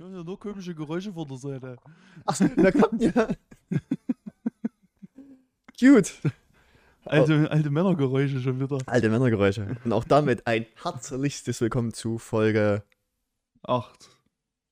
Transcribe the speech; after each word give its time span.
hören 0.00 0.14
ja 0.14 0.24
nur 0.24 0.38
komische 0.38 0.74
Geräusche 0.74 1.12
von 1.12 1.28
der 1.28 1.36
Seite. 1.36 1.76
Achso, 2.24 2.48
da 2.48 2.72
kommt 2.72 3.02
ja. 3.02 3.28
Cute. 5.78 6.12
Alte, 7.04 7.50
alte 7.50 7.70
Männergeräusche 7.70 8.40
schon 8.40 8.60
wieder. 8.60 8.78
Alte 8.86 9.10
Männergeräusche. 9.10 9.76
Und 9.84 9.92
auch 9.92 10.04
damit 10.04 10.46
ein 10.46 10.66
herzlichstes 10.82 11.60
Willkommen 11.60 11.92
zu 11.92 12.18
Folge. 12.18 12.82
Acht. 13.62 14.08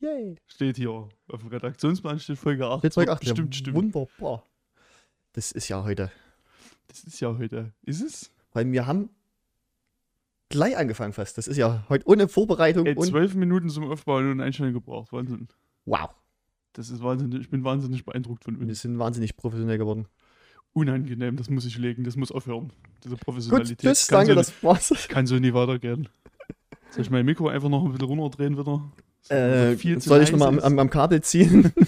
Yay. 0.00 0.36
Steht 0.46 0.76
hier. 0.76 1.08
Auf 1.28 1.40
dem 1.40 1.48
Redaktionsplan 1.48 2.18
steht 2.18 2.38
Folge 2.38 2.66
8. 2.66 2.84
Jetzt 2.84 2.94
Folge 2.94 3.12
8. 3.12 3.28
Stimmt, 3.28 3.54
stimmt. 3.54 3.76
Wunderbar. 3.76 4.44
Das 5.32 5.52
ist 5.52 5.68
ja 5.68 5.84
heute. 5.84 6.10
Das 6.86 7.04
ist 7.04 7.20
ja 7.20 7.36
heute. 7.36 7.74
Ist 7.82 8.00
es? 8.00 8.32
Weil 8.52 8.70
wir 8.72 8.86
haben 8.86 9.10
gleich 10.48 10.76
angefangen 10.76 11.12
fast. 11.12 11.38
Das 11.38 11.46
ist 11.46 11.56
ja 11.56 11.84
heute 11.88 12.06
ohne 12.08 12.28
Vorbereitung. 12.28 12.86
Ey, 12.86 12.96
zwölf 12.96 13.34
Minuten 13.34 13.68
zum 13.70 13.90
Aufbauen 13.90 14.30
und 14.30 14.40
Einstellung 14.40 14.72
gebraucht. 14.72 15.12
Wahnsinn. 15.12 15.48
wow. 15.84 16.10
Das 16.74 16.90
ist 16.90 17.02
wahnsinnig. 17.02 17.40
Ich 17.40 17.50
bin 17.50 17.64
wahnsinnig 17.64 18.04
beeindruckt 18.04 18.44
von 18.44 18.60
Wir 18.60 18.68
uns. 18.68 18.82
sind 18.82 18.98
wahnsinnig 18.98 19.36
professionell 19.36 19.78
geworden. 19.78 20.06
Unangenehm, 20.74 21.36
das 21.36 21.50
muss 21.50 21.64
ich 21.64 21.76
legen. 21.76 22.04
Das 22.04 22.14
muss 22.14 22.30
aufhören. 22.30 22.72
Diese 23.02 23.16
Gut, 23.16 23.24
Professionalität. 23.24 23.80
tschüss, 23.80 24.06
kann, 24.06 24.18
danke, 24.18 24.32
so, 24.32 24.36
das 24.36 24.62
war's. 24.62 25.08
kann 25.08 25.26
so 25.26 25.38
nie 25.38 25.52
weitergehen. 25.52 26.08
Soll 26.90 27.02
ich 27.02 27.10
mein 27.10 27.26
Mikro 27.26 27.48
einfach 27.48 27.68
noch 27.68 27.84
ein 27.84 27.92
bisschen 27.92 28.06
runterdrehen 28.06 28.56
wieder? 28.56 28.92
Äh, 29.28 29.76
viel 29.76 29.98
zu 29.98 30.08
soll 30.08 30.22
ich 30.22 30.30
nochmal 30.30 30.60
am, 30.62 30.78
am 30.78 30.90
Kabel 30.90 31.20
ziehen? 31.22 31.72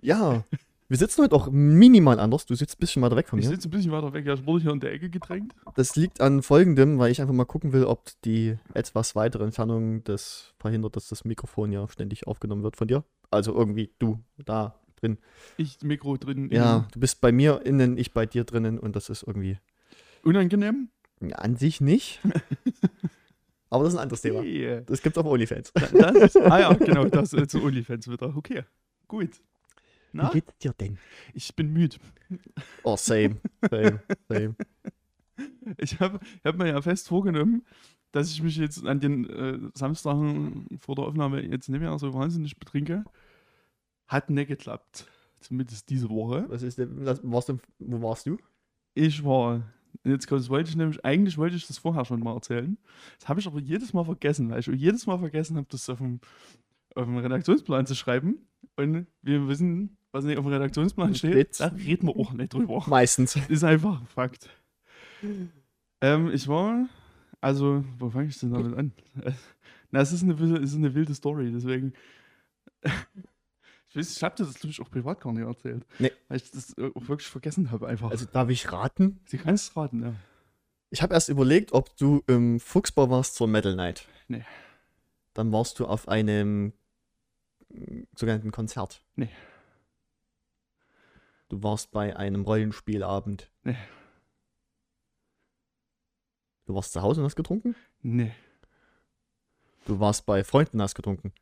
ja, 0.00 0.44
wir 0.88 0.96
sitzen 0.96 1.22
heute 1.22 1.34
auch 1.34 1.50
minimal 1.50 2.18
anders. 2.18 2.46
Du 2.46 2.54
sitzt 2.54 2.76
ein 2.76 2.80
bisschen 2.80 3.02
weiter 3.02 3.16
weg 3.16 3.28
von 3.28 3.38
Ich 3.38 3.44
mir. 3.44 3.50
sitze 3.50 3.68
ein 3.68 3.70
bisschen 3.70 3.92
weiter 3.92 4.12
weg. 4.12 4.26
Ja, 4.26 4.34
ich 4.34 4.46
wurde 4.46 4.62
hier 4.62 4.72
in 4.72 4.80
der 4.80 4.92
Ecke 4.92 5.10
gedrängt. 5.10 5.54
Das 5.74 5.96
liegt 5.96 6.20
an 6.20 6.42
folgendem, 6.42 6.98
weil 6.98 7.10
ich 7.12 7.20
einfach 7.20 7.34
mal 7.34 7.44
gucken 7.44 7.72
will, 7.72 7.84
ob 7.84 8.10
die 8.24 8.56
etwas 8.74 9.14
weitere 9.14 9.44
Entfernung 9.44 10.02
das 10.04 10.54
verhindert, 10.58 10.96
dass 10.96 11.08
das 11.08 11.24
Mikrofon 11.24 11.72
ja 11.72 11.86
ständig 11.88 12.26
aufgenommen 12.26 12.62
wird 12.62 12.76
von 12.76 12.88
dir. 12.88 13.04
Also 13.30 13.54
irgendwie 13.54 13.92
du 13.98 14.18
da 14.44 14.80
drin. 14.96 15.18
Ich 15.56 15.78
Mikro 15.82 16.16
drin. 16.16 16.48
Ja, 16.50 16.86
du 16.92 17.00
bist 17.00 17.20
bei 17.20 17.32
mir 17.32 17.64
innen, 17.64 17.98
ich 17.98 18.12
bei 18.12 18.26
dir 18.26 18.44
drinnen 18.44 18.78
und 18.78 18.96
das 18.96 19.10
ist 19.10 19.22
irgendwie 19.22 19.58
Unangenehm? 20.24 20.88
ja, 21.20 21.36
an 21.36 21.56
sich 21.56 21.80
nicht. 21.80 22.20
Aber 23.70 23.84
das 23.84 23.92
ist 23.92 23.98
ein 23.98 24.02
anderes 24.02 24.22
Thema. 24.22 24.42
Yeah. 24.42 24.80
Das 24.82 25.02
gibt's 25.02 25.18
auf 25.18 25.26
OnlyFans. 25.26 25.72
Das 25.74 26.36
ah 26.36 26.58
ja, 26.58 26.72
genau, 26.72 27.04
das 27.04 27.34
äh, 27.34 27.46
zu 27.46 27.62
OnlyFans 27.62 28.08
wieder. 28.10 28.34
Okay, 28.34 28.64
gut. 29.06 29.42
Wie 30.18 30.22
Na, 30.24 30.30
geht's 30.30 30.58
dir 30.58 30.72
denn? 30.72 30.98
ich 31.32 31.54
bin 31.54 31.72
müde. 31.72 31.96
Oh, 32.82 32.96
same, 32.96 33.36
same, 33.70 34.02
same. 34.28 34.54
Ich 35.76 36.00
habe 36.00 36.18
hab 36.44 36.56
mir 36.56 36.66
ja 36.68 36.82
fest 36.82 37.06
vorgenommen, 37.06 37.64
dass 38.10 38.32
ich 38.32 38.42
mich 38.42 38.56
jetzt 38.56 38.84
an 38.84 38.98
den 38.98 39.28
äh, 39.30 39.58
Samstagen 39.74 40.66
vor 40.80 40.96
der 40.96 41.04
Aufnahme 41.04 41.42
jetzt 41.42 41.68
nicht 41.68 41.80
mehr 41.80 41.96
so 41.98 42.12
wahnsinnig 42.12 42.58
betrinke. 42.58 43.04
Hat 44.08 44.30
nicht 44.30 44.48
geklappt. 44.48 45.06
Zumindest 45.40 45.88
diese 45.90 46.08
Woche. 46.08 46.46
Was 46.48 46.62
ist 46.62 46.78
denn, 46.78 47.04
was, 47.06 47.20
warst 47.22 47.50
du, 47.50 47.58
wo 47.78 48.02
warst 48.02 48.26
du? 48.26 48.38
Ich 48.94 49.22
war, 49.22 49.62
jetzt 50.02 50.28
wollte 50.48 50.70
ich 50.70 50.76
nämlich, 50.76 51.04
eigentlich 51.04 51.38
wollte 51.38 51.54
ich 51.54 51.66
das 51.66 51.78
vorher 51.78 52.04
schon 52.04 52.20
mal 52.20 52.34
erzählen. 52.34 52.76
Das 53.20 53.28
habe 53.28 53.38
ich 53.38 53.46
aber 53.46 53.60
jedes 53.60 53.92
Mal 53.92 54.04
vergessen, 54.04 54.50
weil 54.50 54.58
ich 54.60 54.66
jedes 54.66 55.06
Mal 55.06 55.18
vergessen 55.18 55.56
habe, 55.56 55.68
das 55.70 55.88
auf 55.88 55.98
dem, 55.98 56.18
auf 56.96 57.04
dem 57.04 57.18
Redaktionsplan 57.18 57.86
zu 57.86 57.94
schreiben. 57.94 58.48
Und 58.74 59.06
wir 59.22 59.46
wissen, 59.46 59.97
was 60.12 60.24
nicht 60.24 60.38
auf 60.38 60.44
dem 60.44 60.52
Redaktionsplan 60.52 61.14
steht, 61.14 61.32
Steht's. 61.32 61.58
da 61.58 61.66
reden 61.68 62.06
wir 62.08 62.16
auch 62.16 62.32
nicht 62.32 62.52
drüber. 62.54 62.82
Meistens. 62.86 63.36
Ist 63.48 63.64
einfach 63.64 64.00
ein 64.00 64.06
Fakt. 64.06 64.48
Ähm, 66.00 66.30
ich 66.32 66.46
war, 66.48 66.88
also, 67.40 67.84
wo 67.98 68.08
fange 68.10 68.28
ich 68.28 68.38
denn 68.38 68.52
damit 68.52 68.76
an? 68.76 68.92
Na, 69.90 70.00
es 70.00 70.12
ist 70.12 70.22
eine, 70.22 70.38
wilde- 70.38 70.58
es 70.62 70.70
ist 70.70 70.76
eine 70.76 70.94
wilde 70.94 71.14
Story, 71.14 71.50
deswegen. 71.52 71.92
Ich 73.90 73.96
weiß, 73.96 74.16
ich 74.16 74.22
habe 74.22 74.36
dir 74.36 74.44
das, 74.44 74.54
glaube 74.58 74.70
ich, 74.70 74.80
auch 74.80 74.90
privat 74.90 75.20
gar 75.20 75.32
nicht 75.32 75.42
erzählt. 75.46 75.84
Nee. 75.98 76.12
Weil 76.28 76.36
ich 76.36 76.50
das 76.50 76.76
auch 76.78 77.08
wirklich 77.08 77.28
vergessen 77.28 77.70
habe, 77.70 77.88
einfach. 77.88 78.10
Also 78.10 78.26
darf 78.26 78.48
ich 78.50 78.70
raten? 78.70 79.18
Sie 79.26 79.38
kannst 79.38 79.76
raten, 79.76 80.02
ja. 80.02 80.14
Ich 80.90 81.02
habe 81.02 81.14
erst 81.14 81.28
überlegt, 81.28 81.72
ob 81.72 81.96
du 81.96 82.22
im 82.26 82.60
Fuchsbau 82.60 83.10
warst 83.10 83.34
zur 83.34 83.48
Metal 83.48 83.74
Night. 83.74 84.06
Nee. 84.28 84.44
Dann 85.34 85.52
warst 85.52 85.78
du 85.80 85.86
auf 85.86 86.08
einem 86.08 86.72
sogenannten 88.14 88.50
Konzert. 88.52 89.02
Nee. 89.16 89.28
Du 91.48 91.62
warst 91.62 91.90
bei 91.90 92.14
einem 92.16 92.42
Rollenspielabend. 92.42 93.50
Nee. 93.64 93.76
Du 96.66 96.74
warst 96.74 96.92
zu 96.92 97.00
Hause 97.02 97.20
und 97.20 97.24
hast 97.26 97.36
getrunken? 97.36 97.74
Nee. 98.02 98.34
Du 99.86 99.98
warst 100.00 100.26
bei 100.26 100.44
Freunden 100.44 100.76
und 100.76 100.82
hast 100.82 100.94
getrunken. 100.94 101.32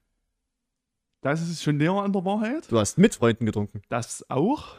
Das 1.23 1.41
ist 1.43 1.63
schon 1.63 1.79
näher 1.79 1.93
an 1.93 2.13
der 2.13 2.25
Wahrheit. 2.25 2.71
Du 2.71 2.79
hast 2.79 2.99
mit 2.99 3.17
Freunden 3.17 3.47
getrunken. 3.47 3.83
Das 3.89 4.29
auch. 4.31 4.77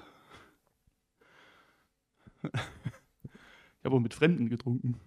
Ich 2.44 3.84
habe 3.84 3.96
auch 3.96 4.00
mit 4.00 4.14
Fremden 4.14 4.48
getrunken. 4.50 5.00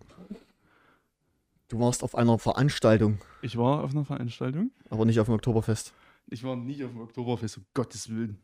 Du 1.69 1.79
warst 1.79 2.03
auf 2.03 2.15
einer 2.15 2.39
Veranstaltung, 2.39 3.19
Ich 3.43 3.57
war 3.57 3.85
auf 3.85 3.93
einer 3.93 4.05
Veranstaltung. 4.05 4.73
aber 4.91 5.05
nicht 5.05 5.21
auf 5.21 5.27
dem 5.29 5.35
Oktoberfest. 5.35 5.95
Ich 6.27 6.43
war 6.43 6.57
nie 6.57 6.85
auf 6.85 6.91
dem 6.91 7.01
Oktoberfest, 7.01 7.59
um 7.59 7.65
Gottes 7.75 8.09
Willen. 8.11 8.39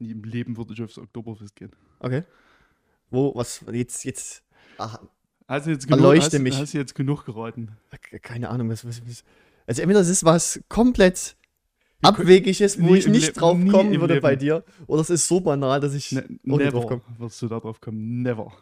Nie 0.00 0.10
im 0.12 0.24
Leben 0.24 0.56
würde 0.56 0.72
ich 0.74 0.82
aufs 0.82 0.98
Oktoberfest 0.98 1.54
gehen. 1.54 1.70
Okay. 2.00 2.24
Wo, 3.10 3.34
was, 3.34 3.64
jetzt, 3.72 4.04
jetzt, 4.04 4.42
ach, 4.78 4.98
Hast 5.46 5.66
du 5.66 5.70
jetzt 5.72 5.86
genug, 5.88 5.98
Erleuchte 6.00 6.36
hast, 6.36 6.42
mich. 6.42 6.56
hast 6.58 6.74
du 6.74 6.78
jetzt 6.78 6.94
genug 6.94 7.24
geraten? 7.24 7.76
keine 8.22 8.48
Ahnung, 8.50 8.68
was, 8.70 8.84
was, 8.86 9.02
was. 9.06 9.24
Also 9.66 9.82
entweder 9.82 9.98
das 10.00 10.08
ist 10.08 10.24
was 10.24 10.60
komplett 10.68 11.36
Abwegiges, 12.02 12.80
wo 12.80 12.94
ich 12.94 13.06
nicht 13.08 13.26
Le- 13.26 13.32
drauf 13.34 13.58
kommen 13.70 14.00
würde 14.00 14.20
bei 14.20 14.30
Leben. 14.30 14.40
dir, 14.40 14.64
oder 14.86 15.02
es 15.02 15.10
ist 15.10 15.28
so 15.28 15.40
banal, 15.40 15.80
dass 15.80 15.92
ich 15.94 16.12
Ne, 16.12 16.22
drauf 16.22 16.58
never 16.58 16.86
komme. 16.86 17.02
wirst 17.18 17.42
du 17.42 17.48
da 17.48 17.60
drauf 17.60 17.80
kommen. 17.80 18.22
Never. 18.22 18.52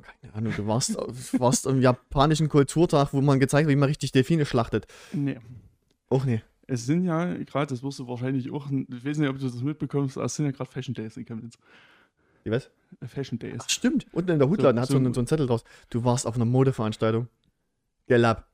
Keine 0.00 0.32
Ahnung, 0.34 0.52
du 0.56 0.66
warst, 0.66 0.96
warst 1.38 1.66
am 1.66 1.80
japanischen 1.82 2.48
Kulturtag, 2.48 3.12
wo 3.12 3.20
man 3.20 3.38
gezeigt 3.40 3.66
hat, 3.66 3.70
wie 3.70 3.76
man 3.76 3.88
richtig 3.88 4.12
Delfine 4.12 4.46
schlachtet. 4.46 4.86
Nee. 5.12 5.38
Auch 6.08 6.24
nee. 6.24 6.42
Es 6.72 6.86
sind 6.86 7.04
ja 7.04 7.34
gerade, 7.44 7.66
das 7.66 7.82
wirst 7.82 7.98
du 7.98 8.06
wahrscheinlich 8.06 8.50
auch, 8.52 8.70
ich 8.70 9.04
weiß 9.04 9.18
nicht, 9.18 9.28
ob 9.28 9.38
du 9.38 9.44
das 9.44 9.60
mitbekommst, 9.60 10.16
es 10.16 10.36
sind 10.36 10.46
ja 10.46 10.52
gerade 10.52 10.70
Fashion 10.70 10.94
Days 10.94 11.16
in 11.16 11.24
Chemnitz. 11.24 11.58
Wie 12.44 12.50
was? 12.52 12.70
Äh, 13.00 13.08
Fashion 13.08 13.38
Days. 13.40 13.58
Ach, 13.60 13.68
stimmt. 13.68 14.06
Unten 14.12 14.30
in 14.30 14.38
der 14.38 14.48
Hutladen 14.48 14.76
So- 14.76 14.82
hat 14.82 14.88
so, 14.88 14.96
einen, 14.96 15.12
so 15.12 15.20
einen 15.20 15.26
Zettel 15.26 15.46
draus. 15.48 15.64
Du 15.90 16.04
warst 16.04 16.26
auf 16.26 16.36
einer 16.36 16.44
Modeveranstaltung. 16.44 17.26
Gelab. 18.06 18.46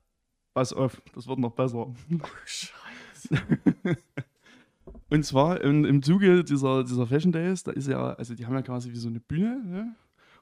Pass 0.55 0.73
auf, 0.73 0.99
das 1.13 1.27
wird 1.27 1.37
noch 1.37 1.51
besser. 1.53 1.93
Scheiße. 2.45 3.43
Und 5.09 5.23
zwar 5.23 5.61
im, 5.61 5.85
im 5.85 6.01
Zuge 6.01 6.43
dieser, 6.43 6.83
dieser 6.83 7.05
Fashion 7.07 7.31
Days, 7.31 7.63
da 7.63 7.71
ist 7.71 7.87
ja, 7.87 8.13
also 8.13 8.33
die 8.33 8.45
haben 8.45 8.55
ja 8.55 8.61
quasi 8.63 8.91
wie 8.91 8.97
so 8.97 9.07
eine 9.09 9.19
Bühne, 9.19 9.61
ne? 9.63 9.95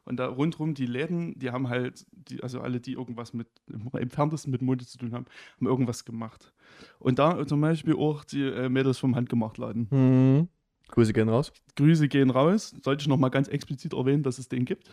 Und 0.06 0.18
da 0.18 0.28
rundherum 0.28 0.76
die 0.76 0.86
Läden, 0.86 1.38
die 1.40 1.50
haben 1.50 1.68
halt, 1.68 2.06
die, 2.12 2.42
also 2.44 2.62
alle, 2.62 2.80
die 2.80 2.94
irgendwas 2.94 3.34
mit, 3.34 3.48
im 3.68 3.90
entferntesten 3.94 4.52
mit 4.52 4.62
Mode 4.62 4.86
zu 4.86 4.98
tun 5.00 5.14
haben, 5.14 5.26
haben 5.58 5.68
irgendwas 5.68 6.06
gemacht. 6.06 6.54
Und 7.00 7.18
da 7.20 7.46
zum 7.48 7.60
Beispiel 7.60 7.96
auch 7.96 8.24
die 8.24 8.44
äh, 8.44 8.70
Mädels 8.70 9.00
vom 9.00 9.16
Handgemachtladen. 9.16 9.90
Hm. 9.90 10.48
Grüße 10.90 11.14
gehen 11.14 11.30
raus. 11.30 11.52
Grüße 11.76 12.08
gehen 12.08 12.30
raus. 12.30 12.76
Sollte 12.84 13.02
ich 13.02 13.08
nochmal 13.08 13.32
ganz 13.32 13.48
explizit 13.48 13.94
erwähnen, 13.94 14.22
dass 14.22 14.38
es 14.38 14.48
den 14.48 14.66
gibt. 14.66 14.92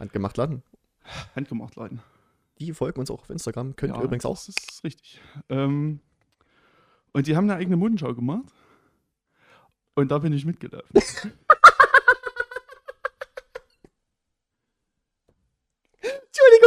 Handgemacht 0.00 0.36
Laden. 0.36 0.62
Handgemachtladen. 1.36 2.00
Die 2.58 2.72
folgen 2.72 3.00
uns 3.00 3.10
auch 3.10 3.20
auf 3.20 3.30
Instagram. 3.30 3.76
Könnt 3.76 3.94
ihr 3.94 3.98
Ja, 3.98 4.04
übrigens 4.04 4.24
auch. 4.24 4.34
Das 4.34 4.48
ist 4.48 4.84
richtig. 4.84 5.20
Ähm, 5.48 6.00
und 7.12 7.26
die 7.26 7.36
haben 7.36 7.44
eine 7.44 7.58
eigene 7.58 7.76
Modenschau 7.76 8.14
gemacht. 8.14 8.52
Und 9.94 10.10
da 10.10 10.18
bin 10.18 10.32
ich 10.32 10.44
mitgelaufen. 10.44 10.88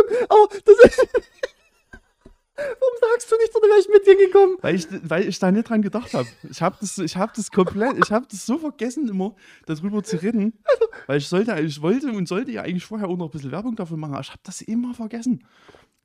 Entschuldigung, 0.10 0.28
aber 0.30 0.48
das 0.66 0.78
ist. 0.92 1.08
Warum 2.56 2.96
sagst 3.02 3.32
du 3.32 3.36
nicht, 3.38 3.56
oder 3.56 3.68
wäre 3.68 3.80
ich 3.80 3.90
mit 3.90 4.06
dir 4.06 4.16
gekommen? 4.16 4.58
Weil 4.62 4.76
ich, 4.76 4.88
weil 5.10 5.28
ich 5.28 5.40
da 5.40 5.52
nicht 5.52 5.68
dran 5.68 5.82
gedacht 5.82 6.14
habe. 6.14 6.28
Ich 6.50 6.62
habe 6.62 6.78
das, 6.80 7.00
ich 7.00 7.18
hab 7.18 7.34
das 7.34 7.50
komplett, 7.50 7.98
ich 7.98 8.12
habe 8.12 8.28
das 8.30 8.46
so 8.46 8.60
vergessen, 8.60 9.10
immer 9.10 9.36
darüber 9.66 10.04
zu 10.04 10.18
reden. 10.22 10.54
Weil 11.08 11.18
ich 11.18 11.28
sollte, 11.28 11.60
ich 11.60 11.82
wollte 11.82 12.12
und 12.12 12.28
sollte 12.28 12.52
ja 12.52 12.62
eigentlich 12.62 12.86
vorher 12.86 13.08
auch 13.08 13.18
noch 13.18 13.26
ein 13.26 13.32
bisschen 13.32 13.52
Werbung 13.52 13.76
dafür 13.76 13.98
machen, 13.98 14.14
aber 14.14 14.22
ich 14.22 14.30
habe 14.30 14.40
das 14.44 14.62
immer 14.62 14.94
vergessen. 14.94 15.44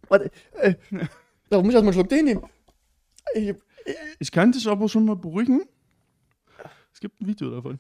Warte, 0.09 0.31
äh, 0.55 0.75
da 1.51 1.59
muss 1.59 1.69
ich 1.69 1.75
erstmal 1.75 1.81
einen 1.83 1.93
Schluck 1.93 2.09
Tee 2.09 2.23
nehmen. 2.23 2.43
Ich, 3.35 3.55
Ich 4.19 4.33
kann 4.33 4.51
dich 4.51 4.67
aber 4.67 4.89
schon 4.89 5.05
mal 5.05 5.17
beruhigen. 5.17 5.63
Es 6.95 6.99
gibt 7.01 7.21
ein 7.21 7.27
Video 7.27 7.51
davon. 7.51 7.79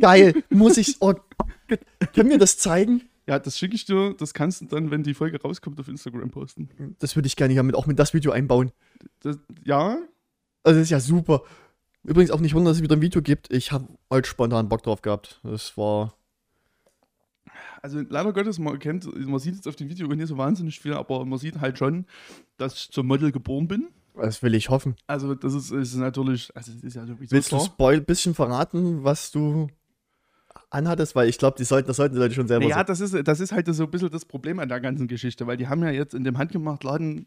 geil, 0.00 0.42
muss 0.50 0.76
ich. 0.76 0.96
Oh, 1.00 1.14
können 2.14 2.30
wir 2.30 2.38
das 2.38 2.58
zeigen? 2.58 3.08
Ja, 3.28 3.38
das 3.38 3.58
schicke 3.58 3.74
ich 3.74 3.84
dir, 3.84 4.14
das 4.14 4.32
kannst 4.32 4.62
du 4.62 4.64
dann, 4.64 4.90
wenn 4.90 5.02
die 5.02 5.12
Folge 5.12 5.38
rauskommt, 5.40 5.78
auf 5.78 5.86
Instagram 5.86 6.30
posten. 6.30 6.96
Das 6.98 7.14
würde 7.14 7.26
ich 7.26 7.36
gerne 7.36 7.52
hier 7.52 7.62
mit, 7.62 7.74
auch 7.74 7.86
mit 7.86 7.98
das 7.98 8.14
Video 8.14 8.32
einbauen. 8.32 8.72
Das, 9.20 9.38
ja, 9.64 9.98
Also, 10.62 10.78
das 10.78 10.84
ist 10.84 10.90
ja 10.90 10.98
super. 10.98 11.42
Übrigens 12.04 12.30
auch 12.30 12.40
nicht 12.40 12.54
wundern, 12.54 12.70
dass 12.70 12.78
es 12.78 12.82
wieder 12.82 12.96
ein 12.96 13.02
Video 13.02 13.20
gibt. 13.20 13.52
Ich 13.52 13.70
habe 13.70 13.86
heute 14.10 14.26
spontan 14.26 14.70
Bock 14.70 14.82
drauf 14.82 15.02
gehabt. 15.02 15.40
Das 15.42 15.76
war. 15.76 16.14
Also 17.82 18.00
leider 18.08 18.32
Gottes, 18.32 18.58
man 18.58 18.78
kennt, 18.78 19.04
man 19.28 19.38
sieht 19.38 19.56
jetzt 19.56 19.68
auf 19.68 19.76
dem 19.76 19.90
Video 19.90 20.08
nicht 20.08 20.28
so 20.28 20.38
wahnsinnig 20.38 20.80
viel, 20.80 20.94
aber 20.94 21.26
man 21.26 21.38
sieht 21.38 21.60
halt 21.60 21.76
schon, 21.76 22.06
dass 22.56 22.74
ich 22.76 22.90
zum 22.90 23.06
Model 23.06 23.30
geboren 23.30 23.68
bin. 23.68 23.88
Das 24.16 24.42
will 24.42 24.54
ich 24.54 24.70
hoffen. 24.70 24.96
Also 25.06 25.34
das 25.34 25.52
ist, 25.52 25.70
ist 25.70 25.94
natürlich, 25.96 26.50
also 26.56 26.72
das 26.72 26.82
ist 26.82 26.94
ja 26.94 27.06
sowieso 27.06 27.30
Willst 27.30 27.52
du 27.52 27.56
klar. 27.56 27.66
Spoil 27.66 27.98
ein 27.98 28.04
bisschen 28.04 28.34
verraten, 28.34 29.04
was 29.04 29.30
du 29.30 29.68
anhattest? 30.70 31.14
Weil 31.16 31.28
ich 31.28 31.38
glaube, 31.38 31.56
die 31.58 31.64
sollten, 31.64 31.88
das 31.88 31.96
sollten 31.96 32.14
die 32.14 32.20
Leute 32.20 32.34
schon 32.34 32.48
selber 32.48 32.66
Ja, 32.68 32.76
sehen. 32.78 32.86
das 32.86 33.00
ist, 33.00 33.26
das 33.28 33.40
ist 33.40 33.52
halt 33.52 33.66
so 33.74 33.84
ein 33.84 33.90
bisschen 33.90 34.10
das 34.10 34.24
Problem 34.24 34.58
an 34.58 34.68
der 34.68 34.80
ganzen 34.80 35.08
Geschichte, 35.08 35.46
weil 35.46 35.56
die 35.56 35.68
haben 35.68 35.82
ja 35.82 35.90
jetzt 35.90 36.14
in 36.14 36.24
dem 36.24 36.38
Handgemachtladen 36.38 37.26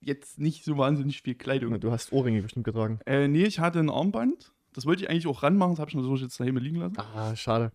jetzt 0.00 0.38
nicht 0.38 0.64
so 0.64 0.76
wahnsinnig 0.78 1.22
viel 1.22 1.34
Kleidung. 1.34 1.78
Du 1.80 1.90
hast 1.90 2.12
Ohrringe 2.12 2.42
bestimmt 2.42 2.64
getragen. 2.64 3.00
Äh, 3.06 3.28
nee, 3.28 3.44
ich 3.44 3.58
hatte 3.60 3.78
ein 3.80 3.90
Armband. 3.90 4.52
Das 4.72 4.84
wollte 4.86 5.02
ich 5.04 5.10
eigentlich 5.10 5.26
auch 5.26 5.42
ranmachen, 5.42 5.72
das 5.74 5.80
habe 5.80 5.90
ich 5.90 5.96
natürlich 5.96 6.20
jetzt 6.22 6.38
daheim 6.38 6.56
liegen 6.58 6.76
lassen. 6.76 6.96
Ah, 6.98 7.34
schade. 7.34 7.72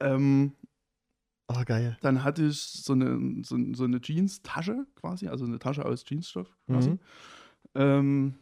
Ähm, 0.00 0.52
Ah, 1.48 1.64
geil. 1.64 1.98
dann 2.02 2.24
hatte 2.24 2.44
ich 2.46 2.60
so 2.60 2.92
eine, 2.92 3.42
so, 3.42 3.56
so 3.74 3.84
eine 3.84 4.00
Jeans-Tasche 4.00 4.86
quasi, 4.94 5.28
also 5.28 5.44
eine 5.44 5.58
Tasche 5.58 5.84
aus 5.84 6.04
Jeansstoff 6.06 6.54
quasi. 6.66 6.90
Mhm. 6.90 6.98
Ähm, 7.74 8.34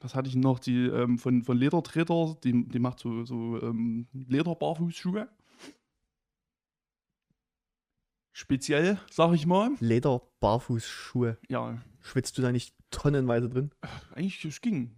was 0.00 0.14
hatte 0.14 0.28
ich 0.28 0.36
noch? 0.36 0.58
Die 0.58 0.86
ähm, 0.86 1.18
von, 1.18 1.42
von 1.42 1.56
Ledertreter, 1.58 2.36
die, 2.44 2.66
die 2.68 2.78
macht 2.78 3.00
so, 3.00 3.24
so 3.24 3.60
ähm, 3.62 4.06
Lederbarfußschuhe. 4.12 5.28
Speziell, 8.38 8.98
sag 9.10 9.32
ich 9.32 9.46
mal. 9.46 9.70
Leder, 9.80 10.20
Barfußschuhe. 10.40 11.38
Ja, 11.48 11.78
Schwitzt 12.02 12.36
du 12.36 12.42
da 12.42 12.52
nicht 12.52 12.74
tonnenweise 12.90 13.48
drin? 13.48 13.70
eigentlich 14.14 14.44
es 14.44 14.60
ging. 14.60 14.90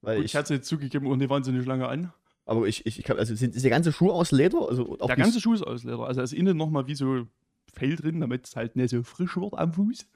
Weil 0.00 0.18
Gut, 0.18 0.26
ich, 0.26 0.30
ich 0.30 0.36
hatte 0.36 0.46
sie 0.48 0.54
jetzt 0.54 0.68
zugegeben 0.68 1.08
und 1.08 1.18
die 1.18 1.28
wahnsinnig 1.28 1.66
lange 1.66 1.88
an. 1.88 2.12
aber 2.46 2.68
ich, 2.68 2.86
ich, 2.86 3.00
ich 3.00 3.04
kann, 3.04 3.18
also 3.18 3.34
sind, 3.34 3.56
ist 3.56 3.64
der 3.64 3.72
ganze 3.72 3.92
Schuh 3.92 4.12
aus 4.12 4.30
Leder? 4.30 4.68
Also 4.68 4.96
Der 4.96 5.16
ganze 5.16 5.40
Schuh 5.40 5.54
ist 5.54 5.62
aus 5.62 5.82
Leder. 5.82 6.06
Also 6.06 6.18
da 6.20 6.22
ist 6.22 6.32
innen 6.32 6.56
nochmal 6.56 6.86
wie 6.86 6.94
so 6.94 7.26
Fell 7.72 7.96
drin, 7.96 8.20
damit 8.20 8.46
es 8.46 8.54
halt 8.54 8.76
nicht 8.76 8.90
so 8.90 9.02
frisch 9.02 9.36
wird 9.36 9.54
am 9.54 9.72
Fuß. 9.72 10.06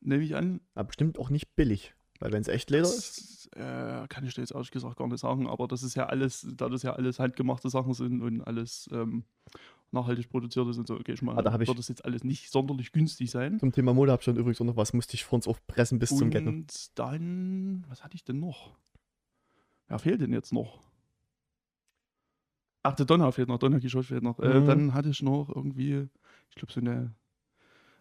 Nehme 0.00 0.24
ich 0.24 0.34
an. 0.34 0.62
aber 0.74 0.88
bestimmt 0.88 1.16
auch 1.20 1.30
nicht 1.30 1.54
billig. 1.54 1.94
Weil 2.18 2.32
wenn 2.32 2.42
es 2.42 2.48
echt 2.48 2.70
Leder 2.70 2.88
ist. 2.88 3.48
Das 3.54 4.02
äh, 4.04 4.08
kann 4.08 4.24
ich 4.26 4.34
dir 4.34 4.40
jetzt 4.40 4.52
ehrlich 4.52 4.72
gesagt 4.72 4.96
gar 4.96 5.06
nicht 5.06 5.20
sagen, 5.20 5.46
aber 5.46 5.68
das 5.68 5.84
ist 5.84 5.94
ja 5.94 6.06
alles, 6.06 6.44
da 6.56 6.68
das 6.68 6.82
ja 6.82 6.94
alles 6.94 7.20
handgemachte 7.20 7.70
Sachen 7.70 7.94
sind 7.94 8.20
und 8.20 8.40
alles 8.40 8.88
ähm, 8.92 9.22
nachhaltig 9.94 10.28
produziert 10.28 10.68
ist 10.68 10.76
und 10.78 10.86
so, 10.86 10.96
gehe 10.98 11.14
ich 11.14 11.22
mal, 11.22 11.36
Ah, 11.38 11.42
da 11.42 11.58
wird 11.58 11.78
das 11.78 11.88
jetzt 11.88 12.04
alles 12.04 12.22
nicht 12.24 12.50
sonderlich 12.50 12.92
günstig 12.92 13.30
sein. 13.30 13.58
Zum 13.58 13.72
Thema 13.72 13.94
Mode 13.94 14.12
habe 14.12 14.20
ich 14.20 14.26
dann 14.26 14.36
übrigens 14.36 14.60
auch 14.60 14.66
noch 14.66 14.76
was, 14.76 14.92
musste 14.92 15.14
ich 15.14 15.24
vor 15.24 15.36
uns 15.36 15.48
aufpressen 15.48 15.98
bis 15.98 16.14
zum 16.14 16.30
Ghetto. 16.30 16.50
Und 16.50 16.98
dann, 16.98 17.84
was 17.88 18.04
hatte 18.04 18.14
ich 18.16 18.24
denn 18.24 18.38
noch? 18.40 18.72
Wer 19.88 19.98
fehlt 19.98 20.20
denn 20.20 20.32
jetzt 20.32 20.52
noch? 20.52 20.80
Ach, 22.82 22.94
der 22.94 23.06
Donner 23.06 23.32
fehlt 23.32 23.48
noch, 23.48 23.58
Donner 23.58 23.80
Quixote 23.80 24.06
fehlt 24.06 24.22
noch. 24.22 24.38
Äh, 24.40 24.60
Mhm. 24.60 24.66
dann 24.66 24.94
hatte 24.94 25.08
ich 25.08 25.22
noch 25.22 25.48
irgendwie, 25.54 26.06
ich 26.50 26.54
glaube, 26.56 26.72
so 26.72 26.80
eine, 26.80 27.14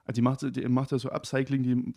also 0.05 0.15
die 0.15 0.21
macht, 0.21 0.41
die 0.55 0.67
macht 0.67 0.91
ja 0.91 0.99
so 0.99 1.09
Upcycling, 1.09 1.63
die 1.63 1.93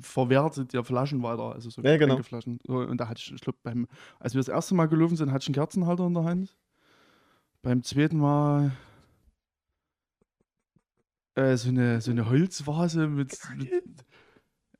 verwertet 0.00 0.72
ja 0.72 0.82
Flaschen 0.82 1.22
weiter, 1.22 1.52
also 1.54 1.68
so 1.70 1.82
Ja, 1.82 1.96
genau. 1.96 2.14
Getränkeflaschen. 2.16 2.60
So, 2.66 2.78
und 2.78 2.98
da 2.98 3.08
hatte 3.08 3.20
ich, 3.20 3.32
ich 3.32 3.40
glaube, 3.40 3.58
beim, 3.62 3.86
als 4.20 4.34
wir 4.34 4.38
das 4.38 4.48
erste 4.48 4.74
Mal 4.74 4.86
gelaufen 4.86 5.16
sind, 5.16 5.32
hatte 5.32 5.42
ich 5.42 5.48
einen 5.48 5.54
Kerzenhalter 5.54 6.06
in 6.06 6.14
der 6.14 6.24
Hand. 6.24 6.56
Beim 7.62 7.82
zweiten 7.82 8.18
Mal 8.18 8.70
äh, 11.38 11.56
so, 11.56 11.68
eine, 11.68 12.00
so 12.00 12.10
eine 12.10 12.28
Holzvase 12.28 13.06
mit, 13.06 13.38
mit 13.56 13.72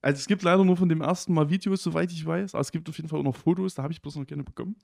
also 0.00 0.18
es 0.18 0.26
gibt 0.26 0.42
leider 0.42 0.64
nur 0.64 0.76
von 0.76 0.88
dem 0.88 1.00
ersten 1.00 1.34
Mal 1.34 1.50
Videos, 1.50 1.82
soweit 1.82 2.12
ich 2.12 2.24
weiß. 2.24 2.54
Aber 2.54 2.60
es 2.60 2.72
gibt 2.72 2.88
auf 2.88 2.96
jeden 2.96 3.08
Fall 3.08 3.20
auch 3.20 3.24
noch 3.24 3.36
Fotos, 3.36 3.74
da 3.74 3.82
habe 3.82 3.92
ich 3.92 4.02
bloß 4.02 4.16
noch 4.16 4.26
keine 4.26 4.44
bekommen. 4.44 4.76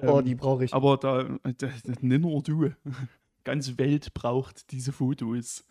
Oh, 0.00 0.18
Ähm, 0.18 0.24
die 0.24 0.34
brauche 0.34 0.64
ich. 0.64 0.74
aber 0.74 0.96
da, 0.96 1.24
da, 1.42 1.52
da 1.52 1.68
nicht 2.00 2.02
nur 2.02 2.42
du. 2.42 2.70
Ganz 3.44 3.76
Welt 3.78 4.14
braucht 4.14 4.70
diese 4.70 4.92
Fotos. 4.92 5.66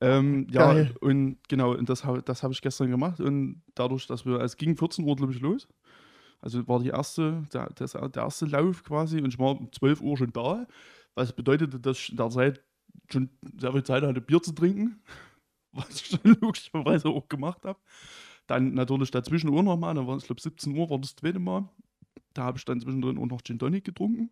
Ähm, 0.00 0.46
ja, 0.50 0.72
Geil. 0.72 0.94
und 1.00 1.38
genau, 1.48 1.74
und 1.74 1.88
das, 1.88 2.02
das 2.24 2.42
habe 2.42 2.52
ich 2.52 2.62
gestern 2.62 2.90
gemacht. 2.90 3.20
Und 3.20 3.62
dadurch, 3.74 4.06
dass 4.06 4.24
wir, 4.24 4.40
es 4.40 4.56
ging 4.56 4.76
14 4.76 5.04
Uhr, 5.04 5.16
glaube 5.16 5.32
ich, 5.32 5.40
los. 5.40 5.68
Also 6.40 6.66
war 6.66 6.80
die 6.80 6.88
erste, 6.88 7.42
der, 7.52 7.70
das, 7.74 7.92
der 7.92 8.22
erste 8.22 8.46
Lauf 8.46 8.84
quasi 8.84 9.18
und 9.18 9.28
ich 9.28 9.38
war 9.38 9.52
um 9.58 9.72
12 9.72 10.00
Uhr 10.00 10.16
schon 10.16 10.32
da. 10.32 10.66
Was 11.14 11.32
bedeutete, 11.32 11.78
dass 11.78 11.98
ich 11.98 12.10
in 12.10 12.16
der 12.16 12.30
Zeit 12.30 12.62
schon 13.10 13.30
sehr 13.58 13.72
viel 13.72 13.82
Zeit 13.82 14.02
hatte, 14.02 14.20
Bier 14.20 14.42
zu 14.42 14.52
trinken. 14.52 15.02
Was 15.72 16.00
ich 16.00 16.10
dann 16.10 16.36
logischerweise 16.40 17.08
auch 17.08 17.28
gemacht 17.28 17.64
habe. 17.64 17.78
Dann 18.46 18.74
natürlich 18.74 19.10
dazwischen 19.10 19.48
Uhr 19.48 19.62
nochmal, 19.62 19.94
dann 19.94 20.06
war 20.06 20.16
es, 20.16 20.26
glaube 20.26 20.40
17 20.40 20.76
Uhr 20.76 20.90
war 20.90 20.98
das 20.98 21.16
zweite 21.16 21.38
Mal. 21.38 21.68
Da 22.34 22.44
habe 22.44 22.58
ich 22.58 22.64
dann 22.64 22.80
zwischendrin 22.80 23.18
auch 23.18 23.26
noch 23.26 23.42
Gin 23.42 23.58
Tonic 23.58 23.84
getrunken. 23.84 24.30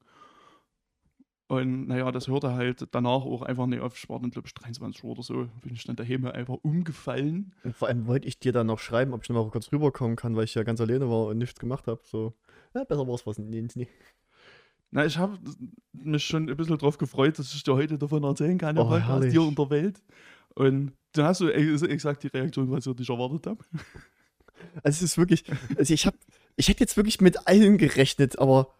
Und 1.53 1.87
naja, 1.87 2.11
das 2.11 2.29
hörte 2.29 2.55
halt 2.55 2.89
danach 2.93 3.27
auch 3.27 3.43
einfach 3.43 3.67
nicht 3.67 3.81
auf. 3.81 3.95
Ich 3.97 4.09
war 4.09 4.19
dann, 4.19 4.31
glaube 4.31 4.49
ich, 4.49 4.55
23 4.55 5.05
Uhr 5.05 5.11
oder 5.11 5.23
so. 5.23 5.49
Bin 5.63 5.75
ich 5.75 5.85
dann 5.85 5.97
daheim 5.97 6.25
einfach 6.25 6.57
umgefallen. 6.63 7.53
Und 7.63 7.77
vor 7.77 7.89
allem 7.89 8.07
wollte 8.07 8.27
ich 8.27 8.39
dir 8.39 8.53
dann 8.53 8.69
noch 8.69 8.79
schreiben, 8.79 9.13
ob 9.13 9.23
ich 9.23 9.29
noch 9.29 9.45
mal 9.45 9.51
kurz 9.51 9.71
rüberkommen 9.71 10.17
kann, 10.17 10.35
weil 10.35 10.45
ich 10.45 10.55
ja 10.55 10.63
ganz 10.63 10.81
alleine 10.81 11.11
war 11.11 11.27
und 11.27 11.37
nichts 11.37 11.61
gemacht 11.61 11.89
habe. 11.89 12.01
So, 12.05 12.33
ja, 12.75 12.85
besser 12.85 13.07
war 13.07 13.15
es 13.15 13.27
was 13.27 13.39
nicht. 13.39 13.77
nicht. 13.77 13.91
Na, 14.95 15.05
ich 15.07 15.17
habe 15.19 15.39
mich 15.93 16.25
schon 16.25 16.49
ein 16.49 16.57
bisschen 16.57 16.77
drauf 16.79 16.99
gefreut, 16.99 17.39
dass 17.39 17.53
ich 17.55 17.63
dir 17.65 17.75
heute 17.75 17.99
davon 17.99 18.23
erzählen 18.25 18.59
kann, 18.59 18.77
Oh, 18.79 18.83
oh, 18.83 19.13
aus 19.15 19.25
dir 19.33 19.43
und 19.43 19.59
der 19.59 19.71
Welt. 19.71 20.03
Und 20.55 20.93
dann 21.13 21.25
hast 21.27 21.41
du 21.41 21.49
ex- 21.49 21.83
exakt 21.83 22.23
die 22.23 22.29
Reaktion, 22.29 22.71
was 22.71 22.87
ich 22.87 22.97
nicht 22.97 23.09
erwartet 23.11 23.47
habe. 23.47 23.65
Also 24.85 24.99
es 24.99 25.03
ist 25.03 25.19
wirklich, 25.19 25.45
also 25.77 25.93
ich 25.93 26.07
habe, 26.07 26.17
ich 26.55 26.69
hätte 26.69 26.81
jetzt 26.81 26.97
wirklich 26.97 27.21
mit 27.21 27.49
allem 27.49 27.79
gerechnet, 27.79 28.39
aber 28.39 28.73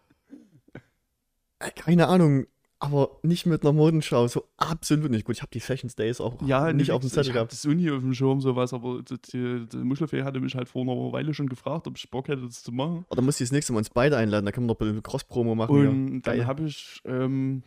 äh, 1.59 1.71
keine 1.71 2.07
Ahnung, 2.07 2.45
aber 2.83 3.17
nicht 3.23 3.45
mit 3.45 3.63
einer 3.63 3.71
Modenschau, 3.71 4.27
so 4.27 4.43
absolut 4.57 5.09
nicht. 5.09 5.23
Gut, 5.25 5.37
ich 5.37 5.41
habe 5.41 5.51
die 5.53 5.61
Fashion 5.61 5.89
Days 5.97 6.19
auch 6.19 6.35
Ja, 6.45 6.73
nicht 6.73 6.91
auf 6.91 6.99
dem 7.01 7.07
ich 7.07 7.13
Zettel 7.13 7.29
hab 7.29 7.33
gehabt. 7.35 7.53
das 7.53 7.65
Uni 7.65 7.89
auf 7.89 8.01
dem 8.01 8.13
Schirm, 8.13 8.41
sowas, 8.41 8.73
aber 8.73 9.01
die, 9.01 9.65
die, 9.67 9.77
Muschelfee 9.77 10.23
hatte 10.23 10.41
mich 10.41 10.53
halt 10.55 10.67
vor 10.67 10.81
einer 10.81 11.13
Weile 11.13 11.33
schon 11.33 11.47
gefragt, 11.47 11.87
ob 11.87 11.97
ich 11.97 12.09
Bock 12.11 12.27
hätte, 12.27 12.41
das 12.41 12.61
zu 12.61 12.73
machen. 12.73 13.05
Dann 13.09 13.23
muss 13.23 13.39
ich 13.39 13.45
das 13.47 13.53
nächste 13.53 13.71
Mal 13.71 13.79
uns 13.79 13.89
beide 13.89 14.17
einladen, 14.17 14.45
da 14.45 14.51
können 14.51 14.67
wir 14.67 14.75
doch 14.75 14.85
eine 14.85 15.01
Cross-Promo 15.01 15.55
machen. 15.55 15.81
ja. 15.83 15.89
Und 15.89 16.21
Geil. 16.23 16.39
dann 16.39 16.47
habe 16.47 16.63
ich, 16.65 16.99
ähm, 17.05 17.63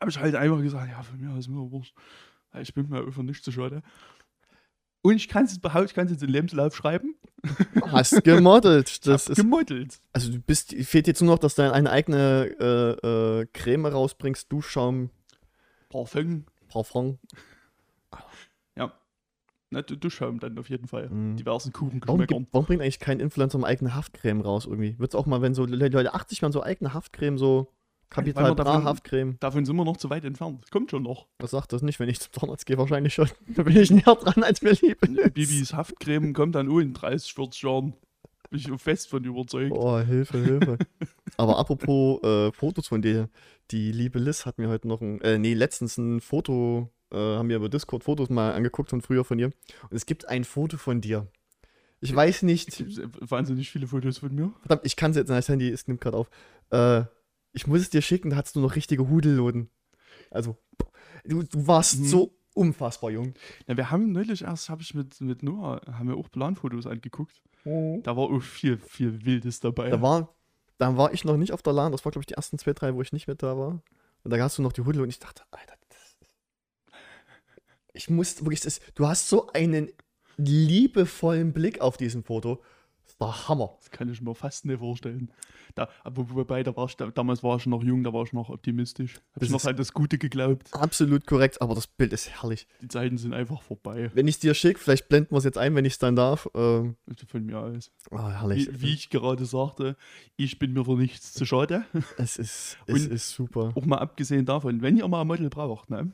hab 0.00 0.08
ich 0.08 0.18
halt 0.18 0.34
einfach 0.34 0.62
gesagt, 0.62 0.90
ja, 0.90 1.02
von 1.02 1.20
mir 1.20 1.36
ist 1.38 1.48
mir 1.48 1.70
wurscht. 1.70 1.94
Ja, 2.54 2.60
Ich 2.60 2.72
bin 2.72 2.88
mir 2.88 3.04
einfach 3.04 3.22
nicht 3.22 3.44
zu 3.44 3.52
schade. 3.52 3.82
Und 5.02 5.16
ich 5.16 5.28
kann 5.28 5.44
es 5.44 5.58
behaupten, 5.58 5.88
ich 5.88 5.94
kann 5.94 6.06
es 6.06 6.12
jetzt 6.12 6.22
in 6.22 6.30
Lebenslauf 6.30 6.74
schreiben. 6.74 7.14
Hast 7.86 8.24
gemodelt. 8.24 9.06
Das 9.06 9.28
ist, 9.28 9.36
gemodelt. 9.36 9.98
also 10.12 10.32
du 10.32 10.38
bist, 10.40 10.74
fehlt 10.74 11.06
jetzt 11.06 11.20
nur 11.22 11.34
noch, 11.34 11.38
dass 11.38 11.54
du 11.54 11.70
eine 11.70 11.90
eigene 11.90 12.54
äh, 12.60 13.40
äh, 13.40 13.46
Creme 13.52 13.86
rausbringst, 13.86 14.50
Duschschaum, 14.50 15.10
Parfum. 15.90 16.44
Parfum. 16.68 17.18
Na, 19.70 19.82
du, 19.82 19.96
du 19.96 20.08
schaum 20.08 20.38
dann 20.38 20.56
auf 20.58 20.68
jeden 20.70 20.86
Fall. 20.86 21.08
Mhm. 21.08 21.36
Diversen 21.36 21.72
Warum, 21.74 21.88
Kuchengeschmäckern. 22.00 22.38
gibt, 22.44 22.54
warum 22.54 22.66
bringt 22.66 22.80
eigentlich 22.80 23.00
kein 23.00 23.18
Influencer 23.18 23.58
mal 23.58 23.66
eigene 23.66 23.92
Haftcreme 23.92 24.40
raus 24.40 24.66
irgendwie? 24.66 24.96
Wird 25.00 25.10
es 25.10 25.14
auch 25.16 25.26
mal, 25.26 25.42
wenn 25.42 25.52
so 25.54 25.64
Le- 25.64 25.88
Leute 25.88 26.14
80 26.14 26.42
werden, 26.42 26.52
so 26.52 26.62
eigene 26.62 26.94
Haftcreme, 26.94 27.38
so 27.38 27.72
Capital 28.10 28.42
man 28.44 28.56
Bra 28.56 28.64
davon- 28.64 28.84
Haftcreme. 28.84 29.36
Davon 29.40 29.64
sind 29.64 29.76
wir 29.76 29.84
noch 29.84 29.96
zu 29.96 30.08
weit 30.10 30.24
entfernt. 30.24 30.70
Kommt 30.70 30.90
schon 30.90 31.02
noch. 31.02 31.26
Was 31.38 31.50
sagt 31.50 31.72
das 31.72 31.82
nicht, 31.82 31.98
wenn 32.00 32.08
ich 32.08 32.20
zum 32.20 32.32
Zahnarzt 32.32 32.66
gehe? 32.66 32.78
Wahrscheinlich 32.78 33.14
schon. 33.14 33.28
Da 33.54 33.62
bin 33.64 33.76
ich 33.76 33.90
näher 33.90 34.14
dran, 34.14 34.42
als 34.44 34.62
mir 34.62 34.72
lieb 34.72 35.02
ist. 35.02 35.34
Bibis 35.34 35.74
Haftcreme 35.74 36.32
kommt 36.32 36.54
dann 36.54 36.68
auch 36.70 36.78
in 36.78 36.94
30, 36.94 37.32
40 37.34 37.62
Jahren. 37.62 37.94
Bin 38.50 38.60
ich 38.60 38.80
fest 38.80 39.08
von 39.08 39.24
überzeugt. 39.24 39.72
Oh, 39.74 39.98
Hilfe, 39.98 40.38
Hilfe. 40.38 40.78
Aber 41.36 41.58
apropos 41.58 42.22
äh, 42.22 42.52
Fotos 42.52 42.86
von 42.88 43.02
dir. 43.02 43.28
Die 43.70 43.90
liebe 43.90 44.18
Liz 44.18 44.46
hat 44.46 44.58
mir 44.58 44.68
heute 44.68 44.86
noch 44.86 45.00
ein, 45.00 45.20
äh, 45.22 45.38
nee, 45.38 45.54
letztens 45.54 45.96
ein 45.98 46.20
Foto, 46.20 46.90
äh, 47.10 47.16
haben 47.16 47.48
wir 47.48 47.56
über 47.56 47.68
Discord 47.68 48.04
Fotos 48.04 48.28
mal 48.30 48.52
angeguckt 48.52 48.90
von 48.90 49.00
früher 49.00 49.24
von 49.24 49.38
dir. 49.38 49.46
Und 49.46 49.96
es 49.96 50.06
gibt 50.06 50.28
ein 50.28 50.44
Foto 50.44 50.76
von 50.76 51.00
dir. 51.00 51.26
Ich 52.00 52.14
weiß 52.14 52.36
Es 52.36 52.42
nicht, 52.42 52.84
wahnsinnig 53.20 53.70
viele 53.70 53.86
Fotos 53.86 54.18
von 54.18 54.34
mir. 54.34 54.52
verdammt, 54.60 54.82
ich 54.84 54.94
kann 54.94 55.12
es 55.12 55.16
jetzt, 55.16 55.28
nein, 55.28 55.38
das 55.38 55.48
Handy 55.48 55.70
ist, 55.70 55.88
nimmt 55.88 56.02
gerade 56.02 56.18
auf. 56.18 56.28
Äh, 56.70 57.04
ich 57.54 57.66
muss 57.66 57.80
es 57.80 57.90
dir 57.90 58.02
schicken, 58.02 58.30
da 58.30 58.36
hattest 58.36 58.56
du 58.56 58.60
noch 58.60 58.76
richtige 58.76 59.08
Hudelloden. 59.08 59.70
Also, 60.30 60.56
du, 61.24 61.42
du 61.42 61.66
warst 61.66 62.00
Mhm. 62.00 62.04
so 62.04 62.36
unfassbar 62.54 63.10
jung. 63.10 63.34
Ja, 63.66 63.76
wir 63.76 63.90
haben 63.90 64.12
neulich 64.12 64.42
erst, 64.42 64.68
habe 64.68 64.82
ich 64.82 64.94
mit, 64.94 65.20
mit 65.20 65.42
Noah, 65.42 65.80
haben 65.90 66.08
wir 66.08 66.16
auch 66.16 66.30
Planfotos 66.30 66.86
angeguckt. 66.86 67.42
Da 67.64 68.16
war 68.16 68.24
auch 68.24 68.40
viel, 68.42 68.76
viel 68.78 69.24
Wildes 69.24 69.58
dabei. 69.60 69.88
Da 69.90 70.02
war, 70.02 70.34
da 70.78 70.96
war 70.96 71.12
ich 71.14 71.24
noch 71.24 71.36
nicht 71.36 71.52
auf 71.52 71.62
der 71.62 71.72
LAN, 71.72 71.92
das 71.92 72.04
war, 72.04 72.12
glaube 72.12 72.22
ich, 72.22 72.26
die 72.26 72.34
ersten 72.34 72.58
zwei, 72.58 72.72
drei, 72.74 72.94
wo 72.94 73.02
ich 73.02 73.12
nicht 73.12 73.26
mit 73.26 73.42
da 73.42 73.56
war. 73.58 73.82
Und 74.22 74.30
da 74.30 74.38
hast 74.38 74.58
du 74.58 74.62
noch 74.62 74.72
die 74.72 74.82
Huddel 74.82 75.02
und 75.02 75.08
ich 75.08 75.18
dachte, 75.18 75.42
Alter, 75.50 75.74
das 75.88 75.98
ist. 76.20 76.34
Ich 77.92 78.10
muss 78.10 78.40
wirklich, 78.42 78.60
das, 78.60 78.80
du 78.94 79.06
hast 79.06 79.28
so 79.28 79.48
einen 79.52 79.88
liebevollen 80.36 81.52
Blick 81.52 81.80
auf 81.80 81.96
diesem 81.96 82.24
Foto. 82.24 82.62
Das 83.18 83.28
war 83.28 83.48
Hammer. 83.48 83.74
das 83.78 83.90
kann 83.90 84.08
ich 84.10 84.20
mir 84.20 84.34
fast 84.34 84.64
nicht 84.64 84.78
vorstellen. 84.80 85.30
Da, 85.76 85.88
wobei, 86.04 86.62
da 86.62 86.76
war 86.76 86.86
ich, 86.86 86.96
da, 86.96 87.10
damals 87.10 87.42
war 87.42 87.56
ich 87.56 87.66
noch 87.66 87.82
jung, 87.82 88.02
da 88.02 88.12
war 88.12 88.24
ich 88.24 88.32
noch 88.32 88.48
optimistisch. 88.50 89.14
Hab 89.14 89.22
Das 89.34 89.42
ich 89.44 89.50
noch 89.50 89.60
ist- 89.60 89.66
an 89.66 89.76
das 89.76 89.92
Gute 89.92 90.18
geglaubt. 90.18 90.68
Absolut 90.72 91.26
korrekt, 91.26 91.62
aber 91.62 91.74
das 91.74 91.86
Bild 91.86 92.12
ist 92.12 92.28
herrlich. 92.30 92.66
Die 92.82 92.88
Zeiten 92.88 93.16
sind 93.16 93.32
einfach 93.32 93.62
vorbei. 93.62 94.10
Wenn 94.14 94.26
ich 94.28 94.34
es 94.36 94.40
dir 94.40 94.52
schicke, 94.54 94.78
vielleicht 94.80 95.08
blenden 95.08 95.30
wir 95.32 95.38
es 95.38 95.44
jetzt 95.44 95.58
ein, 95.58 95.74
wenn 95.74 95.84
ich 95.84 95.94
es 95.94 95.98
dann 96.00 96.16
darf. 96.16 96.48
Ähm, 96.54 96.96
Von 97.28 97.46
mir 97.46 97.58
aus. 97.60 97.90
oh, 98.10 98.18
herrlich. 98.18 98.68
Wie, 98.72 98.82
wie 98.82 98.94
ich 98.94 99.10
gerade 99.10 99.44
sagte, 99.46 99.96
ich 100.36 100.58
bin 100.58 100.72
mir 100.72 100.84
für 100.84 100.96
nichts 100.96 101.32
zu 101.32 101.44
schade. 101.46 101.84
Es 102.18 102.36
ist, 102.36 102.78
es 102.86 103.06
ist 103.06 103.30
super. 103.30 103.72
Auch 103.74 103.84
mal 103.86 103.98
abgesehen 103.98 104.44
davon, 104.44 104.82
wenn 104.82 104.96
ihr 104.96 105.06
mal 105.08 105.20
ein 105.22 105.26
Model 105.26 105.48
braucht, 105.50 105.88
ne? 105.90 106.12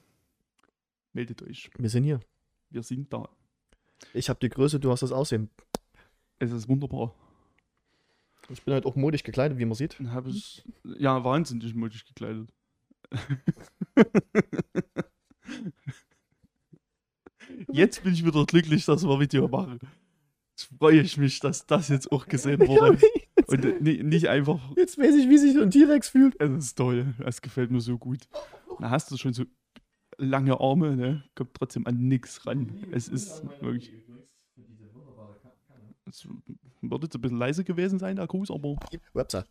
meldet 1.12 1.42
euch. 1.42 1.70
Wir 1.78 1.88
sind 1.90 2.04
hier. 2.04 2.20
Wir 2.70 2.82
sind 2.82 3.12
da. 3.12 3.28
Ich 4.14 4.28
habe 4.28 4.38
die 4.40 4.48
Größe, 4.48 4.78
du 4.80 4.90
hast 4.90 5.00
das 5.02 5.12
Aussehen. 5.12 5.50
Es 6.40 6.50
ist 6.52 6.68
wunderbar. 6.68 7.14
Ich 8.48 8.62
bin 8.64 8.74
halt 8.74 8.86
auch 8.86 8.96
modisch 8.96 9.22
gekleidet, 9.22 9.58
wie 9.58 9.64
man 9.64 9.74
sieht. 9.74 10.00
Dann 10.00 10.12
habe 10.12 10.30
ich, 10.30 10.64
ja, 10.98 11.22
wahnsinnig 11.22 11.74
mutig 11.74 12.04
gekleidet. 12.04 12.52
Jetzt 17.72 18.02
bin 18.02 18.12
ich 18.14 18.24
wieder 18.24 18.44
glücklich, 18.46 18.84
dass 18.84 19.04
wir 19.04 19.20
Video 19.20 19.48
machen. 19.48 19.78
Jetzt 20.56 20.70
freue 20.78 21.00
ich 21.00 21.16
mich, 21.16 21.40
dass 21.40 21.66
das 21.66 21.88
jetzt 21.88 22.10
auch 22.12 22.26
gesehen 22.26 22.60
wurde. 22.66 22.98
Und 23.46 23.82
ni- 23.82 24.02
nicht 24.02 24.28
einfach, 24.28 24.60
Jetzt 24.76 24.98
weiß 24.98 25.14
ich, 25.16 25.28
wie 25.28 25.38
sich 25.38 25.54
so 25.54 25.62
ein 25.62 25.70
T-Rex 25.70 26.08
fühlt. 26.10 26.40
es 26.40 26.50
ist 26.66 26.74
toll, 26.76 27.14
es 27.24 27.40
gefällt 27.40 27.70
mir 27.70 27.80
so 27.80 27.98
gut. 27.98 28.28
Da 28.78 28.90
hast 28.90 29.10
du 29.10 29.16
schon 29.16 29.32
so 29.32 29.44
lange 30.18 30.60
Arme, 30.60 30.96
ne? 30.96 31.24
Kommt 31.34 31.54
trotzdem 31.54 31.86
an 31.86 31.96
nichts 32.08 32.46
ran. 32.46 32.84
Es 32.92 33.08
ist 33.08 33.42
wirklich. 33.60 33.92
Es 36.10 36.26
wird 36.82 37.02
jetzt 37.02 37.14
ein 37.14 37.20
bisschen 37.20 37.38
leise 37.38 37.64
gewesen 37.64 37.98
sein, 37.98 38.16
der 38.16 38.26
Gruß, 38.26 38.50
aber 38.50 38.76
Website. 39.14 39.46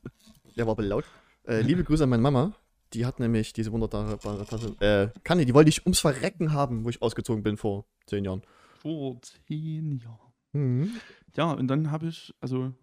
Der 0.55 0.65
war 0.67 0.73
ein 0.73 0.77
bisschen 0.77 0.89
laut. 0.89 1.05
Äh, 1.47 1.61
liebe 1.61 1.83
Grüße 1.83 2.03
an 2.03 2.09
meine 2.09 2.21
Mama. 2.21 2.53
Die 2.93 3.05
hat 3.05 3.19
nämlich 3.19 3.53
diese 3.53 3.71
wunderbare 3.71 4.17
Tasse. 4.45 4.75
Äh, 4.79 5.19
Kanne, 5.23 5.45
die 5.45 5.53
wollte 5.53 5.69
ich 5.69 5.85
ums 5.85 5.99
Verrecken 5.99 6.53
haben, 6.53 6.83
wo 6.85 6.89
ich 6.89 7.01
ausgezogen 7.01 7.43
bin 7.43 7.55
vor 7.55 7.85
zehn 8.07 8.25
Jahren. 8.25 8.41
vor 8.79 9.21
zehn 9.21 9.91
Jahren. 9.99 10.33
Mhm. 10.53 10.91
Ja, 11.35 11.51
und 11.51 11.67
dann 11.67 11.91
habe 11.91 12.07
ich, 12.07 12.33
also, 12.41 12.73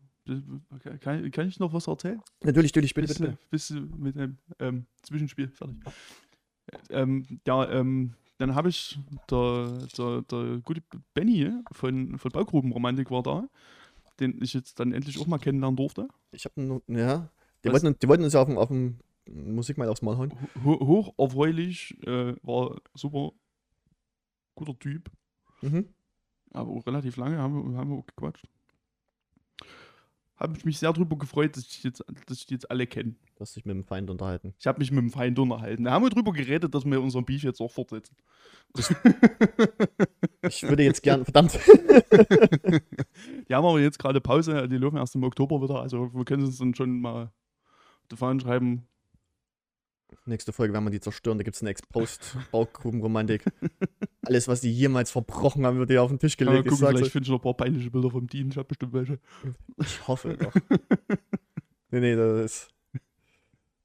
kann, 1.00 1.30
kann 1.30 1.49
ich 1.49 1.59
noch 1.59 1.73
was 1.73 1.88
erzählen? 1.88 2.21
Natürlich, 2.45 2.73
natürlich, 2.73 2.95
bitte, 2.95 3.37
Bist, 3.50 3.75
bitte. 3.75 3.87
mit 3.97 4.16
einem 4.16 4.38
ähm, 4.61 4.87
Zwischenspiel 5.02 5.49
fertig? 5.49 5.76
Ähm, 6.90 7.40
ja, 7.47 7.68
ähm, 7.71 8.14
dann 8.38 8.55
habe 8.55 8.69
ich, 8.69 8.99
der, 9.31 9.87
der, 9.97 10.23
der 10.23 10.59
gute 10.59 10.83
Benny 11.14 11.50
von, 11.73 12.19
von 12.19 12.31
Baugrubenromantik 12.33 13.11
war 13.11 13.23
da, 13.23 13.49
den 14.21 14.43
ich 14.43 14.55
jetzt 14.55 14.78
dann 14.81 14.93
endlich 14.93 15.19
auch 15.21 15.26
mal 15.26 15.38
kennenlernen 15.38 15.76
durfte. 15.76 16.09
Ich 16.33 16.45
habe 16.45 16.83
ja. 16.88 17.31
Die 17.64 17.69
Was? 17.69 17.83
wollten, 17.83 17.99
die 17.99 18.09
wollten 18.09 18.25
uns 18.25 18.35
ja 18.35 18.43
auf 18.43 18.49
dem, 18.49 18.59
auf 18.59 18.69
dem 18.69 18.99
Musik 19.26 19.78
mal 19.78 19.88
aufs 19.88 20.02
Maul 20.02 20.16
hauen. 20.19 20.33
Ho 20.64 20.78
hoch 20.87 21.14
erfreulich, 21.19 21.97
äh, 22.07 22.37
war 22.43 22.76
super 22.95 23.33
guter 24.55 24.78
Typ, 24.78 25.11
Mhm. 25.62 25.88
aber 26.52 26.71
auch 26.71 26.87
relativ 26.87 27.16
lange 27.16 27.38
haben 27.38 27.73
wir, 27.73 27.78
haben 27.78 27.90
wir 27.90 27.97
auch 27.99 28.07
gequatscht. 28.07 28.47
Habe 30.37 30.57
ich 30.57 30.64
mich 30.66 30.78
sehr 30.78 30.93
darüber 30.93 31.16
gefreut, 31.16 31.57
dass 31.57 31.64
ich 31.64 31.83
jetzt, 31.83 32.05
dass 32.26 32.38
ich 32.38 32.47
die 32.47 32.55
jetzt 32.55 32.71
alle 32.71 32.87
kenne. 32.87 33.14
Du 33.37 33.40
hast 33.40 33.57
dich 33.57 33.64
mit 33.64 33.75
dem 33.75 33.85
Feind 33.85 34.11
unterhalten. 34.11 34.55
Ich 34.59 34.66
habe 34.66 34.78
mich 34.78 34.90
mit 34.90 35.00
dem 35.00 35.11
Feind 35.11 35.38
unterhalten. 35.38 35.85
Da 35.85 35.93
haben 35.93 36.05
wir 36.05 36.11
drüber 36.11 36.33
geredet, 36.33 36.75
dass 36.75 36.85
wir 36.85 37.00
unseren 37.00 37.25
Beef 37.25 37.43
jetzt 37.43 37.61
auch 37.61 37.71
fortsetzen. 37.71 38.14
Ich 40.43 40.62
würde 40.62 40.83
jetzt 40.83 41.02
gern, 41.02 41.25
verdammt. 41.25 41.59
Die 43.49 43.55
haben 43.55 43.64
aber 43.64 43.81
jetzt 43.81 43.99
gerade 43.99 44.21
Pause, 44.21 44.69
die 44.69 44.76
laufen 44.76 44.99
erst 44.99 45.14
im 45.14 45.25
Oktober 45.25 45.62
wieder. 45.62 45.81
Also 45.81 46.12
wir 46.12 46.25
können 46.26 46.45
uns 46.45 46.59
dann 46.59 46.75
schon 46.75 47.00
mal 47.00 47.25
auf 48.02 48.09
die 48.11 48.16
Fahnen 48.16 48.40
schreiben. 48.40 48.87
Nächste 50.26 50.52
Folge 50.52 50.75
werden 50.75 50.85
wir 50.85 50.90
die 50.90 51.00
zerstören. 51.00 51.38
Da 51.38 51.45
gibt 51.45 51.57
es 51.57 51.62
eine 51.62 51.71
Ex-Post-Baugrubenromantik. 51.71 53.45
Alles, 54.26 54.49
was 54.49 54.61
die 54.61 54.73
jemals 54.73 55.11
verbrochen 55.11 55.64
haben, 55.64 55.78
wird 55.78 55.90
hier 55.90 56.02
auf 56.02 56.11
den 56.11 56.18
Tisch 56.18 56.37
gelegt. 56.37 56.59
Ich, 56.59 56.64
gucken, 56.64 56.78
sag's 56.78 56.90
vielleicht 56.90 57.06
euch. 57.06 57.12
finde 57.12 57.26
ich 57.26 57.30
noch 57.30 57.38
ein 57.38 57.42
paar 57.42 57.54
peinliche 57.54 57.90
Bilder 57.90 58.11
vom 58.11 58.26
Dean. 58.26 58.49
Ich 58.49 58.56
habe 58.56 58.66
bestimmt 58.66 58.92
welche. 58.92 59.18
ich 59.78 60.09
hoffe 60.09 60.37
doch. 60.37 60.52
nee, 61.90 62.00
nee, 62.00 62.16
das 62.16 62.45
ist. 62.45 62.68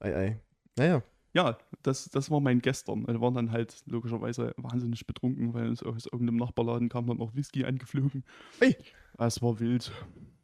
Ei, 0.00 0.16
ei. 0.16 0.40
Naja, 0.76 1.02
Ja, 1.32 1.58
das, 1.82 2.10
das 2.10 2.30
war 2.30 2.40
mein 2.40 2.60
Gestern. 2.60 3.06
Wir 3.06 3.20
waren 3.20 3.34
dann 3.34 3.52
halt 3.52 3.82
logischerweise 3.86 4.52
wahnsinnig 4.56 5.06
betrunken, 5.06 5.54
weil 5.54 5.68
uns 5.68 5.82
aus 5.82 6.06
irgendeinem 6.06 6.36
Nachbarladen 6.36 6.88
kam 6.88 7.06
dann 7.06 7.18
noch 7.18 7.34
Whisky 7.34 7.64
angeflogen. 7.64 8.24
Hey. 8.58 8.76
Es 9.18 9.40
war 9.42 9.60
wild. 9.60 9.92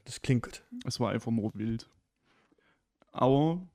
das 0.04 0.22
klingt 0.22 0.44
gut. 0.44 0.62
Es 0.84 1.00
war 1.00 1.10
einfach 1.10 1.32
nur 1.32 1.52
wild. 1.54 1.88
Aber 3.10 3.66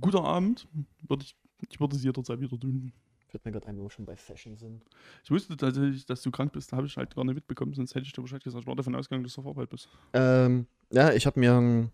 guter 0.00 0.24
Abend. 0.24 0.66
Würde 1.02 1.22
ich, 1.22 1.36
ich 1.70 1.78
würde 1.78 1.94
es 1.94 2.02
jederzeit 2.02 2.40
wieder 2.40 2.58
tun. 2.58 2.92
Fällt 3.34 3.46
mir 3.46 3.50
gerade 3.50 3.66
ein, 3.66 3.76
wo 3.76 3.82
wir 3.82 3.90
schon 3.90 4.04
bei 4.04 4.14
Fashion 4.14 4.56
sind. 4.56 4.80
Ich 5.24 5.30
wusste 5.32 5.56
tatsächlich, 5.56 6.06
dass 6.06 6.22
du 6.22 6.30
krank 6.30 6.52
bist, 6.52 6.72
habe 6.72 6.86
ich 6.86 6.96
halt 6.96 7.16
gar 7.16 7.24
nicht 7.24 7.34
mitbekommen, 7.34 7.74
sonst 7.74 7.92
hätte 7.96 8.06
ich 8.06 8.12
dir 8.12 8.22
Bescheid 8.22 8.44
gesagt. 8.44 8.62
Ich 8.62 8.66
war 8.68 8.76
davon 8.76 8.94
ausgegangen, 8.94 9.24
dass 9.24 9.34
du 9.34 9.40
auf 9.40 9.48
Arbeit 9.48 9.70
bist. 9.70 9.88
Ähm, 10.12 10.68
ja, 10.92 11.12
ich 11.12 11.26
habe 11.26 11.40
mir 11.40 11.56
einen, 11.56 11.90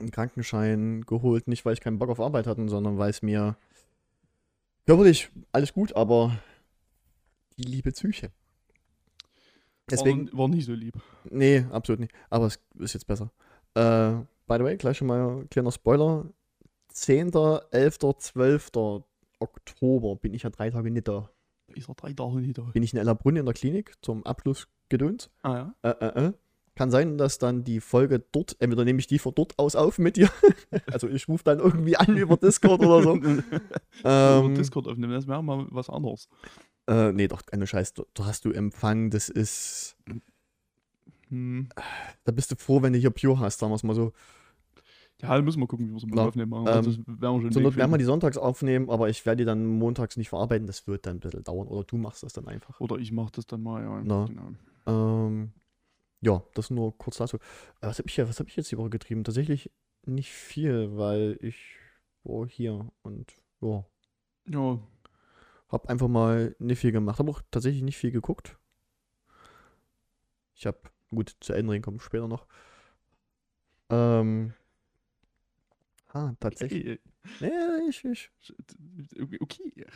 einen 0.00 0.10
Krankenschein 0.10 1.02
geholt, 1.02 1.46
nicht 1.46 1.64
weil 1.64 1.74
ich 1.74 1.80
keinen 1.80 2.00
Bock 2.00 2.10
auf 2.10 2.18
Arbeit 2.18 2.48
hatte, 2.48 2.68
sondern 2.68 2.98
weil 2.98 3.10
es 3.10 3.22
mir 3.22 3.56
körperlich 4.84 5.30
alles 5.52 5.72
gut, 5.72 5.94
aber 5.94 6.36
die 7.56 7.62
liebe 7.62 7.92
Psyche. 7.92 8.32
Deswegen, 9.88 10.26
War, 10.32 10.38
war 10.38 10.48
nicht 10.48 10.66
so 10.66 10.72
lieb. 10.72 10.96
nee, 11.30 11.64
absolut 11.70 12.00
nicht. 12.00 12.12
Aber 12.30 12.46
es 12.46 12.58
ist 12.80 12.94
jetzt 12.94 13.06
besser. 13.06 13.30
Äh, 13.74 14.24
by 14.48 14.56
the 14.58 14.64
way, 14.64 14.76
gleich 14.76 14.96
schon 14.96 15.06
mal 15.06 15.42
ein 15.42 15.50
kleiner 15.50 15.70
Spoiler. 15.70 16.24
10., 16.88 17.30
11., 17.70 17.98
12. 18.18 18.70
Oktober 19.42 20.16
bin 20.16 20.34
ich 20.34 20.44
ja 20.44 20.50
drei 20.50 20.70
Tage 20.70 20.90
nicht 20.90 21.08
da. 21.08 21.30
Ich 21.74 21.88
war 21.88 21.94
drei 21.94 22.12
Tage 22.12 22.36
nicht 22.36 22.58
da. 22.58 22.62
Bin 22.62 22.82
ich 22.82 22.92
in 22.92 22.98
Ellerbrunn 22.98 23.36
in 23.36 23.44
der 23.44 23.54
Klinik 23.54 23.94
zum 24.02 24.24
Abschluss 24.24 24.68
gedöns. 24.88 25.30
Ah 25.42 25.72
Äh, 25.82 25.88
äh, 25.90 26.26
äh. 26.26 26.32
Kann 26.74 26.90
sein, 26.90 27.18
dass 27.18 27.36
dann 27.36 27.64
die 27.64 27.80
Folge 27.80 28.24
dort, 28.32 28.56
entweder 28.58 28.84
nehme 28.84 28.98
ich 28.98 29.06
die 29.06 29.18
von 29.18 29.34
dort 29.34 29.58
aus 29.58 29.76
auf 29.76 29.98
mit 29.98 30.16
dir. 30.16 30.30
also 30.90 31.06
ich 31.06 31.28
rufe 31.28 31.44
dann 31.44 31.58
irgendwie 31.58 31.98
an 31.98 32.16
über 32.16 32.38
Discord 32.38 32.80
oder 32.80 33.02
so. 33.02 33.16
Über 33.16 33.42
ähm, 34.04 34.54
Discord 34.54 34.88
aufnehmen, 34.88 35.12
das 35.12 35.26
wäre 35.28 35.44
mal 35.44 35.66
was 35.70 35.90
anderes. 35.90 36.28
äh, 36.86 37.12
nee, 37.12 37.28
doch, 37.28 37.44
keine 37.44 37.66
Scheiß. 37.66 37.92
Da, 37.92 38.04
da 38.14 38.24
hast 38.24 38.46
du 38.46 38.52
Empfang, 38.52 39.10
das 39.10 39.28
ist. 39.28 39.96
Hm. 41.28 41.68
Da 42.24 42.32
bist 42.32 42.50
du 42.50 42.56
froh, 42.56 42.80
wenn 42.80 42.94
du 42.94 42.98
hier 42.98 43.10
Pure 43.10 43.40
hast, 43.40 43.58
sagen 43.58 43.70
wir 43.70 43.76
es 43.76 43.82
mal 43.82 43.94
so. 43.94 44.12
Ja, 45.22 45.36
dann 45.36 45.44
müssen 45.44 45.60
wir 45.60 45.68
gucken, 45.68 45.86
wie 45.86 45.90
wir 45.92 45.96
es 45.98 46.04
mit 46.04 46.14
Na, 46.14 46.26
aufnehmen 46.26 46.52
ähm, 46.52 46.66
Also, 46.66 46.90
das 46.90 46.98
werden 47.06 47.20
wir 47.20 47.40
schon 47.42 47.52
Zur 47.52 47.62
Not 47.62 47.76
werden 47.76 47.90
wir 47.92 47.98
die 47.98 48.04
sonntags 48.04 48.36
aufnehmen, 48.36 48.90
aber 48.90 49.08
ich 49.08 49.24
werde 49.24 49.38
die 49.38 49.44
dann 49.44 49.64
montags 49.66 50.16
nicht 50.16 50.28
verarbeiten. 50.30 50.66
Das 50.66 50.86
wird 50.88 51.06
dann 51.06 51.16
ein 51.16 51.20
bisschen 51.20 51.44
dauern. 51.44 51.68
Oder 51.68 51.84
du 51.84 51.96
machst 51.96 52.22
das 52.24 52.32
dann 52.32 52.48
einfach. 52.48 52.80
Oder 52.80 52.96
ich 52.98 53.12
mache 53.12 53.30
das 53.32 53.46
dann 53.46 53.62
mal, 53.62 53.82
ja. 53.82 54.02
Na. 54.02 54.24
Genau. 54.26 54.52
Ähm, 54.86 55.52
ja, 56.22 56.42
das 56.54 56.70
nur 56.70 56.96
kurz 56.98 57.18
dazu. 57.18 57.36
Äh, 57.36 57.86
was 57.86 57.98
habe 57.98 58.08
ich, 58.08 58.16
ja- 58.16 58.28
was 58.28 58.40
hab 58.40 58.48
ich 58.48 58.56
jetzt 58.56 58.70
die 58.72 58.78
Woche 58.78 58.90
getrieben? 58.90 59.22
Tatsächlich 59.22 59.70
nicht 60.04 60.30
viel, 60.32 60.96
weil 60.96 61.38
ich 61.40 61.76
war 62.24 62.46
hier 62.48 62.90
und 63.02 63.32
ja, 63.60 63.84
Ja, 64.48 64.80
hab 65.68 65.88
einfach 65.88 66.08
mal 66.08 66.56
nicht 66.58 66.80
viel 66.80 66.90
gemacht. 66.92 67.20
Habe 67.20 67.30
auch 67.30 67.42
tatsächlich 67.52 67.82
nicht 67.82 67.96
viel 67.96 68.10
geguckt. 68.10 68.58
Ich 70.54 70.66
habe, 70.66 70.78
gut, 71.10 71.36
zu 71.40 71.52
Ende 71.52 71.80
kommen 71.80 72.00
später 72.00 72.26
noch. 72.28 72.46
Ähm, 73.90 74.54
ah, 76.14 76.34
tatsächlich. 76.40 76.82
okay. 76.82 77.00
Nee, 77.40 77.88
ich, 77.88 78.04
ich 78.04 78.30
okay. 79.40 79.86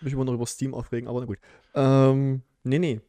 mich 0.00 0.12
immer 0.12 0.24
noch 0.24 0.34
über 0.34 0.46
Steam 0.46 0.74
aufregen, 0.74 1.08
aber 1.08 1.20
na 1.20 1.26
gut. 1.26 1.38
Ähm, 1.74 2.42
nee, 2.62 2.78
nee. 2.78 3.00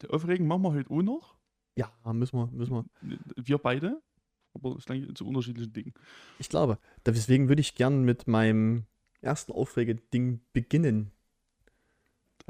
Der 0.00 0.12
Aufregen 0.12 0.46
machen 0.46 0.62
wir 0.62 0.72
heute 0.72 0.90
auch 0.90 1.02
noch. 1.02 1.36
Ja, 1.76 1.90
müssen 2.12 2.36
wir, 2.36 2.46
müssen 2.48 2.74
wir. 2.74 3.18
Wir 3.36 3.58
beide. 3.58 4.02
Aber 4.54 4.76
ich 4.78 4.84
denke 4.84 5.14
zu 5.14 5.26
unterschiedlichen 5.26 5.72
Dingen. 5.72 5.94
Ich 6.38 6.48
glaube. 6.48 6.78
Deswegen 7.06 7.48
würde 7.48 7.60
ich 7.60 7.74
gern 7.74 8.04
mit 8.04 8.28
meinem 8.28 8.84
ersten 9.22 9.52
Aufregeding 9.52 10.40
beginnen. 10.52 11.10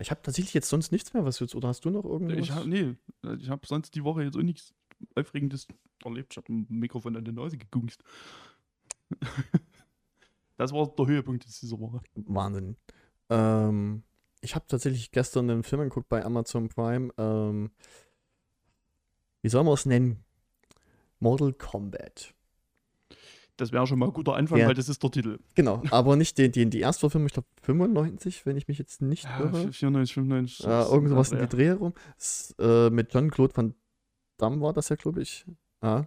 Ich 0.01 0.11
habe 0.11 0.23
tatsächlich 0.23 0.55
jetzt 0.55 0.69
sonst 0.69 0.91
nichts 0.91 1.13
mehr, 1.13 1.25
was 1.25 1.39
jetzt, 1.39 1.55
oder 1.55 1.69
hast 1.69 1.85
du 1.85 1.91
noch 1.91 2.05
irgendwas? 2.05 2.39
Ich 2.39 2.51
hab, 2.51 2.67
nee, 2.67 2.97
ich 3.39 3.51
habe 3.51 3.67
sonst 3.67 3.95
die 3.95 4.05
Woche 4.05 4.23
jetzt 4.23 4.37
auch 4.37 4.43
nichts 4.43 4.75
Aufregendes 5.15 5.69
erlebt. 6.05 6.33
Ich 6.33 6.37
habe 6.39 6.53
ein 6.53 6.67
Mikrofon 6.69 7.17
an 7.17 7.25
der 7.25 7.35
Nase 7.35 7.59
gegungst. 7.59 8.03
das 10.57 10.73
war 10.73 10.87
der 10.89 11.07
Höhepunkt 11.07 11.45
dieser 11.47 11.79
Woche. 11.79 12.01
Wahnsinn. 12.15 12.77
Ähm, 13.31 14.03
ich 14.41 14.55
habe 14.55 14.67
tatsächlich 14.67 15.11
gestern 15.13 15.51
einen 15.51 15.63
Film 15.63 15.83
geguckt 15.83 16.09
bei 16.09 16.25
Amazon 16.25 16.69
Prime. 16.69 17.13
Ähm, 17.19 17.71
wie 19.43 19.49
soll 19.49 19.65
man 19.65 19.75
es 19.75 19.87
nennen? 19.87 20.25
Mortal 21.19 21.53
Kombat. 21.53 22.35
Das 23.57 23.71
wäre 23.71 23.87
schon 23.87 23.99
mal 23.99 24.07
ein 24.07 24.13
guter 24.13 24.35
Anfang, 24.35 24.59
Ja. 24.59 24.67
weil 24.67 24.75
das 24.75 24.89
ist 24.89 25.03
der 25.03 25.11
Titel. 25.11 25.39
Genau, 25.55 25.83
aber 25.91 26.17
nicht 26.17 26.39
den, 26.39 26.51
den 26.53 26.71
die 26.71 26.81
Erstverfilmung, 26.81 27.27
ich 27.27 27.33
glaube 27.35 27.49
95, 27.63 28.47
wenn 28.47 28.57
ich 28.57 28.67
mich 28.67 28.79
jetzt 28.79 29.03
nicht 29.03 29.25
Ja, 29.25 29.41
irre. 29.41 29.73
94, 29.73 30.15
95. 30.15 30.59
Ja, 30.61 30.87
irgend 30.87 31.11
sowas 31.11 31.31
in 31.33 31.39
ja, 31.39 31.47
die 31.47 31.57
Dreh 31.57 31.67
herum. 31.67 31.93
Äh, 32.59 32.91
mit 32.91 33.13
John-Claude 33.13 33.55
Van 33.57 33.75
Damme 34.39 34.61
war 34.61 34.73
das 34.73 34.89
ja, 34.89 34.97
glaube 34.97 35.23
ich. 35.23 35.45
Ja, 35.83 36.07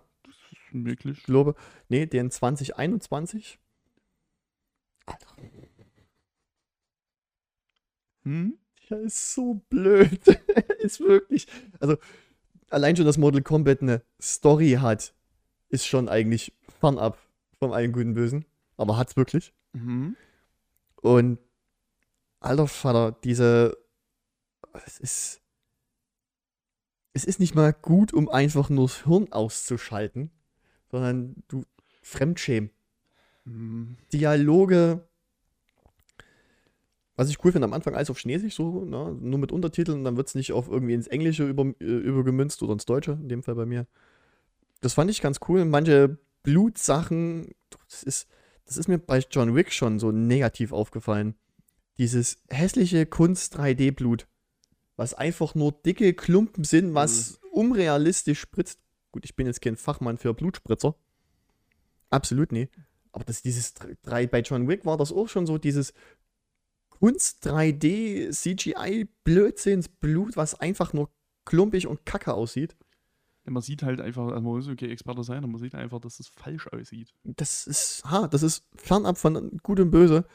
möglich. 0.72 1.24
glaube. 1.24 1.55
Nee, 1.89 2.05
den 2.05 2.31
2021. 2.31 3.60
Alter, 5.05 5.27
Hm? 8.24 8.57
der 8.89 9.01
ist 9.01 9.34
so 9.34 9.62
blöd. 9.69 10.22
ist 10.79 11.00
wirklich. 11.00 11.48
Also, 11.79 11.98
allein 12.69 12.95
schon, 12.95 13.05
dass 13.05 13.17
Mortal 13.17 13.41
Kombat 13.41 13.81
eine 13.81 14.03
Story 14.22 14.77
hat, 14.81 15.13
ist 15.69 15.86
schon 15.86 16.10
eigentlich 16.10 16.53
fernab 16.79 17.17
vom 17.60 17.72
allen 17.72 17.91
guten 17.91 18.13
Bösen. 18.13 18.45
Aber 18.77 18.98
hat's 18.98 19.15
wirklich. 19.15 19.53
Mhm. 19.74 20.15
Und 21.01 21.39
alter 22.39 22.67
Vater, 22.67 23.12
diese 23.24 23.77
es 24.86 25.00
ist. 25.00 25.41
Es 27.13 27.24
ist 27.24 27.39
nicht 27.39 27.55
mal 27.55 27.72
gut, 27.72 28.12
um 28.12 28.27
einfach 28.27 28.69
nur 28.69 28.88
das 28.88 29.05
Hirn 29.05 29.31
auszuschalten, 29.31 30.31
sondern 30.95 31.35
du 31.47 31.63
Fremdschämen. 32.01 32.69
Hm. 33.45 33.97
Dialoge. 34.13 35.07
Was 37.15 37.29
ich 37.29 37.43
cool 37.43 37.51
finde, 37.51 37.65
am 37.65 37.73
Anfang 37.73 37.95
alles 37.95 38.09
auf 38.09 38.19
Chinesisch, 38.19 38.55
so, 38.55 38.83
ne? 38.83 39.15
nur 39.19 39.39
mit 39.39 39.53
Untertiteln, 39.53 40.03
dann 40.03 40.17
wird 40.17 40.27
es 40.27 40.35
nicht 40.35 40.51
auf 40.51 40.67
irgendwie 40.67 40.93
ins 40.93 41.07
Englische 41.07 41.47
über, 41.47 41.63
äh, 41.79 41.85
übergemünzt 41.85 42.61
oder 42.61 42.73
ins 42.73 42.85
Deutsche, 42.85 43.13
in 43.13 43.29
dem 43.29 43.41
Fall 43.41 43.55
bei 43.55 43.65
mir. 43.65 43.87
Das 44.81 44.93
fand 44.93 45.09
ich 45.09 45.21
ganz 45.21 45.39
cool. 45.47 45.63
Manche 45.63 46.17
Blutsachen, 46.43 47.55
das 47.89 48.03
ist, 48.03 48.27
das 48.65 48.77
ist 48.77 48.87
mir 48.89 48.99
bei 48.99 49.23
John 49.31 49.55
Wick 49.55 49.71
schon 49.71 49.97
so 49.97 50.11
negativ 50.11 50.73
aufgefallen. 50.73 51.35
Dieses 51.97 52.37
hässliche 52.49 53.05
Kunst 53.05 53.57
3D-Blut, 53.57 54.27
was 54.97 55.13
einfach 55.13 55.55
nur 55.55 55.71
dicke 55.71 56.13
Klumpen 56.13 56.65
sind, 56.65 56.93
was 56.93 57.39
unrealistisch 57.51 58.41
spritzt. 58.41 58.79
Gut, 59.15 59.24
ich 59.24 59.38
bin 59.38 59.48
jetzt 59.48 59.62
kein 59.62 59.77
Fachmann 59.77 60.17
für 60.17 60.34
Blutspritzer. 60.34 60.93
Absolut 62.10 62.51
nie. 62.51 62.67
Aber 63.13 63.24
das, 63.24 63.41
dieses 63.41 63.74
3, 63.74 64.27
bei 64.27 64.41
John 64.41 64.67
Wick 64.67 64.84
war 64.84 64.98
das 64.98 65.13
auch 65.13 65.29
schon 65.29 65.45
so, 65.45 65.57
dieses 65.57 65.93
Kunst 66.89 67.48
3D 67.48 68.31
CGI 68.31 69.07
Blödsinnsblut, 69.24 70.36
was 70.36 70.60
einfach 70.60 70.91
nur 70.91 71.10
klumpig 71.45 71.88
und 71.88 72.05
kacke 72.05 72.34
aussieht. 72.34 72.75
Ja, 73.45 73.53
man 73.53 73.63
sieht 73.63 73.84
halt 73.84 74.01
einfach, 74.01 74.24
also 74.24 74.41
man 74.41 74.57
muss 74.57 74.67
okay 74.67 74.91
Experte 74.91 75.24
sein, 75.24 75.38
aber 75.38 75.48
man 75.48 75.62
sieht 75.62 75.75
einfach, 75.75 76.01
dass 76.01 76.19
es 76.19 76.27
falsch 76.27 76.67
aussieht. 76.67 77.13
Das 77.24 77.67
ist, 77.67 78.03
ha, 78.03 78.27
das 78.27 78.43
ist 78.43 78.67
fernab 78.75 79.17
von 79.17 79.57
Gut 79.63 79.79
und 79.79 79.91
Böse. 79.91 80.25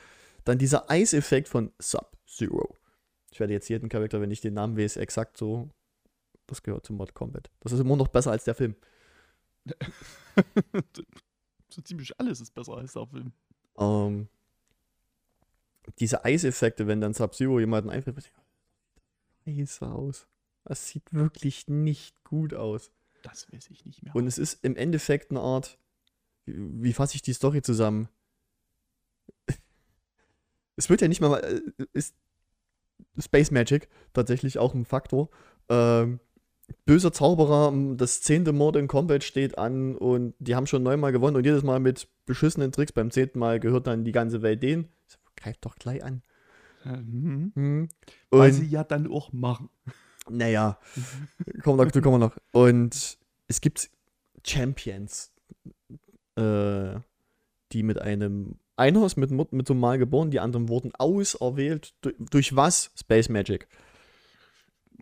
Dann 0.45 0.57
dieser 0.57 0.91
Eiseffekt 0.91 1.49
von 1.49 1.71
Sub-Zero. 1.79 2.75
Ich 3.31 3.41
werde 3.41 3.53
jetzt 3.53 3.69
jeden 3.69 3.91
Charakter, 3.91 4.23
wenn 4.23 4.31
ich 4.31 4.41
den 4.41 4.55
Namen 4.55 4.79
weiß, 4.79 4.97
exakt 4.97 5.37
so. 5.37 5.69
Das 6.51 6.65
gehört 6.65 6.85
zum 6.85 6.97
Mortal 6.97 7.15
Kombat. 7.15 7.49
Das 7.61 7.71
ist 7.71 7.79
immer 7.79 7.95
noch 7.95 8.09
besser 8.09 8.33
als 8.33 8.43
der 8.43 8.57
Film. 8.57 8.75
so 11.69 11.81
ziemlich 11.83 12.19
alles 12.19 12.41
ist 12.41 12.53
besser 12.53 12.77
als 12.77 12.93
der 12.93 13.07
Film. 13.07 13.33
Ähm, 13.79 14.29
diese 16.01 16.25
Eiseffekte, 16.25 16.89
wenn 16.89 17.01
dann 17.01 17.15
Sub-Zero 17.15 17.61
jemanden 17.61 17.89
einfällt, 17.89 18.33
scheiße 19.45 19.87
aus. 19.87 20.27
Das 20.65 20.89
sieht 20.89 21.13
wirklich 21.13 21.69
nicht 21.69 22.25
gut 22.25 22.53
aus. 22.53 22.91
Das 23.23 23.47
weiß 23.53 23.71
ich 23.71 23.85
nicht 23.85 24.03
mehr. 24.03 24.17
Und 24.17 24.27
es 24.27 24.37
ist 24.37 24.65
im 24.65 24.75
Endeffekt 24.75 25.31
eine 25.31 25.41
Art, 25.41 25.79
wie, 26.47 26.83
wie 26.83 26.93
fasse 26.93 27.15
ich 27.15 27.23
die 27.23 27.33
Story 27.33 27.63
zusammen? 27.63 28.09
es 30.77 30.91
wird 30.91 31.01
ja 31.01 31.07
nicht 31.07 31.21
mal, 31.21 31.39
äh, 31.45 31.87
ist 31.93 32.17
Space 33.19 33.53
Magic 33.53 33.89
tatsächlich 34.13 34.59
auch 34.59 34.75
ein 34.75 34.85
Faktor. 34.85 35.31
Ähm, 35.69 36.19
böser 36.85 37.13
Zauberer, 37.13 37.73
das 37.97 38.21
zehnte 38.23 38.53
Mord 38.53 38.77
in 38.77 38.89
Combat 38.89 39.23
steht 39.25 39.59
an 39.59 39.97
und 39.97 40.35
die 40.39 40.55
haben 40.55 40.67
schon 40.67 40.83
neunmal 40.83 41.13
gewonnen 41.13 41.37
und 41.37 41.45
jedes 41.45 41.63
Mal 41.63 41.81
mit 41.81 42.09
beschissenen 42.27 42.73
Tricks. 42.73 42.93
Beim 42.93 43.11
zehnten 43.11 43.39
Mal 43.39 43.61
gehört 43.61 43.87
dann 43.87 44.05
die 44.05 44.13
ganze 44.13 44.43
Welt 44.43 44.63
denen. 44.63 44.89
Greift 45.37 45.65
doch 45.65 45.77
gleich 45.77 46.03
an. 46.05 46.23
Mhm. 46.85 47.53
Hm. 47.55 47.89
Weil 48.31 48.53
sie 48.53 48.67
ja 48.67 48.85
dann 48.85 49.11
auch 49.11 49.33
machen. 49.33 49.69
Naja, 50.29 50.79
wir 50.95 51.75
noch, 51.75 51.91
kommen 51.91 52.05
wir 52.05 52.19
noch. 52.19 52.37
Und 52.53 53.19
es 53.49 53.61
gibt 53.61 53.91
Champions, 54.47 55.33
äh, 56.37 57.01
die 57.73 57.83
mit 57.83 58.01
einem. 58.01 58.57
Einer 58.77 59.05
ist 59.05 59.17
mit, 59.17 59.31
mit 59.31 59.67
so 59.67 59.75
einem 59.75 59.81
Mal 59.81 59.99
geboren, 59.99 60.31
die 60.31 60.39
anderen 60.39 60.69
wurden 60.69 60.95
auserwählt. 60.95 61.95
Durch, 62.03 62.15
durch 62.19 62.55
was? 62.55 62.93
Space 62.97 63.29
Magic. 63.29 63.67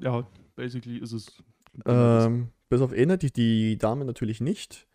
Ja, 0.01 0.27
basically 0.57 0.99
ist 0.99 1.13
es. 1.13 1.43
Ähm, 1.87 2.49
bis 2.69 2.81
auf 2.81 2.93
eine, 2.93 3.19
die, 3.19 3.33
die 3.33 3.79
Dame 3.79 4.05
natürlich 4.05 4.41
nicht. 4.41 4.87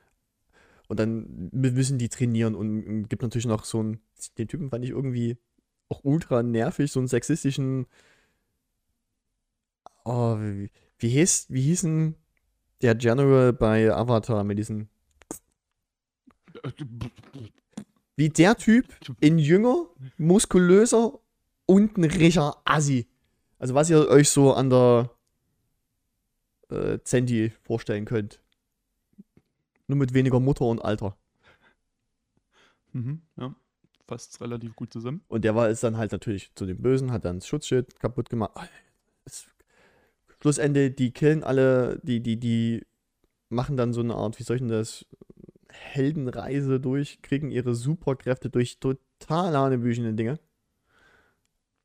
Und 0.88 1.00
dann 1.00 1.50
mü- 1.54 1.72
müssen 1.72 1.98
die 1.98 2.10
trainieren 2.10 2.56
und 2.56 3.08
gibt 3.10 3.22
natürlich 3.22 3.46
noch 3.46 3.64
so 3.64 3.80
einen. 3.80 4.00
Den 4.38 4.48
Typen 4.48 4.70
fand 4.70 4.84
ich 4.84 4.92
irgendwie 4.92 5.38
auch 5.90 6.02
ultra 6.04 6.44
nervig, 6.44 6.92
so 6.92 7.00
einen 7.00 7.08
sexistischen. 7.08 7.88
Oh, 10.06 10.38
wie, 10.38 10.70
wie, 11.00 11.10
hieß, 11.10 11.48
wie 11.50 11.62
hießen 11.62 12.16
der 12.82 12.96
General 12.96 13.54
bei 13.54 13.94
Avatar 13.94 14.44
mit 14.44 14.58
diesen. 14.58 14.90
Wie 18.16 18.30
der 18.30 18.56
Typ 18.58 18.86
in 19.22 19.40
jünger, 19.40 19.88
muskulöser 20.18 21.20
und 21.66 21.98
ein 21.98 22.04
richer 22.04 22.62
Assi. 22.66 23.08
Also 23.58 23.74
was 23.74 23.90
ihr 23.90 24.08
euch 24.08 24.30
so 24.30 24.54
an 24.54 24.70
der 24.70 25.10
äh, 26.74 27.04
Zenti 27.04 27.52
vorstellen 27.62 28.06
könnt. 28.06 28.40
Nur 29.88 29.98
mit 29.98 30.14
weniger 30.14 30.40
Mutter 30.40 30.66
und 30.66 30.80
Alter. 30.80 31.18
Mhm, 32.94 33.22
ja, 33.38 33.56
fasst 34.08 34.40
relativ 34.42 34.76
gut 34.76 34.94
zusammen. 34.94 35.22
Und 35.28 35.44
der 35.44 35.56
war 35.56 35.70
ist 35.70 35.84
dann 35.84 35.98
halt 35.98 36.12
natürlich 36.12 36.54
zu 36.56 36.66
den 36.66 36.82
Bösen, 36.82 37.12
hat 37.12 37.26
dann 37.26 37.40
das 37.40 37.48
Schutzschild 37.48 38.00
kaputt 38.00 38.30
gemacht. 38.30 38.52
Ah, 38.56 38.68
Es, 39.26 39.48
Schlussende, 40.42 40.92
die 40.92 41.12
killen 41.12 41.44
alle, 41.44 42.00
die, 42.04 42.22
die, 42.22 42.38
die 42.38 42.86
machen 43.50 43.78
dann 43.78 43.94
so 43.94 44.02
eine 44.02 44.16
Art, 44.16 44.40
wie 44.40 44.44
soll 44.44 44.58
ich 44.58 44.62
denn 44.62 44.70
das, 44.70 45.06
Heldenreise 45.70 46.80
durch, 46.80 47.22
kriegen 47.22 47.50
ihre 47.50 47.76
Superkräfte 47.76 48.50
durch 48.50 48.80
total 48.80 49.58
hanebüchene 49.58 50.14
Dinge 50.14 50.40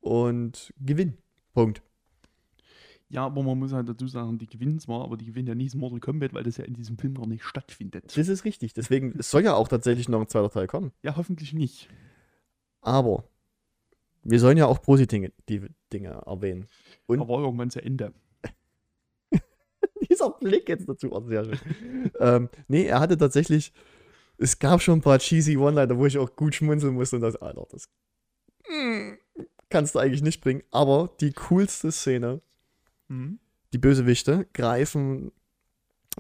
und 0.01 0.75
gewinnen. 0.81 1.19
Punkt. 1.55 1.83
Ja, 3.11 3.25
aber 3.25 3.43
man 3.43 3.59
muss 3.59 3.73
halt 3.73 3.89
dazu 3.89 4.07
sagen, 4.07 4.39
die 4.39 4.47
gewinnen 4.47 4.79
zwar, 4.79 5.03
aber 5.03 5.17
die 5.17 5.25
gewinnen 5.25 5.49
ja 5.49 5.55
nicht 5.55 5.73
das 5.73 5.81
Mortal 5.81 6.01
Kombat, 6.01 6.35
weil 6.35 6.43
das 6.43 6.59
ja 6.59 6.65
in 6.65 6.75
diesem 6.75 6.99
Film 6.99 7.15
gar 7.15 7.27
nicht 7.27 7.43
stattfindet. 7.43 8.05
Das 8.17 8.29
ist 8.29 8.45
richtig. 8.45 8.75
Deswegen, 8.75 9.15
es 9.19 9.31
soll 9.31 9.45
ja 9.45 9.55
auch 9.55 9.69
tatsächlich 9.69 10.09
noch 10.09 10.21
ein 10.21 10.29
zweiter 10.29 10.51
Teil 10.51 10.67
kommen. 10.67 10.93
Ja, 11.03 11.17
hoffentlich 11.17 11.55
nicht. 11.55 11.89
Aber 12.83 13.25
wir 14.23 14.39
sollen 14.39 14.59
ja 14.59 14.67
auch 14.67 14.83
positive 14.83 15.33
Dinge 15.49 16.23
erwähnen. 16.27 16.69
Und 17.07 17.21
Aber 17.21 17.39
irgendwann 17.39 17.71
zu 17.71 17.83
Ende. 17.83 18.13
dieser 20.11 20.31
Blick 20.31 20.69
jetzt 20.69 20.89
dazu, 20.89 21.11
oh, 21.13 21.27
sehr 21.27 21.45
schön. 21.45 21.59
ähm, 22.21 22.49
nee, 22.69 22.85
er 22.85 23.01
hatte 23.01 23.17
tatsächlich, 23.17 23.73
es 24.37 24.59
gab 24.59 24.83
schon 24.83 24.99
ein 24.99 25.03
paar 25.03 25.19
cheesy 25.19 25.57
One-Liner, 25.57 25.97
wo 25.97 26.05
ich 26.05 26.19
auch 26.19 26.37
gut 26.37 26.55
schmunzeln 26.55 26.95
musste 26.95 27.17
und 27.17 27.23
das, 27.23 27.37
Alter, 27.37 27.67
das 27.71 27.89
mm, 28.69 29.15
kannst 29.71 29.95
du 29.95 29.99
eigentlich 29.99 30.23
nicht 30.23 30.43
bringen. 30.43 30.63
Aber 30.71 31.11
die 31.21 31.33
coolste 31.33 31.91
Szene, 31.91 32.43
Mhm. 33.09 33.39
die 33.73 33.79
Bösewichte 33.79 34.47
greifen 34.53 35.33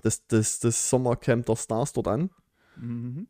das, 0.02 0.26
das, 0.26 0.58
das 0.60 0.88
Sommercamp 0.90 1.46
der 1.46 1.56
Stars 1.56 1.92
dort 1.92 2.08
an 2.08 2.30
Mhm. 2.76 3.26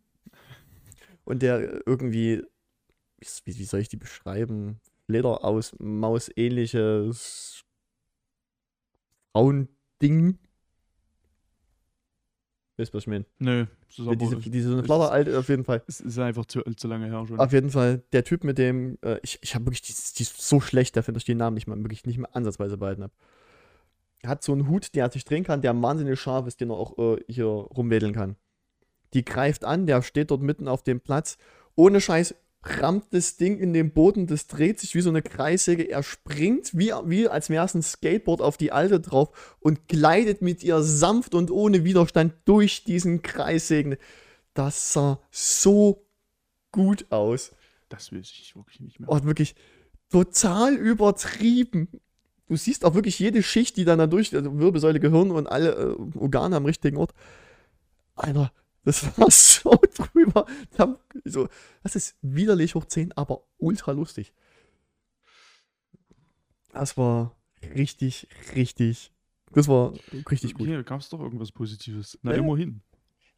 und 1.25 1.43
der 1.43 1.87
irgendwie, 1.87 2.43
wie, 3.19 3.59
wie 3.59 3.65
soll 3.65 3.81
ich 3.81 3.89
die 3.89 3.97
beschreiben? 3.97 4.81
Leder 5.07 5.43
aus 5.45 5.75
Maus 5.79 6.31
ähnliches 6.37 7.65
Frauending. 9.33 10.39
Weißt 12.77 12.93
du, 12.93 12.97
was 12.97 13.05
ich 13.05 13.09
meine? 13.09 13.25
Nö, 13.39 13.67
das 13.89 13.99
ist 13.99 14.07
aber, 14.07 14.17
Diese, 14.17 14.37
diese 14.37 14.71
so 14.71 14.83
Flatter 14.83 15.39
auf 15.39 15.49
jeden 15.49 15.65
Fall. 15.65 15.83
es 15.89 16.01
ist 16.01 16.19
einfach 16.19 16.45
zu, 16.47 16.61
zu 16.77 16.87
lange 16.87 17.07
her 17.07 17.27
schon. 17.27 17.41
Auf 17.41 17.53
jeden 17.53 17.71
Fall, 17.71 18.03
der 18.13 18.23
Typ 18.25 18.45
mit 18.45 18.59
dem, 18.59 18.99
äh, 19.03 19.19
ich, 19.23 19.39
ich 19.43 19.55
habe 19.55 19.65
wirklich, 19.67 19.83
die, 19.83 19.93
die 20.17 20.23
ist 20.23 20.41
so 20.41 20.61
schlecht 20.61 20.97
dafür, 20.97 21.13
dass 21.15 21.23
ich 21.23 21.27
den 21.27 21.39
Namen 21.39 21.55
nicht 21.55 21.67
mal, 21.67 21.77
wirklich 21.79 22.05
nicht 22.07 22.19
mehr 22.19 22.35
ansatzweise 22.37 22.77
behalten 22.77 23.03
habe. 23.05 23.13
Er 24.23 24.31
hat 24.31 24.43
so 24.43 24.53
einen 24.53 24.69
Hut, 24.69 24.95
der 24.95 25.11
sich 25.11 25.25
drehen 25.25 25.45
kann, 25.45 25.63
der 25.63 25.81
wahnsinnig 25.81 26.19
scharf 26.19 26.47
ist, 26.47 26.61
den 26.61 26.71
er 26.71 26.77
auch 26.77 26.99
äh, 26.99 27.23
hier 27.29 27.47
rumwedeln 27.47 28.15
kann. 28.15 28.37
Die 29.15 29.25
greift 29.25 29.65
an, 29.65 29.87
der 29.87 30.03
steht 30.03 30.31
dort 30.31 30.43
mitten 30.43 30.69
auf 30.69 30.83
dem 30.83 31.01
Platz. 31.01 31.39
Ohne 31.75 32.01
Scheiß 32.01 32.35
rammt 32.63 33.05
das 33.13 33.37
Ding 33.37 33.59
in 33.59 33.73
den 33.73 33.93
Boden, 33.93 34.27
das 34.27 34.47
dreht 34.47 34.81
sich 34.81 34.95
wie 34.95 35.01
so 35.01 35.11
eine 35.11 35.23
Kreissäge. 35.23 35.85
Er 35.85 36.03
springt, 36.03 36.77
wie, 36.77 36.93
wie 37.05 37.29
als 37.29 37.51
wäre 37.51 37.65
es 37.65 37.75
ein 37.75 37.83
Skateboard 37.83 38.43
auf 38.43 38.57
die 38.57 38.73
Alte 38.73 39.01
drauf 39.01 39.57
und 39.61 39.89
gleitet 39.89 40.43
mit 40.43 40.63
ihr 40.65 40.83
sanft 40.83 41.35
und 41.35 41.51
ohne 41.51 41.85
Widerstand 41.85 42.35
durch 42.45 42.85
diesen 42.85 43.23
Kreissägen. 43.23 43.97
Das 44.55 44.93
sah 44.93 45.21
so 45.31 46.05
gut 46.73 47.07
aus. 47.11 47.53
Das 47.89 48.13
weiß 48.13 48.21
ich 48.21 48.57
wirklich 48.57 48.81
nicht 48.81 49.01
mehr. 49.01 49.09
Oh, 49.09 49.23
wirklich 49.23 49.55
total 50.11 50.75
übertrieben. 50.75 51.89
Du 52.49 52.57
siehst 52.57 52.85
auch 52.85 52.95
wirklich 52.95 53.19
jede 53.19 53.43
Schicht, 53.43 53.77
die 53.77 53.85
dann 53.85 53.99
da 53.99 54.07
durch, 54.07 54.35
also 54.35 54.59
Wirbelsäule, 54.59 55.01
Gehirn 55.01 55.31
und 55.31 55.47
alle 55.47 55.73
äh, 55.73 56.19
Organe 56.19 56.57
am 56.57 56.65
richtigen 56.65 56.97
Ort. 56.97 57.13
Alter, 58.15 58.53
das 58.85 59.05
war 59.19 59.31
so 59.31 59.79
drüber. 59.95 60.47
So, 61.25 61.49
das 61.83 61.95
ist 61.95 62.17
widerlich 62.23 62.75
hoch 62.75 62.87
10, 62.87 63.13
aber 63.17 63.43
ultra 63.59 63.93
lustig. 63.93 64.33
Das 66.73 66.97
war 66.97 67.37
richtig, 67.75 68.29
richtig, 68.55 69.13
das 69.53 69.69
war 69.69 69.93
richtig 70.31 70.55
gut. 70.55 70.67
Hier 70.67 70.83
gab 70.85 71.01
es 71.01 71.09
doch 71.09 71.21
irgendwas 71.21 71.53
Positives. 71.53 72.19
Na, 72.23 72.31
Ja, 72.33 72.37
ja. 72.39 72.43
immerhin. 72.43 72.83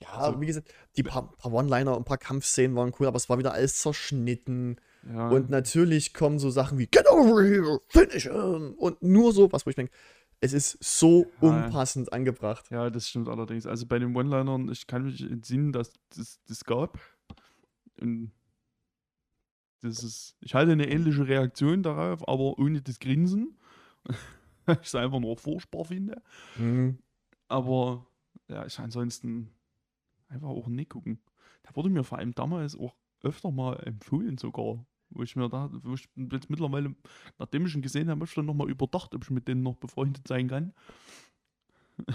Ja, 0.03 0.09
Also- 0.11 0.41
wie 0.41 0.47
gesagt, 0.47 0.73
die 0.97 1.03
paar, 1.03 1.33
paar 1.33 1.53
One-Liner 1.53 1.93
und 1.97 2.03
ein 2.03 2.05
paar 2.05 2.19
Kampfszenen 2.19 2.77
waren 2.77 2.93
cool, 2.99 3.07
aber 3.07 3.17
es 3.17 3.29
war 3.29 3.39
wieder 3.39 3.53
alles 3.53 3.77
zerschnitten. 3.77 4.77
Ja, 5.09 5.29
Und 5.31 5.49
natürlich 5.51 6.13
kommen 6.13 6.39
so 6.39 6.51
Sachen 6.51 6.79
wie 6.79 6.87
Get 6.87 7.07
over 7.11 7.43
here, 7.43 7.81
finish 7.89 8.25
him 8.25 8.75
und 8.77 9.03
nur 9.03 9.33
so 9.33 9.51
was, 9.53 9.65
wo 9.65 9.71
ich 9.71 9.77
denke, 9.77 9.93
es 10.41 10.53
ist 10.53 10.79
so 10.83 11.27
Ja. 11.41 11.49
unpassend 11.49 12.13
angebracht. 12.13 12.71
ja, 12.71 12.91
das 12.91 13.09
stimmt 13.09 13.29
allerdings. 13.29 13.67
Also 13.67 13.87
bei 13.87 13.99
den 13.99 14.15
One-Linern, 14.17 14.69
ich 14.71 14.87
kann 14.87 15.05
mich 15.05 15.23
entsinnen, 15.23 15.73
dass 15.73 15.93
das, 16.17 16.41
das 16.47 16.65
gab. 16.65 16.99
Und 18.01 18.33
das 19.83 20.03
ist, 20.05 20.37
ich 20.41 20.55
hatte 20.55 20.73
eine 20.73 20.89
ähnliche 20.89 21.27
Reaktion 21.27 21.83
darauf, 21.83 22.27
aber 22.29 22.59
ohne 22.59 22.83
das 22.83 22.99
Grinsen. 22.99 23.59
ich 24.67 24.79
es 24.83 24.95
einfach 24.95 25.21
nur 25.21 25.37
furchtbar 25.37 25.85
finde. 25.85 26.23
Mhm. 26.57 26.99
Aber 27.49 28.07
ja, 28.49 28.65
ich 28.67 28.79
ansonsten 28.79 29.51
einfach 30.29 30.49
auch 30.49 30.69
nicht 30.69 30.91
gucken. 30.91 31.21
Da 31.63 31.75
wurde 31.75 31.89
mir 31.89 32.05
vor 32.05 32.19
allem 32.19 32.35
damals 32.35 32.77
auch 32.77 32.95
öfter 33.23 33.51
mal 33.51 33.75
empfohlen 33.87 34.39
sogar. 34.39 34.85
Wo 35.13 35.23
ich 35.23 35.35
mir 35.35 35.49
da, 35.49 35.69
wo 35.73 35.95
ich 35.95 36.09
jetzt 36.17 36.51
mittlerweile, 36.51 36.95
nachdem 37.39 37.67
ich 37.67 37.75
ihn 37.75 37.83
gesehen 37.83 38.09
habe, 38.09 38.21
habe 38.21 38.27
ich 38.27 38.35
dann 38.35 38.47
nochmal 38.47 38.71
überdacht, 38.71 39.13
ob 39.15 39.25
ich 39.25 39.31
mit 39.31 39.49
denen 39.49 39.63
noch 39.65 39.75
befreundet 39.75 40.29
sein 40.29 40.47
kann. 40.49 40.73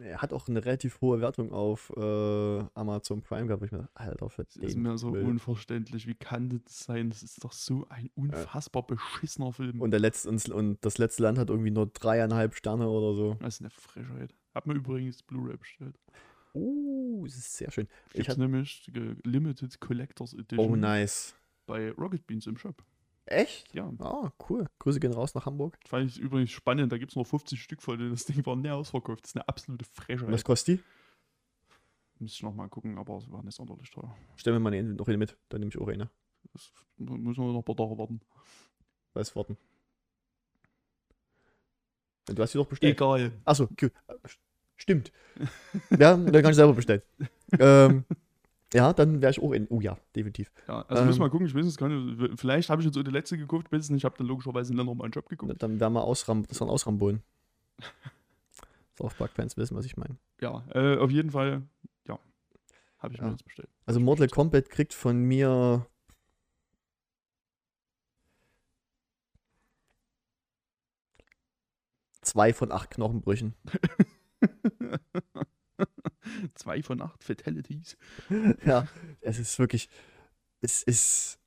Er 0.00 0.20
hat 0.20 0.32
auch 0.32 0.48
eine 0.48 0.64
relativ 0.64 1.00
hohe 1.00 1.20
Wertung 1.20 1.52
auf 1.52 1.92
äh, 1.96 2.64
Amazon 2.74 3.22
Prime 3.22 3.46
gehabt. 3.46 3.62
wo 3.62 3.66
Ich 3.66 3.72
mir 3.72 3.78
dachte, 3.78 3.90
Alter, 3.94 4.28
für 4.28 4.44
Das 4.44 4.56
ist 4.56 4.76
mir 4.76 4.98
so 4.98 5.10
Müll. 5.10 5.24
unverständlich. 5.24 6.06
Wie 6.06 6.14
kann 6.14 6.48
das 6.64 6.84
sein? 6.84 7.08
Das 7.08 7.22
ist 7.22 7.42
doch 7.42 7.52
so 7.52 7.86
ein 7.88 8.10
unfassbar 8.14 8.82
beschissener 8.84 9.52
Film. 9.52 9.80
Und, 9.80 9.92
der 9.92 10.00
letzte, 10.00 10.28
und 10.52 10.84
das 10.84 10.98
letzte 10.98 11.22
Land 11.22 11.38
hat 11.38 11.50
irgendwie 11.50 11.70
nur 11.70 11.86
dreieinhalb 11.86 12.54
Sterne 12.54 12.88
oder 12.88 13.14
so. 13.14 13.34
das 13.40 13.54
ist 13.54 13.60
eine 13.60 13.70
Frechheit. 13.70 14.34
Hab 14.54 14.66
mir 14.66 14.74
übrigens 14.74 15.22
Blu-ray 15.22 15.56
bestellt. 15.56 15.96
Oh, 16.56 17.22
das 17.24 17.36
ist 17.36 17.56
sehr 17.56 17.70
schön. 17.70 17.86
Ich 18.08 18.14
Gibt's 18.14 18.30
hab- 18.30 18.38
nämlich 18.38 18.82
die 18.86 19.14
Limited 19.24 19.78
Collectors 19.80 20.32
Edition 20.34 20.70
Oh, 20.72 20.76
nice. 20.76 21.34
bei 21.66 21.90
Rocket 21.92 22.26
Beans 22.26 22.46
im 22.46 22.56
Shop. 22.56 22.82
Echt? 23.26 23.74
Ja, 23.74 23.92
Ah, 23.98 24.32
cool. 24.48 24.66
Grüße 24.78 25.00
gehen 25.00 25.12
raus 25.12 25.34
nach 25.34 25.46
Hamburg. 25.46 25.76
fand 25.86 26.10
ich 26.10 26.18
übrigens 26.18 26.50
spannend. 26.52 26.92
Da 26.92 26.98
gibt 26.98 27.12
es 27.12 27.16
noch 27.16 27.26
50 27.26 27.60
Stück 27.60 27.82
von, 27.82 27.98
denn 27.98 28.10
das 28.10 28.24
Ding 28.24 28.44
war 28.46 28.54
näher 28.56 28.76
ausverkauft. 28.76 29.24
Das 29.24 29.30
ist 29.30 29.36
eine 29.36 29.48
absolute 29.48 29.84
Frechheit. 29.84 30.30
Was 30.30 30.44
kostet 30.44 30.78
die? 30.78 30.84
Muss 32.20 32.32
ich 32.32 32.42
nochmal 32.42 32.68
gucken, 32.68 32.96
aber 32.98 33.18
es 33.18 33.30
war 33.30 33.42
nicht 33.42 33.54
sonderlich 33.56 33.90
teuer. 33.90 34.16
Stellen 34.36 34.54
wir 34.56 34.60
mal 34.60 34.72
eine, 34.72 34.94
noch 34.94 35.08
eine 35.08 35.18
mit. 35.18 35.36
Dann 35.48 35.60
nehme 35.60 35.70
ich 35.70 35.78
auch 35.78 35.88
eine. 35.88 36.08
Das 36.52 36.72
müssen 36.96 37.42
wir 37.44 37.52
noch 37.52 37.58
ein 37.58 37.64
paar 37.64 37.76
Tage 37.76 37.98
warten. 37.98 38.20
Weiß 39.12 39.34
warten. 39.36 39.56
Du 42.26 42.42
hast 42.42 42.52
sie 42.52 42.58
doch 42.58 42.66
bestellt. 42.66 42.96
Egal. 42.96 43.32
Achso, 43.44 43.64
okay. 43.64 43.90
Stimmt. 44.76 45.12
ja, 45.90 46.16
dann 46.16 46.32
kann 46.32 46.50
ich 46.50 46.56
selber 46.56 46.74
bestellen. 46.74 47.02
ähm, 47.58 48.04
ja, 48.74 48.92
dann 48.92 49.20
wäre 49.22 49.30
ich 49.30 49.40
auch 49.40 49.52
in. 49.52 49.66
Oh 49.68 49.80
ja, 49.80 49.96
definitiv. 50.14 50.50
Ja, 50.68 50.82
also 50.88 51.04
müssen 51.04 51.18
wir 51.18 51.24
Ähm. 51.24 51.28
mal 51.28 51.30
gucken. 51.30 51.46
Ich 51.46 51.54
weiß 51.54 51.66
es 51.66 51.76
gar 51.76 51.88
nicht. 51.88 52.38
Vielleicht 52.40 52.68
habe 52.70 52.82
ich 52.82 52.86
jetzt 52.86 52.94
so 52.94 53.02
die 53.02 53.10
letzte 53.10 53.38
geguckt, 53.38 53.70
nicht. 53.72 53.90
Ich 53.90 54.04
habe 54.04 54.16
dann 54.18 54.26
logischerweise 54.26 54.72
in 54.72 54.76
nochmal 54.76 55.04
einen 55.06 55.12
Job 55.12 55.28
geguckt. 55.28 55.62
Dann 55.62 55.80
werden 55.80 55.92
wir 55.94 56.02
ausram 56.04 56.46
das 56.46 56.60
waren 56.60 56.68
Ausrambonen. 56.70 57.22
South 58.98 59.14
Park-Fans 59.14 59.56
wissen, 59.56 59.76
was 59.76 59.84
ich 59.84 59.96
meine. 59.96 60.16
Ja, 60.40 60.64
äh, 60.74 60.96
auf 60.98 61.10
jeden 61.10 61.30
Fall, 61.30 61.62
ja. 62.08 62.18
Habe 62.98 63.14
ich 63.14 63.20
mir 63.20 63.26
Ja. 63.26 63.32
jetzt 63.32 63.44
bestellt. 63.44 63.68
Also 63.84 64.00
Mortal 64.00 64.28
Kombat 64.28 64.70
kriegt 64.70 64.94
von 64.94 65.20
mir 65.22 65.86
zwei 72.22 72.52
von 72.52 72.72
acht 72.72 72.90
Knochenbrüchen. 72.90 73.54
Zwei 76.54 76.82
von 76.82 77.00
acht 77.02 77.22
Fatalities. 77.22 77.96
ja, 78.64 78.88
es 79.20 79.38
ist 79.38 79.58
wirklich, 79.58 79.88
es 80.60 80.82
ist, 80.82 81.38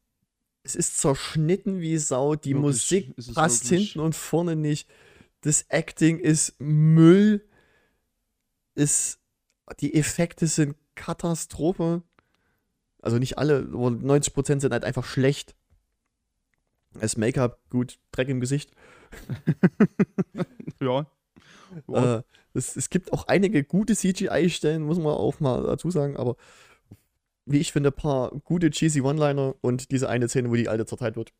es 0.64 0.76
ist 0.76 1.00
zerschnitten 1.00 1.82
wie 1.82 1.98
Sau. 1.98 2.36
Die 2.36 2.54
Wirklich, 2.54 2.62
Musik 2.62 3.16
passt 3.34 3.70
wirklich- 3.70 3.92
hinten 3.92 4.06
und 4.06 4.16
vorne 4.16 4.56
nicht. 4.56 4.90
Das 5.42 5.66
Acting 5.70 6.20
ist 6.20 6.56
Müll. 6.60 7.46
Ist, 8.76 9.20
die 9.80 9.94
Effekte 9.96 10.48
sind 10.48 10.76
Katastrophe. 10.96 12.04
Also 13.02 13.18
nicht 13.18 13.38
alle, 13.38 13.60
aber 13.60 13.88
90% 13.88 14.60
sind 14.60 14.74
halt 14.74 14.84
einfach 14.84 15.06
schlecht. 15.06 15.56
Das 16.94 17.18
Make-up, 17.18 17.62
gut, 17.70 18.00
Dreck 18.12 18.30
im 18.30 18.40
Gesicht. 18.40 18.72
Ja. 20.82 21.10
ja. 21.88 22.18
Äh, 22.18 22.24
es, 22.54 22.76
es 22.76 22.90
gibt 22.90 23.14
auch 23.14 23.28
einige 23.28 23.64
gute 23.64 23.96
CGI-Stellen, 23.96 24.84
muss 24.84 24.98
man 24.98 25.14
auch 25.14 25.40
mal 25.40 25.64
dazu 25.64 25.92
sagen, 25.92 26.18
aber 26.18 26.36
wie 27.46 27.58
ich 27.60 27.72
finde, 27.72 27.90
ein 27.90 27.96
paar 27.96 28.32
gute 28.44 28.70
cheesy 28.70 29.02
One-Liner 29.02 29.56
und 29.62 29.92
diese 29.92 30.10
eine 30.10 30.28
Szene, 30.30 30.50
wo 30.50 30.56
die 30.56 30.70
alte 30.70 30.86
zerteilt 30.86 31.16
wird. 31.16 31.34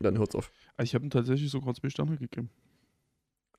Dann 0.00 0.18
hört's 0.18 0.34
auf. 0.34 0.52
Also 0.76 0.88
ich 0.88 0.94
habe 0.94 1.04
ihm 1.06 1.10
tatsächlich 1.10 1.50
sogar 1.50 1.74
zwei 1.74 1.88
Sterne 1.90 2.16
gegeben. 2.16 2.50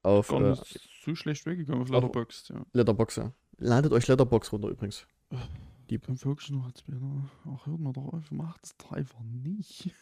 Auf 0.03 0.29
Gar 0.29 0.41
äh, 0.41 0.49
nicht 0.51 0.79
so 1.03 1.15
schlecht 1.15 1.45
weggekommen 1.45 1.81
auf 1.81 1.89
Letterboxd, 1.89 2.49
ja. 2.49 2.65
Letterbox, 2.73 3.15
ja. 3.17 3.33
Ladet 3.57 3.91
euch 3.91 4.07
Letterbox 4.07 4.53
runter 4.53 4.69
übrigens. 4.69 5.05
Die 5.89 5.97
beim 5.97 6.23
wirklich 6.23 6.51
noch 6.51 6.65
als 6.65 6.81
Bilder. 6.83 7.29
Ach, 7.45 7.65
hört 7.65 7.79
mal 7.79 7.91
doch 7.91 8.13
auf, 8.13 8.31
macht 8.31 8.63
es 8.65 8.77
doch 8.77 8.91
einfach 8.93 9.19
nicht. 9.21 9.93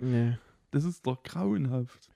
Nee. 0.00 0.36
Das 0.70 0.84
ist 0.84 1.06
doch 1.06 1.22
grauenhaft. 1.22 2.08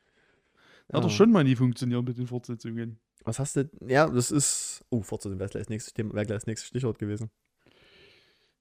Hat 0.92 1.02
doch 1.02 1.10
Ja. 1.10 1.16
schon 1.16 1.32
mal 1.32 1.42
nie 1.42 1.56
funktioniert 1.56 2.04
mit 2.04 2.18
den 2.18 2.26
Fortsetzungen. 2.28 2.98
Was 3.26 3.40
hast 3.40 3.56
du? 3.56 3.68
Ja, 3.86 4.08
das 4.08 4.30
ist. 4.30 4.84
Oh, 4.88 5.02
Fortsetzung 5.02 5.38
wäre 5.40 5.50
gleich 5.50 5.64
das 5.64 5.68
nächste 5.68 5.92
Thema, 5.92 6.14
wäre 6.14 6.26
gleich 6.26 6.38
das 6.38 6.46
nächste 6.46 6.68
Stichwort 6.68 6.98
gewesen. 6.98 7.30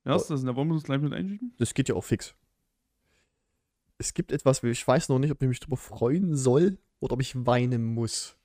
Ja, 0.03 0.15
ist 0.15 0.29
das, 0.29 0.43
da 0.43 0.55
wollen 0.55 0.67
wir 0.69 0.73
das 0.75 0.83
gleich 0.83 0.99
mit 0.99 1.13
einschieben? 1.13 1.53
Das 1.57 1.73
geht 1.73 1.87
ja 1.87 1.95
auch 1.95 2.03
fix. 2.03 2.33
Es 3.97 4.13
gibt 4.13 4.31
etwas, 4.31 4.61
ich 4.63 4.87
weiß 4.87 5.09
noch 5.09 5.19
nicht, 5.19 5.31
ob 5.31 5.41
ich 5.41 5.47
mich 5.47 5.59
darüber 5.59 5.77
freuen 5.77 6.35
soll 6.35 6.79
oder 6.99 7.13
ob 7.13 7.21
ich 7.21 7.45
weinen 7.45 7.85
muss. 7.85 8.37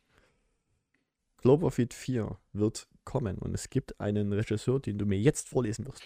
Cloverfield 1.39 1.95
4 1.95 2.37
wird 2.53 2.87
kommen 3.05 3.39
und 3.39 3.55
es 3.55 3.71
gibt 3.71 3.99
einen 3.99 4.33
Regisseur, 4.33 4.79
den 4.79 4.99
du 4.99 5.07
mir 5.07 5.19
jetzt 5.19 5.49
vorlesen 5.49 5.87
wirst. 5.87 6.03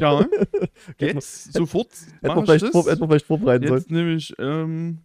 Ja, 0.00 0.26
jetzt 0.98 1.52
sofort. 1.52 1.90
hätten 2.22 2.34
wir 2.34 2.54
ich 2.54 2.60
vielleicht, 2.60 2.72
vor, 2.72 2.84
vielleicht 2.84 3.26
vorbereiten 3.26 3.68
sollen. 3.68 3.78
Jetzt 3.78 3.90
nämlich, 3.90 4.34
ähm, 4.38 5.04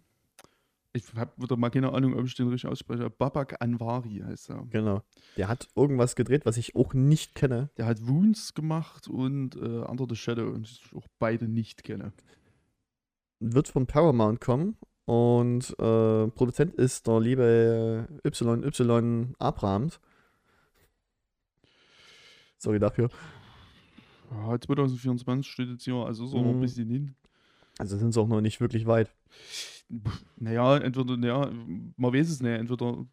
ich 0.96 1.14
habe 1.14 1.30
wieder 1.36 1.56
mal 1.56 1.70
keine 1.70 1.92
Ahnung, 1.92 2.14
ob 2.18 2.24
ich 2.26 2.34
den 2.34 2.48
richtig 2.48 2.70
ausspreche. 2.70 3.08
Babak 3.10 3.60
Anwari 3.60 4.22
heißt 4.24 4.50
er. 4.50 4.64
Genau. 4.70 5.02
Der 5.36 5.48
hat 5.48 5.68
irgendwas 5.76 6.16
gedreht, 6.16 6.46
was 6.46 6.56
ich 6.56 6.74
auch 6.74 6.94
nicht 6.94 7.34
kenne. 7.34 7.70
Der 7.76 7.86
hat 7.86 8.06
Wounds 8.06 8.54
gemacht 8.54 9.08
und 9.08 9.56
äh, 9.56 9.58
Under 9.84 10.06
the 10.08 10.16
Shadow 10.16 10.48
und 10.48 10.66
ich 10.66 10.82
auch 10.94 11.06
beide 11.18 11.46
nicht 11.48 11.84
kenne. 11.84 12.12
Wird 13.40 13.68
von 13.68 13.86
Paramount 13.86 14.40
kommen 14.40 14.76
und 15.04 15.70
äh, 15.78 16.26
Produzent 16.28 16.74
ist 16.74 17.06
der 17.06 17.20
liebe 17.20 18.08
YY 18.24 19.34
Abrahams. 19.38 20.00
Sorry 22.58 22.78
dafür. 22.78 23.10
Ja, 24.30 24.58
2024 24.58 25.46
steht 25.50 25.68
jetzt 25.68 25.84
hier, 25.84 25.94
also 25.94 26.24
ist 26.24 26.32
auch 26.32 26.42
noch 26.42 26.50
ein 26.50 26.56
Mhm. 26.56 26.60
bisschen 26.62 26.88
hin. 26.88 27.14
Also 27.78 27.96
sind 27.98 28.12
sie 28.12 28.20
auch 28.20 28.26
noch 28.26 28.40
nicht 28.40 28.60
wirklich 28.60 28.86
weit. 28.86 29.10
Naja, 30.36 30.78
entweder, 30.78 31.16
naja, 31.16 31.50
man 31.96 32.12
weiß 32.12 32.28
es 32.28 32.40
nicht, 32.40 32.52
entweder 32.52 33.06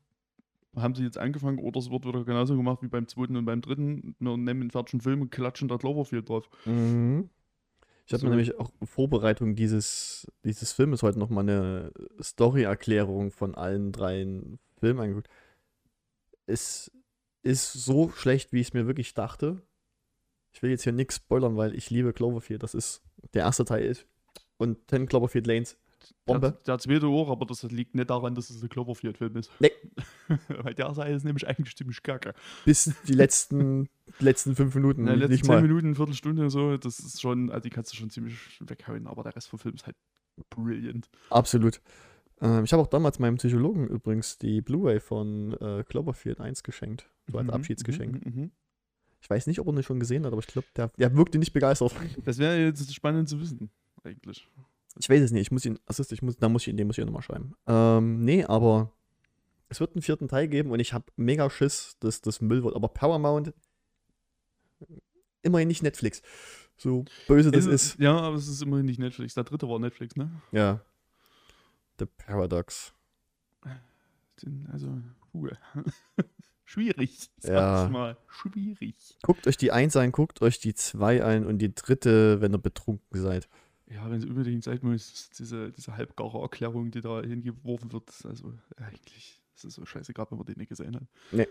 haben 0.76 0.96
sie 0.96 1.04
jetzt 1.04 1.18
angefangen 1.18 1.60
oder 1.60 1.80
es 1.80 1.92
wird 1.92 2.06
wieder 2.06 2.24
genauso 2.24 2.56
gemacht 2.56 2.82
wie 2.82 2.88
beim 2.88 3.08
zweiten 3.08 3.36
und 3.36 3.46
beim 3.46 3.62
dritten. 3.62 4.16
Wir 4.20 4.38
nehmen 4.38 4.62
einen 4.62 4.72
fertigen 4.72 5.02
Film 5.02 5.22
und 5.22 5.30
klatschen 5.30 5.68
da 5.68 5.78
Cloverfield 5.78 6.30
drauf. 6.30 6.50
Mhm. 6.66 7.30
Ich 8.06 8.14
habe 8.14 8.24
mir 8.24 8.32
nämlich 8.32 8.60
auch 8.60 8.72
in 8.82 8.88
Vorbereitung 8.88 9.56
dieses, 9.56 10.28
dieses 10.44 10.74
Filmes 10.74 11.04
heute 11.04 11.20
nochmal 11.20 11.44
eine 11.44 11.94
Story-Erklärung 12.22 13.32
von 13.32 13.56
allen 13.56 13.92
dreien 13.92 14.60
Filmen 14.80 15.00
angeguckt. 15.00 15.30
Es 16.46 16.92
ist 17.44 17.72
so 17.72 18.10
schlecht, 18.10 18.52
wie 18.52 18.60
ich 18.60 18.68
es 18.68 18.74
mir 18.74 18.88
wirklich 18.88 19.14
dachte. 19.14 19.62
Ich 20.52 20.62
will 20.62 20.70
jetzt 20.70 20.84
hier 20.84 20.92
nichts 20.92 21.16
spoilern, 21.18 21.56
weil 21.56 21.76
ich 21.76 21.90
liebe 21.90 22.14
Cloverfield. 22.14 22.62
Das 22.62 22.74
ist 22.74 23.02
der 23.34 23.44
erste 23.44 23.64
Teil 23.64 23.86
ist. 23.86 24.06
Und 24.58 24.90
10 24.90 25.08
Cloverfield 25.08 25.48
Lanes. 25.48 25.78
Der, 26.28 26.34
Bombe. 26.34 26.60
der 26.66 26.78
zweite 26.80 27.08
auch, 27.08 27.30
aber 27.30 27.46
das 27.46 27.64
liegt 27.64 27.96
nicht 27.96 28.10
daran, 28.10 28.36
dass 28.36 28.50
es 28.50 28.62
ein 28.62 28.70
Cloverfield-Film 28.70 29.36
ist. 29.38 29.52
Nee. 29.60 29.72
Weil 30.48 30.74
der 30.74 30.94
Seite 30.94 31.14
ist 31.14 31.24
nämlich 31.26 31.48
eigentlich 31.48 31.76
ziemlich 31.76 32.02
kacke. 32.04 32.34
Bis 32.66 32.94
die 33.08 33.14
letzten, 33.14 33.90
letzten 34.20 34.56
fünf 34.56 34.74
Minuten. 34.76 35.02
In 35.02 35.08
den 35.08 35.20
letzten 35.20 35.32
nicht 35.34 35.46
10 35.46 35.56
mal. 35.56 35.62
Minuten, 35.62 35.96
Viertelstunde 35.96 36.50
so, 36.50 36.78
das 36.78 37.00
ist 37.00 37.22
schon, 37.22 37.50
also 37.50 37.62
die 37.62 37.70
kannst 37.70 37.92
du 37.94 37.98
schon 37.98 38.10
ziemlich 38.10 38.36
weghauen, 38.62 39.08
aber 39.08 39.24
der 39.24 39.36
Rest 39.36 39.50
vom 39.50 39.60
Film 39.60 39.76
ist 39.76 39.86
halt 39.86 39.96
brilliant. 40.50 41.10
Absolut. 41.30 41.82
Ähm, 42.42 42.64
ich 42.64 42.74
habe 42.74 42.82
auch 42.82 42.88
damals 42.88 43.20
meinem 43.20 43.36
Psychologen 43.38 43.88
übrigens 43.88 44.38
die 44.38 44.62
Blu-ray 44.62 45.00
von 45.00 45.54
äh, 45.60 45.84
Cloverfield 45.84 46.40
1 46.42 46.64
geschenkt. 46.64 47.10
So 47.32 47.38
als 47.38 47.48
Mhm, 47.48 47.54
Abschiedsgeschenk. 47.54 48.26
mhm, 48.26 48.42
mhm. 48.42 48.52
Ich 49.22 49.30
weiß 49.30 49.48
nicht, 49.48 49.60
ob 49.62 49.68
er 49.68 49.74
ihn 49.74 49.84
schon 49.84 50.02
gesehen 50.02 50.26
hat, 50.26 50.34
aber 50.34 50.42
ich 50.42 50.48
glaube, 50.48 50.68
der, 50.76 50.90
der 50.98 51.16
wirkte 51.16 51.40
nicht 51.40 51.54
begeistert. 51.54 51.96
Das 52.26 52.40
wäre 52.40 52.60
jetzt 52.62 52.94
spannend 52.94 53.30
zu 53.30 53.40
wissen, 53.40 53.70
eigentlich. 54.04 54.46
Ich 55.00 55.10
weiß 55.10 55.22
es 55.22 55.32
nicht. 55.32 55.42
Ich 55.44 55.52
muss 55.52 55.66
ihn, 55.66 55.80
Assist, 55.86 56.12
ich 56.12 56.22
muss, 56.22 56.38
da 56.38 56.50
muss 56.50 56.64
ich 56.64 56.68
ihn, 56.68 56.78
den 56.78 56.88
muss 56.88 56.98
ich 56.98 57.06
nochmal 57.06 57.22
schreiben. 57.24 57.56
Ähm, 57.68 58.24
nee, 58.24 58.44
aber 58.46 58.92
es 59.70 59.80
wird 59.80 59.96
einen 59.96 60.02
vierten 60.04 60.28
Teil 60.28 60.48
geben 60.48 60.72
und 60.72 60.80
ich 60.80 60.94
habe 60.94 61.06
mega 61.16 61.50
Schiss, 61.50 61.98
dass 62.00 62.22
das 62.22 62.42
Müll 62.42 62.64
wird. 62.64 62.76
Aber 62.76 62.90
Paramount, 62.90 63.54
immerhin 65.42 65.68
nicht 65.68 65.84
Netflix. 65.84 66.22
So 66.78 67.06
böse 67.28 67.52
das 67.52 67.66
Es 67.66 67.92
ist. 67.92 68.00
Ja, 68.00 68.18
aber 68.18 68.36
es 68.36 68.48
ist 68.48 68.62
immerhin 68.62 68.86
nicht 68.86 69.00
Netflix. 69.00 69.34
Der 69.34 69.44
dritte 69.44 69.68
war 69.68 69.80
Netflix, 69.80 70.16
ne? 70.16 70.30
Ja. 70.52 70.82
The 72.00 72.06
Paradox. 72.06 72.94
Also, 74.72 75.02
puh. 75.32 75.50
Schwierig, 76.66 77.30
sag 77.38 77.52
Ja. 77.54 77.86
ich 77.86 77.92
mal. 77.92 78.18
Schwierig. 78.28 78.96
Guckt 79.22 79.48
euch 79.48 79.58
die 79.58 79.72
1 79.72 79.96
ein, 79.98 80.12
guckt 80.12 80.42
euch 80.42 80.60
die 80.60 80.74
2 80.74 81.24
ein 81.24 81.46
und 81.46 81.60
die 81.60 81.74
dritte, 81.74 82.42
wenn 82.42 82.54
ihr 82.54 82.58
betrunken 82.58 83.22
seid. 83.22 83.48
Ja, 83.94 84.10
wenn 84.10 84.18
es 84.18 84.26
unbedingt 84.26 84.64
sein 84.64 84.80
muss, 84.82 85.30
diese, 85.38 85.72
diese 85.72 85.96
halbgare 85.96 86.42
Erklärung, 86.42 86.90
die 86.90 87.02
da 87.02 87.22
hingeworfen 87.22 87.92
wird, 87.92 88.10
also 88.26 88.54
eigentlich, 88.78 89.42
das 89.54 89.66
ist 89.66 89.76
so 89.76 89.86
scheiße, 89.86 90.14
gerade 90.14 90.32
wenn 90.32 90.40
man 90.40 90.48
den 90.48 90.58
nicht 90.58 90.70
gesehen 90.70 90.96
hat. 90.96 91.48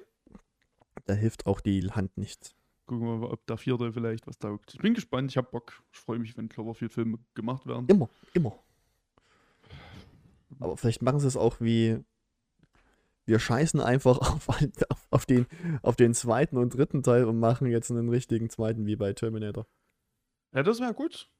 Da 1.04 1.14
hilft 1.14 1.46
auch 1.46 1.60
die 1.60 1.82
Hand 1.90 2.16
nichts. 2.16 2.54
Gucken 2.86 3.06
wir 3.06 3.16
mal, 3.16 3.30
ob 3.30 3.46
der 3.46 3.58
vierte 3.58 3.92
vielleicht 3.92 4.26
was 4.26 4.38
taugt. 4.38 4.74
Ich 4.74 4.80
bin 4.80 4.94
gespannt, 4.94 5.30
ich 5.30 5.36
habe 5.36 5.48
Bock. 5.50 5.82
Ich 5.92 5.98
freue 6.00 6.18
mich, 6.18 6.36
wenn 6.36 6.48
Cloverfield-Filme 6.48 7.18
gemacht 7.34 7.66
werden. 7.66 7.86
Immer, 7.88 8.10
immer. 8.34 8.58
Aber 10.58 10.76
vielleicht 10.76 11.00
machen 11.00 11.20
sie 11.20 11.28
es 11.28 11.36
auch 11.36 11.60
wie. 11.60 11.98
Wir 13.24 13.38
scheißen 13.38 13.80
einfach 13.80 14.18
auf, 14.20 14.48
auf, 14.48 15.06
auf, 15.10 15.26
den, 15.26 15.46
auf 15.82 15.94
den 15.94 16.12
zweiten 16.12 16.56
und 16.56 16.74
dritten 16.74 17.04
Teil 17.04 17.24
und 17.24 17.38
machen 17.38 17.68
jetzt 17.68 17.90
einen 17.90 18.08
richtigen 18.08 18.50
zweiten 18.50 18.84
wie 18.84 18.96
bei 18.96 19.12
Terminator. 19.12 19.66
Ja, 20.52 20.64
das 20.64 20.80
wäre 20.80 20.92
gut. 20.92 21.30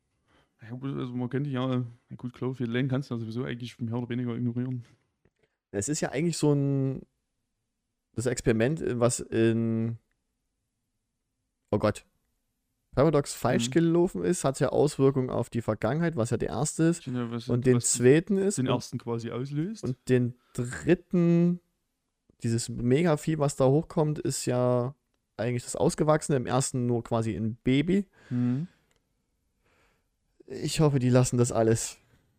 Ja, 0.63 0.71
gut, 0.71 0.97
also 0.97 1.13
man 1.15 1.29
könnte 1.29 1.51
ja, 1.51 1.71
ja 1.75 2.17
gut, 2.17 2.33
Cloverfield 2.35 2.71
Lane 2.71 2.89
kannst 2.89 3.11
du 3.11 3.15
ja 3.15 3.21
sowieso 3.21 3.45
eigentlich 3.45 3.79
mehr 3.81 3.95
oder 3.95 4.09
weniger 4.09 4.35
ignorieren. 4.37 4.85
Es 5.73 5.89
ist 5.89 6.01
ja 6.01 6.11
eigentlich 6.11 6.37
so 6.37 6.53
ein. 6.53 7.03
Das 8.15 8.27
Experiment, 8.27 8.83
was 9.01 9.21
in. 9.21 9.97
Oh 11.71 11.79
Gott. 11.79 12.05
Paradox 12.95 13.33
falsch 13.33 13.69
Mhm. 13.69 13.73
gelaufen 13.73 14.23
ist, 14.23 14.45
hat 14.45 14.61
ja 14.61 14.69
Auswirkungen 14.69 15.31
auf 15.31 15.49
die 15.49 15.63
Vergangenheit, 15.63 16.15
was 16.15 16.29
ja 16.29 16.37
der 16.37 16.51
erste 16.51 16.83
ist. 16.85 17.07
Ja, 17.07 17.31
was, 17.31 17.49
Und 17.49 17.65
den 17.65 17.81
zweiten 17.81 18.37
ist. 18.37 18.59
den 18.59 18.69
und, 18.69 18.75
ersten 18.75 18.99
quasi 18.99 19.31
auslöst. 19.31 19.83
und 19.83 19.97
den 20.11 20.35
dritten. 20.53 21.61
Dieses 22.43 22.69
Mega-Vieh, 22.69 23.39
was 23.39 23.57
da 23.57 23.67
hochkommt, 23.67 24.19
ist 24.19 24.45
ja 24.47 24.95
eigentlich 25.39 25.63
das 25.63 25.75
Ausgewachsene. 25.77 26.37
Im 26.37 26.45
ersten 26.47 26.85
nur 26.87 27.03
quasi 27.03 27.35
ein 27.35 27.57
Baby. 27.65 28.07
Mhm. 28.29 28.69
Ich 30.63 30.81
hoffe, 30.81 30.99
die 30.99 31.09
lassen 31.11 31.39
das 31.39 31.53
alles. 31.53 31.99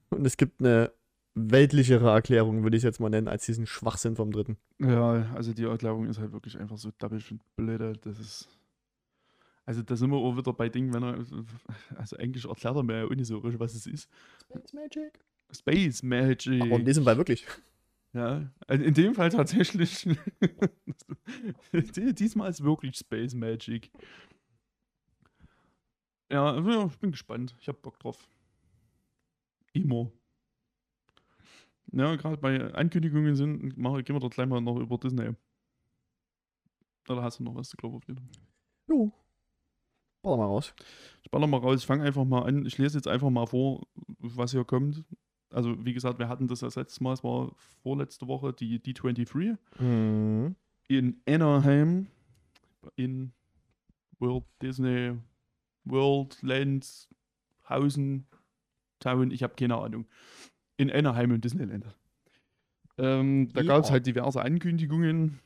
Und 0.10 0.26
es 0.26 0.38
gibt 0.38 0.60
eine 0.62 0.92
weltlichere 1.36 2.10
Erklärung, 2.12 2.64
würde 2.64 2.78
ich 2.78 2.82
es 2.82 2.86
jetzt 2.86 3.00
mal 3.00 3.10
nennen, 3.10 3.28
als 3.28 3.46
diesen 3.46 3.66
Schwachsinn 3.66 4.16
vom 4.16 4.32
dritten. 4.32 4.58
Ja, 4.80 5.32
also 5.34 5.54
die 5.54 5.64
Erklärung 5.64 6.06
ist 6.08 6.20
halt 6.20 6.32
wirklich 6.32 6.60
einfach 6.60 6.78
so 6.78 6.92
dabbisch 7.00 7.32
und 7.32 7.42
blöde. 7.56 7.94
Das 8.02 8.20
ist. 8.20 8.48
Also 9.66 9.82
da 9.82 9.96
sind 9.96 10.12
wir 10.12 10.18
auch 10.18 10.36
wieder 10.38 10.54
bei 10.54 10.70
Dingen, 10.70 10.94
wenn 10.94 11.04
er. 11.04 11.26
Also 11.96 12.18
eigentlich 12.18 12.46
erklärt 12.46 12.76
er 12.76 12.84
mir 12.84 12.98
ja 13.00 13.06
auch 13.06 13.10
nicht 13.10 13.26
so 13.28 13.38
richtig, 13.40 13.60
was 13.60 13.74
es 13.74 13.88
ist. 13.88 14.10
Space 14.52 14.74
Magic. 14.74 15.20
Space 15.52 16.04
Magic. 16.04 16.62
Aber 16.62 16.76
in 16.76 16.86
diesem 16.86 17.04
Fall 17.06 17.18
wirklich. 17.18 17.46
Ja, 18.14 18.48
also 18.68 18.84
in 18.84 18.94
dem 18.94 19.16
Fall 19.16 19.30
tatsächlich. 19.30 20.08
Die- 21.74 22.14
Diesmal 22.14 22.50
ist 22.52 22.64
wirklich 22.64 22.96
Space 22.98 23.34
Magic. 23.34 23.90
Ja, 26.32 26.58
ja, 26.60 26.86
ich 26.86 26.98
bin 27.00 27.12
gespannt. 27.12 27.56
Ich 27.60 27.68
hab 27.68 27.82
Bock 27.82 28.00
drauf. 28.00 28.28
Immer. 29.74 30.12
Ja, 31.92 32.16
gerade 32.16 32.38
bei 32.38 32.74
Ankündigungen 32.74 33.36
sind, 33.36 33.78
mache, 33.78 34.04
gehen 34.04 34.16
wir 34.16 34.20
dort 34.20 34.34
gleich 34.34 34.48
mal 34.48 34.62
noch 34.62 34.80
über 34.80 34.98
Disney. 34.98 35.32
Oder 37.10 37.22
hast 37.22 37.40
du 37.40 37.44
noch 37.44 37.56
was 37.56 37.70
zu 37.70 37.78
Cloverfield? 37.78 38.20
Jo. 38.88 39.12
Baller 40.24 40.38
mal 40.38 40.46
raus. 40.46 40.74
Ich 41.22 41.30
baller 41.30 41.48
mal 41.48 41.58
raus, 41.58 41.82
ich 41.82 41.86
fange 41.86 42.04
einfach 42.04 42.24
mal 42.24 42.44
an. 42.44 42.66
Ich 42.66 42.78
lese 42.78 42.98
jetzt 42.98 43.08
einfach 43.08 43.30
mal 43.30 43.46
vor, 43.46 43.86
was 44.20 44.52
hier 44.52 44.64
kommt. 44.64 45.04
Also, 45.52 45.86
wie 45.86 45.94
gesagt, 45.94 46.18
wir 46.18 46.30
hatten 46.30 46.48
das 46.48 46.62
das 46.62 46.76
letzte 46.76 47.04
Mal, 47.04 47.14
es 47.14 47.24
war 47.24 47.52
vorletzte 47.84 48.28
Woche, 48.28 48.54
die 48.54 48.80
D23 48.80 49.58
Mhm. 49.80 50.56
in 50.88 51.22
Anaheim 51.28 52.08
in 52.96 53.34
World 54.20 54.46
Disney 54.62 55.16
World 55.86 56.42
Land 56.42 57.08
Hausen 57.68 58.28
Town, 59.00 59.32
ich 59.32 59.44
habe 59.44 59.56
keine 59.56 59.76
Ahnung. 59.78 60.06
In 60.78 60.90
Anaheim 60.92 61.32
im 61.32 61.42
Disneyland. 61.42 61.86
Ähm, 62.98 63.50
da 63.54 63.62
Ja. 63.62 63.68
gab 63.68 63.84
es 63.84 63.92
halt 63.92 64.06
diverse 64.06 64.42
Ankündigungen, 64.42 65.40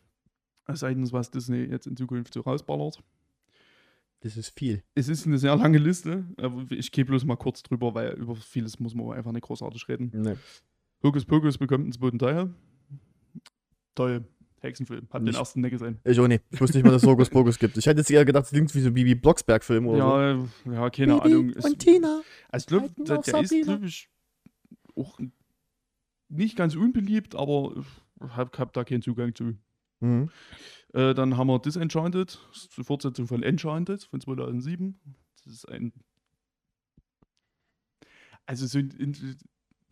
seitens 0.68 1.12
was 1.14 1.32
Disney 1.32 1.64
jetzt 1.66 1.88
in 1.88 1.96
Zukunft 1.98 2.34
so 2.34 2.42
rausballert. 2.42 3.02
Das 4.22 4.36
ist 4.36 4.58
viel. 4.58 4.84
Es 4.96 5.10
ist 5.10 5.26
eine 5.28 5.38
sehr 5.38 5.56
lange 5.56 5.78
Liste, 5.78 6.26
aber 6.38 6.66
ich 6.72 6.92
gehe 6.92 7.06
bloß 7.06 7.24
mal 7.26 7.36
kurz 7.36 7.62
drüber, 7.64 7.94
weil 7.94 8.14
über 8.14 8.36
vieles 8.36 8.80
muss 8.80 8.96
man 8.96 9.12
einfach 9.12 9.32
nicht 9.32 9.44
großartig 9.44 9.88
reden. 9.88 10.12
Ne. 10.14 10.38
Hokus 11.04 11.24
Pokus 11.26 11.58
bekommt 11.58 11.84
einen 11.84 11.92
zweiten 11.94 12.18
Teil. 12.20 12.54
Toll. 13.96 14.26
Hexenfilm. 14.62 15.08
Hab 15.12 15.20
den 15.22 15.26
Nicht- 15.26 15.38
ersten 15.38 15.62
nicht 15.62 15.72
gesehen. 15.72 16.00
Ich 16.04 16.20
auch 16.20 16.28
nicht. 16.28 16.44
Ich 16.50 16.60
wusste 16.60 16.78
nicht 16.78 16.86
mal, 16.86 16.92
dass 16.92 17.04
es 17.04 17.08
Hokus 17.08 17.30
Pokus 17.30 17.60
gibt. 17.60 17.78
Ich 17.78 17.86
hätte 17.86 18.00
jetzt 18.00 18.10
eher 18.12 18.26
gedacht, 18.26 18.46
es 18.46 18.50
klingt 18.52 18.74
wie 18.74 18.82
so 18.82 18.88
ein 18.88 18.94
Bibi 18.94 19.16
Blocksberg-Film 19.16 19.86
oder 19.88 19.98
Ja, 20.00 20.32
ja, 20.34 20.84
so. 20.84 20.90
keine 20.90 21.22
Ahnung. 21.22 21.52
Es- 21.52 21.66
und 21.66 21.80
Tina. 21.80 22.22
Also 22.50 22.64
ich 22.64 22.68
glaube, 22.68 22.90
der, 23.04 23.18
der 23.20 23.42
ist, 23.42 23.64
glaube 23.64 23.86
ich, 23.86 24.10
auch 24.96 25.20
nicht 26.30 26.56
ganz 26.58 26.76
unbeliebt, 26.76 27.36
aber 27.36 27.74
ich 27.78 28.30
habe 28.36 28.58
hab 28.58 28.74
da 28.74 28.84
keinen 28.84 29.02
Zugang 29.04 29.34
zu. 29.36 29.54
Mhm. 30.00 30.30
Äh, 30.94 31.14
dann 31.14 31.38
haben 31.38 31.48
wir 31.48 31.60
Disenchanted, 31.60 32.40
das 32.50 32.58
ist 32.64 32.78
die 32.78 32.84
Fortsetzung 32.84 33.28
von 33.28 33.44
Enchanted 33.44 34.04
von 34.04 34.20
2007. 34.22 35.00
Das 35.44 35.54
ist 35.54 35.70
ein. 35.70 35.94
Also 38.46 38.66
so 38.66 38.80
in, 38.80 38.92
in, 38.92 39.38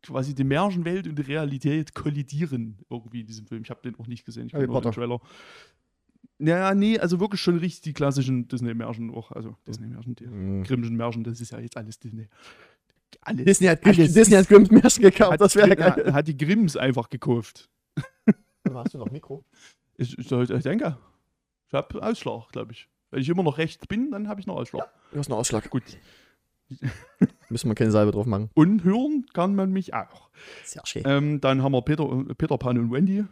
quasi 0.06 0.34
die 0.36 0.44
Märchenwelt 0.44 1.08
und 1.08 1.18
die 1.18 1.24
Realität 1.24 1.94
kollidieren 1.94 2.78
irgendwie 2.90 3.22
in 3.22 3.28
diesem 3.28 3.46
Film. 3.48 3.64
Ich 3.64 3.70
habe 3.70 3.82
den 3.82 3.96
auch 4.00 4.08
nicht 4.08 4.26
gesehen, 4.26 4.48
ich 4.48 4.52
kenne 4.54 4.68
nur 4.68 4.82
den. 4.82 4.92
Trailer. 4.92 5.20
Ja, 6.40 6.74
nee, 6.76 7.00
also 7.00 7.20
wirklich 7.20 7.40
schon 7.42 7.58
richtig 7.58 7.82
die 7.82 7.94
klassischen 7.94 8.48
Disney-Märchen 8.48 9.10
auch. 9.14 9.32
Also 9.32 9.56
Disney-Märchen, 9.68 10.16
die 10.16 10.26
Mhm. 10.28 10.64
Grimmischen 10.64 10.98
Märchen, 10.98 11.24
das 11.24 11.40
ist 11.40 11.52
ja 11.52 11.60
jetzt 11.60 11.78
alles 11.78 11.98
Disney. 12.00 12.28
Alles. 13.22 13.46
Disney 13.46 13.68
hat, 13.68 13.86
alles 13.86 14.14
Disney 14.14 14.36
hat 14.36 14.48
Grimms 14.50 14.70
Märchen 14.70 15.02
gekauft, 15.04 15.32
hat, 15.34 15.42
das 15.42 15.56
wäre 15.56 15.70
ja, 15.70 15.76
geil. 15.76 16.14
hat 16.14 16.28
die 16.28 16.36
Grimms 16.38 16.76
einfach 16.76 17.10
gekauft. 17.10 17.70
Hast 18.74 18.94
du 18.94 18.98
noch 18.98 19.10
Mikro? 19.12 19.46
Ich, 19.98 20.18
ich, 20.18 20.30
ich 20.32 20.64
denke, 20.64 20.98
ich 21.68 21.74
habe 21.74 22.04
Ausschlag, 22.04 22.50
glaube 22.52 22.74
ich. 22.74 22.90
Wenn 23.12 23.22
ich 23.22 23.30
immer 23.30 23.44
noch 23.44 23.58
rechts 23.58 23.88
bin, 23.88 24.12
dann 24.12 24.28
habe 24.28 24.42
ich 24.42 24.48
noch 24.48 24.56
Ausschlag. 24.58 24.90
Du 25.14 25.20
hast 25.20 25.30
einen 25.30 25.40
Ausschlag. 25.40 25.70
Gut. 25.70 25.84
Müssen 27.50 27.70
wir 27.70 27.76
keine 27.76 27.92
Salbe 27.92 28.12
drauf 28.12 28.26
machen. 28.26 28.50
Und 28.54 28.84
hören 28.84 29.26
kann 29.34 29.56
man 29.56 29.72
mich 29.72 29.94
auch. 29.94 30.30
Sehr 30.64 30.82
schön. 30.86 31.04
Ähm, 31.06 31.42
dann 31.42 31.62
haben 31.64 31.72
wir 31.74 31.82
Peter, 31.82 32.06
Peter 32.38 32.58
Pan 32.58 32.78
und 32.78 32.92
Wendy. 32.92 33.24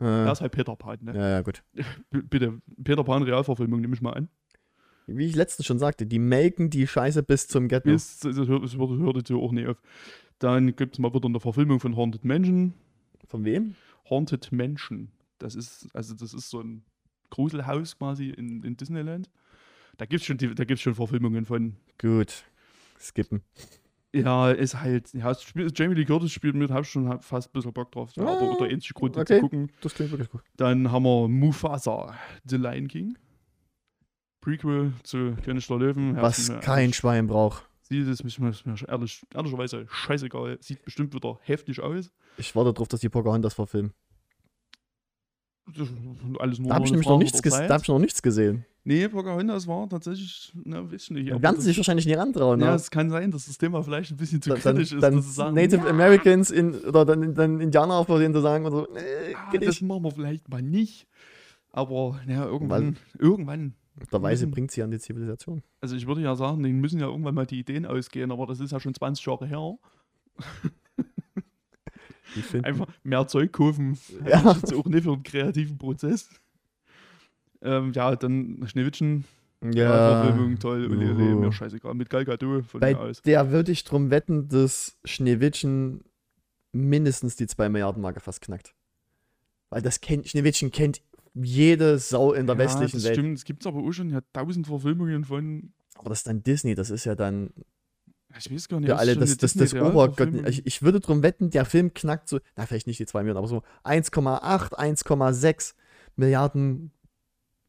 Er 0.00 0.26
Äh, 0.28 0.32
ist 0.32 0.40
halt 0.40 0.52
Peter 0.52 0.76
Pan, 0.76 0.98
ne? 1.02 1.14
ja, 1.16 1.28
ja, 1.28 1.40
gut. 1.42 1.62
B 2.10 2.20
bitte, 2.22 2.60
Peter 2.84 3.02
Pan 3.02 3.22
Realverfilmung, 3.22 3.80
nehme 3.80 3.94
ich 3.94 4.00
mal 4.02 4.12
an. 4.12 4.28
Wie 5.06 5.26
ich 5.26 5.34
letztens 5.34 5.66
schon 5.66 5.78
sagte, 5.78 6.06
die 6.06 6.18
melken 6.18 6.70
die 6.70 6.86
Scheiße 6.86 7.22
bis 7.22 7.48
zum 7.48 7.66
Ghetto. 7.68 7.88
Bis, 7.90 8.22
es 8.24 8.36
hört, 8.36 8.62
es 8.64 8.76
hört, 8.76 8.90
hört 8.90 9.16
jetzt 9.16 9.32
auch 9.32 9.52
nicht 9.52 9.66
auf. 9.66 9.80
Dann 10.38 10.76
gibt 10.76 10.94
es 10.94 10.98
mal 11.00 11.12
wieder 11.14 11.26
eine 11.26 11.40
Verfilmung 11.40 11.80
von 11.80 11.96
Haunted 11.96 12.24
Mansion. 12.24 12.74
Von 13.26 13.44
wem? 13.44 13.74
Haunted 14.08 14.52
Mansion. 14.52 15.10
Das 15.38 15.54
ist, 15.54 15.88
also 15.94 16.14
das 16.14 16.32
ist 16.34 16.50
so 16.50 16.60
ein 16.60 16.84
Gruselhaus 17.30 17.96
quasi 17.98 18.28
in, 18.30 18.62
in 18.62 18.76
Disneyland. 18.76 19.28
Da 19.96 20.04
gibt 20.06 20.20
es 20.20 20.26
schon, 20.26 20.36
die- 20.36 20.54
da 20.54 20.64
gibt's 20.64 20.82
schon 20.82 20.94
Verfilmungen 20.94 21.44
von. 21.44 21.74
Gut. 21.98 22.44
Skippen. 23.00 23.42
Ja, 24.14 24.50
ist 24.50 24.80
halt, 24.80 25.12
ja, 25.12 25.34
spielt, 25.34 25.78
Jamie 25.78 25.94
Lee 25.94 26.04
Curtis 26.06 26.32
spielt 26.32 26.54
mit, 26.54 26.70
hab 26.70 26.86
schon 26.86 27.20
fast 27.20 27.48
ein 27.48 27.52
bisschen 27.52 27.72
Bock 27.74 27.92
drauf. 27.92 28.10
Ja, 28.16 28.22
aber 28.22 28.52
Ah, 28.52 28.56
der 28.58 28.68
einzige 28.68 28.94
Grund, 28.94 29.16
okay. 29.16 29.36
zu 29.36 29.40
gucken. 29.42 29.70
Das 29.82 29.94
klingt 29.94 30.10
wirklich 30.12 30.30
gut. 30.30 30.42
Dann 30.56 30.90
haben 30.90 31.02
wir 31.04 31.28
Mufasa, 31.28 32.14
The 32.44 32.56
Lion 32.56 32.88
King. 32.88 33.18
Prequel 34.40 34.92
zu 35.02 35.36
König 35.44 35.66
der 35.66 35.76
Löwen. 35.76 36.16
Was 36.16 36.50
kein 36.60 36.92
Schwein 36.92 37.26
braucht. 37.26 37.68
Sieht 37.82 38.06
es 38.06 38.20
ist 38.20 38.38
mir, 38.38 38.50
ist 38.50 38.66
mir 38.66 38.76
ehrlich, 38.88 39.22
ehrlicherweise 39.34 39.86
scheißegal. 39.90 40.58
Sieht 40.60 40.84
bestimmt 40.84 41.14
wieder 41.14 41.38
heftig 41.42 41.80
aus. 41.80 42.10
Ich 42.36 42.54
warte 42.54 42.72
darauf, 42.72 42.88
dass 42.88 43.00
die 43.00 43.08
Pocahontas 43.08 43.54
verfilmen. 43.54 43.92
Alles 46.38 46.58
nur 46.58 46.68
Da 46.68 46.74
habe 46.76 46.84
ich 46.84 46.90
nämlich 46.90 47.08
noch 47.08 47.18
nichts, 47.18 47.40
da 47.40 47.68
hab 47.68 47.82
ich 47.82 47.88
noch 47.88 47.98
nichts 47.98 48.22
gesehen. 48.22 48.64
Nee, 48.84 49.06
Pocahontas 49.06 49.66
war 49.66 49.86
tatsächlich, 49.86 50.50
na, 50.64 50.90
weiß 50.90 51.02
ich 51.02 51.10
nicht. 51.10 51.30
Da 51.30 51.42
werden 51.42 51.60
sie 51.60 51.66
sich 51.66 51.76
wahrscheinlich 51.76 52.06
nicht 52.06 52.16
rantrauen. 52.16 52.58
Ja, 52.60 52.70
ne? 52.70 52.76
es 52.76 52.90
kann 52.90 53.10
sein, 53.10 53.30
dass 53.30 53.44
das 53.44 53.58
Thema 53.58 53.82
vielleicht 53.82 54.12
ein 54.12 54.16
bisschen 54.16 54.40
zu 54.40 54.48
dann, 54.48 54.60
kritisch 54.60 54.92
ist, 54.92 55.02
dann 55.02 55.16
dass 55.16 55.26
sie 55.26 55.32
sagen, 55.32 55.54
Native 55.54 55.84
ja, 55.84 55.90
Americans 55.90 56.50
in, 56.50 56.74
oder 56.74 57.04
dann, 57.04 57.34
dann 57.34 57.60
Indianer 57.60 57.94
auf 57.94 58.06
denen 58.06 58.32
zu 58.32 58.40
sagen 58.40 58.64
so, 58.70 58.86
äh, 58.96 59.34
ah, 59.34 59.58
das 59.58 59.82
machen 59.82 60.04
wir 60.04 60.10
vielleicht 60.10 60.48
mal 60.48 60.62
nicht. 60.62 61.06
Aber 61.70 62.18
ja, 62.26 62.46
irgendwann, 62.46 62.96
irgendwann. 63.18 63.74
Der 64.10 64.22
Weise 64.22 64.46
bringt 64.46 64.70
sie 64.70 64.82
an 64.82 64.90
die 64.90 64.98
Zivilisation. 64.98 65.62
Also 65.82 65.94
ich 65.94 66.06
würde 66.06 66.22
ja 66.22 66.34
sagen, 66.34 66.62
denen 66.62 66.80
müssen 66.80 67.00
ja 67.00 67.08
irgendwann 67.08 67.34
mal 67.34 67.46
die 67.46 67.58
Ideen 67.58 67.84
ausgehen, 67.84 68.32
aber 68.32 68.46
das 68.46 68.60
ist 68.60 68.70
ja 68.70 68.80
schon 68.80 68.94
20 68.94 69.26
Jahre 69.26 69.46
her. 69.46 69.76
Einfach 72.62 72.86
mehr 73.02 73.26
Zeug 73.26 73.52
kaufen. 73.52 73.98
Ja. 74.26 74.42
Das 74.42 74.56
ist 74.56 74.62
jetzt 74.62 74.74
auch 74.74 74.84
nicht 74.86 75.04
für 75.04 75.12
einen 75.12 75.22
kreativen 75.22 75.78
Prozess. 75.78 76.28
Ähm, 77.62 77.92
ja, 77.92 78.14
dann 78.16 78.64
Schneewittchen 78.66 79.24
Ja. 79.62 80.22
Verfilmung 80.24 80.58
toll. 80.58 80.86
Und 80.86 81.00
Juhu. 81.00 81.14
nee, 81.14 81.34
mir 81.34 81.52
scheißegal. 81.52 81.94
Mit 81.94 82.10
Gal 82.10 82.24
Gadot 82.24 82.66
von 82.66 82.80
Bei 82.80 82.94
mir 82.94 83.00
aus. 83.00 83.22
der 83.22 83.50
würde 83.50 83.72
ich 83.72 83.84
drum 83.84 84.10
wetten, 84.10 84.48
dass 84.48 84.96
Schneewittchen 85.04 86.02
mindestens 86.72 87.36
die 87.36 87.46
2 87.46 87.68
Milliarden 87.68 88.02
Marke 88.02 88.20
fast 88.20 88.40
knackt. 88.42 88.74
Weil 89.70 89.82
das 89.82 90.00
kennt, 90.00 90.28
Schneewittchen 90.28 90.70
kennt 90.70 91.02
jede 91.34 91.98
Sau 91.98 92.32
in 92.32 92.46
der 92.46 92.56
ja, 92.56 92.60
westlichen 92.60 92.96
das 92.98 93.04
Welt. 93.04 93.14
Stimmt, 93.16 93.38
es 93.38 93.44
gibt 93.44 93.66
aber 93.66 93.80
auch 93.80 93.92
schon 93.92 94.10
ja, 94.10 94.20
tausend 94.32 94.66
Verfilmungen 94.66 95.24
von. 95.24 95.72
Aber 95.96 96.10
das 96.10 96.20
ist 96.20 96.26
dann 96.26 96.42
Disney, 96.42 96.74
das 96.74 96.90
ist 96.90 97.04
ja 97.04 97.14
dann 97.14 97.50
Ich 98.36 98.50
weiß 98.52 98.68
gar 98.68 98.78
nicht. 98.80 98.90
ist 98.90 98.94
alle 98.98 99.16
das, 99.16 99.36
das, 99.38 99.54
das? 99.54 99.74
Obergott. 99.74 100.32
Ich, 100.48 100.66
ich 100.66 100.82
würde 100.82 101.00
drum 101.00 101.22
wetten, 101.22 101.50
der 101.50 101.64
Film 101.64 101.94
knackt 101.94 102.28
so, 102.28 102.38
na 102.56 102.66
vielleicht 102.66 102.86
nicht 102.86 102.98
die 103.00 103.06
2 103.06 103.22
Milliarden, 103.22 103.38
aber 103.38 103.48
so 103.48 103.62
1,8, 103.84 104.74
1,6 104.74 105.74
Milliarden 106.16 106.92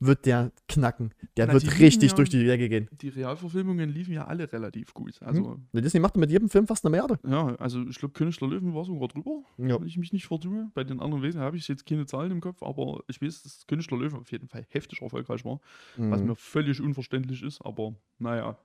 wird 0.01 0.25
der 0.25 0.51
knacken. 0.69 1.13
Der 1.35 1.47
Na, 1.47 1.53
wird 1.53 1.79
richtig 1.79 2.11
ja- 2.11 2.15
durch 2.15 2.29
die 2.29 2.45
Decke 2.45 2.69
gehen. 2.69 2.87
Die 3.01 3.09
Realverfilmungen 3.09 3.89
liefen 3.89 4.13
ja 4.13 4.27
alle 4.27 4.49
relativ 4.51 4.93
gut. 4.93 5.21
Also, 5.21 5.59
Ne, 5.73 5.81
Disney 5.81 5.99
macht 5.99 6.15
mit 6.15 6.31
jedem 6.31 6.49
Film 6.49 6.67
fast 6.67 6.85
eine 6.85 6.91
Milliarde. 6.91 7.19
ja, 7.27 7.53
also 7.57 7.81
ich 7.85 7.97
glaube, 7.97 8.13
König 8.13 8.37
der 8.37 8.47
Löwen 8.47 8.73
war 8.73 8.85
sogar 8.85 9.09
drüber, 9.09 9.43
Ja. 9.57 9.77
wenn 9.79 9.87
ich 9.87 9.97
mich 9.97 10.13
nicht 10.13 10.27
vertue. 10.27 10.69
Bei 10.73 10.85
den 10.85 11.01
anderen 11.01 11.21
Wesen 11.21 11.41
habe 11.41 11.57
ich 11.57 11.67
jetzt 11.67 11.85
keine 11.85 12.05
Zahlen 12.05 12.31
im 12.31 12.39
Kopf, 12.41 12.63
aber 12.63 13.03
ich 13.09 13.21
weiß, 13.21 13.43
dass 13.43 13.67
König 13.67 13.87
der 13.87 13.97
Löwen 13.97 14.19
auf 14.19 14.31
jeden 14.31 14.47
Fall 14.47 14.65
heftig 14.69 15.01
erfolgreich 15.01 15.43
war, 15.43 15.59
was 15.97 16.21
Mhm. 16.21 16.27
mir 16.27 16.35
völlig 16.35 16.79
unverständlich 16.81 17.43
ist, 17.43 17.61
aber 17.61 17.93
naja. 18.19 18.57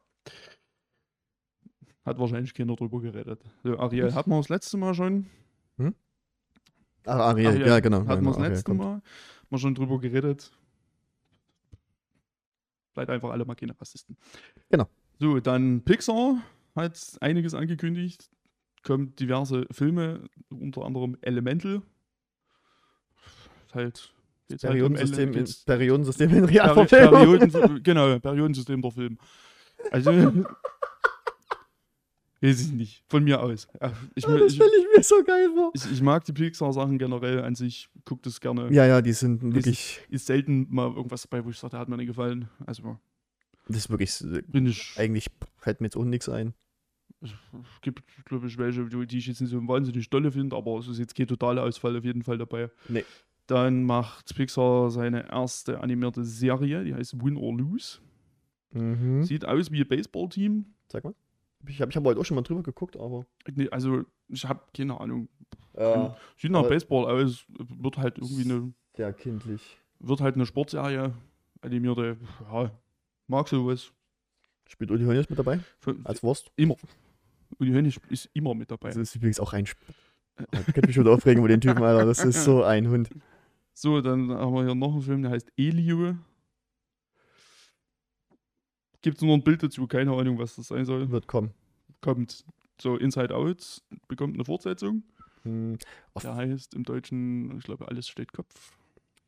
Hat 2.05 2.19
wahrscheinlich 2.19 2.53
keiner 2.53 2.77
drüber 2.77 3.01
geredet. 3.01 3.40
So, 3.62 3.79
Ariel 3.79 4.14
hatten 4.14 4.31
wir 4.31 4.37
das 4.37 4.49
letzte 4.49 4.77
Mal 4.77 4.95
schon. 4.95 5.27
Ach, 7.07 7.19
Ariel, 7.19 7.49
Ariel 7.49 7.67
ja, 7.67 7.81
genau. 7.81 8.07
Hatten 8.07 8.09
genau, 8.09 8.23
wir 8.23 8.29
das 8.31 8.37
Ariel 8.38 8.51
letzte 8.51 8.64
kommt. 8.64 8.81
Mal. 8.81 9.03
Mal 9.51 9.59
schon 9.59 9.75
drüber 9.75 9.99
geredet. 9.99 10.53
Bleibt 12.95 13.11
einfach 13.11 13.31
alle 13.31 13.45
mal 13.45 13.55
keine 13.55 13.79
Rassisten. 13.79 14.17
Genau. 14.71 14.88
So, 15.19 15.40
dann 15.40 15.83
Pixar 15.83 16.43
hat 16.75 16.99
einiges 17.21 17.55
angekündigt. 17.55 18.31
Kommt 18.83 19.19
diverse 19.19 19.67
Filme, 19.71 20.25
unter 20.51 20.85
anderem 20.85 21.17
Elemental. 21.23 21.83
Halt. 23.73 24.12
geht's 24.49 24.62
halt 24.62 24.83
um 24.83 24.95
Periodensystem, 24.95 25.33
in, 25.33 25.47
Periodensystem 25.67 26.31
in 26.31 26.45
Realverfilmung. 26.45 27.38
Perioden, 27.38 27.83
genau, 27.83 28.19
Periodensystem 28.19 28.83
der 28.83 28.90
Film. 28.90 29.19
Also. 29.90 30.45
weiß 32.44 32.61
ich 32.61 32.72
nicht. 32.72 33.04
Von 33.09 33.24
mir 33.24 33.42
aus. 33.42 33.68
Ach, 33.80 33.92
Ich, 34.14 34.24
Ja, 34.24 34.37
das 34.37 34.52
ich, 34.52 34.54
stelle 34.54 34.70
ich 34.78 34.87
mir 34.96 35.02
so 35.02 35.22
geil 35.24 35.50
vor. 35.54 35.70
ich, 35.74 35.90
ich 35.90 36.02
mag 36.02 36.24
die 36.24 36.33
Pixar-Sachen 36.33 36.98
generell 36.98 37.42
an 37.42 37.54
sich. 37.54 37.88
Guck 38.04 38.22
das 38.22 38.40
gerne. 38.40 38.72
Ja, 38.72 38.87
ja, 38.87 39.02
die 39.02 39.12
sind 39.12 39.42
wirklich, 39.54 40.00
ist 40.11 40.26
selten 40.26 40.66
mal 40.70 40.92
irgendwas 40.94 41.22
dabei, 41.22 41.44
wo 41.44 41.50
ich 41.50 41.59
sage, 41.59 41.72
der 41.72 41.80
hat 41.80 41.88
mir 41.88 41.96
nicht 41.96 42.09
gefallen. 42.09 42.48
Also 42.66 42.98
das 43.66 43.78
ist 43.78 43.90
wirklich, 43.90 44.12
bin 44.48 44.66
ich. 44.66 44.94
eigentlich 44.96 45.26
fällt 45.57 45.80
mir 45.80 45.87
jetzt 45.87 45.96
auch 45.96 46.04
nichts 46.04 46.28
ein. 46.28 46.54
Es 47.22 47.80
gibt, 47.80 48.02
glaube 48.26 48.46
ich, 48.46 48.59
welche, 48.59 48.85
die 48.87 49.07
die 49.07 49.18
ich 49.18 49.26
jetzt 49.26 49.40
nicht 49.40 49.50
so 49.50 49.66
wahnsinnig 49.66 50.11
dolle 50.11 50.30
finde, 50.30 50.54
aber 50.57 50.78
es 50.78 50.88
ist 50.88 50.98
jetzt 50.98 51.14
kein 51.14 51.26
totaler 51.26 51.62
Ausfall 51.62 51.96
auf 51.96 52.04
jeden 52.04 52.22
Fall 52.22 52.37
dabei. 52.37 52.70
Nee. 52.88 53.04
Dann 53.46 53.85
macht 53.85 54.35
Pixar 54.35 54.90
seine 54.90 55.30
erste 55.30 55.80
animierte 55.80 56.24
Serie, 56.24 56.85
die 56.85 56.94
heißt 56.94 57.22
Win 57.24 57.37
or 57.37 57.57
Lose. 57.57 57.98
Mhm. 58.72 59.22
Sieht 59.22 59.46
aus 59.46 59.70
wie 59.70 59.80
ein 59.80 59.88
Baseballteam. 59.88 60.66
Sag 60.88 61.04
mal. 61.04 61.14
Ich 61.68 61.81
habe 61.81 61.90
ich 61.90 61.96
hab 61.96 62.05
heute 62.05 62.20
auch 62.20 62.24
schon 62.24 62.35
mal 62.35 62.42
drüber 62.42 62.62
geguckt, 62.62 62.96
aber. 62.96 63.27
Nee, 63.55 63.68
also, 63.70 64.05
ich 64.29 64.44
habe 64.44 64.61
keine 64.77 65.00
Ahnung. 65.00 65.29
Ja, 65.77 66.16
Sieht 66.37 66.50
nach 66.50 66.61
aber- 66.61 66.68
Baseball 66.68 67.07
aus, 67.07 67.44
wird 67.48 67.98
halt 67.98 68.18
irgendwie 68.18 68.44
eine, 68.44 68.72
sehr 68.96 69.12
kindlich. 69.12 69.79
wird 69.98 70.20
halt 70.20 70.35
eine 70.37 70.46
Sportserie, 70.46 71.12
animierte, 71.62 72.16
ja, 72.53 72.70
mag 73.27 73.48
sowas. 73.48 73.92
Spielt 74.68 74.90
Uli 74.90 75.05
Hoeneß 75.05 75.29
mit 75.31 75.38
dabei? 75.38 75.61
Für- 75.81 75.96
Als 76.05 76.22
Wurst? 76.22 76.50
Immer. 76.57 76.77
Uli 77.59 77.72
Hoeneß 77.72 77.98
ist 78.09 78.31
immer 78.35 78.55
mit 78.55 78.70
dabei. 78.70 78.88
Das 78.88 78.96
ist 78.96 79.14
übrigens 79.16 79.40
auch 79.40 79.53
ein. 79.53 79.64
Sp 79.66 79.79
ich 80.53 80.74
könnte 80.74 80.87
mich 80.88 80.96
schon 80.96 81.07
aufregen 81.07 81.38
über 81.38 81.48
den 81.48 81.61
Typen, 81.61 81.83
Alter. 81.83 82.07
Das 82.07 82.24
ist 82.24 82.42
so 82.44 82.64
ein 82.64 82.88
Hund. 82.88 83.11
So, 83.72 84.00
dann 84.00 84.31
haben 84.33 84.53
wir 84.55 84.64
hier 84.64 84.74
noch 84.74 84.92
einen 84.92 85.03
Film, 85.03 85.22
der 85.22 85.31
heißt 85.33 85.53
Elio. 85.57 86.16
Gibt 89.05 89.19
es 89.19 89.23
nur 89.23 89.35
ein 89.35 89.45
Bild 89.45 89.62
dazu, 89.62 89.87
keine 89.87 90.12
Ahnung, 90.17 90.38
was 90.38 90.57
das 90.57 90.69
sein 90.69 90.87
soll. 90.87 91.11
Wird 91.11 91.27
kommen. 91.27 91.51
Kommt 92.01 92.43
so 92.81 92.97
Inside 92.97 93.35
Out, 93.37 93.83
bekommt 94.09 94.33
eine 94.35 94.47
Fortsetzung. 94.47 95.03
Hm. 95.43 95.77
Der 96.23 96.35
heißt 96.35 96.73
im 96.73 96.85
Deutschen, 96.85 97.59
ich 97.59 97.64
glaube, 97.64 97.87
alles 97.87 98.09
steht 98.09 98.33
Kopf. 98.33 98.73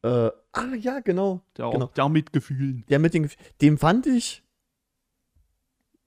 Äh, 0.03 0.31
ah, 0.53 0.75
ja, 0.79 1.01
genau. 1.01 1.43
Der, 1.59 1.69
Genau. 1.69 1.89
der 1.95 2.09
mit 2.09 2.33
Gefühlen. 2.33 2.85
Der 2.89 2.99
mit 2.99 3.13
den. 3.13 3.27
Gef- 3.27 3.37
Den 3.61 3.77
fand 3.77 4.07
ich. 4.07 4.43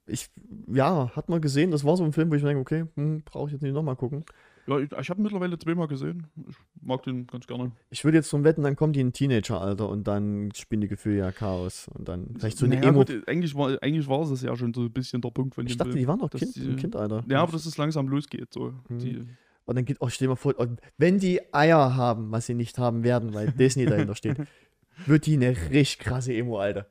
Ich, 0.06 0.28
ja, 0.66 1.14
hat 1.14 1.28
man 1.28 1.40
gesehen, 1.40 1.70
das 1.70 1.84
war 1.84 1.96
so 1.96 2.02
ein 2.02 2.12
Film, 2.12 2.28
wo 2.30 2.34
ich 2.34 2.42
mir 2.42 2.48
denke, 2.48 2.60
okay, 2.62 2.86
hm, 2.96 3.22
brauche 3.24 3.46
ich 3.46 3.52
jetzt 3.52 3.62
nicht 3.62 3.72
nochmal 3.74 3.94
gucken. 3.94 4.24
Ja, 4.70 4.78
ich, 4.78 4.92
ich 4.92 5.10
habe 5.10 5.20
mittlerweile 5.20 5.58
zweimal 5.58 5.88
gesehen. 5.88 6.28
Ich 6.48 6.56
mag 6.80 7.02
den 7.02 7.26
ganz 7.26 7.46
gerne. 7.46 7.72
Ich 7.90 8.04
würde 8.04 8.18
jetzt 8.18 8.28
zum 8.30 8.44
Wetten, 8.44 8.62
dann 8.62 8.76
kommt 8.76 8.94
die 8.94 9.00
in 9.00 9.12
Teenageralter 9.12 9.88
und 9.88 10.06
dann 10.06 10.50
spielen 10.54 10.80
die 10.80 10.86
Gefühle 10.88 11.18
ja 11.18 11.32
Chaos. 11.32 11.88
Und 11.88 12.08
dann 12.08 12.28
vielleicht 12.38 12.56
so 12.56 12.66
eine 12.66 12.76
Naja, 12.76 12.88
Emo. 12.90 13.00
gut, 13.04 13.22
eigentlich, 13.26 13.54
war, 13.56 13.76
eigentlich 13.82 14.06
war 14.08 14.20
es 14.30 14.42
ja 14.42 14.56
schon 14.56 14.72
so 14.72 14.82
ein 14.82 14.92
bisschen 14.92 15.20
der 15.20 15.30
Punkt 15.30 15.54
von 15.56 15.66
Ich 15.66 15.72
dem 15.72 15.78
dachte, 15.78 15.90
Film. 15.90 15.98
die 16.02 16.06
waren 16.08 16.18
noch 16.20 16.30
kind, 16.30 16.54
die- 16.54 16.76
Kindalter. 16.76 17.24
Ja, 17.28 17.42
aber 17.42 17.52
dass 17.52 17.66
es 17.66 17.76
langsam 17.76 18.06
losgeht. 18.08 18.52
So. 18.54 18.72
Mhm. 18.88 18.98
Die, 19.00 19.26
Und 19.64 19.74
dann 19.76 19.84
geht, 19.84 19.96
oh, 20.00 20.08
stell 20.08 20.26
dir 20.26 20.30
mal 20.30 20.36
vor, 20.36 20.54
wenn 20.98 21.18
die 21.18 21.40
Eier 21.52 21.96
haben, 21.96 22.30
was 22.30 22.46
sie 22.46 22.54
nicht 22.54 22.78
haben 22.78 23.02
werden, 23.02 23.34
weil 23.34 23.50
Disney 23.52 23.86
dahinter 23.86 24.14
steht, 24.14 24.36
wird 25.06 25.26
die 25.26 25.34
eine 25.34 25.50
richtig 25.70 25.98
krasse 25.98 26.32
Emo, 26.32 26.58
Alter. 26.60 26.86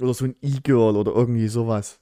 Oder 0.00 0.12
so 0.12 0.24
ein 0.26 0.34
E-Girl 0.42 0.96
oder 0.96 1.12
irgendwie 1.12 1.48
sowas. 1.48 2.00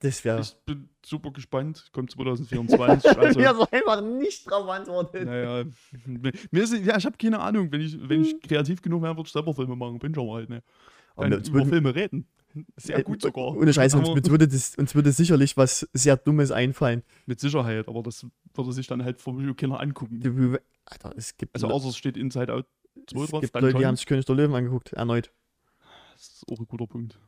Das 0.00 0.24
wäre. 0.24 0.40
Ich 0.40 0.54
bin 0.66 0.88
super 1.04 1.30
gespannt. 1.30 1.88
Kommt 1.92 2.10
2024. 2.10 3.16
Also, 3.18 3.40
Ja, 3.40 3.54
so 3.54 3.66
einfach 3.70 4.00
nicht 4.02 4.50
drauf 4.50 4.68
antworten. 4.68 5.24
Naja, 5.24 5.64
mir 6.50 6.62
ist, 6.62 6.74
ja, 6.74 6.96
ich 6.98 7.06
habe 7.06 7.16
keine 7.16 7.38
Ahnung. 7.40 7.70
Wenn 7.72 7.80
ich, 7.80 7.96
wenn 8.08 8.22
ich 8.22 8.40
kreativ 8.40 8.82
genug 8.82 9.02
wäre, 9.02 9.16
würde 9.16 9.26
ich 9.26 9.32
selber 9.32 9.54
Filme 9.54 9.76
machen. 9.76 9.98
Bin 9.98 10.14
schon 10.14 10.26
mal 10.26 10.34
halt, 10.34 10.50
ne? 10.50 10.62
Aber 11.16 11.28
Dann 11.30 11.40
über 11.40 11.54
würden- 11.54 11.68
Filme 11.70 11.94
reden. 11.94 12.26
Sehr 12.76 13.02
gut 13.02 13.20
sogar. 13.20 13.56
Ohne 13.56 13.72
Scheiße, 13.72 13.98
uns, 13.98 14.08
uns, 14.08 14.30
würde 14.30 14.46
das, 14.46 14.76
uns 14.76 14.94
würde 14.94 15.10
sicherlich 15.10 15.56
was 15.56 15.88
sehr 15.92 16.16
Dummes 16.16 16.52
einfallen. 16.52 17.02
Mit 17.26 17.40
Sicherheit, 17.40 17.88
aber 17.88 18.02
das 18.04 18.24
würde 18.54 18.72
sich 18.72 18.86
dann 18.86 19.02
halt 19.02 19.20
von 19.20 19.56
keiner 19.56 19.80
angucken. 19.80 20.20
Alter, 20.84 21.12
es 21.16 21.36
gibt, 21.36 21.54
Also 21.54 21.68
außer 21.68 21.88
es 21.88 21.96
steht 21.96 22.16
Inside 22.16 22.52
Out 22.52 22.66
2 23.08 23.22
es 23.24 23.30
drauf, 23.30 23.40
gibt 23.40 23.54
dann 23.56 23.64
Leute, 23.64 23.78
die 23.78 23.86
haben 23.86 23.96
sich 23.96 24.06
König 24.06 24.24
der 24.26 24.36
Löwen 24.36 24.54
angeguckt, 24.54 24.92
erneut. 24.92 25.32
Das 26.12 26.28
ist 26.28 26.44
auch 26.48 26.60
ein 26.60 26.66
guter 26.68 26.86
Punkt. 26.86 27.18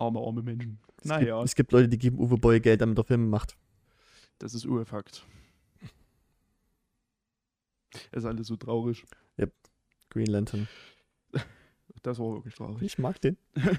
Arme, 0.00 0.20
arme 0.20 0.42
Menschen. 0.42 0.78
Es, 0.98 1.04
Naja, 1.04 1.36
gibt, 1.36 1.48
es 1.48 1.54
gibt 1.54 1.72
Leute, 1.72 1.88
die 1.88 1.98
geben 1.98 2.18
Uwe 2.18 2.36
Boll 2.38 2.60
Geld, 2.60 2.80
damit 2.80 2.98
er 2.98 3.04
Filme 3.04 3.26
macht. 3.26 3.56
das 4.38 4.54
ist 4.54 4.64
Urfakt. 4.66 5.26
Es 7.92 8.00
ist 8.18 8.24
alles 8.24 8.46
so 8.48 8.56
traurig. 8.56 9.04
Green 10.10 10.26
Lantern. 10.26 10.66
Das 12.02 12.18
war 12.18 12.32
wirklich 12.32 12.54
traurig. 12.54 12.80
Ich 12.82 12.98
mag 12.98 13.20
den. 13.20 13.36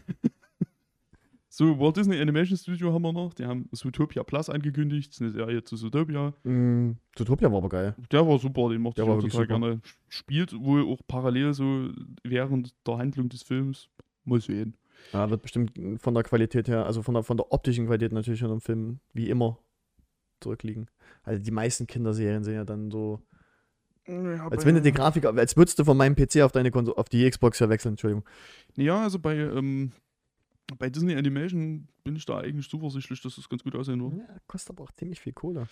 So, 1.54 1.78
Walt 1.80 1.98
Disney 1.98 2.18
Animation 2.18 2.56
Studio 2.58 2.94
haben 2.94 3.02
wir 3.02 3.12
noch. 3.12 3.34
Die 3.34 3.44
haben 3.46 3.68
Zootopia 3.74 4.24
Plus 4.24 4.50
angekündigt. 4.50 5.10
Das 5.10 5.16
ist 5.18 5.22
eine 5.22 5.32
Serie 5.32 5.62
zu 5.66 5.76
Zootopia. 5.76 6.34
Mm, 6.46 6.92
Zootopia 7.14 7.52
war 7.52 7.58
aber 7.58 7.68
geil. 7.68 7.96
Der 8.10 8.26
war 8.26 8.40
super, 8.40 8.70
den 8.70 8.82
mochte 8.82 9.02
Der 9.02 9.06
ich 9.06 9.10
auch 9.12 9.22
total 9.22 9.32
super. 9.32 9.48
gerne. 9.48 9.82
Spielt 10.08 10.54
wohl 10.58 10.86
auch 10.86 11.02
parallel 11.10 11.54
so 11.54 11.90
während 12.24 12.74
der 12.88 12.98
Handlung 13.00 13.28
des 13.28 13.44
Films. 13.44 13.90
Mal 14.24 14.40
sehen. 14.40 14.78
Ja, 15.14 15.30
wird 15.30 15.42
bestimmt 15.42 15.72
von 16.02 16.14
der 16.14 16.24
Qualität 16.24 16.68
her, 16.68 16.86
also 16.86 17.02
von 17.02 17.14
der, 17.14 17.24
von 17.24 17.38
der 17.38 17.52
optischen 17.52 17.88
Qualität 17.88 18.12
natürlich 18.12 18.40
schon 18.40 18.52
im 18.52 18.62
Film 18.62 19.00
wie 19.14 19.30
immer 19.30 19.58
zurückliegen. 20.40 20.88
Also 21.24 21.44
die 21.44 21.52
meisten 21.52 21.88
Kinderserien 21.88 22.44
sind 22.44 22.56
ja 22.56 22.66
dann 22.66 22.92
so, 22.92 23.22
als 24.08 24.66
wenn 24.66 24.76
du 24.76 24.82
die 24.82 24.92
Grafik, 24.92 25.26
als 25.26 25.56
würdest 25.56 25.80
du 25.80 25.86
von 25.86 25.96
meinem 25.96 26.16
PC 26.16 26.42
auf 26.42 26.52
deine 26.52 26.72
Konsole, 26.72 26.98
auf 26.98 27.10
die 27.10 27.30
Xbox 27.30 27.60
ja 27.60 27.70
wechseln, 27.70 27.94
Entschuldigung. 27.94 28.26
Ja, 28.76 29.04
also 29.04 29.20
bei, 29.20 29.36
ähm, 29.36 29.92
bei 30.78 30.90
Disney 30.90 31.16
Animation 31.16 31.88
bin 32.04 32.16
ich 32.16 32.26
da 32.26 32.40
eigentlich 32.40 32.70
zuversichtlich, 32.70 33.22
dass 33.22 33.38
es 33.38 33.48
ganz 33.48 33.64
gut 33.64 33.76
aussehen 33.76 34.02
wird. 34.02 34.28
Ja, 34.28 34.36
kostet 34.48 34.72
aber 34.72 34.84
auch 34.86 34.92
ziemlich 34.92 35.20
viel 35.20 35.34
Kohle. 35.34 35.68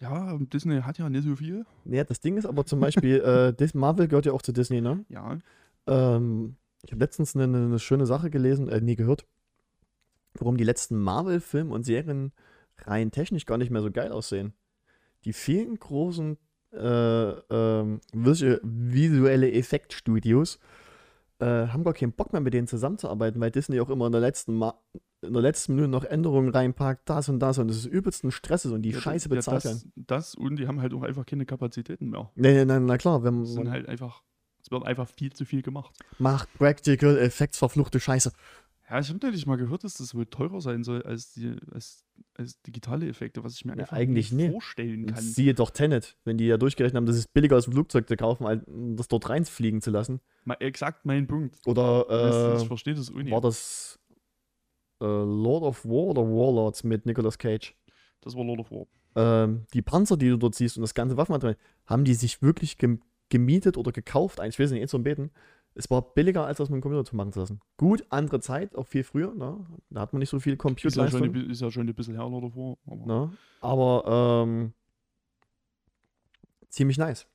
Ja, 0.00 0.38
Disney 0.38 0.80
hat 0.80 0.98
ja 0.98 1.08
nicht 1.08 1.24
so 1.24 1.36
viel. 1.36 1.64
Ja, 1.84 2.04
das 2.04 2.20
Ding 2.20 2.36
ist 2.36 2.46
aber 2.46 2.64
zum 2.64 2.80
Beispiel, 2.80 3.16
äh, 3.60 3.68
Marvel 3.74 4.08
gehört 4.08 4.26
ja 4.26 4.32
auch 4.32 4.42
zu 4.42 4.52
Disney, 4.52 4.80
ne? 4.80 5.04
Ja. 5.08 5.38
Ähm, 5.86 6.56
ich 6.84 6.92
habe 6.92 7.00
letztens 7.00 7.34
eine, 7.34 7.44
eine 7.44 7.78
schöne 7.78 8.06
Sache 8.06 8.30
gelesen, 8.30 8.68
äh, 8.68 8.80
nee, 8.80 8.94
gehört, 8.94 9.26
warum 10.34 10.56
die 10.56 10.64
letzten 10.64 10.98
Marvel-Filme 10.98 11.72
und 11.72 11.84
Serien 11.84 12.32
rein 12.78 13.10
technisch 13.10 13.46
gar 13.46 13.58
nicht 13.58 13.70
mehr 13.70 13.82
so 13.82 13.90
geil 13.90 14.12
aussehen. 14.12 14.52
Die 15.24 15.32
vielen 15.32 15.78
großen 15.78 16.36
äh, 16.72 16.76
visu- 16.76 18.60
visuelle 18.62 19.52
Effektstudios 19.52 20.58
äh, 21.38 21.44
haben 21.68 21.84
gar 21.84 21.94
keinen 21.94 22.12
Bock 22.12 22.32
mehr 22.32 22.40
mit 22.40 22.52
denen 22.52 22.66
zusammenzuarbeiten, 22.66 23.40
weil 23.40 23.50
Disney 23.50 23.80
auch 23.80 23.90
immer 23.90 24.06
in 24.06 24.12
der 24.12 24.20
letzten, 24.20 24.54
Ma 24.54 24.80
in 25.22 25.32
der 25.32 25.42
letzten 25.42 25.74
Minute 25.76 25.90
noch 25.90 26.04
Änderungen 26.04 26.50
reinpackt, 26.50 27.08
das 27.08 27.28
und 27.28 27.38
das 27.38 27.58
und 27.58 27.68
das 27.68 27.78
ist 27.78 27.86
übelsten 27.86 28.30
Stress 28.30 28.66
ist 28.66 28.72
und 28.72 28.82
die 28.82 28.90
ja, 28.90 29.00
Scheiße 29.00 29.28
ja, 29.30 29.36
bezahlt 29.36 29.64
werden. 29.64 29.92
das, 29.94 30.06
das 30.06 30.34
und 30.34 30.56
die 30.56 30.66
haben 30.66 30.82
halt 30.82 30.92
auch 30.92 31.02
einfach 31.02 31.24
keine 31.24 31.46
Kapazitäten 31.46 32.10
mehr. 32.10 32.30
Nee, 32.34 32.52
nee, 32.52 32.64
nee, 32.64 32.80
na 32.80 32.98
klar, 32.98 33.22
wenn 33.22 33.46
sind 33.46 33.70
halt 33.70 33.88
einfach 33.88 34.22
Es 34.64 34.70
wird 34.70 34.86
einfach 34.86 35.08
viel 35.08 35.30
zu 35.32 35.44
viel 35.44 35.60
gemacht. 35.60 35.94
Macht 36.18 36.52
Practical 36.54 37.18
Effects 37.18 37.58
verfluchte 37.58 38.00
Scheiße. 38.00 38.32
Ja, 38.88 38.98
ich 38.98 39.08
habe 39.08 39.18
natürlich 39.18 39.46
mal 39.46 39.56
gehört, 39.56 39.84
dass 39.84 39.94
das 39.94 40.14
wohl 40.14 40.24
teurer 40.26 40.60
sein 40.60 40.84
soll 40.84 41.02
als, 41.02 41.32
die, 41.32 41.54
als, 41.72 42.04
als 42.34 42.60
digitale 42.62 43.08
Effekte, 43.08 43.44
was 43.44 43.54
ich 43.54 43.64
mir 43.64 43.76
Ja, 43.76 43.92
eigentlich 43.92 44.32
nicht 44.32 44.52
vorstellen 44.52 45.06
kann. 45.06 45.22
Siehe 45.22 45.52
doch 45.54 45.70
Tenet, 45.70 46.16
wenn 46.24 46.38
die 46.38 46.46
ja 46.46 46.56
durchgerechnet 46.56 46.96
haben, 46.96 47.06
dass 47.06 47.16
es 47.16 47.26
billiger 47.26 47.58
ist, 47.58 47.66
ein 47.66 47.72
Flugzeug 47.72 48.08
zu 48.08 48.16
kaufen, 48.16 48.46
als 48.46 48.62
das 48.66 49.08
dort 49.08 49.28
reinfliegen 49.28 49.82
zu 49.82 49.90
lassen. 49.90 50.20
Mal 50.44 50.56
exakt 50.60 51.04
mein 51.04 51.26
Punkt. 51.26 51.58
Oder 51.66 52.04
du, 52.08 52.56
ich 52.58 52.62
äh, 52.62 52.66
verstehe 52.66 52.94
das 52.94 53.10
Uni. 53.10 53.30
war 53.30 53.40
das 53.42 53.98
äh, 55.00 55.04
Lord 55.06 55.62
of 55.64 55.84
War 55.84 56.04
oder 56.08 56.22
Warlords 56.22 56.84
mit 56.84 57.04
Nicolas 57.04 57.36
Cage? 57.38 57.74
Das 58.20 58.34
war 58.34 58.44
Lord 58.44 58.60
of 58.60 58.70
War. 58.70 58.86
Ähm, 59.16 59.66
die 59.72 59.82
Panzer, 59.82 60.16
die 60.16 60.28
du 60.28 60.36
dort 60.36 60.54
siehst 60.54 60.76
und 60.76 60.82
das 60.82 60.94
ganze 60.94 61.16
Waffenmaterial, 61.16 61.56
haben 61.86 62.04
die 62.04 62.14
sich 62.14 62.42
wirklich 62.42 62.78
gemietet 63.30 63.76
oder 63.76 63.92
gekauft? 63.92 64.40
Eigentlich, 64.40 64.54
ich 64.56 64.60
weiß 64.60 64.70
nicht, 64.72 64.82
eh 64.82 64.86
zum 64.86 65.02
Beten. 65.02 65.30
Es 65.76 65.90
war 65.90 66.02
billiger, 66.14 66.46
als 66.46 66.58
das 66.58 66.68
mit 66.70 66.76
dem 66.76 66.82
Computer 66.82 67.04
zu 67.04 67.16
machen 67.16 67.32
zu 67.32 67.40
lassen. 67.40 67.60
Gut, 67.76 68.04
andere 68.10 68.38
Zeit, 68.40 68.76
auch 68.76 68.86
viel 68.86 69.02
früher. 69.02 69.34
Ne? 69.34 69.66
Da 69.90 70.00
hat 70.02 70.12
man 70.12 70.20
nicht 70.20 70.28
so 70.30 70.38
viel 70.38 70.52
Ist 70.54 70.96
ja, 70.96 71.04
ist 71.50 71.60
ja 71.60 71.70
schon 71.70 71.88
ein 71.88 71.94
bisschen 71.94 72.14
her, 72.14 72.24
of 72.44 72.54
War. 72.54 72.76
Aber 72.86 73.06
Ne? 73.06 73.32
Aber 73.60 74.44
ähm, 74.46 74.72
ziemlich 76.68 76.96
nice. 76.98 77.26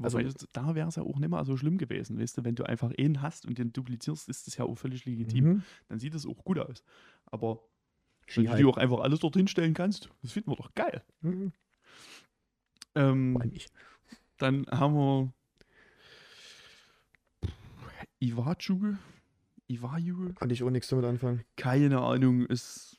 also- 0.00 0.18
es- 0.18 0.34
da 0.52 0.74
wäre 0.74 0.88
es 0.88 0.96
ja 0.96 1.04
auch 1.04 1.18
nicht 1.20 1.28
mal 1.28 1.44
so 1.44 1.56
schlimm 1.56 1.78
gewesen, 1.78 2.18
weißt 2.18 2.38
du, 2.38 2.44
wenn 2.44 2.56
du 2.56 2.64
einfach 2.64 2.90
einen 2.98 3.22
hast 3.22 3.46
und 3.46 3.58
den 3.58 3.72
duplizierst, 3.72 4.28
ist 4.28 4.46
das 4.48 4.56
ja 4.56 4.64
auch 4.64 4.74
völlig 4.76 5.04
legitim. 5.04 5.44
Mhm. 5.44 5.62
Dann 5.88 6.00
sieht 6.00 6.14
es 6.16 6.26
auch 6.26 6.42
gut 6.44 6.58
aus. 6.58 6.82
Aber 7.26 7.60
wenn 8.34 8.44
du 8.44 8.56
dir 8.56 8.68
auch 8.68 8.76
einfach 8.78 9.00
alles 9.00 9.20
dorthin 9.20 9.46
stellen 9.46 9.74
kannst, 9.74 10.08
das 10.22 10.32
finden 10.32 10.50
wir 10.50 10.56
doch 10.56 10.74
geil. 10.74 11.02
Mhm. 11.20 11.52
Ähm, 12.94 13.40
ich. 13.52 13.68
Dann 14.42 14.66
haben 14.70 14.94
wir 14.94 15.32
Iwaju. 18.20 18.96
Iwaju. 19.68 20.32
Konnte 20.34 20.52
ich 20.54 20.62
auch 20.62 20.70
nichts 20.70 20.88
damit 20.88 21.04
anfangen. 21.06 21.42
Keine 21.56 22.00
Ahnung. 22.00 22.46
Es 22.48 22.98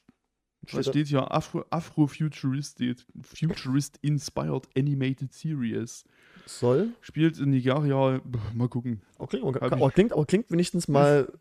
Steht 0.66 0.86
steht 0.88 1.08
hier? 1.08 1.32
Afro, 1.32 1.66
Afrofuturistic 1.70 3.06
Futurist 3.22 4.00
Inspired 4.02 4.68
Animated 4.78 5.34
Series. 5.34 6.04
Soll. 6.46 6.90
Spielt 7.02 7.38
in 7.40 7.52
Nigeria. 7.52 8.22
Mal 8.54 8.70
gucken. 8.70 9.02
Okay, 9.18 9.40
aber, 9.42 9.54
Hab 9.62 9.74
aber, 9.74 9.88
ich- 9.88 9.94
klingt, 9.94 10.14
aber 10.14 10.26
klingt 10.26 10.50
wenigstens 10.52 10.88
mal. 10.88 11.32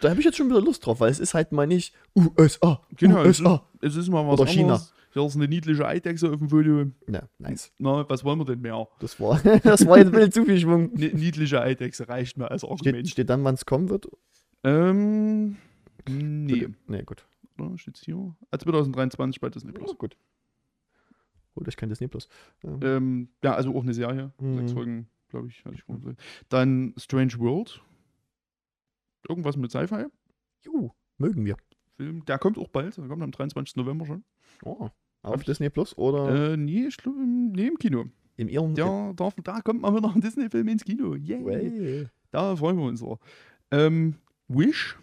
Da 0.00 0.10
habe 0.10 0.20
ich 0.20 0.26
jetzt 0.26 0.36
schon 0.36 0.48
wieder 0.48 0.60
Lust 0.60 0.84
drauf, 0.86 1.00
weil 1.00 1.10
es 1.10 1.18
ist 1.18 1.34
halt 1.34 1.52
mal 1.52 1.66
nicht 1.66 1.94
USA. 2.14 2.80
Genau, 2.96 3.22
es 3.22 3.38
ist, 3.38 3.40
USA. 3.40 3.66
es 3.80 3.96
ist 3.96 4.08
mal 4.08 4.26
was 4.26 4.40
Oder 4.40 4.50
China. 4.50 4.74
anderes. 4.74 4.94
Hier 5.12 5.24
ist 5.24 5.36
eine 5.36 5.48
niedliche 5.48 5.86
Eidechse 5.86 6.30
auf 6.30 6.38
dem 6.38 6.50
Foto. 6.50 6.90
Ja, 7.10 7.22
nice. 7.38 7.72
Na, 7.78 8.08
was 8.08 8.24
wollen 8.24 8.38
wir 8.38 8.44
denn 8.44 8.60
mehr? 8.60 8.86
Das 9.00 9.18
war, 9.18 9.40
das 9.62 9.86
war 9.86 9.98
jetzt 9.98 10.08
ein 10.08 10.12
bisschen 10.12 10.32
zu 10.32 10.44
viel 10.44 10.60
Schwung. 10.60 10.92
Eine 10.94 11.08
niedliche 11.08 11.60
Eidechse 11.60 12.08
reicht 12.08 12.36
mir 12.36 12.50
als 12.50 12.62
Argument. 12.62 12.98
Steht, 12.98 13.08
steht 13.08 13.30
dann, 13.30 13.42
wann 13.42 13.54
es 13.54 13.64
kommen 13.66 13.88
wird? 13.88 14.06
Ähm, 14.64 15.56
nee. 16.08 16.68
Nee, 16.86 17.02
gut. 17.04 17.26
Oder? 17.58 17.76
Steht's 17.78 18.02
hier? 18.04 18.36
Ah, 18.50 18.58
2023 18.58 19.40
bei 19.40 19.48
Disney 19.48 19.72
Plus. 19.72 19.90
Ja, 19.90 19.96
gut. 19.96 20.16
Holt 21.56 21.66
euch 21.66 21.76
kein 21.76 21.88
Disney 21.88 22.06
Plus. 22.06 22.28
Ja. 22.62 22.78
Ähm, 22.82 23.30
ja, 23.42 23.54
also 23.54 23.74
auch 23.74 23.82
eine 23.82 23.94
Serie. 23.94 24.32
Mhm. 24.38 24.58
Sechs 24.58 24.72
Folgen, 24.72 25.08
glaube 25.30 25.48
ich, 25.48 25.64
hatte 25.64 25.74
ich 25.74 25.84
gesagt. 25.86 26.20
Dann 26.48 26.94
Strange 26.96 27.38
World. 27.38 27.80
Irgendwas 29.28 29.56
mit 29.56 29.70
Sci-Fi. 29.70 30.06
Juhu, 30.64 30.90
mögen 31.18 31.44
wir. 31.44 31.56
Film. 31.96 32.24
Der 32.24 32.38
kommt 32.38 32.58
auch 32.58 32.68
bald. 32.68 32.96
Der 32.96 33.06
kommt 33.08 33.22
am 33.22 33.30
23. 33.30 33.76
November 33.76 34.06
schon. 34.06 34.24
Oh. 34.64 34.88
Auf 35.22 35.42
Disney 35.44 35.68
Plus 35.68 35.96
oder 35.98 36.52
Äh, 36.52 36.56
nee, 36.56 36.86
ich 36.86 36.96
glaube, 36.96 37.18
im, 37.18 37.52
nee, 37.52 37.66
im 37.66 37.76
Kino. 37.78 38.06
im 38.36 38.48
Ihren. 38.48 38.74
Der, 38.74 39.12
da, 39.16 39.30
da 39.42 39.60
kommt 39.60 39.82
mal 39.82 39.94
wieder 39.94 40.12
ein 40.14 40.20
Disney-Film 40.20 40.68
ins 40.68 40.84
Kino. 40.84 41.14
Yay. 41.14 41.44
Way. 41.44 42.08
Da 42.30 42.54
freuen 42.56 42.76
wir 42.78 42.84
uns 42.84 43.00
so. 43.00 43.18
Ähm, 43.70 44.14
Wish. 44.48 44.96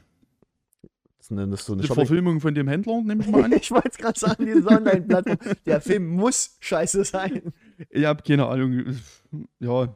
Das 1.17 1.27
ist, 1.27 1.31
eine, 1.31 1.57
so 1.57 1.73
eine 1.73 1.81
Die 1.81 1.87
Shopping- 1.87 2.05
Verfilmung 2.05 2.39
von 2.39 2.53
dem 2.55 2.67
Händler, 2.67 3.01
nehme 3.01 3.23
ich 3.23 3.29
mal 3.29 3.43
an. 3.43 3.51
Ich 3.59 3.71
wollte 3.71 3.89
es 3.89 3.97
gerade 3.97 4.19
sagen, 4.19 4.45
diese 4.45 4.67
Online-Plattform. 4.67 5.37
Der 5.65 5.81
Film 5.81 6.07
muss 6.07 6.57
scheiße 6.61 7.03
sein. 7.03 7.51
Ich 7.89 8.05
habe 8.05 8.23
keine 8.23 8.47
Ahnung. 8.47 8.95
Ja. 9.59 9.87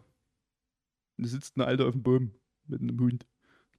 Da 1.17 1.27
sitzt 1.27 1.55
ein 1.57 1.61
Alter 1.61 1.85
auf 1.87 1.93
dem 1.93 2.03
Baum 2.03 2.31
mit 2.67 2.81
einem 2.81 2.99
Hund. 2.99 3.25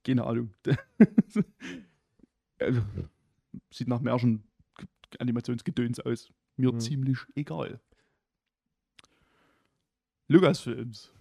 Keine 0.03 0.25
Ahnung. 0.25 0.53
Also, 2.59 2.81
Sieht 3.71 3.87
nach 3.87 4.01
Märchen 4.01 4.43
Animationsgedöns 5.17 5.99
aus. 5.99 6.31
Mir 6.57 6.71
Mhm. 6.71 6.79
ziemlich 6.79 7.17
egal. 7.35 7.79
Lucasfilms. 10.27 11.11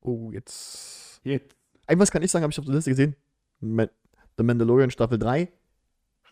Oh, 0.00 0.30
jetzt. 0.32 1.20
Jetzt. 1.24 1.54
Irgendwas 1.88 2.10
kann 2.10 2.22
ich 2.22 2.30
sagen, 2.30 2.42
habe 2.42 2.50
ich 2.52 2.58
auf 2.58 2.64
der 2.64 2.74
Liste 2.74 2.90
gesehen. 2.90 3.14
Ma 3.60 3.86
The 4.36 4.42
Mandalorian 4.42 4.90
Staffel 4.90 5.18
3. 5.18 5.52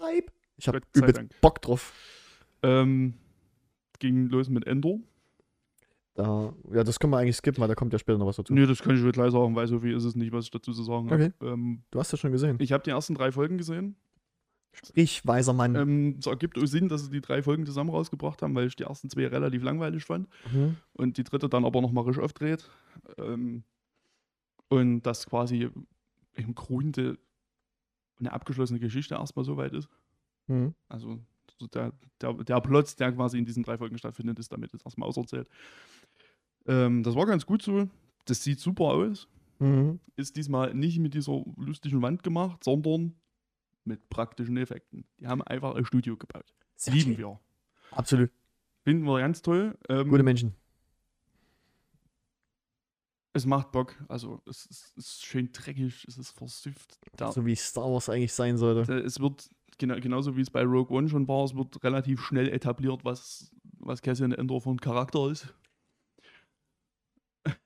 Hype. 0.00 0.32
Ich 0.56 0.66
habe 0.66 0.80
übelst. 0.96 1.40
Bock 1.40 1.60
drauf. 1.62 1.92
Ähm, 2.62 3.14
ging 3.98 4.28
los 4.28 4.48
mit 4.48 4.66
Endor. 4.66 4.98
Da, 6.14 6.52
ja, 6.72 6.84
das 6.84 6.98
können 7.00 7.12
wir 7.12 7.18
eigentlich 7.18 7.36
skippen, 7.36 7.60
weil 7.62 7.68
da 7.68 7.74
kommt 7.74 7.92
ja 7.94 7.98
später 7.98 8.18
noch 8.18 8.26
was 8.26 8.36
dazu. 8.36 8.52
Nee, 8.52 8.66
das 8.66 8.80
kann 8.82 8.94
ich 8.94 9.00
schon 9.00 9.12
gleich 9.12 9.32
sagen, 9.32 9.54
weil 9.56 9.66
so 9.66 9.78
viel 9.80 9.94
ist 9.96 10.04
es 10.04 10.14
nicht, 10.14 10.30
was 10.32 10.44
ich 10.44 10.50
dazu 10.50 10.72
zu 10.72 10.82
sagen 10.82 11.10
habe. 11.10 11.32
Okay. 11.40 11.46
Ähm, 11.46 11.82
Du 11.90 11.98
hast 11.98 12.12
ja 12.12 12.18
schon 12.18 12.32
gesehen. 12.32 12.56
ich 12.60 12.72
habe 12.72 12.82
die 12.84 12.90
ersten 12.90 13.14
drei 13.14 13.32
Folgen 13.32 13.56
gesehen. 13.56 13.96
Ich, 14.94 15.26
weiser 15.26 15.52
Mann. 15.52 15.74
Ähm, 15.74 16.16
es 16.18 16.26
ergibt 16.26 16.58
auch 16.58 16.66
Sinn, 16.66 16.88
dass 16.88 17.04
sie 17.04 17.10
die 17.10 17.20
drei 17.20 17.42
Folgen 17.42 17.64
zusammen 17.66 17.90
rausgebracht 17.90 18.40
haben, 18.42 18.54
weil 18.54 18.66
ich 18.66 18.76
die 18.76 18.84
ersten 18.84 19.08
zwei 19.10 19.26
relativ 19.26 19.62
langweilig 19.62 20.04
fand 20.04 20.28
Mhm. 20.52 20.76
und 20.94 21.16
die 21.18 21.24
dritte 21.24 21.48
dann 21.48 21.64
aber 21.64 21.80
nochmal 21.82 22.04
richtig 22.04 22.22
aufdreht. 22.24 22.70
Ähm, 23.18 23.64
und 24.68 25.02
das 25.02 25.26
quasi 25.26 25.70
im 26.34 26.54
Grunde 26.54 27.18
eine 28.18 28.32
abgeschlossene 28.32 28.80
Geschichte 28.80 29.14
erstmal 29.14 29.44
so 29.44 29.56
weit 29.58 29.72
ist. 29.74 29.88
Mhm. 30.46 30.74
Also 30.88 31.18
so 31.62 31.68
der, 31.68 31.92
der, 32.20 32.34
der 32.34 32.60
Plot, 32.60 32.98
der 33.00 33.12
quasi 33.12 33.38
in 33.38 33.44
diesen 33.44 33.62
drei 33.62 33.78
Folgen 33.78 33.96
stattfindet, 33.98 34.38
ist 34.38 34.52
damit 34.52 34.72
jetzt 34.72 34.84
erstmal 34.84 35.08
auserzählt. 35.08 35.48
Ähm, 36.66 37.02
das 37.02 37.14
war 37.14 37.26
ganz 37.26 37.46
gut 37.46 37.62
so. 37.62 37.88
Das 38.26 38.42
sieht 38.42 38.60
super 38.60 38.84
aus. 38.84 39.28
Mhm. 39.58 40.00
Ist 40.16 40.36
diesmal 40.36 40.74
nicht 40.74 40.98
mit 40.98 41.14
dieser 41.14 41.42
lustigen 41.56 42.02
Wand 42.02 42.22
gemacht, 42.22 42.62
sondern 42.64 43.14
mit 43.84 44.08
praktischen 44.10 44.56
Effekten. 44.56 45.04
Die 45.18 45.26
haben 45.26 45.42
einfach 45.42 45.74
ein 45.74 45.84
Studio 45.84 46.16
gebaut. 46.16 46.52
Sehr 46.76 46.94
Lieben 46.94 47.12
schön. 47.12 47.18
wir. 47.18 47.40
Absolut. 47.90 48.30
Finden 48.84 49.04
wir 49.04 49.18
ganz 49.20 49.42
toll. 49.42 49.76
Ähm, 49.88 50.08
Gute 50.08 50.22
Menschen. 50.22 50.54
es 53.34 53.46
macht 53.46 53.72
Bock. 53.72 53.94
Also 54.08 54.40
es 54.46 54.66
ist, 54.66 54.92
es 54.96 55.06
ist 55.06 55.24
schön 55.24 55.50
dreckig, 55.52 56.04
es 56.06 56.18
ist 56.18 56.30
versüfft. 56.32 56.98
Da, 57.16 57.32
So 57.32 57.44
wie 57.46 57.56
Star 57.56 57.90
Wars 57.90 58.08
eigentlich 58.08 58.32
sein 58.32 58.56
sollte. 58.58 58.84
da, 58.84 58.98
es 58.98 59.20
wird, 59.20 59.48
genau, 59.78 59.96
genauso 60.00 60.36
wie 60.36 60.40
es 60.40 60.50
bei 60.50 60.62
Rogue 60.62 60.96
One 60.96 61.08
schon 61.08 61.28
war, 61.28 61.44
es 61.44 61.54
wird 61.54 61.82
relativ 61.82 62.20
schnell 62.22 62.48
etabliert, 62.48 63.04
was, 63.04 63.54
was 63.78 64.02
Cassian 64.02 64.32
Endor 64.32 64.60
für 64.60 64.70
ein 64.70 64.80
Charakter 64.80 65.30
ist. 65.30 65.54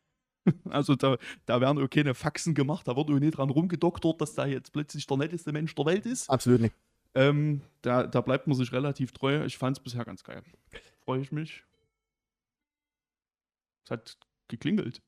Also 0.70 0.94
da, 0.94 1.16
da 1.44 1.60
werden 1.60 1.82
auch 1.82 1.90
keine 1.90 2.14
Faxen 2.14 2.54
gemacht, 2.54 2.86
da 2.86 2.94
wird 2.94 3.10
auch 3.10 3.18
nicht 3.18 3.36
dran 3.36 3.50
rumgedoktert, 3.50 4.20
dass 4.20 4.34
da 4.34 4.46
jetzt 4.46 4.72
plötzlich 4.72 5.04
der 5.04 5.16
netteste 5.16 5.50
Mensch 5.50 5.74
der 5.74 5.86
Welt 5.86 6.06
ist. 6.06 6.30
Absolut 6.30 6.60
nicht. 6.60 6.74
Ähm, 7.16 7.62
da, 7.82 8.06
da 8.06 8.20
bleibt 8.20 8.46
man 8.46 8.56
sich 8.56 8.70
relativ 8.72 9.10
treu. 9.10 9.44
Ich 9.44 9.58
fand 9.58 9.76
es 9.76 9.82
bisher 9.82 10.04
ganz 10.04 10.22
geil. 10.22 10.44
Freue 11.00 11.20
ich 11.20 11.32
mich. 11.32 11.64
Es 13.84 13.90
hat 13.90 14.16
geklingelt. 14.46 15.02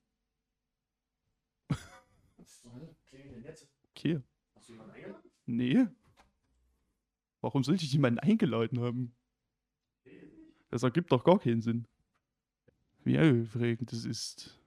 Okay. 3.95 4.21
Nee. 5.47 5.87
Warum 7.41 7.63
sollte 7.63 7.85
ich 7.85 7.93
jemanden 7.93 8.19
eingeladen 8.19 8.81
haben? 8.81 9.15
Das 10.71 10.83
ergibt 10.83 11.13
doch 11.13 11.25
gar 11.25 11.39
keinen 11.39 11.63
Sinn. 11.63 11.87
Wie 13.05 13.19
aufregend 13.19 13.93
das 13.93 14.05
ist. 14.05 14.59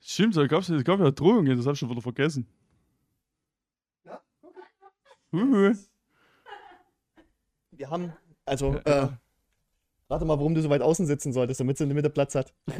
Stimmt, 0.00 0.36
da 0.36 0.46
gab's, 0.46 0.68
es 0.68 0.84
gab 0.84 1.00
ja 1.00 1.10
Drohungen, 1.10 1.56
das 1.56 1.66
hab 1.66 1.74
ich 1.74 1.78
schon 1.78 1.90
wieder 1.90 2.00
vergessen. 2.00 2.46
Ja, 4.04 4.22
Huhu. 5.32 5.74
Wir 7.76 7.90
haben, 7.90 8.12
also, 8.44 8.74
Ja, 8.74 8.80
äh, 8.84 8.90
ja. 8.90 9.18
rate 10.10 10.24
mal, 10.24 10.38
warum 10.38 10.54
du 10.54 10.62
so 10.62 10.70
weit 10.70 10.82
außen 10.82 11.06
sitzen 11.06 11.32
solltest, 11.32 11.60
damit 11.60 11.76
sie 11.78 11.84
in 11.84 11.90
der 11.90 11.94
Mitte 11.96 12.10
Platz 12.10 12.34
hat. 12.34 12.52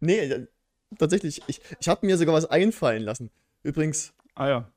nee, 0.00 0.18
äh, 0.18 0.46
tatsächlich, 0.98 1.42
ich, 1.46 1.60
ich 1.78 1.88
habe 1.88 2.06
mir 2.06 2.16
sogar 2.16 2.34
was 2.34 2.46
einfallen 2.46 3.02
lassen. 3.02 3.30
Übrigens, 3.62 4.12
Ah 4.34 4.48
ja. 4.48 4.72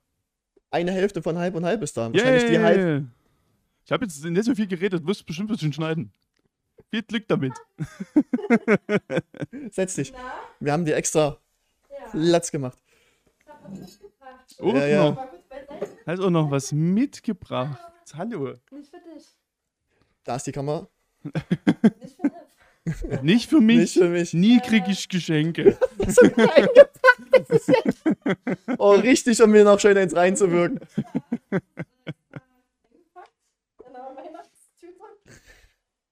eine 0.71 0.91
Hälfte 0.91 1.21
von 1.21 1.37
halb 1.37 1.55
und 1.55 1.65
halb 1.65 1.81
ist 1.83 1.95
da. 1.97 2.11
Wahrscheinlich 2.11 2.45
die 2.45 2.59
halb. 2.59 3.05
Ich 3.85 3.91
habe 3.91 4.05
jetzt 4.05 4.23
nicht 4.23 4.45
so 4.45 4.55
viel 4.55 4.67
geredet, 4.67 5.05
wirst 5.05 5.25
bestimmt 5.25 5.49
ein 5.49 5.53
bisschen 5.53 5.73
schneiden. 5.73 6.11
Viel 6.89 7.03
Glück 7.03 7.27
damit. 7.27 7.53
Setz 9.71 9.95
dich. 9.95 10.11
Na? 10.13 10.19
Wir 10.59 10.73
haben 10.73 10.85
dir 10.85 10.95
extra 10.95 11.37
Ja. 11.89 11.97
Latz 12.13 12.51
gemacht. 12.51 12.77
Ich 13.39 13.47
hab 13.47 13.63
was 13.63 13.79
mitgebracht. 13.79 14.55
Und 14.59 14.75
Ja, 14.75 14.85
ja. 14.87 15.03
noch, 15.09 15.15
Mal 15.15 15.27
kurz 15.27 15.43
beiseite. 15.47 15.92
Hast 16.05 16.19
auch 16.19 16.29
noch 16.29 16.51
was 16.51 16.71
mitgebracht. 16.71 17.79
Hallo. 18.15 18.53
Nicht 18.71 18.89
für 18.89 18.99
dich. 18.99 19.25
Da 20.23 20.35
ist 20.35 20.47
die 20.47 20.51
Kamera. 20.51 20.87
Nicht 21.23 22.15
für 22.19 22.29
dich. 22.29 22.41
Nicht 23.21 23.49
für 23.49 23.61
mich. 23.61 23.77
Nicht 23.77 23.93
für 23.97 24.09
mich. 24.09 24.33
Nie 24.33 24.59
krieg 24.59 24.83
ich 24.87 25.07
Geschenke. 25.07 25.77
So 26.05 26.21
eingepackt, 26.21 26.99
das 27.31 27.49
ist 27.49 27.67
jetzt. 27.69 28.03
Oh, 28.77 28.91
richtig, 28.91 29.41
um 29.41 29.51
mir 29.51 29.63
noch 29.63 29.79
schön 29.79 29.97
eins 29.97 30.13
reinzuwirken. 30.13 30.81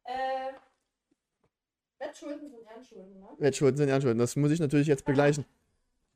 Äh, 0.06 0.54
Bettschulden 2.00 2.50
sind 2.50 2.64
Ehrenschulden, 2.64 3.20
ne? 3.20 3.28
Wettschulden 3.38 3.78
sind 3.78 3.89
Ernstschulden. 3.89 4.20
Das 4.20 4.36
muss 4.38 4.52
ich 4.52 4.62
natürlich 4.62 4.88
jetzt 4.88 5.04
begleichen. 5.04 5.46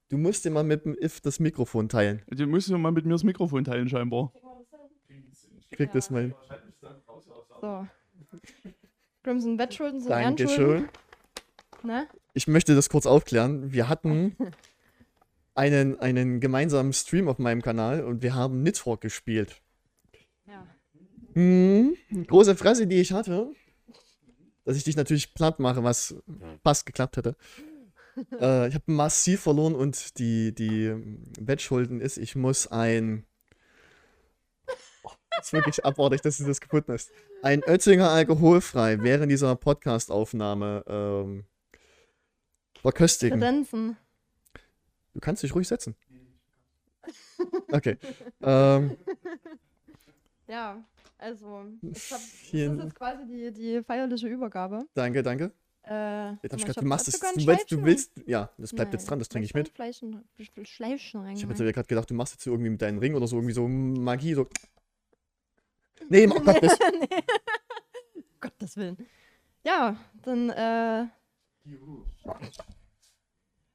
Du 0.10 0.18
musst 0.18 0.45
dir 0.45 0.51
mal 0.51 0.64
mit 0.64 0.86
dem 0.86 0.95
If 1.01 1.22
das 1.22 1.39
Mikrofon 1.39 1.89
teilen. 1.89 2.22
Du 2.28 2.45
musst 2.45 2.70
ja 2.70 2.78
mal 2.78 2.91
mit 2.91 3.06
mir 3.06 3.14
das 3.14 3.24
Mikrofon 3.24 3.64
teilen, 3.64 3.89
scheinbar. 3.89 4.32
Krieg 5.72 5.91
das 5.91 6.10
mal 6.10 6.22
hin. 6.22 6.36
So. 7.62 7.88
Crimson 9.24 9.58
Bettschulden 9.58 9.99
sind 9.99 10.12
Ehrenschulden. 10.12 10.58
Dankeschön. 10.58 10.89
Ne? 11.84 12.08
Ich 12.34 12.47
möchte 12.47 12.76
das 12.76 12.89
kurz 12.89 13.06
aufklären. 13.06 13.72
Wir 13.72 13.89
hatten 13.89 14.36
einen, 15.56 15.99
einen 15.99 16.39
gemeinsamen 16.39 16.93
Stream 16.93 17.28
auf 17.28 17.39
meinem 17.39 17.62
Kanal 17.62 18.03
und 18.03 18.22
wir 18.22 18.36
haben 18.36 18.62
Nidhogg 18.62 19.01
gespielt. 19.01 19.62
Ja. 20.45 20.68
Hm, 21.34 21.95
große 22.28 22.56
Fresse, 22.56 22.86
die 22.88 22.99
ich 23.01 23.12
hatte. 23.12 23.51
Dass 24.64 24.78
ich 24.78 24.84
dich 24.84 24.95
natürlich 24.95 25.34
platt 25.34 25.60
mache, 25.60 25.84
was 25.84 26.16
fast 26.64 26.86
geklappt 26.86 27.18
hätte. 27.18 27.36
Äh, 28.39 28.68
ich 28.68 28.76
habe 28.76 28.84
massiv 28.91 29.41
verloren 29.41 29.76
und 29.76 30.20
die, 30.20 30.53
die 30.53 30.93
Wettschulden 31.39 32.01
ist, 32.01 32.18
ich 32.18 32.36
muss 32.36 32.68
ein. 32.68 33.26
Oh, 35.03 35.11
das 35.38 35.47
ist 35.47 35.53
wirklich 35.53 35.86
abartig, 35.86 36.22
dass 36.22 36.38
du 36.38 36.45
das 36.45 36.59
gefunden 36.61 36.93
hast. 36.93 37.11
Ein 37.41 37.63
Oettinger 37.63 38.09
alkoholfrei 38.09 39.01
während 39.01 39.32
dieser 39.32 39.55
Podcast-Aufnahme 39.55 40.84
ähm, 40.88 41.45
verköstigen. 42.82 43.39
Kredenzen. 43.39 43.97
Du 45.13 45.20
kannst 45.20 45.43
dich 45.43 45.53
ruhig 45.55 45.68
setzen. 45.68 45.95
Okay. 47.72 47.97
ähm, 48.41 48.97
Ja, 50.47 50.84
also, 51.18 51.66
ich 51.82 52.11
hab, 52.11 52.20
das 52.20 52.24
ist 52.24 52.53
jetzt 52.53 52.95
quasi 52.95 53.26
die, 53.26 53.51
die 53.51 53.84
feierliche 53.84 54.28
Übergabe. 54.28 54.86
danke, 54.93 55.24
danke. 55.24 55.51
Äh, 55.88 56.31
Jetzt 56.41 56.53
hab 56.53 56.59
ich 56.59 56.67
hab 56.67 56.75
du 56.75 56.86
machst 56.86 57.07
es. 57.07 57.19
Du 57.19 57.47
willst, 57.47 57.71
du 57.71 57.83
willst. 57.83 58.11
Ja, 58.25 58.49
das 58.57 58.73
bleibt 58.73 58.91
Nein, 58.91 58.99
jetzt 58.99 59.09
dran, 59.09 59.19
das 59.19 59.29
trinke 59.29 59.45
ich 59.45 59.53
mit. 59.53 59.71
Rein. 61.21 61.36
Ich 61.36 61.43
habe 61.43 61.53
jetzt 61.53 61.59
gerade 61.59 61.88
gedacht, 61.88 62.09
du 62.09 62.13
machst 62.15 62.33
jetzt 62.33 62.43
so 62.43 62.51
irgendwie 62.51 62.71
mit 62.71 62.81
deinem 62.81 62.99
Ring 62.99 63.13
oder 63.13 63.27
so 63.27 63.38
irgendwie 63.38 63.53
so 63.53 63.67
Magie, 63.67 64.33
so. 64.33 64.47
Nee, 66.09 66.27
oh 66.27 66.39
Gott, 66.39 66.61
das, 66.61 66.79
nee. 66.99 67.07
Gottes 68.41 68.77
Willen. 68.77 68.97
Ja, 69.63 69.97
dann, 70.23 70.49
äh. 70.49 71.05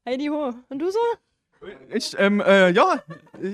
Heidi 0.07 0.27
ho. 0.27 0.55
Und 0.69 0.79
du 0.79 0.91
so? 0.91 0.99
Ich, 1.93 2.19
ähm, 2.19 2.41
äh, 2.41 2.71
ja, 2.71 3.03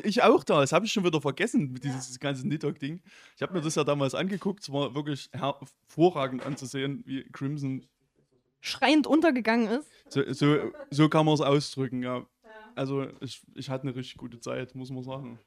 ich 0.05 0.23
auch 0.23 0.45
da. 0.45 0.61
Das 0.61 0.73
habe 0.73 0.87
ich 0.87 0.93
schon 0.93 1.05
wieder 1.05 1.21
vergessen, 1.21 1.73
mit 1.73 1.83
dieses 1.83 2.21
ganze 2.21 2.47
Nidhogg-Ding. 2.47 3.03
Ich 3.35 3.43
habe 3.43 3.53
mir 3.53 3.61
das 3.61 3.75
ja 3.75 3.83
damals 3.83 4.15
angeguckt. 4.15 4.63
Es 4.63 4.73
war 4.73 4.95
wirklich 4.95 5.29
hervorragend 5.33 6.47
anzusehen, 6.47 7.03
wie 7.07 7.25
Crimson. 7.33 7.85
Schreiend 8.67 9.07
untergegangen 9.07 9.69
ist. 9.69 9.89
So, 10.09 10.23
so, 10.33 10.73
so 10.91 11.09
kann 11.09 11.25
man 11.25 11.35
es 11.35 11.41
ausdrücken, 11.41 12.03
ja. 12.03 12.27
Also, 12.75 13.07
ich, 13.21 13.41
ich 13.55 13.71
hatte 13.71 13.85
eine 13.85 13.95
richtig 13.95 14.17
gute 14.17 14.41
Zeit, 14.41 14.75
muss 14.75 14.91
man 14.91 15.05
sagen. 15.05 15.39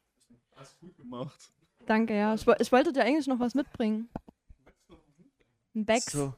Hast 0.55 0.79
gut 0.79 0.95
gemacht. 0.95 1.51
Danke, 1.85 2.15
ja. 2.15 2.33
Ich, 2.33 2.47
ich 2.59 2.71
wollte 2.71 2.93
dir 2.93 3.03
eigentlich 3.03 3.27
noch 3.27 3.39
was 3.39 3.55
mitbringen. 3.55 4.09
Ein 5.75 5.85
Becks. 5.85 6.13
so. 6.13 6.33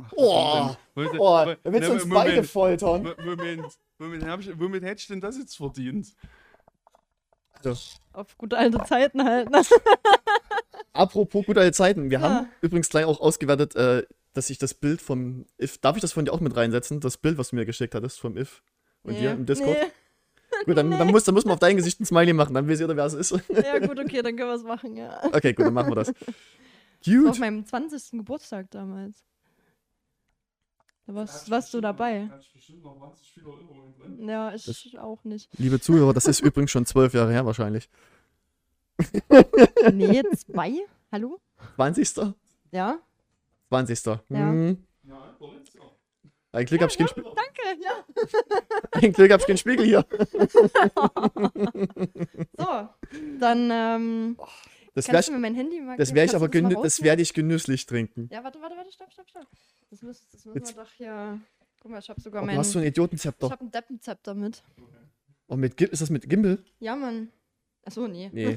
Ach, 0.00 0.12
Oh, 0.16 0.76
denn? 0.94 1.10
oh, 1.18 1.46
willst 1.64 1.88
du 1.88 1.94
ne, 1.94 2.00
uns 2.02 2.08
beide 2.08 2.30
Moment, 2.30 2.46
foltern. 2.46 3.02
Mo- 3.02 3.24
Moment, 3.24 3.78
Moment, 3.98 4.24
hab 4.26 4.40
ich, 4.40 4.58
womit 4.60 4.84
hätte 4.84 5.00
ich 5.00 5.06
denn 5.08 5.20
das 5.20 5.38
jetzt 5.38 5.56
verdient? 5.56 6.14
Auf 8.12 8.38
gute 8.38 8.56
alte 8.56 8.82
Zeiten 8.84 9.24
halt. 9.24 9.48
Apropos 10.92 11.44
gute 11.46 11.60
alte 11.60 11.72
Zeiten, 11.72 12.10
wir 12.10 12.20
Ja. 12.20 12.28
haben 12.28 12.48
übrigens 12.60 12.88
gleich 12.88 13.04
auch 13.06 13.20
ausgewertet, 13.20 13.74
äh, 13.74 14.06
dass 14.36 14.50
ich 14.50 14.58
das 14.58 14.74
Bild 14.74 15.00
vom 15.00 15.46
If. 15.60 15.78
Darf 15.78 15.96
ich 15.96 16.02
das 16.02 16.12
von 16.12 16.24
dir 16.24 16.32
auch 16.32 16.40
mit 16.40 16.56
reinsetzen? 16.56 17.00
Das 17.00 17.16
Bild, 17.16 17.38
was 17.38 17.50
du 17.50 17.56
mir 17.56 17.64
geschickt 17.64 17.94
hattest 17.94 18.20
vom 18.20 18.36
If 18.36 18.62
und 19.02 19.18
dir 19.18 19.32
im 19.32 19.46
Discord? 19.46 19.76
Nee. 19.80 19.92
Gut, 20.64 20.76
dann, 20.76 20.90
dann, 20.90 21.08
muss, 21.08 21.24
dann 21.24 21.34
muss 21.34 21.44
man 21.44 21.54
auf 21.54 21.58
dein 21.58 21.76
Gesicht 21.76 22.00
ein 22.00 22.06
Smiley 22.06 22.32
machen, 22.32 22.54
dann 22.54 22.66
wisst 22.66 22.80
ihr, 22.80 22.88
wer 22.88 23.04
es 23.04 23.14
ist. 23.14 23.32
Ja, 23.48 23.78
gut, 23.78 23.98
okay, 23.98 24.22
dann 24.22 24.36
können 24.36 24.48
wir 24.48 24.54
es 24.54 24.62
machen, 24.62 24.96
ja. 24.96 25.22
Okay, 25.24 25.52
gut, 25.52 25.66
dann 25.66 25.74
machen 25.74 25.90
wir 25.90 25.96
das. 25.96 26.12
Das 27.04 27.14
war 27.14 27.30
auf 27.30 27.36
Gut. 27.36 27.40
meinem 27.40 27.64
20. 27.64 28.12
Geburtstag 28.12 28.70
damals. 28.70 29.22
Da 31.06 31.14
warst, 31.14 31.50
warst 31.50 31.74
du 31.74 31.80
dabei. 31.80 32.30
Ja, 34.18 34.54
ich 34.54 34.98
auch 34.98 35.22
nicht. 35.22 35.48
Liebe 35.58 35.78
Zuhörer, 35.78 36.14
das 36.14 36.26
ist 36.26 36.40
übrigens 36.40 36.70
schon 36.70 36.86
zwölf 36.86 37.12
Jahre 37.14 37.30
her 37.30 37.46
wahrscheinlich. 37.46 37.88
Nee, 39.92 40.22
zwei? 40.34 40.78
Hallo? 41.12 41.38
20. 41.76 42.34
Ja? 42.72 42.98
20. 43.68 44.04
Ja. 44.06 44.20
Hm. 44.28 44.86
Ein 46.52 46.64
Glück 46.64 46.80
hab 46.80 46.90
ich 46.90 46.96
keinen 46.96 47.08
Danke, 47.08 47.82
ja. 47.82 48.04
ein 48.92 49.12
Glück 49.12 49.30
hab 49.30 49.40
ich 49.40 49.46
keinen 49.46 49.58
Spiegel 49.58 49.84
hier. 49.84 50.06
So, 52.56 52.88
dann 53.38 53.70
ähm, 53.70 54.36
Das 54.94 55.06
kannst 55.06 55.12
werde 55.12 55.26
du 55.26 55.32
mir 55.32 55.38
mein 55.40 55.54
Handy 55.54 55.80
mal 55.80 55.96
das 55.98 56.08
geben? 56.08 56.16
werd 56.16 56.28
ich 56.30 56.34
aber 56.36 56.48
das 56.48 56.62
das 56.62 56.74
rausnehmen? 56.76 57.04
werd 57.10 57.20
ich 57.20 57.34
genüsslich 57.34 57.84
trinken. 57.86 58.28
Ja, 58.32 58.42
warte, 58.42 58.60
warte, 58.62 58.76
warte, 58.76 58.90
stopp, 58.92 59.12
stopp, 59.12 59.28
stopp. 59.28 59.46
Das, 59.90 60.02
muss, 60.02 60.26
das 60.30 60.44
müssen 60.46 60.58
Jetzt- 60.58 60.76
wir 60.76 60.84
doch 60.84 60.90
hier... 60.92 61.40
Guck 61.80 61.90
mal, 61.90 61.98
ich 61.98 62.08
hab 62.08 62.18
sogar 62.20 62.42
Oh, 62.42 62.46
mein... 62.46 62.54
du 62.54 62.60
hast 62.60 62.72
so 62.72 62.78
ein 62.78 62.84
ich 62.84 62.88
Idiotenzepter. 62.90 63.50
hab 63.50 63.60
ein 63.60 63.70
Deppenzepter 63.70 64.34
mit. 64.34 64.62
Oh, 65.48 65.56
mit 65.56 65.78
ist 65.80 66.00
das 66.00 66.08
mit 66.10 66.28
Gimbal? 66.28 66.64
Ja, 66.80 66.96
Mann. 66.96 67.30
Achso, 67.84 68.08
nee. 68.08 68.30
Nee. 68.32 68.56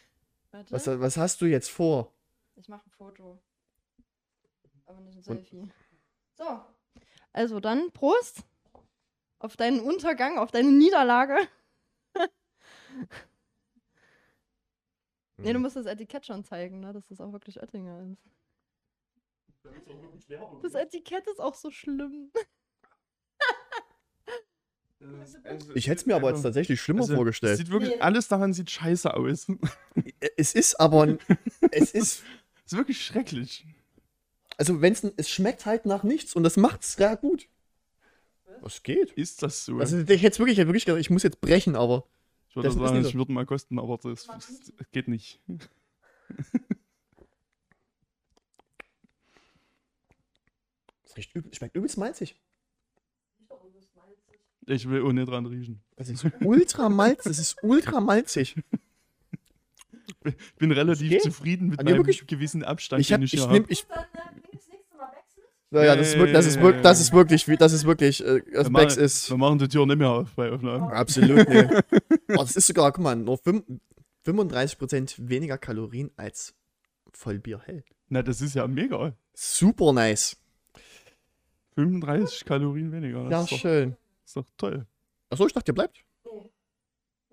Warte, 0.52 0.70
Was, 0.72 0.86
was 0.86 1.16
hast 1.16 1.40
du 1.40 1.46
jetzt 1.46 1.68
vor? 1.70 2.12
ich 2.56 2.68
mache 2.68 2.86
ein 2.86 2.90
Foto. 2.90 3.38
Aber 4.90 5.00
nicht 5.02 5.16
ein 5.16 5.22
Selfie. 5.22 5.70
So, 6.36 6.60
also 7.32 7.60
dann 7.60 7.92
Prost 7.92 8.42
auf 9.38 9.56
deinen 9.56 9.80
Untergang, 9.80 10.38
auf 10.38 10.50
deine 10.50 10.70
Niederlage. 10.72 11.36
Nee, 15.42 15.54
du 15.54 15.58
musst 15.58 15.74
das 15.76 15.86
Etikett 15.86 16.26
schon 16.26 16.44
zeigen, 16.44 16.80
ne? 16.80 16.92
dass 16.92 17.06
das 17.08 17.18
auch 17.18 17.32
wirklich 17.32 17.62
Oettinger 17.62 18.12
ist. 18.12 18.28
Das 20.62 20.74
Etikett 20.74 21.26
ist 21.28 21.40
auch 21.40 21.54
so 21.54 21.70
schlimm. 21.70 22.30
Ich 25.74 25.86
hätte 25.88 26.00
es 26.02 26.04
mir 26.06 26.14
aber 26.14 26.28
jetzt 26.30 26.42
tatsächlich 26.42 26.78
schlimmer 26.78 27.00
Also, 27.00 27.14
vorgestellt. 27.14 27.56
Sieht 27.56 27.70
wirklich, 27.70 27.92
Nee. 27.92 28.00
alles 28.00 28.28
daran 28.28 28.52
sieht 28.52 28.70
scheiße 28.70 29.14
aus. 29.14 29.46
Es 30.36 30.54
ist 30.54 30.78
aber. 30.78 31.04
ein- 31.04 31.18
es 31.70 31.92
ist. 31.92 32.22
ist 32.66 32.76
wirklich 32.76 33.02
schrecklich. 33.02 33.64
Also, 34.60 34.82
wenn 34.82 34.92
es. 34.92 35.02
Es 35.16 35.30
schmeckt 35.30 35.64
halt 35.64 35.86
nach 35.86 36.02
nichts 36.02 36.36
und 36.36 36.42
das 36.42 36.58
macht's 36.58 36.92
sehr 36.92 37.16
gut. 37.16 37.48
Was 38.60 38.82
geht? 38.82 39.10
Ist 39.12 39.42
das 39.42 39.64
so? 39.64 39.78
Also, 39.78 39.98
ich 39.98 40.22
hätte 40.22 40.38
wirklich, 40.38 40.52
ich 40.52 40.58
hätte 40.58 40.68
wirklich 40.68 40.84
gedacht, 40.84 41.00
ich 41.00 41.08
muss 41.08 41.22
jetzt 41.22 41.40
brechen, 41.40 41.76
aber. 41.76 42.06
ich 42.50 42.56
würde 42.56 42.68
das 42.68 42.76
sagen, 42.76 43.02
ich 43.02 43.14
würde 43.14 43.32
mal 43.32 43.46
kosten, 43.46 43.78
aber 43.78 43.96
das, 43.96 44.26
das 44.26 44.90
geht 44.92 45.08
nicht. 45.08 45.40
Es 51.02 51.16
riecht 51.16 51.34
übel, 51.34 51.52
schmeckt 51.52 51.74
übelst 51.74 51.98
malzig. 51.98 52.36
Ich 54.66 54.88
will 54.88 55.12
nicht 55.12 55.28
dran 55.28 55.44
riechen. 55.44 55.82
Das 55.96 56.08
ist 56.08 56.24
ultra 56.40 56.88
malzig. 56.88 57.24
Das 57.24 57.38
ist 57.40 57.56
ultra 57.64 58.00
malzig. 58.00 58.54
Ich 60.24 60.54
bin 60.56 60.70
relativ 60.72 61.20
zufrieden 61.22 61.68
mit 61.68 61.82
meinem 61.82 61.96
wirklich? 61.96 62.26
gewissen 62.26 62.62
Abstand, 62.62 63.00
Ich 63.00 63.12
hab, 63.12 63.20
den 63.20 63.24
ich 63.24 63.34
ich 63.34 63.40
hier 63.40 63.48
nehm, 63.48 63.62
habe. 63.62 63.72
ich, 63.72 63.86
Dann 63.86 64.04
äh, 64.04 64.40
bring 64.40 64.42
das 64.52 64.68
nächste 64.68 64.96
Mal 64.96 65.12
wechseln. 65.70 65.84
ja, 65.84 65.84
ja, 65.84 65.96
das 65.96 66.08
ist 66.08 66.16
wirklich, 66.18 66.32
das 66.34 66.46
ist 66.46 66.60
wirklich, 66.60 66.82
das 66.82 67.00
ist 67.00 67.12
wirklich, 67.12 67.58
das 67.58 67.72
ist 67.72 67.84
wirklich, 67.84 68.18
das 68.52 68.70
machen, 68.70 68.88
ist 68.98 69.30
wir 69.30 69.36
machen 69.36 69.58
die 69.58 69.68
Tür 69.68 69.86
nicht 69.86 69.98
mehr 69.98 70.10
auf 70.10 70.30
bei 70.34 70.50
Aufnahmen. 70.52 70.90
absolut, 70.92 71.48
nee. 71.48 71.68
Oh, 72.30 72.42
das 72.42 72.56
ist 72.56 72.66
sogar, 72.66 72.92
guck 72.92 73.02
mal, 73.04 73.16
nur 73.16 73.38
fünf- 73.38 73.64
35% 74.26 75.16
weniger 75.28 75.58
Kalorien 75.58 76.10
als 76.16 76.54
Vollbier 77.12 77.60
hell. 77.64 77.84
Na, 78.08 78.22
das 78.22 78.40
ist 78.40 78.54
ja 78.54 78.66
mega. 78.68 79.14
Super 79.34 79.92
nice. 79.92 80.36
35 81.74 82.44
Kalorien 82.44 82.92
weniger. 82.92 83.22
Das 83.24 83.30
Ja, 83.30 83.40
ist, 83.42 83.52
doch, 83.52 83.58
schön. 83.58 83.96
ist 84.24 84.36
doch 84.36 84.46
toll. 84.56 84.86
Achso, 85.30 85.46
ich 85.46 85.52
dachte, 85.52 85.70
ihr 85.70 85.74
bleibt. 85.74 86.04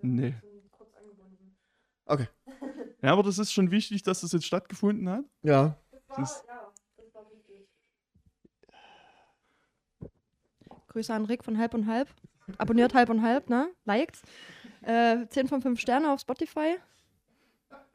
Nee. 0.02 0.36
Okay. 2.06 2.28
Ja, 3.02 3.12
aber 3.12 3.24
das 3.24 3.38
ist 3.38 3.52
schon 3.52 3.70
wichtig, 3.72 4.02
dass 4.04 4.22
das 4.22 4.32
jetzt 4.32 4.46
stattgefunden 4.46 5.10
hat. 5.10 5.26
Ja. 5.44 5.78
Das 6.08 6.18
Das- 6.18 6.44
war, 6.48 6.56
ja, 6.56 6.72
das 6.98 7.14
war 7.14 7.26
wichtig. 7.32 7.68
Grüße 10.98 11.14
an 11.14 11.26
Rick 11.26 11.44
von 11.44 11.60
Halb 11.60 11.76
und 11.76 11.86
Halb. 11.86 12.08
Abonniert 12.58 12.96
Halb 12.96 13.10
und 13.10 13.22
Halb, 13.22 13.52
ne? 13.52 13.70
Liked. 13.86 14.18
Äh, 14.82 15.28
10 15.30 15.48
von 15.48 15.62
5 15.62 15.80
Sterne 15.80 16.12
auf 16.12 16.22
Spotify. 16.22 16.78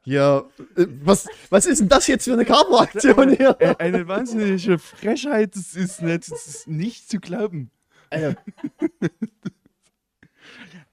Ja, 0.05 0.45
äh, 0.77 0.85
was, 1.03 1.27
was 1.49 1.65
ist 1.65 1.81
denn 1.81 1.89
das 1.89 2.07
jetzt 2.07 2.23
für 2.23 2.31
eine 2.31 2.45
Carbo-Aktion 2.45 3.31
hier? 3.31 3.57
Äh, 3.59 3.75
Eine 3.77 4.07
wahnsinnige 4.07 4.79
Frechheit, 4.79 5.53
das 5.53 5.75
ist 5.75 6.01
nicht, 6.01 6.31
das 6.31 6.47
ist 6.47 6.67
nicht 6.69 7.09
zu 7.09 7.19
glauben. 7.19 7.71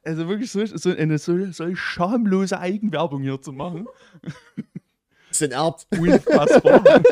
Also 0.03 0.27
wirklich 0.29 0.51
so, 0.51 0.65
so 0.65 0.97
eine 0.97 1.19
so, 1.19 1.53
so 1.53 1.75
schamlose 1.77 2.59
Eigenwerbung 2.59 3.21
hier 3.21 3.41
zu 3.43 3.53
machen. 3.53 3.87
ist 5.31 5.43
enterbt. 5.43 5.87
Unfassbar. 5.91 6.83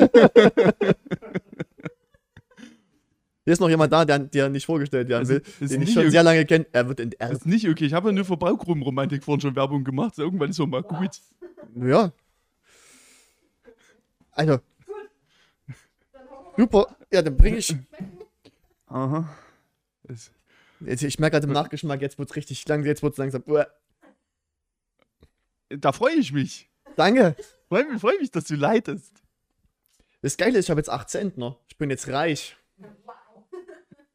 Hier 3.48 3.54
ist 3.54 3.60
noch 3.60 3.70
jemand 3.70 3.90
da, 3.90 4.04
der, 4.04 4.18
der 4.18 4.50
nicht 4.50 4.66
vorgestellt 4.66 5.08
werden 5.08 5.20
Also, 5.20 5.32
will, 5.36 5.42
ist 5.60 5.72
den 5.72 5.80
ich 5.80 5.94
schon 5.94 6.02
okay. 6.02 6.10
sehr 6.10 6.22
lange 6.22 6.44
kenne. 6.44 6.66
Er 6.70 6.86
wird 6.86 6.98
Das 6.98 7.04
enterbt. 7.04 7.32
ist 7.32 7.46
nicht 7.46 7.66
okay. 7.66 7.86
Ich 7.86 7.94
habe 7.94 8.10
ja 8.10 8.12
nur 8.12 8.26
für 8.26 8.36
Braukrummromantik 8.36 9.24
vorhin 9.24 9.40
schon 9.40 9.56
Werbung 9.56 9.84
gemacht. 9.84 10.16
So, 10.16 10.22
irgendwann 10.22 10.50
ist 10.50 10.60
auch 10.60 10.66
mal 10.66 10.82
gut. 10.82 11.12
Ja. 11.74 12.12
Alter. 14.32 14.60
Super. 16.58 16.94
Ja, 17.10 17.22
dann 17.22 17.38
bringe 17.38 17.56
ich. 17.56 17.74
Aha. 18.86 19.34
Das, 20.02 20.30
Jetzt, 20.80 21.02
ich 21.02 21.18
merke 21.18 21.36
gerade 21.36 21.46
im 21.46 21.54
Nachgeschmack, 21.54 22.02
jetzt 22.02 22.18
wird's 22.18 22.36
richtig 22.36 22.68
lang, 22.68 22.84
jetzt 22.84 23.02
wird's 23.02 23.16
langsam. 23.16 23.42
Uah. 23.46 23.66
da 25.70 25.92
freue 25.92 26.16
ich 26.16 26.34
mich. 26.34 26.68
Danke. 26.96 27.34
Freue 27.68 27.86
mich, 27.86 27.98
freu 27.98 28.12
mich, 28.20 28.30
dass 28.30 28.44
du 28.44 28.56
leidest. 28.56 29.22
Das 30.20 30.36
Geile 30.36 30.58
ist, 30.58 30.66
ich 30.66 30.70
habe 30.70 30.80
jetzt 30.80 30.90
8 30.90 31.08
Zentner. 31.08 31.56
Ich 31.66 31.78
bin 31.78 31.88
jetzt 31.88 32.08
reich. 32.08 32.54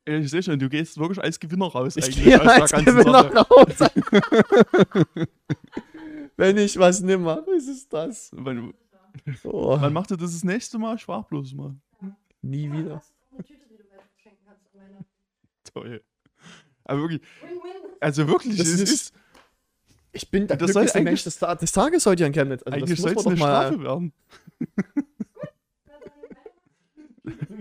Ich 0.05 0.29
sehe 0.31 0.43
schon, 0.43 0.59
du 0.59 0.67
gehst 0.69 0.97
wirklich 0.97 1.21
als 1.23 1.39
Gewinner 1.39 1.67
raus. 1.67 1.95
Ich 1.95 2.11
gehe 2.13 2.41
als 2.41 2.71
Gewinner 2.71 3.23
Sache. 3.23 3.37
raus. 3.37 3.77
Wenn 6.35 6.57
ich 6.57 6.77
was 6.77 6.99
nimm, 7.01 7.23
mache, 7.23 7.51
ist 7.55 7.67
es 7.69 7.87
das. 7.87 8.29
Wann, 8.33 8.73
Oh, 9.43 9.79
wann 9.79 9.93
macht 9.93 10.09
ihr 10.11 10.17
das 10.17 10.31
das 10.33 10.43
nächste 10.43 10.77
Mal? 10.79 10.95
Ich 10.95 11.05
frag 11.05 11.27
bloß 11.29 11.53
mal. 11.53 11.75
nie 12.41 12.71
wieder. 12.71 13.01
Toll. 15.73 16.03
Aber 16.83 16.99
wirklich, 17.01 17.21
also 18.01 18.27
wirklich, 18.27 18.57
Das 18.57 18.67
es 18.67 18.81
ist- 18.81 18.91
ist, 18.91 19.13
Ich 20.11 20.29
bin 20.29 20.47
der 20.47 20.57
Das 20.57 20.71
soll 20.73 20.81
glücklichste 20.83 20.99
eigentlich- 20.99 21.05
Mensch 21.11 21.23
des, 21.23 21.39
Ta 21.39 21.55
des 21.55 21.71
Tages 21.71 22.05
heute 22.05 22.19
hier 22.19 22.27
in 22.27 22.33
Chemnitz. 22.33 22.61
Also 22.63 22.75
eigentlich 22.77 22.99
das 22.99 23.03
soll 23.03 23.13
muss 23.13 23.25
es 23.25 23.39
man 23.39 23.49
eine 23.49 23.77
doch 23.77 23.77
mal. 23.77 23.77
Strafe 23.77 23.83
werden. 23.83 24.13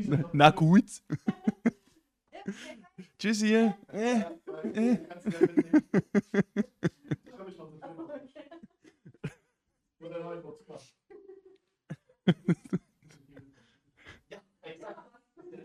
na, 0.09 0.25
na 0.33 0.51
gut. 0.51 0.85
Tschüssi. 3.23 3.55
Äh, 3.55 3.73
äh. 4.75 4.99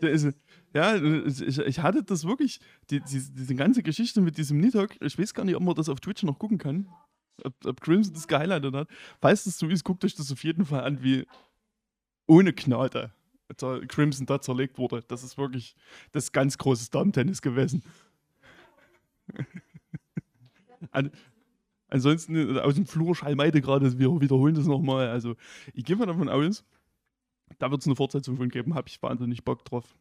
Ist, 0.00 0.28
ja, 0.72 0.94
ich, 0.94 1.58
ich 1.58 1.80
hatte 1.80 2.04
das 2.04 2.24
wirklich, 2.24 2.60
die, 2.90 3.00
die, 3.00 3.20
diese 3.34 3.56
ganze 3.56 3.82
Geschichte 3.82 4.20
mit 4.20 4.38
diesem 4.38 4.60
Nidhogg, 4.60 4.94
ich 5.00 5.18
weiß 5.18 5.34
gar 5.34 5.44
nicht, 5.44 5.56
ob 5.56 5.62
man 5.64 5.74
das 5.74 5.88
auf 5.88 5.98
Twitch 5.98 6.22
noch 6.22 6.38
gucken 6.38 6.58
kann. 6.58 6.88
Ob, 7.42 7.54
ob 7.66 7.80
Crimson 7.80 8.14
das 8.14 8.28
gehighlightet 8.28 8.72
hat. 8.72 8.88
Falls 9.20 9.42
das 9.42 9.58
so 9.58 9.66
ist, 9.66 9.82
guckt 9.82 10.04
euch 10.04 10.14
das 10.14 10.30
auf 10.30 10.44
jeden 10.44 10.64
Fall 10.64 10.84
an, 10.84 11.02
wie 11.02 11.26
ohne 12.28 12.52
Gnade 12.52 12.90
der 12.90 13.17
Crimson 13.56 14.26
da 14.26 14.40
zerlegt 14.40 14.78
wurde. 14.78 15.02
Das 15.08 15.22
ist 15.22 15.38
wirklich 15.38 15.74
das 16.12 16.32
ganz 16.32 16.58
großes 16.58 16.90
Damen-Tennis 16.90 17.42
gewesen. 17.42 17.82
an, 20.90 21.10
ansonsten 21.88 22.56
äh, 22.56 22.60
aus 22.60 22.74
dem 22.74 22.86
Flur 22.86 23.14
Schallmeide 23.14 23.60
gerade, 23.60 23.98
wir 23.98 24.20
wiederholen 24.20 24.54
das 24.54 24.66
nochmal. 24.66 25.08
Also, 25.08 25.36
ich 25.72 25.84
gehe 25.84 25.96
mal 25.96 26.06
davon 26.06 26.28
aus, 26.28 26.64
da 27.58 27.70
wird 27.70 27.80
es 27.80 27.86
eine 27.86 27.96
Fortsetzung 27.96 28.36
von 28.36 28.48
geben, 28.48 28.74
habe 28.74 28.88
ich 28.88 29.02
wahnsinnig 29.02 29.44
Bock 29.44 29.64
drauf. 29.64 29.94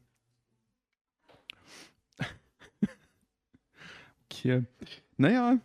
okay. 4.30 4.66
Naja. 5.18 5.60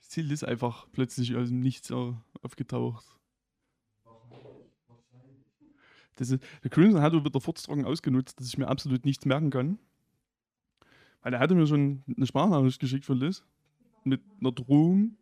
Ziel 0.00 0.30
ist 0.32 0.44
einfach 0.44 0.86
plötzlich 0.92 1.36
aus 1.36 1.48
dem 1.48 1.60
Nichts 1.60 1.92
au- 1.92 2.16
aufgetaucht. 2.42 3.04
Das 6.18 6.30
ist, 6.30 6.42
der 6.64 6.70
Crimson 6.70 7.00
hat 7.00 7.12
wieder 7.12 7.40
Fortstragen 7.40 7.84
ausgenutzt, 7.84 8.40
dass 8.40 8.48
ich 8.48 8.58
mir 8.58 8.66
absolut 8.66 9.04
nichts 9.04 9.24
merken 9.24 9.50
kann. 9.50 9.78
Weil 11.22 11.34
er 11.34 11.40
hatte 11.40 11.54
mir 11.54 11.66
schon 11.66 12.02
eine 12.08 12.26
Sprachnachricht 12.26 12.80
geschickt 12.80 13.04
von 13.04 13.18
Liz 13.18 13.44
mit 14.02 14.20
einer 14.40 14.50
Drohung, 14.50 15.16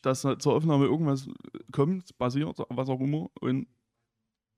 dass 0.00 0.24
halt 0.24 0.40
zur 0.40 0.54
Aufnahme 0.54 0.86
irgendwas 0.86 1.28
kommt, 1.72 2.16
passiert, 2.16 2.58
was 2.70 2.88
auch 2.88 3.00
immer. 3.00 3.30
Und 3.40 3.66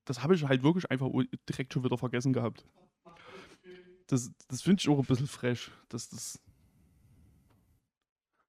das 0.05 0.23
habe 0.23 0.37
ich 0.37 0.45
halt 0.45 0.63
wirklich 0.63 0.89
einfach 0.91 1.11
direkt 1.49 1.73
schon 1.73 1.83
wieder 1.83 1.99
vergessen 1.99 2.33
gehabt. 2.33 2.65
Das, 4.07 4.31
das 4.47 4.63
finde 4.63 4.81
ich 4.81 4.89
auch 4.89 4.99
ein 4.99 5.05
bisschen 5.05 5.27
fresh, 5.27 5.73
dass 5.89 6.09
das 6.09 6.41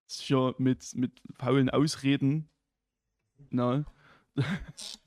dass 0.07 0.19
ich 0.19 0.27
hier 0.27 0.53
mit, 0.59 0.93
mit 0.95 1.19
faulen 1.33 1.71
Ausreden, 1.71 2.47
na, 3.49 3.85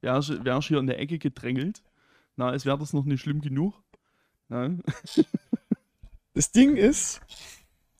wäre 0.00 0.18
ich, 0.20 0.44
wär 0.44 0.58
ich 0.58 0.66
hier 0.66 0.78
in 0.78 0.86
der 0.86 0.98
Ecke 0.98 1.18
gedrängelt. 1.18 1.82
Na, 2.36 2.48
als 2.50 2.64
wäre 2.64 2.78
das 2.78 2.92
noch 2.92 3.04
nicht 3.04 3.20
schlimm 3.20 3.40
genug. 3.40 3.74
Na, 4.48 4.70
Das 6.34 6.52
Ding 6.52 6.76
ist. 6.76 7.20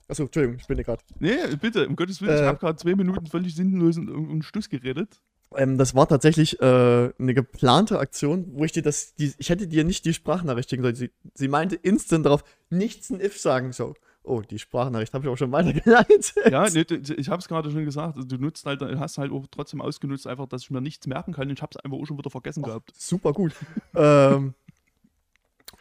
Achso, 0.09 0.25
Entschuldigung, 0.25 0.59
ich 0.61 0.67
bin 0.67 0.79
ja 0.79 0.85
gerade. 0.85 1.03
nee, 1.19 1.37
bitte, 1.61 1.87
um 1.87 1.97
Gottes 1.97 2.21
Willen, 2.21 2.35
ich 2.35 2.41
Äh. 2.41 2.47
habe 2.47 2.59
gerade 2.59 2.77
zwei 2.77 2.95
Minuten 2.95 3.27
völlig 3.27 3.55
sinnlos 3.55 3.97
und, 3.97 4.09
und 4.09 4.43
Stuss 4.45 4.69
geredet. 4.69 5.21
Ähm, 5.57 5.79
das 5.79 5.95
war 5.95 6.09
tatsächlich 6.09 6.61
äh, 6.61 7.13
eine 7.19 7.35
geplante 7.35 7.99
Aktion, 7.99 8.47
wo 8.55 8.65
ich 8.65 8.73
dir 8.73 8.83
das. 8.83 9.15
Die, 9.17 9.33
ich 9.39 9.51
hätte 9.51 9.67
dir 9.67 9.85
nicht 9.85 10.05
die 10.05 10.15
Sprachnachricht 10.15 10.71
schicken 10.71 10.83
sollen. 10.83 10.95
Sie, 10.95 11.11
sie 11.35 11.49
meinte 11.49 11.75
instant 11.77 12.25
darauf, 12.25 12.45
nichts 12.71 13.11
ein 13.11 13.21
If 13.21 13.39
sagen. 13.41 13.73
So, 13.73 13.95
oh, 14.31 14.43
die 14.43 14.59
Sprachnachricht 14.59 15.13
habe 15.13 15.27
ich 15.27 15.31
auch 15.31 15.37
schon 15.37 15.53
weitergeleitet. 15.53 16.35
Ja, 16.51 16.69
nee, 16.71 16.85
ich 17.17 17.29
habe 17.29 17.41
es 17.41 17.49
gerade 17.49 17.71
schon 17.71 17.85
gesagt. 17.85 18.17
Also 18.17 18.29
du 18.29 18.39
nutzt 18.39 18.65
halt, 18.65 18.81
hast 18.81 19.19
halt 19.19 19.33
auch 19.33 19.47
trotzdem 19.51 19.81
ausgenutzt, 19.81 20.27
einfach, 20.27 20.47
dass 20.47 20.63
ich 20.63 20.71
mir 20.71 20.81
nichts 20.81 21.07
merken 21.07 21.33
kann. 21.33 21.51
Ich 21.51 21.61
habe 21.61 21.71
es 21.75 21.85
einfach 21.85 21.99
auch 21.99 22.07
schon 22.07 22.19
wieder 22.19 22.31
vergessen 22.31 22.63
gehabt. 22.63 22.93
Super 22.97 23.33
gut. 23.33 23.53
ähm, 23.95 24.55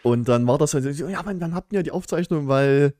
und 0.04 0.28
dann 0.28 0.48
war 0.48 0.58
das 0.58 0.74
halt 0.74 0.84
so, 0.96 1.08
ja, 1.08 1.20
aber 1.20 1.34
dann 1.34 1.54
habt 1.54 1.72
ihr 1.74 1.80
ja 1.80 1.84
die 1.84 1.92
Aufzeichnung, 1.92 2.48
weil. 2.48 2.94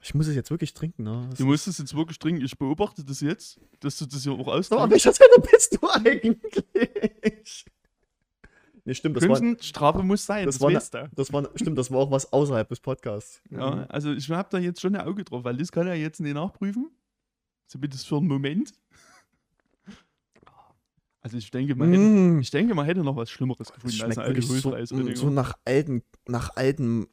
Ich 0.00 0.14
muss 0.14 0.28
es 0.28 0.36
jetzt 0.36 0.50
wirklich 0.50 0.74
trinken, 0.74 1.02
ne? 1.02 1.28
Du 1.36 1.44
musst 1.44 1.66
es 1.66 1.78
jetzt 1.78 1.94
wirklich 1.96 2.20
dringend, 2.20 2.44
ich 2.44 2.56
beobachte 2.56 3.04
das 3.04 3.20
jetzt, 3.20 3.60
dass 3.80 3.98
du 3.98 4.06
das 4.06 4.22
hier 4.22 4.32
auch 4.32 4.38
Aber 4.40 4.54
austrinkst. 4.54 4.90
welcher 4.90 5.12
Seite 5.12 5.40
bist 5.50 5.76
du 5.80 5.88
eigentlich? 5.88 7.64
Nee, 8.88 8.94
stimmt, 8.94 9.16
das 9.18 9.28
war, 9.28 9.38
Crimson, 9.38 9.62
Strafe 9.62 10.02
muss 10.02 10.24
sein, 10.24 10.46
das 10.46 10.54
das, 10.54 10.62
war 10.62 10.70
ne- 10.70 11.10
das 11.14 11.30
war, 11.30 11.50
stimmt, 11.56 11.76
das 11.76 11.90
war 11.90 11.98
auch 11.98 12.10
was 12.10 12.32
außerhalb 12.32 12.66
des 12.70 12.80
Podcasts. 12.80 13.42
Ja, 13.50 13.84
also 13.84 14.14
ich 14.14 14.30
habe 14.30 14.48
da 14.50 14.56
jetzt 14.56 14.80
schon 14.80 14.96
ein 14.96 15.06
Auge 15.06 15.24
drauf, 15.24 15.44
weil 15.44 15.58
das 15.58 15.70
kann 15.70 15.86
er 15.86 15.94
jetzt 15.94 16.20
nicht 16.20 16.32
nachprüfen. 16.32 16.90
Zumindest 17.66 18.08
für 18.08 18.16
einen 18.16 18.28
Moment. 18.28 18.72
Also 21.20 21.36
ich 21.36 21.50
denke, 21.50 21.74
man 21.74 21.90
hätte, 21.90 22.02
Mm. 22.02 22.40
ich 22.40 22.50
denke, 22.50 22.74
man 22.74 22.86
hätte 22.86 23.00
noch 23.02 23.16
was 23.16 23.28
Schlimmeres 23.28 23.66
Das 23.68 23.72
gefunden 23.74 23.96
schmeckt 23.96 24.18
als 24.18 24.28
wirklich 24.28 24.46
so, 24.46 25.24
so 25.26 25.30
nach 25.30 25.52
alten, 25.66 26.02
nach 26.26 26.56
alten, 26.56 27.08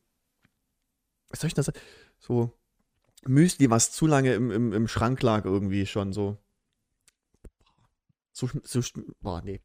was 1.30 1.42
soll 1.42 1.48
ich 1.50 1.56
das 1.56 1.66
sagen? 1.66 1.80
So 2.20 2.54
Müsli, 3.28 3.70
was 3.70 3.92
zu 3.92 4.06
lange 4.08 4.34
im, 4.36 4.52
im, 4.52 4.72
im 4.74 4.88
Schrank 4.88 5.22
lag 5.24 5.44
irgendwie 5.44 5.86
schon 5.88 6.14
so. 6.14 6.38
So, 8.32 8.48
so 8.64 8.80
boah, 9.22 9.42
nee. 9.44 9.60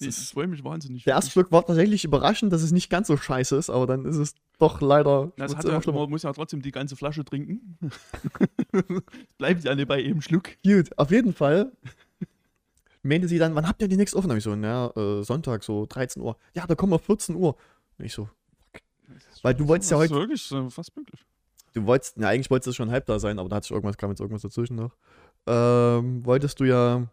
Nee, 0.00 0.06
Das 0.06 0.30
freue 0.30 0.46
mich 0.46 0.64
wahnsinnig. 0.64 1.04
der 1.04 1.14
erste 1.14 1.30
Schluck 1.30 1.52
war 1.52 1.64
tatsächlich 1.66 2.04
überraschend, 2.04 2.52
dass 2.52 2.62
es 2.62 2.72
nicht 2.72 2.88
ganz 2.90 3.08
so 3.08 3.16
scheiße 3.16 3.56
ist, 3.56 3.68
aber 3.70 3.86
dann 3.86 4.04
ist 4.06 4.16
es 4.16 4.34
doch 4.58 4.80
leider 4.80 5.32
Das 5.36 5.52
wird's 5.52 5.66
hat 5.66 5.86
ja, 5.86 5.92
man 5.92 6.10
muss 6.10 6.22
ja 6.22 6.32
trotzdem 6.32 6.62
die 6.62 6.70
ganze 6.72 6.96
Flasche 6.96 7.24
trinken. 7.24 7.76
Bleibt 9.38 9.64
ja 9.64 9.74
nicht 9.74 9.88
bei 9.88 10.00
jedem 10.00 10.20
Schluck. 10.22 10.50
Gut, 10.64 10.96
auf 10.98 11.10
jeden 11.10 11.32
Fall. 11.34 11.72
Meinte 13.02 13.26
sie 13.28 13.38
dann, 13.38 13.54
wann 13.54 13.66
habt 13.68 13.82
ihr 13.82 13.88
die 13.88 13.96
nächste 13.96 14.16
Aufnahme? 14.16 14.38
Ich 14.38 14.44
so, 14.44 14.54
na, 14.54 14.90
äh, 14.96 15.22
Sonntag, 15.24 15.64
so 15.64 15.86
13 15.86 16.22
Uhr. 16.22 16.36
Ja, 16.54 16.66
da 16.66 16.74
kommen 16.74 16.92
wir 16.92 16.98
14 17.00 17.34
Uhr. 17.34 17.56
Und 17.98 18.04
ich 18.04 18.12
so, 18.14 18.28
Weil 19.42 19.54
du 19.54 19.66
wolltest 19.66 19.90
ja 19.90 19.98
Das 19.98 20.06
ist 20.06 20.10
heute- 20.12 20.20
wirklich 20.20 20.52
äh, 20.52 20.70
fast 20.70 20.96
möglich. 20.96 21.20
du 21.74 21.84
wolltest, 21.84 22.16
na, 22.16 22.28
eigentlich 22.28 22.50
wolltest 22.50 22.68
du 22.68 22.72
schon 22.72 22.90
halb 22.90 23.06
da 23.06 23.18
sein, 23.18 23.38
aber 23.40 23.48
da 23.48 23.56
hat 23.56 23.64
sich 23.64 23.72
irgendwas, 23.72 23.96
kam 23.96 24.10
jetzt 24.10 24.20
irgendwas 24.20 24.42
dazwischen 24.42 24.76
noch. 24.76 24.96
Ähm, 25.46 26.24
wolltest 26.24 26.60
du 26.60 26.64
ja 26.64 27.08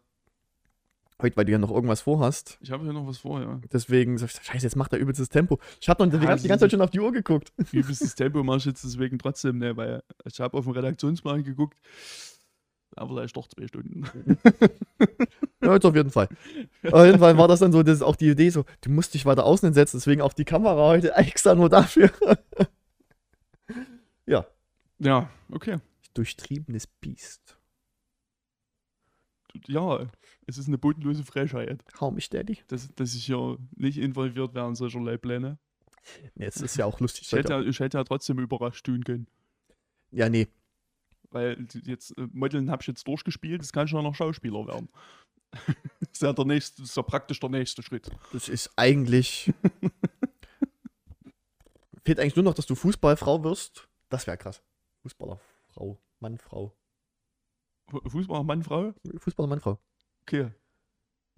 heute, 1.22 1.36
weil 1.38 1.45
du 1.45 1.51
ja 1.51 1.57
noch 1.57 1.72
irgendwas 1.72 2.01
vorhast. 2.01 2.57
Ich 2.61 2.72
habe 2.72 2.84
hier 2.84 2.93
noch 2.93 3.07
was 3.07 3.17
vor, 3.20 3.41
ja. 3.41 3.59
Deswegen, 3.72 4.17
sag 4.17 4.30
ich, 4.30 4.36
scheiße, 4.45 4.65
jetzt 4.65 4.76
macht 4.76 4.93
er 4.93 4.99
übelstes 4.99 5.30
Tempo. 5.30 5.59
Ich 5.82 5.89
habe 5.89 6.03
noch 6.05 6.11
die, 6.11 6.17
Ja, 6.17 6.30
ganze- 6.30 6.43
die 6.43 6.47
ganze 6.49 6.63
Zeit 6.65 6.72
schon 6.72 6.82
auf 6.82 6.91
die 6.91 6.99
Uhr 6.99 7.11
geguckt. 7.11 7.51
Übelstes 7.72 8.15
Tempo 8.15 8.43
mache 8.43 8.57
ich 8.59 8.65
jetzt 8.65 8.84
deswegen 8.84 9.17
trotzdem, 9.20 9.57
ne, 9.57 9.76
weil 9.78 10.03
ich 10.26 10.39
habe 10.39 10.57
auf 10.57 10.65
den 10.65 10.74
Redaktionsplan 10.74 11.43
geguckt. 11.43 11.78
Aber 12.95 13.15
vielleicht 13.15 13.38
doch 13.38 13.47
zwei 13.47 13.67
Stunden. 13.67 14.03
Ja, 15.61 15.74
jetzt 15.74 15.86
auf 15.86 15.93
jeden 15.95 16.09
Fall. 16.09 16.30
Auf 16.89 17.05
jeden 17.05 17.20
Fall 17.20 17.38
war 17.38 17.49
das 17.49 17.59
dann 17.59 17.74
so, 17.74 17.84
das 17.84 17.95
ist 17.97 18.01
auch 18.01 18.15
die 18.15 18.30
Idee 18.30 18.49
so, 18.49 18.63
du 18.80 18.89
musst 18.89 19.13
dich 19.13 19.26
weiter 19.26 19.43
außen 19.45 19.74
setzen, 19.74 19.97
deswegen 19.97 20.22
auch 20.22 20.32
die 20.32 20.45
Kamera 20.45 20.78
heute 20.88 21.13
extra 21.15 21.53
nur 21.53 21.67
dafür. 21.67 22.09
ja, 24.26 24.45
Ja, 24.99 25.30
okay. 25.51 25.80
durchtriebenes 26.13 26.88
Biest. 26.88 27.57
Ja, 29.67 30.07
es 30.50 30.58
ist 30.58 30.68
eine 30.68 30.78
bodenlose 30.78 31.24
Frechheit, 31.24 31.84
Hau 32.02 32.12
mich, 32.12 32.30
Daddy. 32.30 32.60
dass, 32.68 32.93
dass 32.95 33.14
ich 33.16 33.28
ja 33.28 33.56
nicht 33.76 33.97
involviert 33.97 34.54
wäre 34.56 34.68
in 34.68 34.76
solcherlei 34.76 35.18
Pläne. 35.18 35.58
Jetzt 36.36 36.62
ist 36.62 36.78
ja 36.78 36.86
auch 36.86 37.00
lustig. 37.00 37.24
Ich 37.28 37.32
hätte, 37.34 37.54
ja, 37.54 37.62
ich 37.62 37.80
hätte 37.80 37.97
ja 37.97 38.04
trotzdem 38.04 38.39
überrascht 38.39 38.86
tun 38.86 39.04
können. 39.04 39.28
ja, 40.12 40.30
nee. 40.30 40.47
Weil 41.32 41.68
jetzt 41.86 42.18
äh, 42.18 42.28
Modeln 42.32 42.72
habe 42.72 42.82
ich 42.82 42.88
jetzt 42.88 43.08
durchgespielt, 43.08 43.62
das 43.62 43.72
kann 43.72 43.86
ich 43.86 43.91
ja 43.91 44.02
noch 44.02 44.16
Schauspieler 44.16 44.66
werden. 44.66 44.89
das 46.00 46.10
ist 46.14 46.22
ja 46.24 46.34
der 46.34 46.45
nächste, 46.45 46.82
das 46.82 46.89
ist 46.89 46.97
ja 46.97 47.04
praktisch 47.04 47.39
der 47.39 47.50
nächste 47.52 47.84
Schritt. 47.84 48.10
Das 48.34 48.50
ist 48.50 48.72
eigentlich. 48.76 49.54
Fehlt 52.04 52.20
eigentlich 52.20 52.36
nur 52.36 52.45
noch, 52.45 52.54
dass 52.56 52.66
du 52.66 52.74
Fußballfrau 52.76 53.43
wirst. 53.43 53.88
Das 54.10 54.26
wäre 54.26 54.38
krass. 54.38 54.64
Fußballerfrau, 55.04 56.00
Mann, 56.20 56.38
Frau. 56.39 56.76
Fu- 57.89 58.10
Fußballer, 58.10 58.43
Mann, 58.43 58.64
Frau? 58.64 58.93
Fußballer, 59.20 59.47
Mann, 59.50 59.60
Frau. 59.60 59.80
Okay. 60.30 60.51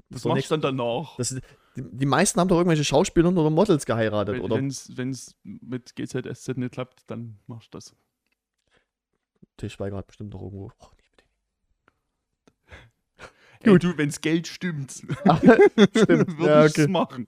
Das 0.09 0.23
doch 0.23 0.35
machst 0.35 0.51
du 0.51 0.57
dann 0.57 0.77
danach. 0.77 1.15
Das 1.15 1.29
die, 1.29 1.41
die 1.75 2.05
meisten 2.05 2.39
haben 2.39 2.49
doch 2.49 2.57
irgendwelche 2.57 2.83
Schauspieler 2.83 3.29
oder 3.29 3.49
Models 3.49 3.85
geheiratet, 3.85 4.41
oder? 4.41 4.57
Wenn 4.57 5.09
es 5.09 5.35
mit 5.43 5.95
GZSZ 5.95 6.57
nicht 6.57 6.73
klappt, 6.73 7.09
dann 7.09 7.39
machst 7.47 7.73
du 7.73 7.77
das. 7.77 7.95
Til 9.55 9.69
Schweiger 9.69 9.95
hat 9.95 10.07
bestimmt 10.07 10.33
noch 10.33 10.41
irgendwo. 10.41 10.71
Oh, 10.79 10.87
nicht 10.97 11.23
mit 13.63 13.67
Ey, 13.73 13.79
du, 13.79 13.97
wenn 13.97 14.09
es 14.09 14.19
Geld 14.19 14.47
stimmt. 14.47 15.01
Ah, 15.25 15.37
Stimmt. 15.95 16.37
würde 16.37 16.45
ja, 16.45 16.65
ich 16.65 16.77
es 16.77 16.83
okay. 16.83 16.91
machen. 16.91 17.27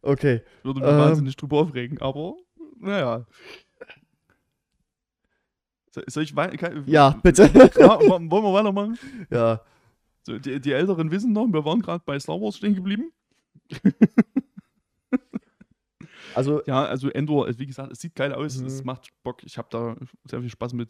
Okay. 0.00 0.42
Würde 0.64 0.80
mich 0.80 0.88
Ähm. 0.88 0.98
wahnsinnig 0.98 1.36
drüber 1.36 1.58
aufregen, 1.58 2.00
aber 2.00 2.34
naja. 2.80 3.24
So- 5.94 6.02
Soll 6.06 6.22
ich 6.24 6.34
wei- 6.34 6.56
kann- 6.56 6.84
Ja, 6.86 7.10
bitte. 7.22 7.44
Ja, 7.78 8.00
wo- 8.00 8.08
wollen 8.08 8.30
wir 8.30 8.52
weitermachen? 8.52 8.98
ja. 9.30 9.60
So, 10.24 10.38
die, 10.38 10.60
die 10.60 10.72
Älteren 10.72 11.10
wissen 11.10 11.32
noch, 11.32 11.46
wir 11.52 11.64
waren 11.64 11.80
gerade 11.82 12.02
bei 12.06 12.18
Star 12.18 12.40
Wars 12.40 12.56
stehen 12.56 12.74
geblieben. 12.74 13.12
Also, 16.34 16.62
Ja, 16.66 16.84
also 16.84 17.10
Endor, 17.10 17.46
äh, 17.48 17.58
wie 17.58 17.66
gesagt, 17.66 17.92
es 17.92 18.00
sieht 18.00 18.14
geil 18.14 18.32
aus, 18.32 18.56
es 18.56 18.80
Mhm. 18.80 18.86
macht 18.86 19.10
Bock, 19.22 19.42
ich 19.44 19.58
habe 19.58 19.68
da 19.70 19.96
sehr 20.24 20.40
viel 20.40 20.48
Spaß 20.48 20.72
mit. 20.72 20.88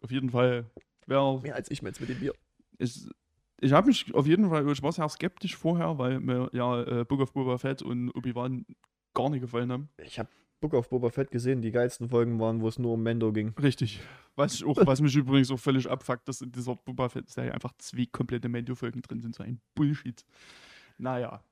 Auf 0.00 0.10
jeden 0.10 0.30
Fall. 0.30 0.70
Wer, 1.06 1.40
mehr 1.42 1.54
als 1.54 1.70
ich 1.70 1.82
jetzt 1.82 2.00
mit 2.00 2.08
dem 2.08 2.18
Bier. 2.20 2.32
ich 2.78 3.06
ich 3.60 3.72
habe 3.72 3.86
mich 3.86 4.12
auf 4.14 4.26
jeden 4.26 4.48
Fall, 4.48 4.66
ich 4.70 4.82
war 4.82 4.92
sehr 4.92 5.08
skeptisch 5.08 5.56
vorher, 5.56 5.96
weil 5.98 6.20
mir 6.20 6.48
ja 6.52 6.82
äh, 6.82 7.04
Book 7.04 7.20
of 7.20 7.32
Boba 7.34 7.56
Fett 7.58 7.82
und 7.82 8.10
Obi-Wan 8.16 8.64
gar 9.14 9.28
nicht 9.30 9.42
gefallen 9.42 9.70
haben. 9.70 9.88
Ich 9.98 10.18
habe 10.18 10.28
Book 10.64 10.72
of 10.72 10.88
Boba 10.88 11.10
Fett 11.10 11.30
gesehen. 11.30 11.60
Die 11.60 11.70
geilsten 11.70 12.08
Folgen 12.08 12.40
waren, 12.40 12.62
wo 12.62 12.68
es 12.68 12.78
nur 12.78 12.94
um 12.94 13.02
Mendo 13.02 13.34
ging. 13.34 13.52
Richtig. 13.62 14.00
Was, 14.34 14.54
ich 14.54 14.64
auch, 14.64 14.78
was 14.86 15.02
mich 15.02 15.14
übrigens 15.14 15.50
auch 15.50 15.58
völlig 15.58 15.90
abfuckt, 15.90 16.26
dass 16.26 16.40
in 16.40 16.52
dieser 16.52 16.74
Boba 16.74 17.10
Fett-Serie 17.10 17.52
einfach 17.52 17.74
zwei 17.76 18.06
komplette 18.10 18.48
Mendo-Folgen 18.48 19.02
drin 19.02 19.20
sind. 19.20 19.34
So 19.34 19.42
ein 19.42 19.60
Bullshit. 19.74 20.24
Naja. 20.96 21.42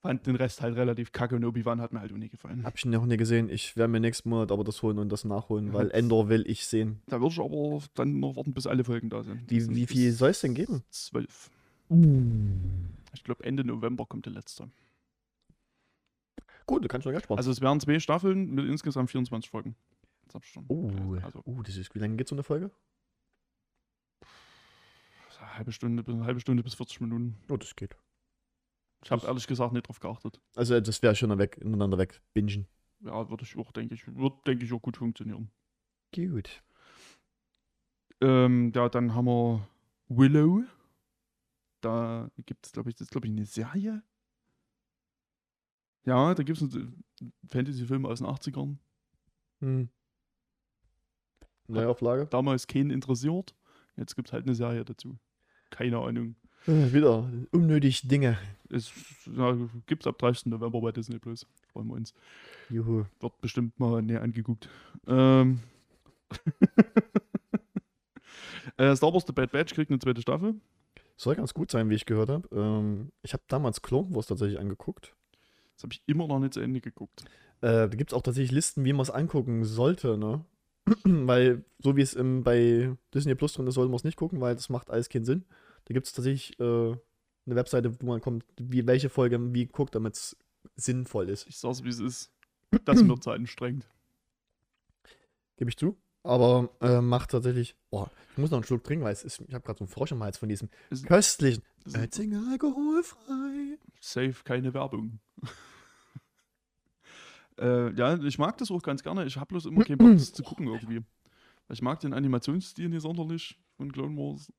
Fand 0.00 0.26
den 0.26 0.36
Rest 0.36 0.62
halt 0.62 0.74
relativ 0.76 1.12
kacke 1.12 1.36
und 1.36 1.44
Obi-Wan 1.44 1.82
hat 1.82 1.92
mir 1.92 2.00
halt 2.00 2.14
auch 2.14 2.16
nicht 2.16 2.30
gefallen. 2.30 2.64
Hab 2.64 2.78
ich 2.78 2.86
noch 2.86 3.04
nie 3.04 3.18
gesehen. 3.18 3.50
Ich 3.50 3.76
werde 3.76 3.92
mir 3.92 4.00
nächsten 4.00 4.30
Monat 4.30 4.50
aber 4.52 4.64
das 4.64 4.80
holen 4.80 4.98
und 4.98 5.10
das 5.10 5.26
nachholen, 5.26 5.66
Ja, 5.66 5.72
weil 5.74 5.90
Endor 5.90 6.30
will 6.30 6.44
ich 6.46 6.66
sehen. 6.66 7.02
Da 7.08 7.20
würde 7.20 7.34
ich 7.34 7.40
aber 7.40 7.82
dann 7.92 8.20
noch 8.20 8.36
warten, 8.36 8.54
bis 8.54 8.66
alle 8.66 8.84
Folgen 8.84 9.10
da 9.10 9.22
sind. 9.22 9.42
Das 9.42 9.50
Wie, 9.50 9.60
sind 9.60 9.76
wie 9.76 9.86
viel 9.86 10.12
soll 10.12 10.30
es 10.30 10.40
denn 10.40 10.54
geben? 10.54 10.82
Zwölf. 10.88 11.50
Ich 13.12 13.22
glaube, 13.22 13.44
Ende 13.44 13.64
November 13.64 14.06
kommt 14.06 14.24
der 14.24 14.32
letzte. 14.32 14.70
Gut, 16.70 16.84
du 16.84 16.88
kannst 16.88 17.04
Geld 17.04 17.24
sparen. 17.24 17.36
Also 17.36 17.50
es 17.50 17.60
wären 17.60 17.80
zwei 17.80 17.98
Staffeln 17.98 18.50
mit 18.54 18.64
insgesamt 18.64 19.10
24 19.10 19.50
Folgen. 19.50 19.74
Oh, 20.68 21.16
Also 21.20 21.42
oh, 21.44 21.62
das 21.62 21.76
ist, 21.76 21.92
wie 21.96 21.98
lange 21.98 22.14
geht 22.16 22.28
so 22.28 22.36
eine 22.36 22.44
Folge? 22.44 22.70
eine 25.40 25.54
halbe 25.56 25.72
Stunde, 25.72 26.04
bis- 26.04 26.14
eine 26.14 26.24
halbe 26.26 26.38
Stunde 26.38 26.62
bis 26.62 26.74
40 26.74 27.00
Minuten. 27.00 27.36
Oh, 27.50 27.56
das 27.56 27.74
geht. 27.74 27.96
Ich 29.02 29.10
habe 29.10 29.26
ehrlich 29.26 29.48
gesagt 29.48 29.72
nicht 29.72 29.88
drauf 29.88 29.98
geachtet. 29.98 30.40
Also, 30.54 30.78
das 30.80 31.02
wäre 31.02 31.16
schon 31.16 31.36
weg, 31.38 31.58
ineinander 31.60 31.98
weg. 31.98 32.22
Bingen. 32.34 32.68
Ja, 33.00 33.28
würde 33.28 33.42
ich 33.42 33.56
auch, 33.56 33.72
denke 33.72 33.94
ich, 33.96 34.06
wird, 34.06 34.46
denke 34.46 34.64
ich, 34.64 34.72
auch 34.72 34.82
gut 34.82 34.96
funktionieren. 34.98 35.50
Gut. 36.14 36.62
Ähm, 38.20 38.70
ja, 38.76 38.88
dann 38.88 39.12
haben 39.16 39.24
wir 39.26 39.66
Willow. 40.08 40.62
Da 41.80 42.30
gibt 42.46 42.64
es, 42.66 42.70
glaube 42.72 42.90
ich, 42.90 42.94
das 42.94 43.06
ist, 43.06 43.10
glaube 43.10 43.26
ich, 43.26 43.32
eine 43.32 43.46
Serie. 43.46 44.04
Ja, 46.04 46.34
da 46.34 46.42
gibt 46.42 46.60
es 46.60 46.74
einen 46.74 47.04
Fantasy-Film 47.48 48.06
aus 48.06 48.20
den 48.20 48.26
80ern. 48.26 48.76
Hm. 49.60 49.88
Neuauflage? 51.68 52.26
Damals 52.26 52.66
keinen 52.66 52.90
interessiert. 52.90 53.54
Jetzt 53.96 54.16
gibt 54.16 54.28
es 54.28 54.32
halt 54.32 54.46
eine 54.46 54.54
Serie 54.54 54.84
dazu. 54.84 55.18
Keine 55.70 55.98
Ahnung. 55.98 56.34
Äh, 56.66 56.92
wieder 56.92 57.30
unnötig 57.52 58.06
Dinge. 58.08 58.38
Es 58.68 58.92
ja, 59.26 59.56
gibt 59.86 60.02
es 60.02 60.06
ab 60.06 60.18
30. 60.18 60.46
November 60.46 60.80
bei 60.80 60.92
Disney 60.92 61.18
Plus. 61.18 61.46
Freuen 61.72 61.88
wir 61.88 61.94
uns. 61.94 62.14
Juhu. 62.68 63.04
Wird 63.20 63.40
bestimmt 63.40 63.78
mal 63.78 64.02
näher 64.02 64.22
angeguckt. 64.22 64.68
Ähm. 65.06 65.60
äh, 68.76 68.94
Star 68.94 69.12
Wars 69.12 69.24
The 69.26 69.32
Bad 69.32 69.52
Batch 69.52 69.74
kriegt 69.74 69.90
eine 69.90 69.98
zweite 69.98 70.20
Staffel. 70.20 70.54
Soll 71.16 71.36
ganz 71.36 71.52
gut 71.52 71.70
sein, 71.70 71.90
wie 71.90 71.94
ich 71.94 72.06
gehört 72.06 72.30
habe. 72.30 72.48
Ähm, 72.54 73.12
ich 73.22 73.32
habe 73.32 73.42
damals 73.48 73.82
Clone 73.82 74.14
Wars 74.14 74.26
tatsächlich 74.26 74.58
angeguckt. 74.58 75.14
Das 75.80 75.84
habe 75.84 75.94
ich 75.94 76.02
immer 76.06 76.26
noch 76.28 76.38
nicht 76.40 76.52
zu 76.52 76.60
Ende 76.60 76.82
geguckt. 76.82 77.22
Äh, 77.62 77.68
da 77.68 77.86
gibt 77.88 78.12
es 78.12 78.14
auch 78.14 78.20
tatsächlich 78.20 78.52
Listen, 78.52 78.84
wie 78.84 78.92
man 78.92 79.00
es 79.00 79.08
angucken 79.10 79.64
sollte, 79.64 80.18
ne? 80.18 80.44
weil, 81.04 81.64
so 81.78 81.96
wie 81.96 82.02
es 82.02 82.12
im, 82.12 82.42
bei 82.44 82.94
Disney 83.14 83.34
Plus 83.34 83.54
drin 83.54 83.66
ist, 83.66 83.74
sollte 83.76 83.88
man 83.88 83.96
es 83.96 84.04
nicht 84.04 84.16
gucken, 84.18 84.42
weil 84.42 84.54
das 84.54 84.68
macht 84.68 84.90
alles 84.90 85.08
keinen 85.08 85.24
Sinn. 85.24 85.46
Da 85.86 85.94
gibt 85.94 86.06
es 86.06 86.12
tatsächlich 86.12 86.60
äh, 86.60 86.64
eine 86.64 86.98
Webseite, 87.56 87.98
wo 88.02 88.06
man 88.08 88.20
kommt, 88.20 88.44
wie, 88.58 88.86
welche 88.86 89.08
Folge 89.08 89.38
wie 89.54 89.66
guckt, 89.66 89.94
damit 89.94 90.16
es 90.16 90.36
sinnvoll 90.76 91.30
ist. 91.30 91.46
Ich 91.48 91.56
sag's, 91.56 91.82
wie 91.82 91.88
es 91.88 91.98
ist. 91.98 92.30
Das 92.84 92.98
ist 92.98 93.06
mir 93.06 93.18
zu 93.20 93.30
anstrengend. 93.30 93.88
Gebe 95.56 95.70
ich 95.70 95.78
zu. 95.78 95.96
Aber 96.22 96.68
äh, 96.82 97.00
macht 97.00 97.30
tatsächlich. 97.30 97.74
Boah, 97.90 98.10
ich 98.32 98.36
muss 98.38 98.50
noch 98.50 98.58
einen 98.58 98.64
Schluck 98.66 98.84
trinken, 98.84 99.06
weil 99.06 99.14
es 99.14 99.24
ist, 99.24 99.40
ich 99.48 99.54
habe 99.54 99.64
gerade 99.64 99.78
so 99.78 99.84
einen 99.84 99.90
Frosch 99.90 100.12
im 100.12 100.22
Hals 100.22 100.36
von 100.36 100.50
diesem 100.50 100.68
Es- 100.90 101.02
köstlichen. 101.04 101.62
Ist 101.86 101.96
Oettinger 101.96 102.42
alkoholfrei. 102.50 103.78
safe 104.00 104.34
keine 104.44 104.74
Werbung. 104.74 105.18
äh, 107.60 107.92
ja, 107.94 108.16
ich 108.22 108.38
mag 108.38 108.56
das 108.58 108.70
auch 108.70 108.82
ganz 108.82 109.02
gerne. 109.02 109.24
Ich 109.26 109.36
habe 109.36 109.46
bloß 109.46 109.66
immer 109.66 109.84
keinen 109.84 109.98
Bock, 109.98 110.12
das 110.12 110.32
zu 110.32 110.42
gucken 110.42 110.66
irgendwie. 110.66 111.00
Ich 111.68 111.82
mag 111.82 112.00
den 112.00 112.12
Animationsstil 112.14 112.88
nicht 112.88 113.02
sonderlich 113.02 113.58
von 113.76 113.92
Clone 113.92 114.16
Wars. 114.16 114.52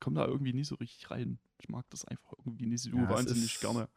Komm 0.00 0.14
da 0.14 0.26
irgendwie 0.26 0.54
nie 0.54 0.64
so 0.64 0.76
richtig 0.76 1.10
rein. 1.10 1.38
Ich 1.58 1.68
mag 1.68 1.84
das 1.90 2.04
einfach 2.06 2.32
irgendwie 2.38 2.66
nicht 2.66 2.82
so 2.82 2.90
Ja, 2.90 3.08
wahnsinnig 3.10 3.44
ist- 3.56 3.60
gerne. 3.60 3.88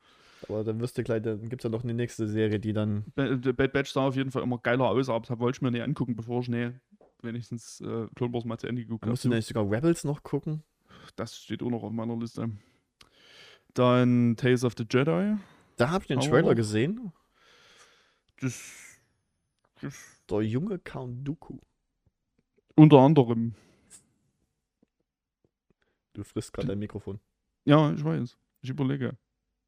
Aber 0.49 0.65
dann 0.65 0.81
wirst 0.81 0.97
du 0.97 1.03
gleich, 1.03 1.21
dann 1.21 1.47
gibt 1.47 1.61
es 1.61 1.63
ja 1.63 1.69
noch 1.69 1.83
eine 1.83 1.93
nächste 1.93 2.27
Serie, 2.27 2.59
die 2.59 2.73
dann. 2.73 3.05
The 3.15 3.53
Bad 3.53 3.71
Batch 3.71 3.93
sah 3.93 4.07
auf 4.07 4.17
jeden 4.17 4.29
Fall 4.29 4.43
immer 4.43 4.57
geiler 4.57 4.89
aus, 4.89 5.07
aber 5.07 5.25
das 5.25 5.39
wollte 5.39 5.55
ich 5.57 5.61
mir 5.61 5.71
nicht 5.71 5.83
angucken, 5.83 6.17
bevor 6.17 6.41
ich 6.41 6.49
nee, 6.49 6.71
wenigstens 7.21 7.79
äh, 7.79 8.07
Clone 8.13 8.33
Wars 8.33 8.43
mal 8.43 8.57
zu 8.57 8.67
Ende 8.67 8.81
geguckt 8.81 9.03
habe. 9.03 9.11
musst 9.11 9.23
du 9.23 9.29
nämlich 9.29 9.45
sogar 9.45 9.63
Rebels 9.71 10.03
noch 10.03 10.21
gucken. 10.23 10.61
Das 11.15 11.37
steht 11.37 11.63
auch 11.63 11.69
noch 11.69 11.83
auf 11.83 11.93
meiner 11.93 12.17
Liste. 12.17 12.49
Dann 13.73 14.35
Tales 14.35 14.63
of 14.65 14.73
the 14.77 14.85
Jedi. 14.89 15.35
Da 15.77 15.89
habe 15.89 16.03
ich 16.03 16.07
den 16.07 16.19
Trailer 16.19 16.55
gesehen. 16.55 17.11
Das, 18.43 18.61
das 19.81 19.95
Der 20.29 20.41
junge 20.41 20.79
Count 20.79 21.25
Dooku. 21.27 21.57
unter 22.75 22.97
anderem. 22.99 23.55
Du 26.13 26.23
frisst 26.23 26.51
gerade 26.53 26.67
dein 26.67 26.79
Mikrofon. 26.79 27.19
Ja, 27.65 27.91
ich 27.93 28.03
weiß. 28.03 28.37
Ich 28.61 28.69
überlege. 28.69 29.17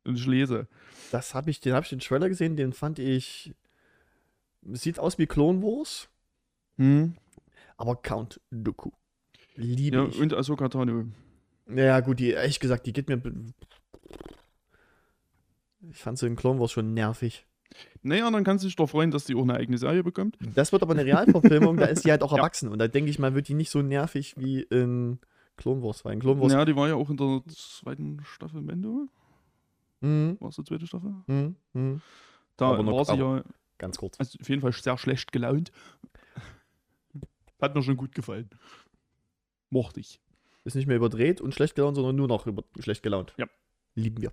Und 0.03 0.17
ich 0.17 0.26
lese. 0.28 0.67
Das 1.11 1.34
habe 1.34 1.49
ich, 1.49 1.59
den 1.59 1.73
habe 1.73 1.84
ich 1.84 1.89
den 1.89 1.99
Trailer 1.99 2.30
gesehen, 2.30 2.55
den 2.57 2.73
fand 2.73 2.99
ich. 2.99 3.53
Sieht 4.61 4.99
aus 4.99 5.17
wie 5.17 5.26
Clone 5.28 5.61
Wars, 5.61 6.09
Hm? 6.78 7.15
aber 7.78 7.95
Count 7.95 8.41
Dooku. 8.51 8.91
Liebe 9.55 9.95
Ja, 9.97 10.05
ich. 10.07 10.19
und 10.19 10.34
Ahsoka 10.34 10.67
Tano. 10.69 11.05
Ja, 11.67 11.99
gut, 12.01 12.19
die, 12.19 12.32
ehrlich 12.32 12.59
gesagt, 12.59 12.86
die 12.86 12.93
geht 12.93 13.07
mir. 13.07 13.21
Ich 15.89 15.97
fand 15.97 16.17
sie 16.19 16.28
in 16.28 16.36
Clone 16.36 16.59
Wars 16.59 16.71
schon 16.71 16.93
nervig. 16.93 17.45
Naja, 18.03 18.30
dann 18.30 18.43
kannst 18.43 18.63
du 18.63 18.68
dich 18.68 18.76
doch 18.76 18.88
freuen, 18.88 19.11
dass 19.11 19.26
die 19.26 19.36
auch 19.36 19.41
eine 19.41 19.55
eigene 19.55 19.78
Serie 19.78 20.03
bekommt. 20.03 20.38
Das 20.53 20.72
wird 20.72 20.84
aber 20.84 20.93
eine 20.93 21.03
Realverfilmung, 21.05 21.78
da 21.78 21.86
ist 21.86 22.03
sie 22.03 22.11
halt 22.11 22.22
auch 22.24 22.32
Ja. 22.34 22.38
erwachsen. 22.38 22.70
Und 22.70 22.80
da 22.80 22.88
denke 22.88 23.09
ich 23.09 23.20
mal, 23.20 23.34
wird 23.36 23.47
die 23.47 23.53
nicht 23.55 23.70
so 23.72 23.82
nervig 23.82 24.36
wie 24.38 24.61
in 24.61 25.20
Clone 25.57 25.82
Wars. 25.82 26.05
Weil 26.05 26.13
in 26.13 26.20
Clone 26.20 26.39
Wars. 26.41 26.53
Ja, 26.53 26.63
die 26.66 26.76
war 26.76 26.88
ja 26.88 26.95
auch 26.95 27.09
in 27.09 27.18
der 27.18 27.41
zweiten 27.47 28.22
Staffel 28.24 28.61
Mendo. 28.61 29.07
Mhm, 30.01 30.38
War 30.39 30.49
es 30.49 30.55
die 30.57 30.63
zweite 30.63 30.86
Staffel? 30.88 31.13
mhm, 31.28 31.55
mhm. 31.74 32.01
Da 32.57 32.68
Aber 32.72 32.84
noch- 32.84 32.93
war 32.97 33.05
sie 33.05 33.16
ja 33.16 33.43
Ganz 33.78 33.97
kurz. 33.97 34.18
also 34.20 34.38
auf 34.39 34.47
jeden 34.47 34.61
Fall 34.61 34.72
sehr 34.72 34.97
schlecht 34.97 35.32
gelaunt. 35.32 35.72
Hat 37.61 37.76
mir 37.76 37.82
schon 37.84 37.97
gut 37.97 38.13
gefallen. 38.13 38.49
Mochte 39.70 39.99
ich. 39.99 40.22
Ist 40.63 40.76
nicht 40.76 40.88
mehr 40.88 40.97
überdreht 40.97 41.41
und 41.41 41.53
schlecht 41.53 41.76
gelaunt, 41.76 41.95
sondern 41.95 42.16
nur 42.16 42.28
noch 42.28 42.45
schlecht 42.80 43.03
gelaunt. 43.03 43.34
Ja. 43.38 43.47
Lieben 43.95 44.22
wir. 44.22 44.32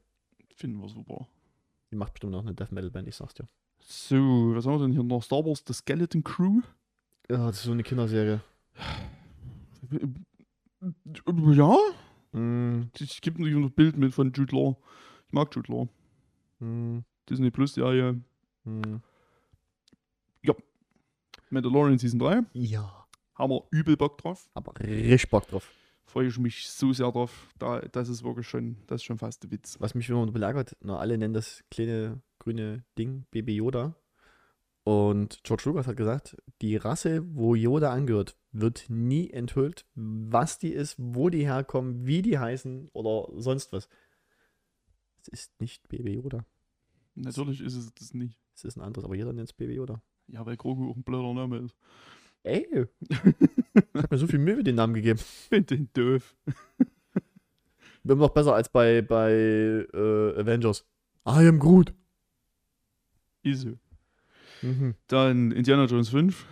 Finden 0.57 0.78
wir 0.80 0.89
super. 0.89 1.26
Die 1.93 1.97
macht 1.97 2.14
bestimmt 2.14 2.32
noch 2.32 2.40
eine 2.40 2.55
Death 2.55 2.72
Metal 2.72 2.90
Band, 2.90 3.07
ich 3.07 3.14
sag's 3.16 3.34
dir. 3.34 3.47
So, 3.80 4.16
was 4.55 4.66
haben 4.66 4.74
wir 4.74 4.86
denn 4.86 4.93
hier 4.93 5.03
noch? 5.03 5.22
Star 5.22 5.45
Wars 5.45 5.62
The 5.66 5.74
Skeleton 5.74 6.24
Crew. 6.24 6.61
Ja, 7.28 7.47
das 7.47 7.57
ist 7.59 7.64
so 7.64 7.72
eine 7.72 7.82
Kinderserie. 7.82 8.40
Ja, 11.55 11.76
Mm, 12.34 12.84
ich 12.99 13.20
gebe 13.20 13.43
noch 13.43 13.66
ein 13.68 13.72
Bild 13.72 13.97
mit 13.99 14.14
von 14.14 14.32
Jude 14.32 14.57
Law. 14.57 14.76
Ich 15.26 15.32
mag 15.34 15.55
Jude 15.55 15.70
Law. 15.70 15.86
mm, 16.61 17.01
Disney 17.28 17.51
Plus 17.51 17.74
Serie. 17.74 18.20
mm. 18.64 18.97
Mandalorian 21.51 21.99
Season 21.99 22.18
3. 22.18 22.45
Ja. 22.55 23.07
Haben 23.34 23.51
wir 23.53 23.64
übel 23.70 23.95
Bock 23.99 24.16
drauf. 24.16 24.49
Aber 24.55 24.72
richtig 24.80 25.28
Bock 25.28 25.47
drauf. 25.47 25.70
Freue 26.05 26.28
ich 26.28 26.38
mich 26.38 26.68
so 26.68 26.92
sehr 26.92 27.11
drauf. 27.11 27.50
Da, 27.59 27.80
das 27.80 28.09
ist 28.09 28.24
wirklich 28.24 28.46
schon, 28.46 28.76
das 28.86 29.00
ist 29.00 29.05
schon 29.05 29.18
fast 29.18 29.42
der 29.42 29.50
Witz. 29.50 29.76
Was 29.80 29.94
mich 29.94 30.09
immer 30.09 30.26
belagert, 30.26 30.76
na, 30.80 30.98
alle 30.98 31.16
nennen 31.16 31.34
das 31.34 31.64
kleine 31.70 32.20
grüne 32.38 32.84
Ding 32.98 33.24
Baby 33.30 33.57
Yoda. 33.57 33.94
Und 34.84 35.40
George 35.44 35.62
Lucas 35.66 35.86
hat 35.86 35.96
gesagt, 35.96 36.36
die 36.61 36.76
Rasse, 36.76 37.22
wo 37.36 37.55
Yoda 37.55 37.92
angehört, 37.92 38.36
wird 38.50 38.86
nie 38.88 39.30
enthüllt, 39.30 39.86
was 39.94 40.59
die 40.59 40.72
ist, 40.72 40.96
wo 40.98 41.30
die 41.30 41.46
herkommen, 41.46 42.05
wie 42.05 42.20
die 42.20 42.38
heißen 42.38 42.90
oder 42.92 43.28
sonst 43.40 43.72
was. 43.72 43.88
Es 45.20 45.28
ist 45.28 45.61
nicht 45.61 45.88
Baby 45.88 46.14
Yoda. 46.14 46.44
Natürlich 47.14 47.61
ist 47.61 47.76
es 47.76 47.94
das 47.94 48.12
nicht. 48.12 48.38
Es 48.55 48.64
ist 48.64 48.76
ein 48.76 48.82
anderes, 48.82 49.05
aber 49.05 49.14
jeder 49.14 49.32
nennt 49.32 49.50
es 49.50 49.53
Baby 49.53 49.74
Yoda. 49.74 50.03
Ja, 50.26 50.44
weil 50.44 50.57
Grogu 50.57 50.90
auch 50.90 50.96
ein 50.96 51.05
blöder 51.05 51.32
Name 51.32 51.59
ist. 51.59 51.76
Ey! 52.42 52.86
Ich 53.75 54.03
hab 54.03 54.11
mir 54.11 54.18
so 54.18 54.27
viel 54.27 54.39
Mühe 54.39 54.57
mit 54.57 54.66
den 54.66 54.77
Namen 54.77 54.95
gegeben. 54.95 55.18
Find 55.49 55.70
den 55.70 55.89
doof. 55.95 56.35
Immer 58.05 58.16
noch 58.16 58.31
besser 58.31 58.55
als 58.55 58.68
bei, 58.68 59.01
bei 59.03 59.33
äh, 59.33 60.41
Avengers. 60.41 60.85
I 61.27 61.47
am 61.47 61.59
Groot. 61.59 61.95
So. 63.45 63.75
Mhm. 64.62 64.95
Dann 65.07 65.53
Indiana 65.53 65.85
Jones 65.85 66.09
5. 66.09 66.47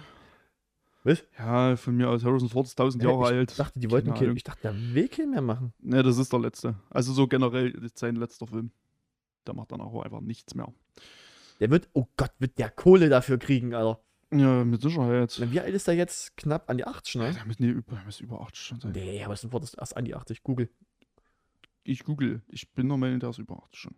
Was? 1.03 1.25
Ja, 1.39 1.77
von 1.77 1.97
mir 1.97 2.09
aus 2.09 2.25
Harrison 2.25 2.49
Ford 2.49 2.67
ist 2.67 2.79
1000 2.79 3.03
Jahre 3.03 3.23
ich 3.23 3.39
alt. 3.39 3.59
dachte, 3.59 3.81
die 3.81 3.91
wollten 3.91 4.11
Ahnung. 4.11 4.37
ich 4.37 4.45
dachte, 4.45 4.61
der 4.63 4.75
will 4.95 5.09
keinen 5.09 5.31
mehr 5.31 5.41
machen. 5.41 5.73
Ne, 5.81 6.03
das 6.03 6.19
ist 6.19 6.33
der 6.33 6.41
letzte. 6.41 6.75
Also 6.91 7.13
so 7.13 7.27
generell 7.27 7.75
sein 7.95 8.17
letzter 8.17 8.47
Film. 8.47 8.71
Der 9.47 9.55
macht 9.55 9.73
dann 9.73 9.81
auch 9.81 10.03
einfach 10.03 10.21
nichts 10.21 10.55
mehr. 10.55 10.73
Der 11.59 11.71
wird, 11.71 11.89
oh 11.95 12.07
Gott, 12.17 12.33
wird 12.39 12.59
der 12.59 12.71
Kohle 12.71 13.09
dafür 13.09 13.39
kriegen, 13.39 13.75
Alter. 13.75 14.01
Ja, 14.33 14.65
mit 14.65 14.81
Sicherheit. 14.81 15.51
Wie 15.51 15.61
alt 15.61 15.75
ist 15.75 15.89
er 15.89 15.95
jetzt? 15.95 16.37
Knapp 16.37 16.71
an 16.71 16.77
die 16.77 16.85
80, 16.87 17.17
ne? 17.17 17.35
Ja, 17.37 17.45
mit, 17.45 17.59
nee, 17.59 17.69
über, 17.69 18.01
müssen 18.05 18.25
über 18.25 18.41
80 18.41 18.63
schon 18.63 18.81
sein. 18.81 18.93
Nee, 18.93 19.25
aber 19.25 19.35
das 19.35 19.51
Wort 19.51 19.65
ist 19.65 19.75
erst 19.75 19.97
an 19.97 20.05
die 20.05 20.15
80. 20.15 20.45
Google. 20.45 20.71
Ich 21.83 22.05
google. 22.05 22.43
Ich 22.49 22.71
bin 22.73 22.89
der 22.89 22.97
Meinung, 22.97 23.19
der 23.19 23.31
ist 23.31 23.39
über 23.39 23.61
80 23.65 23.81
schon. 23.81 23.95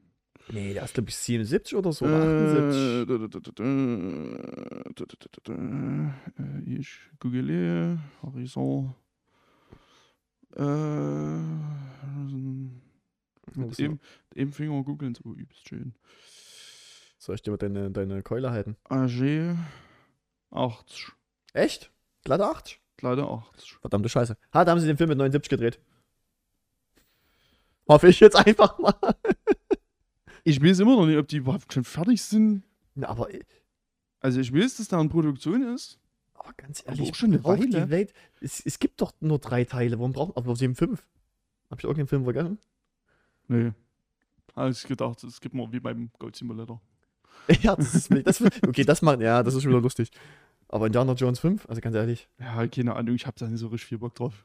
Nee, 0.49 0.73
der 0.73 0.85
ist, 0.85 0.95
glaube 0.95 1.11
ich, 1.11 1.17
77 1.17 1.77
oder 1.77 1.93
so. 1.93 2.07
Äh, 2.07 3.03
oder 3.03 3.25
78. 3.25 3.59
Äh, 5.49 6.79
ich 6.79 6.99
google 7.21 7.99
Horizon. 8.23 8.95
Äh, 10.57 11.37
mit 13.55 13.79
dem, 13.79 14.01
dem 14.35 14.53
Finger 14.53 14.83
googeln, 14.83 15.15
so 15.15 15.35
übst 15.35 15.69
schön. 15.69 15.95
Soll 17.19 17.35
ich 17.35 17.43
dir 17.43 17.51
mal 17.51 17.59
deine, 17.59 17.91
deine 17.91 18.23
Keule 18.23 18.51
halten? 18.51 18.77
AG 18.89 19.57
80. 20.53 21.13
Echt? 21.55 21.91
Glatte 22.25 22.47
80? 22.47 22.81
Leider 23.01 23.29
80. 23.29 23.73
Verdammte 23.81 24.09
Scheiße. 24.09 24.37
Ha, 24.55 24.65
da 24.65 24.71
haben 24.71 24.81
sie 24.81 24.87
den 24.87 24.97
Film 24.97 25.09
mit 25.09 25.19
79 25.19 25.49
gedreht. 25.51 25.81
Hoffe 27.89 28.09
ich 28.09 28.21
jetzt 28.21 28.37
einfach 28.37 28.79
mal. 28.79 28.95
Ich 30.45 30.63
weiß 30.63 30.81
immer 30.81 30.97
noch 30.97 31.07
nicht, 31.07 31.19
ob 31.19 31.29
die 31.29 31.39
überhaupt 31.39 31.73
schon 31.73 31.85
fertig 31.85 32.23
sind. 32.23 32.63
Na, 32.95 33.09
aber, 33.09 33.29
Also 34.21 34.41
ich 34.41 34.53
weiß, 34.55 34.77
dass 34.77 34.89
da 34.89 35.01
in 35.01 35.09
Produktion 35.09 35.63
ist. 35.75 35.99
aber 36.35 36.53
ganz 36.57 36.81
Aber 36.83 36.91
ehrlich, 36.91 37.11
auch 37.11 37.15
schon 37.15 37.33
eine 37.33 37.45
Weile. 37.45 37.67
die 37.67 37.91
Welt. 37.91 38.13
Es, 38.41 38.65
es 38.65 38.79
gibt 38.79 39.01
doch 39.01 39.13
nur 39.21 39.39
drei 39.39 39.65
Teile. 39.65 39.99
Warum 39.99 40.13
brauchen 40.13 40.37
aber 40.37 40.55
sie 40.57 40.65
haben 40.67 40.75
fünf? 40.77 41.05
Hab 41.71 41.79
ich 41.79 41.85
irgendeinen 41.85 42.09
Film 42.09 42.25
vergessen? 42.25 42.59
Nee. 43.49 43.73
Habe 44.55 44.71
ich 44.71 44.83
gedacht, 44.85 45.25
es 45.25 45.41
gibt 45.41 45.55
mal 45.55 45.73
wie 45.73 45.81
beim 45.81 46.11
Gold 46.19 46.37
Simulator. 46.37 46.81
ja, 47.63 47.75
das 47.75 47.95
ist, 47.95 48.11
das 48.27 48.41
okay, 48.67 48.85
das 48.85 49.03
macht, 49.03 49.21
ja, 49.21 49.43
das 49.43 49.55
ist 49.55 49.63
schon 49.63 49.73
wieder 49.73 49.81
lustig. 49.81 50.11
Aber 50.73 50.87
Indiana 50.87 51.13
Jones 51.13 51.39
5, 51.39 51.69
also 51.69 51.81
ganz 51.81 51.95
ehrlich, 51.95 52.29
Ja, 52.41 52.67
keine 52.67 52.97
Ahnung, 52.97 53.15
ich 53.15 53.27
habe 53.27 53.39
da 53.39 53.47
nicht 53.47 53.61
so 53.61 53.69
richtig 53.69 53.89
viel 53.89 53.99
Bock 53.99 54.15
drauf. 54.15 54.45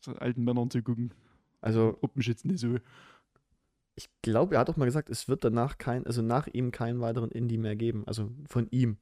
So 0.00 0.12
alten 0.16 0.44
Männern 0.44 0.70
zu 0.70 0.82
gucken. 0.82 1.12
also 1.60 1.96
Ob 2.02 2.16
mich 2.16 2.26
jetzt 2.26 2.44
nicht 2.44 2.58
so. 2.60 2.76
ich 3.94 4.10
glaube, 4.20 4.54
er 4.54 4.60
hat 4.60 4.68
doch 4.68 4.76
mal 4.76 4.84
gesagt, 4.84 5.08
es 5.10 5.26
wird 5.28 5.42
danach 5.44 5.78
kein, 5.78 6.06
also 6.06 6.22
nach 6.22 6.46
ihm 6.48 6.70
keinen 6.70 7.00
weiteren 7.00 7.30
Indie 7.30 7.58
mehr 7.58 7.76
geben, 7.76 8.06
also 8.06 8.30
von 8.46 8.68
ihm. 8.70 8.98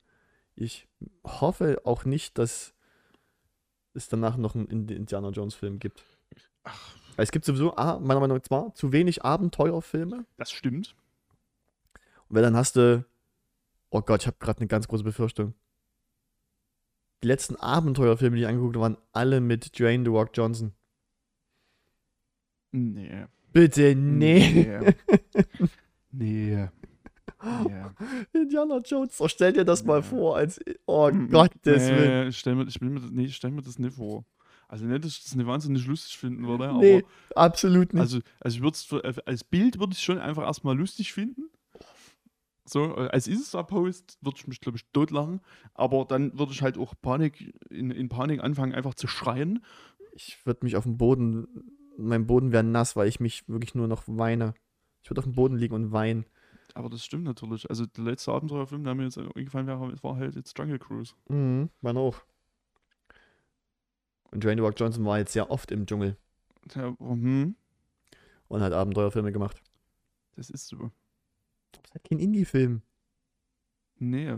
Ich 0.54 0.88
hoffe 1.24 1.80
auch 1.84 2.04
nicht, 2.04 2.38
dass 2.38 2.74
es 3.94 4.08
danach 4.08 4.36
noch 4.36 4.54
einen 4.54 4.68
Indi- 4.68 4.94
Indiana 4.94 5.30
Jones 5.30 5.54
Film 5.54 5.78
gibt. 5.80 6.04
Ach. 6.62 6.94
Es 7.16 7.32
gibt 7.32 7.44
sowieso, 7.44 7.76
ah, 7.76 7.98
meiner 7.98 8.20
Meinung 8.20 8.36
nach 8.36 8.44
zwar, 8.44 8.74
zu 8.74 8.92
wenig 8.92 9.24
Abenteuerfilme. 9.24 10.26
Das 10.36 10.50
stimmt. 10.52 10.94
Und 12.28 12.36
weil 12.36 12.42
dann 12.42 12.56
hast 12.56 12.76
du, 12.76 13.04
oh 13.90 14.00
Gott, 14.02 14.22
ich 14.22 14.26
habe 14.26 14.36
gerade 14.40 14.58
eine 14.60 14.68
ganz 14.68 14.88
große 14.88 15.04
Befürchtung. 15.04 15.54
Die 17.22 17.26
letzten 17.28 17.56
Abenteuerfilme, 17.56 18.36
die 18.36 18.42
ich 18.42 18.48
angeguckt 18.48 18.76
habe, 18.76 18.82
waren 18.94 18.96
alle 19.12 19.40
mit 19.40 19.78
Dwayne 19.78 20.04
The 20.04 20.10
Rock 20.10 20.30
Johnson. 20.34 20.72
Nee. 22.72 23.26
Bitte, 23.52 23.94
nee. 23.96 24.66
Nee. 26.12 26.56
nee. 26.58 26.68
Indiana 28.32 28.78
Jones, 28.84 29.16
so 29.16 29.26
stell 29.28 29.52
dir 29.52 29.64
das 29.64 29.84
mal 29.84 29.96
Ja. 29.96 30.02
vor, 30.02 30.36
als, 30.36 30.60
oh 30.86 31.10
Mm, 31.10 31.30
Gottes 31.30 31.88
nee, 31.88 31.96
Willen. 31.96 32.32
Stell 32.32 32.54
mir, 32.54 32.66
ich, 32.68 32.80
will 32.80 32.90
mir, 32.90 33.00
das- 33.00 33.10
nee, 33.10 33.24
ich 33.24 33.36
stell 33.36 33.50
mir 33.50 33.62
das 33.62 33.78
nicht 33.78 33.96
vor. 33.96 34.24
Also 34.68 34.84
nicht, 34.84 35.04
dass 35.04 35.12
ich 35.16 35.24
das 35.24 35.34
nicht 35.34 35.46
wahnsinnig 35.46 35.84
lustig 35.86 36.16
finden 36.18 36.46
würde, 36.46 36.72
Nee, 36.78 37.02
aber 37.34 37.42
absolut 37.42 37.92
nicht. 37.92 38.00
also, 38.00 38.20
also 38.40 38.64
ich 38.64 39.26
als 39.26 39.42
Bild 39.42 39.80
würde 39.80 39.92
ich 39.92 39.98
es 39.98 40.04
schon 40.04 40.18
einfach 40.18 40.44
erstmal 40.44 40.76
lustig 40.76 41.12
finden. 41.12 41.50
So, 42.70 42.96
äh, 42.96 43.08
als 43.08 43.26
Insta-Post 43.26 44.18
würde 44.20 44.36
ich 44.38 44.46
mich, 44.46 44.60
glaube 44.60 44.78
ich, 44.78 44.84
totlachen. 44.92 45.40
Aber 45.74 46.04
dann 46.04 46.38
würde 46.38 46.52
ich 46.52 46.62
halt 46.62 46.78
auch 46.78 46.94
Panik, 47.00 47.52
in, 47.68 47.90
in 47.90 48.08
Panik 48.08 48.42
anfangen, 48.42 48.74
einfach 48.74 48.94
zu 48.94 49.08
schreien. 49.08 49.64
ich 50.12 50.44
würde 50.46 50.64
mich 50.64 50.76
auf 50.76 50.84
dem 50.84 50.96
Boden, 50.96 51.46
mein 51.96 52.26
Boden 52.26 52.52
wäre 52.52 52.62
nass, 52.64 52.96
weil 52.96 53.08
ich 53.08 53.20
mich 53.20 53.48
wirklich 53.48 53.74
nur 53.74 53.88
noch 53.88 54.04
weine. 54.06 54.54
Ich 55.02 55.10
würde 55.10 55.20
auf 55.20 55.24
dem 55.24 55.34
Boden 55.34 55.56
liegen 55.56 55.74
und 55.74 55.92
weinen. 55.92 56.26
Aber 56.74 56.88
das 56.88 57.04
stimmt 57.04 57.24
natürlich. 57.24 57.68
Also 57.68 57.86
der 57.86 58.04
letzte 58.04 58.32
Abenteuerfilm, 58.32 58.84
der 58.84 58.94
mir 58.94 59.04
jetzt 59.04 59.18
eingefallen 59.18 59.66
wäre, 59.66 60.02
war 60.02 60.16
halt 60.16 60.36
jetzt 60.36 60.56
Jungle 60.56 60.78
Cruise. 60.78 61.14
Mhm, 61.28 61.70
meine 61.80 61.98
auch. 61.98 62.22
Und 64.30 64.44
Dwayne 64.44 64.62
Rock 64.62 64.74
Johnson 64.78 65.04
war 65.04 65.18
jetzt 65.18 65.32
sehr 65.32 65.50
oft 65.50 65.72
im 65.72 65.86
Dschungel 65.86 66.16
Der, 66.74 66.96
hm, 66.98 67.56
und 68.46 68.60
hat 68.60 68.72
Abenteuerfilme 68.72 69.32
gemacht. 69.32 69.60
das 70.36 70.50
ist 70.50 70.68
so. 70.68 70.92
Das 71.72 71.82
ist 71.84 71.94
halt 71.94 72.04
kein 72.04 72.18
Indie-Film. 72.18 72.82
Nee, 73.98 74.36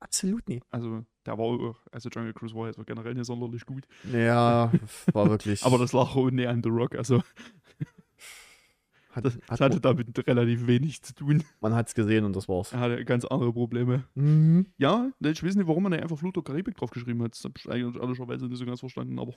Absolut 0.00 0.48
nie. 0.48 0.60
also 0.70 1.04
der 1.26 1.36
war 1.36 1.44
auch, 1.46 1.76
also 1.90 2.08
Jungle 2.08 2.32
Cruise 2.32 2.54
war 2.54 2.68
jetzt 2.68 2.78
generell 2.86 3.14
nicht 3.14 3.26
sonderlich 3.26 3.66
gut. 3.66 3.84
Ja, 4.12 4.72
war 5.12 5.28
wirklich. 5.28 5.64
Aber 5.64 5.76
das 5.78 5.92
lag 5.92 6.14
auch 6.14 6.30
näher 6.30 6.50
an 6.50 6.62
The 6.62 6.68
Rock, 6.68 6.94
also 6.94 7.18
hat, 9.10 9.24
das, 9.24 9.34
hat, 9.34 9.42
das 9.48 9.60
hatte 9.60 9.80
damit 9.80 10.26
relativ 10.26 10.68
wenig 10.68 11.02
zu 11.02 11.14
tun. 11.14 11.42
man 11.60 11.74
hat 11.74 11.88
es 11.88 11.94
gesehen 11.94 12.24
und 12.24 12.36
das 12.36 12.48
war's. 12.48 12.72
Er 12.72 12.78
hatte 12.80 13.04
ganz 13.04 13.24
andere 13.24 13.52
Probleme. 13.52 14.04
Mhm. 14.14 14.66
Ja, 14.78 15.10
ich 15.20 15.42
weiß 15.42 15.56
nicht, 15.56 15.66
warum 15.66 15.82
man 15.82 15.92
da 15.92 15.98
einfach 15.98 16.18
Flut 16.18 16.36
der 16.36 16.44
Karibik 16.44 16.76
draufgeschrieben 16.76 17.20
hat. 17.24 17.32
Das 17.32 17.42
habe 17.42 17.54
ich 17.58 17.68
eigentlich 17.68 18.00
ehrlicherweise 18.00 18.46
nicht 18.46 18.58
so 18.58 18.66
ganz 18.66 18.80
verstanden, 18.80 19.18
aber 19.18 19.34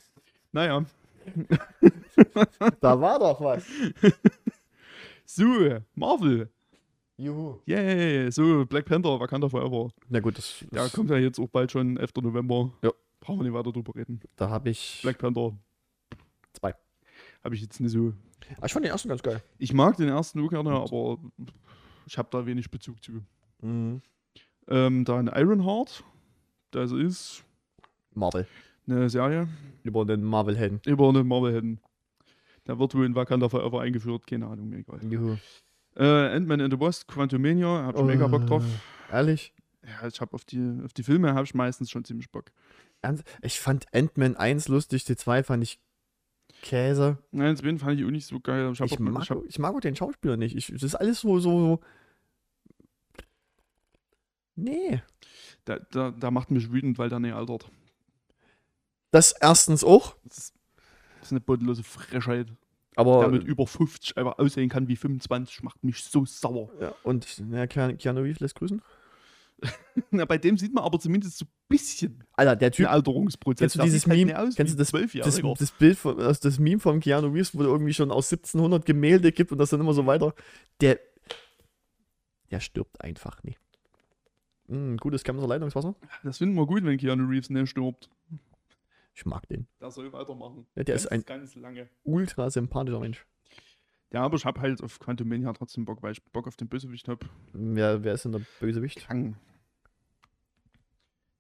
naja. 0.52 0.86
Da 2.82 3.00
war 3.00 3.20
doch 3.20 3.42
was. 3.42 3.66
So, 5.26 5.80
Marvel. 5.96 6.52
Juhu. 7.22 7.60
Yay, 7.66 8.32
so, 8.32 8.66
Black 8.66 8.86
Panther, 8.86 9.20
Wakanda 9.20 9.48
Forever. 9.48 9.90
Na 10.10 10.20
gut, 10.20 10.38
das, 10.38 10.66
das, 10.72 10.92
kommt 10.92 11.12
ja 11.12 11.18
jetzt 11.18 11.40
auch 11.40 11.48
bald 11.48 11.72
schon 11.72 11.98
11. 11.98 12.12
November. 12.22 12.72
Ja. 12.82 12.92
Brauchen 13.20 13.40
wir 13.40 13.44
nicht 13.44 13.54
weiter 13.54 13.72
drüber 13.72 13.94
reden. 13.96 14.20
da 14.36 14.50
habe 14.50 14.72
ich 14.72 15.00
Black 15.04 15.20
Panther. 15.20 15.56
Zwei. 16.54 16.74
Habe 17.44 17.54
ich 17.54 17.62
jetzt 17.62 17.80
nicht 17.80 17.92
so. 17.92 18.14
Ah, 18.60 18.66
ich 18.66 18.74
fand 18.74 18.86
den 18.86 18.92
ersten 18.92 19.10
ganz 19.10 19.22
geil. 19.22 19.42
Ich 19.60 19.72
mag 19.74 19.98
den 19.98 20.10
ersten 20.10 20.44
auch 20.44 20.50
gerne, 20.50 20.72
aber 20.72 21.20
ich 22.08 22.18
habe 22.18 22.30
da 22.32 22.46
wenig 22.46 22.72
Bezug 22.72 23.04
zu. 23.04 23.22
Mhm. 23.62 24.02
Ähm, 24.68 25.06
dann 25.06 25.28
Ironheart. 25.28 26.04
Das 26.72 26.92
ist 26.92 27.44
Marvel. 28.16 28.48
eine 28.88 29.10
Serie 29.10 29.48
Über 29.84 30.06
den 30.06 30.24
Marvel-Helden. 30.24 30.82
über 30.86 31.10
einen 31.10 31.28
Marvel-Helden. 31.28 31.80
Der 32.66 32.80
wird 32.80 32.96
wohl 32.96 33.06
in 33.06 33.14
Wakanda 33.14 33.50
Forever 33.50 33.82
eingeführt, 33.82 34.26
keine 34.26 34.48
Ahnung, 34.48 34.70
mir 34.70 34.78
egal. 34.78 35.00
Juhu. 35.04 35.38
Äh, 35.96 36.36
Ant-Man 36.36 36.62
and 36.62 36.74
the 36.74 36.80
Wasp, 36.80 37.08
Quantumania, 37.12 37.86
hab 37.86 37.98
ich 37.98 38.04
mega 38.04 38.28
Bock 38.28 38.48
drauf. 38.48 38.64
Ehrlich? 39.12 39.54
Ja, 39.84 40.08
ich 40.08 40.22
habe 40.22 40.34
auf 40.34 40.46
die, 40.46 40.80
auf 40.86 40.94
die 40.94 41.04
Filme 41.04 41.34
habe 41.34 41.44
ich 41.44 41.54
meistens 41.54 41.90
schon 41.90 42.06
ziemlich 42.06 42.32
Bock. 42.32 42.52
Ernst? 43.02 43.24
Ich 43.42 43.60
fand 43.60 43.94
Ant-Man 43.94 44.36
1 44.38 44.68
lustig, 44.68 45.04
die 45.06 45.16
2 45.16 45.44
fand 45.44 45.64
ich 45.64 45.80
Käse. 46.62 47.18
Nein, 47.32 47.56
den 47.56 47.80
fand 47.80 48.00
ich 48.00 48.06
auch 48.06 48.12
nicht 48.12 48.28
so 48.28 48.40
geil. 48.40 48.72
Ich, 48.72 48.80
hab 48.80 48.88
Ich 48.88 48.94
auch, 48.94 49.00
mag, 49.00 49.24
ich 49.24 49.30
hab, 49.32 49.46
ich 49.46 49.60
mag 49.60 49.76
auch 49.76 49.80
den 49.80 49.96
Schauspieler 49.96 50.38
nicht. 50.38 50.56
Ich, 50.56 50.68
das 50.68 50.84
ist 50.84 50.96
alles 50.96 51.22
so, 51.22 51.40
so. 51.40 51.80
Nee. 54.56 55.02
da, 55.66 55.80
da, 55.80 56.12
da 56.12 56.30
macht 56.30 56.52
mich 56.52 56.72
wütend, 56.72 56.98
weil 57.00 57.10
der 57.10 57.20
nicht 57.20 57.34
altert. 57.34 57.70
Das 59.12 59.32
erstens 59.32 59.84
auch, 59.84 60.16
Das 60.24 60.38
ist, 60.38 60.56
das 61.20 61.28
ist 61.28 61.32
eine 61.32 61.42
bodenlose 61.42 61.84
Frechheit. 61.84 62.48
Aber. 62.96 63.20
der 63.22 63.30
mit 63.30 63.44
über 63.44 63.68
50 63.68 64.18
einfach 64.18 64.38
aussehen 64.38 64.70
kann 64.70 64.88
wie 64.88 64.96
25, 64.96 65.64
macht 65.64 65.84
mich 65.84 66.04
so 66.04 66.26
sauer. 66.26 66.70
ja, 66.80 66.94
und 67.04 67.44
ja, 67.52 67.68
Keanu 67.68 68.22
Reeves 68.22 68.40
lässt 68.40 68.56
grüßen. 68.56 68.82
Na, 70.12 70.26
bei 70.26 70.38
dem 70.38 70.58
sieht 70.58 70.74
man 70.74 70.84
aber 70.84 71.00
zumindest 71.00 71.38
so 71.38 71.46
ein 71.46 71.50
bisschen 71.68 72.24
Alter, 72.34 72.56
der 72.56 72.72
Typ. 72.72 72.90
Alterungsprozess. 72.90 73.60
Kennst 73.60 73.76
du 73.76 73.84
dieses 73.84 74.08
halt 74.08 74.18
Meme? 74.18 74.32
nicht 74.32 74.36
aus 74.36 74.56
Kennst 74.56 74.74
du 74.74 74.78
das, 74.78 74.92
das, 74.92 75.02
12-Jähriger. 75.02 75.58
das 75.58 75.72
Bild 75.72 75.98
von, 75.98 76.20
also 76.20 76.40
das 76.42 76.60
Meme 76.60 76.80
von 76.80 77.00
Keanu 77.00 77.28
Reeves, 77.28 77.56
wo 77.56 77.62
er 77.62 77.68
irgendwie 77.68 77.94
schon 77.94 78.12
aus 78.12 78.32
1700 78.32 78.86
Gemälde 78.86 79.32
gibt 79.32 79.52
und 79.52 79.58
das 79.60 79.70
dann 79.70 79.80
immer 79.80 79.94
so 79.94 80.06
weiter. 80.06 80.34
Der, 80.82 81.00
der 82.50 82.60
stirbt 82.60 83.02
einfach 83.02 83.44
nie. 83.44 83.56
Mm, 84.68 84.98
gutes 84.98 85.24
Chemser 85.24 85.48
Leitungswasser. 85.48 85.96
Das 86.24 86.40
finden 86.40 86.56
wir 86.56 86.66
gut, 86.66 86.84
wenn 86.84 86.98
Keanu 86.98 87.28
Reeves 87.28 87.50
nicht 87.50 87.70
stirbt. 87.70 88.10
Ich 89.14 89.26
mag 89.26 89.48
den. 89.48 89.68
Der 89.80 89.92
soll 89.92 90.12
weitermachen. 90.14 90.66
Ja, 90.76 90.84
der 90.84 90.96
ganz, 90.96 91.06
ist 91.06 91.12
ein 91.12 91.24
ganz 91.24 91.56
lange. 91.56 91.90
ultra 92.04 92.50
sympathischer 92.50 93.00
Mensch. 93.00 93.26
Ja, 94.12 94.24
aber 94.24 94.36
ich 94.36 94.46
habe 94.46 94.60
halt 94.60 94.84
auf 94.84 95.00
Quantum 95.00 95.30
Mania 95.30 95.54
trotzdem 95.54 95.86
Bock, 95.86 96.04
weil 96.04 96.12
ich 96.12 96.24
Bock 96.24 96.48
auf 96.48 96.58
den 96.58 96.68
Bösewicht 96.68 97.08
habe. 97.08 97.26
Wer, 97.54 98.04
wer 98.04 98.14
ist 98.14 98.26
denn 98.26 98.34
der 98.34 98.42
Bösewicht? 98.60 99.08
Kang. 99.08 99.38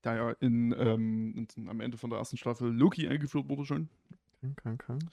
Der 0.03 0.15
ja 0.15 0.32
in, 0.39 0.74
ähm, 0.78 1.47
in, 1.55 1.69
am 1.69 1.80
Ende 1.82 1.97
von 1.97 2.09
der 2.09 2.19
ersten 2.19 2.38
Staffel 2.38 2.72
Loki 2.72 3.07
eingeführt 3.07 3.49
wurde 3.49 3.65
schon. 3.65 3.89
Kann, 4.39 4.55
kann, 4.55 4.78
kann. 4.78 5.09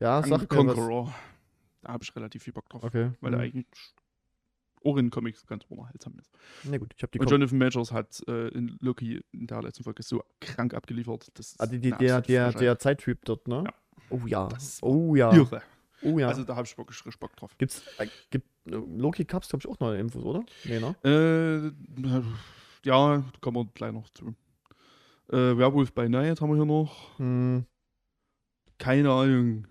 Ja, 0.00 0.20
Kang 0.22 0.30
sag. 0.30 0.48
Conqueror. 0.48 1.14
Da 1.82 1.92
habe 1.92 2.02
ich 2.02 2.16
relativ 2.16 2.42
viel 2.42 2.52
Bock 2.52 2.68
drauf. 2.68 2.82
Okay. 2.82 3.12
Weil 3.20 3.30
der 3.30 3.40
hm. 3.40 3.46
eigentlich 3.46 3.94
auch 4.86 4.96
in 4.96 5.10
Comics 5.10 5.46
ganz 5.46 5.64
unterhaltsam 5.68 6.14
ist. 6.18 6.30
Na 6.64 6.78
gut, 6.78 6.92
ich 6.96 7.02
habe 7.02 7.10
die, 7.10 7.18
Und 7.18 7.30
Jonathan 7.30 7.58
Majors 7.58 7.92
hat 7.92 8.22
äh, 8.28 8.48
in 8.48 8.76
Loki 8.80 9.22
in 9.32 9.46
der 9.46 9.62
letzten 9.62 9.84
Folge 9.84 10.02
so 10.02 10.22
krank 10.40 10.74
abgeliefert. 10.74 11.30
Das 11.34 11.56
ah, 11.58 11.66
die, 11.66 11.80
der, 11.80 12.20
der, 12.20 12.52
der 12.52 12.78
Zeittyp 12.78 13.24
dort, 13.24 13.48
ne? 13.48 13.64
Ja. 13.66 13.74
Oh 14.10 14.26
ja. 14.26 14.48
Das 14.48 14.82
Oh 14.82 15.14
ja. 15.14 15.32
Irre. 15.32 15.62
Oh 16.02 16.18
ja. 16.18 16.28
Also 16.28 16.44
da 16.44 16.56
habe 16.56 16.66
ich 16.66 16.76
wirklich 16.76 17.18
Bock 17.18 17.34
drauf. 17.36 17.56
Gibt's, 17.58 17.82
äh, 17.98 18.06
gibt, 18.30 18.48
Loki 18.64 19.24
Cups, 19.24 19.48
glaube 19.48 19.62
ich, 19.64 19.68
auch 19.68 19.78
neue 19.80 19.98
Infos, 19.98 20.24
oder? 20.24 20.44
Nee, 20.64 20.80
ne? 20.80 20.94
Äh, 21.04 22.88
ja, 22.88 23.24
kommen 23.40 23.56
wir 23.56 23.70
gleich 23.74 23.92
noch 23.92 24.08
zu. 24.10 24.34
Äh, 25.28 25.56
Werewolf 25.56 25.92
by 25.92 26.08
Night 26.08 26.40
haben 26.40 26.50
wir 26.50 26.56
hier 26.56 26.64
noch. 26.64 27.18
Hm, 27.18 27.64
Keine 28.78 29.10
Ahnung. 29.10 29.66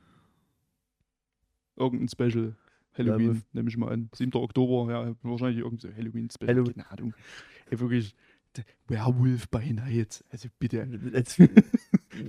Irgendein 1.76 2.10
Special. 2.10 2.56
Halloween, 2.98 3.44
nehme 3.54 3.70
ich 3.70 3.78
mal 3.78 3.92
an. 3.92 4.10
7. 4.14 4.34
Oktober, 4.36 4.92
ja, 4.92 5.16
wahrscheinlich 5.22 5.60
irgendein 5.60 5.92
so 5.92 5.98
Halloween-Special. 5.98 6.50
Halloween. 6.50 6.74
Keine 6.76 6.92
Ahnung. 6.92 7.14
Ey, 7.70 7.80
wirklich. 7.80 8.16
Werewolf 8.88 9.50
by 9.50 9.74
Night. 9.74 10.24
Also 10.30 10.48
bitte. 10.60 10.88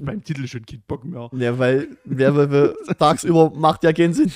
Beim 0.03 0.25
Titel 0.25 0.47
schon 0.49 0.67
kein 0.67 0.83
Bock 0.87 1.05
mehr. 1.05 1.31
ja, 1.35 1.59
weil 1.59 1.97
Werwölfe 2.05 2.77
tagsüber 2.99 3.51
macht 3.51 3.85
ja 3.85 3.93
keinen 3.93 4.15
Sinn. 4.15 4.33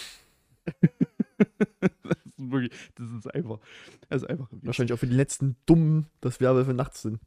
Das 0.65 2.17
ist 2.39 2.51
wirklich, 2.51 2.73
das 2.95 3.11
ist 3.11 3.35
einfach, 3.35 3.59
das 4.09 4.23
ist 4.23 4.29
einfach. 4.29 4.49
Wahrscheinlich 4.63 4.93
auch 4.93 4.99
für 4.99 5.09
die 5.09 5.17
letzten 5.17 5.57
Dummen, 5.67 6.07
dass 6.21 6.41
Werwölfe 6.41 6.75
nachts 6.75 7.03
sind. 7.03 7.19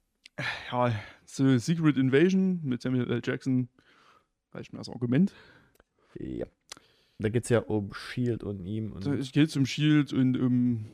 Ja, 0.72 0.93
so 1.26 1.58
Secret 1.58 1.97
Invasion 1.97 2.62
mit 2.64 2.82
Samuel 2.82 3.12
L. 3.12 3.22
Jackson 3.24 3.68
reicht 4.54 4.74
mir 4.74 4.80
als 4.80 4.89
Argument. 4.89 5.34
Ja. 6.18 6.45
Da 7.24 7.30
geht 7.30 7.43
es 7.45 7.49
ja 7.49 7.59
um 7.59 7.93
Shield 7.93 8.43
und 8.43 8.65
ihm. 8.65 8.91
Und 8.91 9.05
Es 9.07 9.32
geht 9.32 9.55
um 9.55 9.65
Shield 9.65 10.11
und 10.11 10.38
um, 10.38 10.86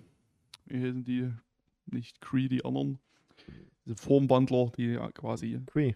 wie 0.68 0.78
heißen 0.78 1.04
die? 1.04 1.32
Nicht 1.88 2.22
Cree, 2.22 2.48
die 2.48 2.64
anderen. 2.64 3.00
Diese 3.86 3.96
Formwandler, 3.96 4.72
die 4.78 4.96
quasi. 5.16 5.60
Cree. 5.66 5.96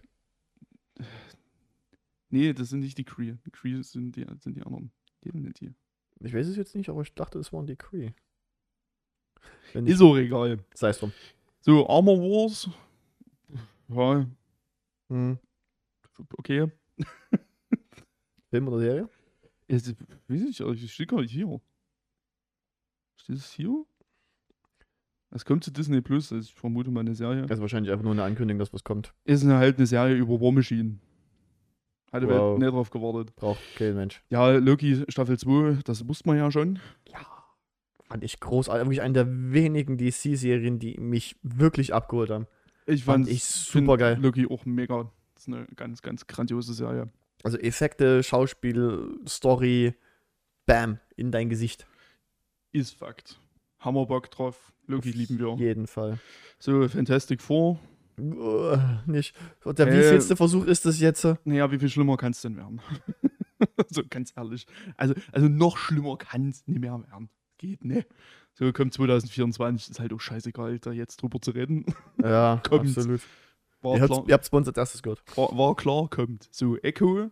Nee, 2.30 2.52
das 2.52 2.70
sind 2.70 2.80
nicht 2.80 2.98
die 2.98 3.04
Cree. 3.04 3.34
Die 3.46 3.50
Cree 3.52 3.80
sind 3.82 4.16
die, 4.16 4.26
sind 4.40 4.56
die 4.56 4.62
anderen. 4.62 4.90
Die 5.22 5.30
sind 5.30 5.60
die. 5.60 5.72
Ich 6.18 6.34
weiß 6.34 6.48
es 6.48 6.56
jetzt 6.56 6.74
nicht, 6.74 6.88
aber 6.88 7.02
ich 7.02 7.14
dachte, 7.14 7.38
es 7.38 7.52
waren 7.52 7.66
die 7.68 7.76
Cree. 7.76 8.10
Wenn 9.72 9.86
Ist 9.86 10.00
nicht, 10.00 10.02
auch 10.08 10.16
egal. 10.16 10.58
sei 10.74 10.88
es 10.88 10.98
drum. 10.98 11.12
So, 11.60 11.88
Armor 11.88 12.18
Wars. 12.18 12.68
Ja, 13.88 14.26
Hm. 15.10 15.38
okay. 16.38 16.70
Film 18.50 18.68
oder 18.68 18.78
Serie? 18.80 19.08
Es, 19.66 19.88
weiß 20.28 20.42
ich, 20.42 20.60
ich 20.60 20.92
steht 20.92 21.08
gar 21.08 21.20
nicht 21.20 21.32
hier. 21.32 21.60
Steht 23.16 23.36
es 23.36 23.52
hier? 23.52 23.84
Es 25.30 25.44
kommt 25.44 25.64
zu 25.64 25.72
Disney 25.72 26.00
Plus, 26.00 26.32
also 26.32 26.44
ich 26.44 26.54
vermute 26.54 26.90
mal 26.90 27.00
eine 27.00 27.14
Serie. 27.14 27.42
Das 27.42 27.58
ist 27.58 27.60
wahrscheinlich 27.60 27.90
einfach 27.90 28.04
nur 28.04 28.12
eine 28.12 28.22
Ankündigung, 28.22 28.60
dass 28.60 28.72
was 28.72 28.84
kommt. 28.84 29.14
Ist 29.24 29.42
eine, 29.42 29.56
halt 29.56 29.78
eine 29.78 29.86
Serie 29.86 30.14
über 30.14 30.40
War 30.40 30.52
Machine. 30.52 30.98
Hatte 32.12 32.28
wow. 32.28 32.56
nicht 32.56 32.70
drauf 32.70 32.90
gewartet. 32.90 33.34
Braucht 33.34 33.60
kein 33.74 33.96
Mensch. 33.96 34.22
Ja, 34.28 34.52
Loki 34.52 35.04
Staffel 35.08 35.36
2, 35.36 35.80
das 35.84 36.06
wusste 36.06 36.28
man 36.28 36.36
ja 36.36 36.52
schon. 36.52 36.78
Ja. 37.08 37.26
Fand 38.04 38.22
ich 38.22 38.38
großartig. 38.38 38.84
Wirklich 38.84 39.02
eine 39.02 39.14
der 39.14 39.26
wenigen 39.28 39.98
DC-Serien, 39.98 40.78
die 40.78 40.96
mich 41.00 41.36
wirklich 41.42 41.92
abgeholt 41.92 42.30
haben. 42.30 42.46
Ich 42.86 43.02
Fand 43.02 43.24
fand 43.24 43.34
ich 43.34 43.44
super 43.44 43.96
geil. 43.96 44.18
Loki 44.20 44.46
auch 44.46 44.64
mega. 44.66 45.10
Das 45.34 45.48
ist 45.48 45.52
eine 45.52 45.66
ganz, 45.74 46.02
ganz 46.02 46.28
grandiose 46.28 46.74
Serie. 46.74 47.10
Also 47.44 47.58
Effekte, 47.58 48.22
Schauspiel, 48.22 49.16
Story, 49.28 49.94
bam, 50.66 50.98
in 51.14 51.30
dein 51.30 51.48
Gesicht. 51.48 51.86
Ist 52.72 52.96
Fakt. 52.96 53.38
Hammer 53.78 54.06
Bock 54.06 54.30
drauf. 54.30 54.72
Loki 54.86 55.10
lieben 55.12 55.38
wir. 55.38 55.48
Auf 55.50 55.60
jeden 55.60 55.86
Fall. 55.86 56.18
So, 56.58 56.88
Fantastic 56.88 57.40
Four. 57.40 57.78
Uh, 58.18 58.76
nicht. 59.06 59.34
Und 59.64 59.78
der 59.78 59.88
Äh, 59.88 59.92
wievielste 59.92 60.36
Versuch 60.36 60.64
ist 60.66 60.86
das 60.86 61.00
jetzt? 61.00 61.26
Naja, 61.44 61.70
wie 61.70 61.78
viel 61.78 61.88
schlimmer 61.88 62.16
kann 62.16 62.32
es 62.32 62.40
denn 62.42 62.56
werden? 62.56 62.80
so 63.90 64.02
ganz 64.08 64.32
ehrlich. 64.36 64.66
Also, 64.96 65.14
also 65.32 65.48
noch 65.48 65.76
schlimmer 65.76 66.16
kann 66.16 66.48
es 66.48 66.66
nicht 66.66 66.80
mehr 66.80 66.92
werden. 66.92 67.28
Geht 67.58 67.84
ne. 67.84 68.06
So 68.54 68.72
kommt 68.72 68.94
2024, 68.94 69.90
ist 69.90 70.00
halt 70.00 70.12
auch 70.12 70.20
scheißegal, 70.20 70.78
da 70.78 70.92
jetzt 70.92 71.20
drüber 71.20 71.40
zu 71.40 71.50
reden. 71.50 71.84
Ja, 72.22 72.60
Kommt. 72.68 72.88
absolut. 72.88 73.20
War, 73.84 73.96
Ihr 73.96 74.02
habt, 74.02 74.28
ihr 74.28 74.34
habt 74.34 74.46
Sponsor 74.46 74.70
als 74.72 74.78
erstes 74.78 75.02
gehört. 75.02 75.22
war, 75.36 75.56
war 75.56 75.76
klar, 75.76 76.08
kommt. 76.10 76.48
So, 76.50 76.76
Echo, 76.78 77.30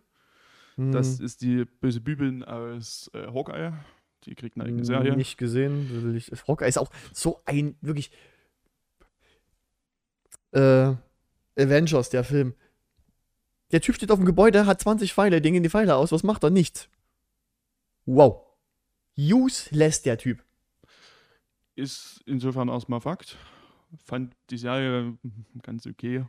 Hm, 0.75 0.91
das 0.91 1.19
ist 1.19 1.41
die 1.41 1.65
böse 1.65 1.99
Bübelin 2.01 2.43
aus 2.43 3.09
äh, 3.13 3.27
Hawkeye. 3.27 3.73
Die 4.23 4.33
kriegt 4.35 4.55
eine 4.55 4.65
eigene 4.65 4.85
Serie. 4.85 5.15
Nicht 5.15 5.37
gesehen. 5.37 6.15
ich- 6.15 6.31
Hawkeye 6.47 6.67
ist 6.67 6.77
auch 6.77 6.89
so 7.11 7.41
ein 7.45 7.75
wirklich. 7.81 8.11
Äh, 10.51 10.95
Avengers, 11.57 12.09
der 12.09 12.23
Film. 12.23 12.53
Der 13.71 13.81
Typ 13.81 13.95
steht 13.95 14.11
auf 14.11 14.19
dem 14.19 14.25
Gebäude, 14.25 14.65
hat 14.65 14.79
20 14.81 15.13
Pfeile, 15.13 15.41
dingen 15.41 15.63
die 15.63 15.69
Pfeile 15.69 15.95
aus. 15.95 16.11
Was 16.11 16.23
macht 16.23 16.43
er? 16.43 16.49
Nichts. 16.51 16.87
Wow. 18.05 18.41
Useless, 19.17 20.01
der 20.03 20.17
Typ. 20.17 20.43
Ist 21.75 22.21
insofern 22.25 22.69
erstmal 22.69 23.01
Fakt. 23.01 23.37
Fand 24.05 24.35
die 24.49 24.57
Serie 24.57 25.17
ganz 25.61 25.85
okay. 25.87 26.25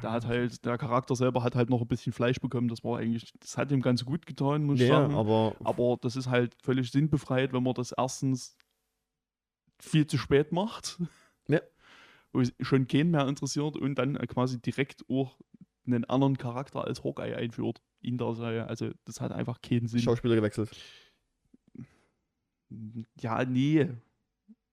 Da 0.00 0.12
hat 0.12 0.26
halt, 0.26 0.64
der 0.64 0.78
Charakter 0.78 1.16
selber 1.16 1.42
hat 1.42 1.54
halt 1.54 1.70
noch 1.70 1.80
ein 1.80 1.88
bisschen 1.88 2.12
Fleisch 2.12 2.38
bekommen. 2.40 2.68
Das 2.68 2.84
war 2.84 2.98
eigentlich, 2.98 3.32
das 3.40 3.56
hat 3.56 3.70
ihm 3.72 3.80
ganz 3.82 4.04
gut 4.04 4.26
getan, 4.26 4.64
muss 4.64 4.80
ich 4.80 4.88
Ja, 4.88 5.00
sagen. 5.02 5.14
aber 5.14 5.56
Aber 5.64 5.98
das 6.00 6.16
ist 6.16 6.28
halt 6.28 6.54
völlig 6.62 6.90
sinnbefreit, 6.90 7.52
wenn 7.52 7.62
man 7.62 7.74
das 7.74 7.92
erstens 7.92 8.56
viel 9.80 10.06
zu 10.06 10.18
spät 10.18 10.52
macht. 10.52 11.00
Ja. 11.48 11.60
Wo 12.32 12.40
es 12.40 12.52
schon 12.60 12.86
keinen 12.86 13.10
mehr 13.10 13.26
interessiert 13.28 13.76
und 13.76 13.96
dann 13.96 14.16
quasi 14.28 14.60
direkt 14.60 15.04
auch 15.08 15.38
einen 15.86 16.04
anderen 16.04 16.38
Charakter 16.38 16.84
als 16.84 17.04
Hawkeye 17.04 17.34
einführt 17.36 17.82
in 18.00 18.16
der 18.18 18.34
Serie. 18.34 18.66
Also 18.66 18.90
das 19.04 19.20
hat 19.20 19.32
einfach 19.32 19.60
keinen 19.60 19.86
Sinn. 19.88 20.00
Schauspieler 20.00 20.34
gewechselt. 20.36 20.70
Ja, 23.20 23.44
nee. 23.44 23.88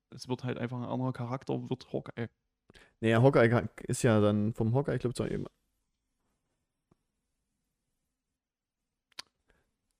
Es 0.10 0.28
wird 0.28 0.44
halt 0.44 0.58
einfach 0.58 0.78
ein 0.78 0.86
anderer 0.86 1.14
Charakter, 1.14 1.70
wird 1.70 1.92
Hawkeye. 1.94 2.28
Nee, 3.02 3.16
Hawkeye 3.16 3.68
ist 3.88 4.04
ja 4.04 4.20
dann 4.22 4.54
vom 4.54 4.74
Hawkeye, 4.76 4.96
ich 4.96 5.02
glaube, 5.02 5.14
zu 5.16 5.26
ihm. 5.26 5.48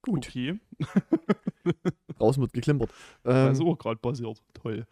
Gut, 0.04 0.26
Okay, 0.28 0.60
draußen 2.18 2.42
wird 2.42 2.54
geklimpert. 2.54 2.92
das 3.24 3.36
Ähm, 3.36 3.52
ist 3.54 3.62
auch 3.62 3.78
gerade 3.78 4.00
passiert. 4.00 4.42
Toll. 4.54 4.88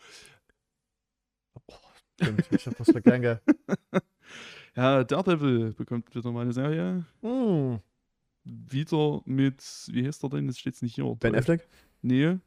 stimmt, 2.22 2.48
ich 2.52 2.68
hab 2.68 2.80
was 2.80 2.92
vergessen. 2.92 3.22
gell. 3.22 3.42
Ja, 4.76 5.04
Daredevil 5.04 5.74
bekommt 5.74 6.14
wieder 6.16 6.32
mal 6.32 6.42
eine 6.42 6.54
Serie. 6.54 7.04
Hm, 7.22 7.80
Wieder 8.44 9.22
mit, 9.26 9.62
wie 9.92 10.06
heißt 10.08 10.24
er 10.24 10.30
denn? 10.30 10.48
Das 10.48 10.60
steht 10.60 10.80
nicht 10.84 10.94
hier. 10.96 11.06
Ben 11.16 11.32
Toll. 11.32 11.40
Affleck? 11.40 11.68
Nee, 12.02 12.38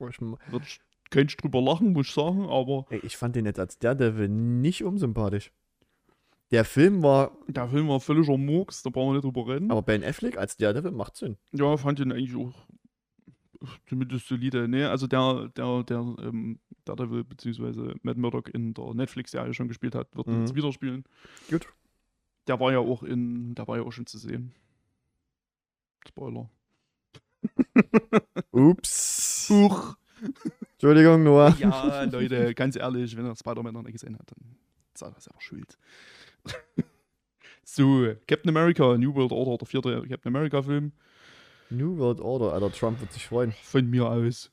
Oh, 0.00 0.08
ich 0.08 0.20
wird 0.20 0.80
ich 1.14 1.36
drüber 1.36 1.60
lachen, 1.60 1.92
muss 1.92 2.08
ich 2.08 2.14
sagen, 2.14 2.46
aber 2.48 2.86
Ey, 2.90 3.00
ich 3.02 3.16
fand 3.16 3.36
den 3.36 3.46
jetzt 3.46 3.58
als 3.60 3.78
Daredevil 3.78 4.28
nicht 4.28 4.84
unsympathisch. 4.84 5.52
Der 6.50 6.64
Film 6.64 7.02
war, 7.02 7.36
der 7.46 7.68
Film 7.68 7.88
war 7.88 8.00
völliger 8.00 8.38
Murks, 8.38 8.82
da 8.82 8.90
brauchen 8.90 9.10
wir 9.10 9.14
nicht 9.14 9.24
drüber 9.24 9.52
reden. 9.52 9.70
aber 9.70 9.82
Ben 9.82 10.02
Affleck 10.02 10.38
als 10.38 10.56
Daredevil 10.56 10.92
macht 10.92 11.16
Sinn. 11.16 11.36
Ja, 11.52 11.76
fand 11.76 12.00
ihn 12.00 12.10
eigentlich 12.12 12.36
auch 12.36 12.54
zumindest 13.86 14.28
solide. 14.28 14.66
Nee, 14.68 14.84
also 14.84 15.06
der, 15.06 15.48
der, 15.56 15.82
der, 15.82 15.98
ähm, 16.22 16.58
Daredevil 16.84 17.24
bzw. 17.24 17.94
Matt 18.02 18.16
Murdock 18.16 18.48
in 18.54 18.72
der 18.72 18.94
Netflix-Serie 18.94 19.52
schon 19.52 19.68
gespielt 19.68 19.94
hat, 19.94 20.14
wird 20.16 20.26
Mhm. 20.28 20.40
jetzt 20.40 20.54
wieder 20.54 20.72
spielen. 20.72 21.04
Gut. 21.50 21.66
Der 22.46 22.58
war 22.60 22.72
ja 22.72 22.78
auch 22.78 23.02
in, 23.02 23.54
der 23.54 23.68
war 23.68 23.76
ja 23.76 23.82
auch 23.82 23.92
schon 23.92 24.06
zu 24.06 24.16
sehen. 24.16 24.54
Spoiler. 26.06 26.48
Ups. 28.52 29.48
Huch. 29.50 29.96
Entschuldigung, 30.80 31.24
Noah. 31.24 31.56
Ja, 31.58 32.04
Leute, 32.04 32.54
ganz 32.54 32.76
ehrlich, 32.76 33.16
wenn 33.16 33.26
er 33.26 33.34
Spider-Man 33.34 33.74
noch 33.74 33.82
nicht 33.82 33.94
gesehen 33.94 34.16
hat, 34.16 34.30
dann 34.30 34.56
ist 34.94 35.02
er 35.02 35.20
selber 35.20 35.40
schuld. 35.40 35.76
so, 37.64 38.14
Captain 38.28 38.48
America, 38.48 38.96
New 38.96 39.12
World 39.12 39.32
Order, 39.32 39.58
der 39.58 39.66
vierte 39.66 40.02
Captain 40.08 40.34
America-Film, 40.34 40.92
New 41.70 41.98
World 41.98 42.20
Order, 42.20 42.52
Alter, 42.52 42.70
Trump 42.72 43.00
wird 43.00 43.12
sich 43.12 43.26
freuen. 43.26 43.52
von 43.62 43.90
mir 43.90 44.08
aus. 44.08 44.52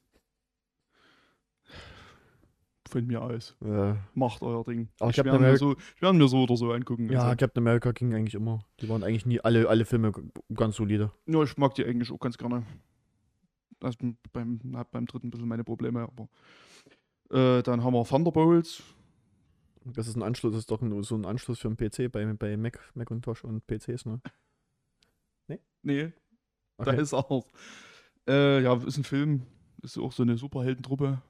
Von 2.90 3.06
mir 3.06 3.22
aus. 3.22 3.56
Ja, 3.64 3.98
Macht 4.16 4.42
euer 4.42 4.64
Ding. 4.64 4.90
Aber 5.00 5.12
ich 5.12 5.18
werde 5.18 5.40
mir, 5.40 5.58
so, 5.58 5.76
werd 6.00 6.16
mir 6.16 6.28
so 6.28 6.44
oder 6.44 6.58
so 6.58 6.72
angucken. 6.72 7.12
ja 7.12 7.22
Also, 7.22 7.36
Captain 7.38 7.62
America 7.62 7.92
ging 7.92 8.14
eigentlich 8.16 8.36
immer. 8.36 8.66
Die 8.80 8.90
waren 8.90 9.04
eigentlich 9.04 9.26
nie 9.28 9.40
alle, 9.42 9.70
alle 9.70 9.86
Filme 9.86 10.12
ganz 10.54 10.76
solide. 10.78 11.12
ja, 11.28 11.44
ich 11.44 11.56
mag 11.58 11.76
die 11.76 11.86
eigentlich 11.86 12.12
auch 12.12 12.20
ganz 12.20 12.38
gerne. 12.38 12.64
Also 13.86 14.00
beim, 14.34 14.60
beim 14.92 15.06
dritten 15.06 15.28
ein 15.28 15.32
bisschen 15.32 15.48
meine 15.48 15.64
Probleme, 15.64 16.02
aber. 16.02 16.28
Äh, 17.32 17.64
dann 17.64 17.84
haben 17.84 17.94
wir 17.94 18.04
Thunderbolts. 18.06 18.84
Das 19.86 20.08
ist 20.08 20.16
ein 20.16 20.24
Anschluss, 20.24 20.54
das 20.54 20.60
ist 20.62 20.72
doch 20.72 20.82
ein, 20.82 21.04
so 21.04 21.16
ein 21.16 21.26
Anschluss 21.26 21.60
für 21.60 21.68
einen 21.68 21.78
PC 21.78 22.12
bei, 22.12 22.26
bei 22.34 22.58
Mac, 22.58 22.80
Macintosh 22.96 23.44
und 23.44 23.66
PCs, 23.68 24.06
ne? 24.06 24.20
Nee, 25.84 26.12
da 26.78 26.88
Okay. 26.88 27.00
ist 27.00 27.14
auch. 27.14 27.46
Äh, 28.28 28.64
ja, 28.64 28.74
ist 28.84 28.98
ein 28.98 29.04
Film. 29.04 29.44
Ist 29.84 30.00
auch 30.00 30.12
so 30.12 30.24
eine 30.24 30.36
Superheldentruppe. 30.36 31.22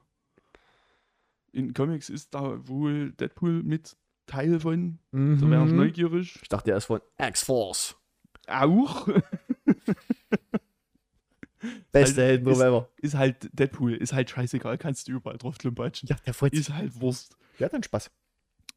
In 1.52 1.74
Comics 1.74 2.08
ist 2.08 2.32
da 2.34 2.66
wohl 2.66 3.12
Deadpool 3.12 3.62
mit 3.62 3.98
Teil 4.24 4.58
von. 4.60 4.98
Mhm. 5.12 5.38
Da 5.38 5.50
wäre 5.50 5.66
ich 5.66 5.72
neugierig. 5.72 6.38
Ich 6.40 6.48
dachte, 6.48 6.70
er 6.70 6.78
ist 6.78 6.86
von 6.86 7.00
X-Force. 7.18 7.96
Auch. 8.48 9.06
Beste 12.00 12.20
Halt, 12.22 12.30
Helden 12.30 12.48
ist- 12.48 12.60
ever. 12.60 12.88
ist 12.98 13.14
halt 13.14 13.50
Deadpool. 13.58 13.94
Ist 13.94 14.12
halt 14.12 14.30
scheißegal. 14.30 14.78
Kannst 14.78 15.08
du 15.08 15.12
überall 15.12 15.38
drauf 15.38 15.58
klimpatschen. 15.58 16.08
Ja, 16.08 16.16
der 16.26 16.34
freut. 16.34 16.52
Ist 16.52 16.70
halt 16.72 17.00
Wurst. 17.00 17.36
Der 17.58 17.66
hat 17.66 17.72
dann 17.72 17.82
Spaß. 17.82 18.10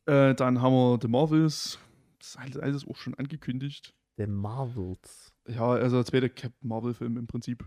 Äh, 0.05 0.33
dann 0.35 0.61
haben 0.61 0.73
wir 0.73 0.99
The 1.01 1.07
Marvels. 1.07 1.79
Das 2.19 2.29
ist 2.29 2.39
halt 2.39 2.57
alles 2.59 2.87
auch 2.87 2.95
schon 2.97 3.13
angekündigt. 3.15 3.93
Der 4.17 4.27
Marvels. 4.27 5.33
Ja, 5.47 5.69
also 5.69 5.97
der 5.97 6.05
zweite 6.05 6.29
Captain 6.29 6.67
Marvel-Film 6.67 7.17
im 7.17 7.27
Prinzip. 7.27 7.63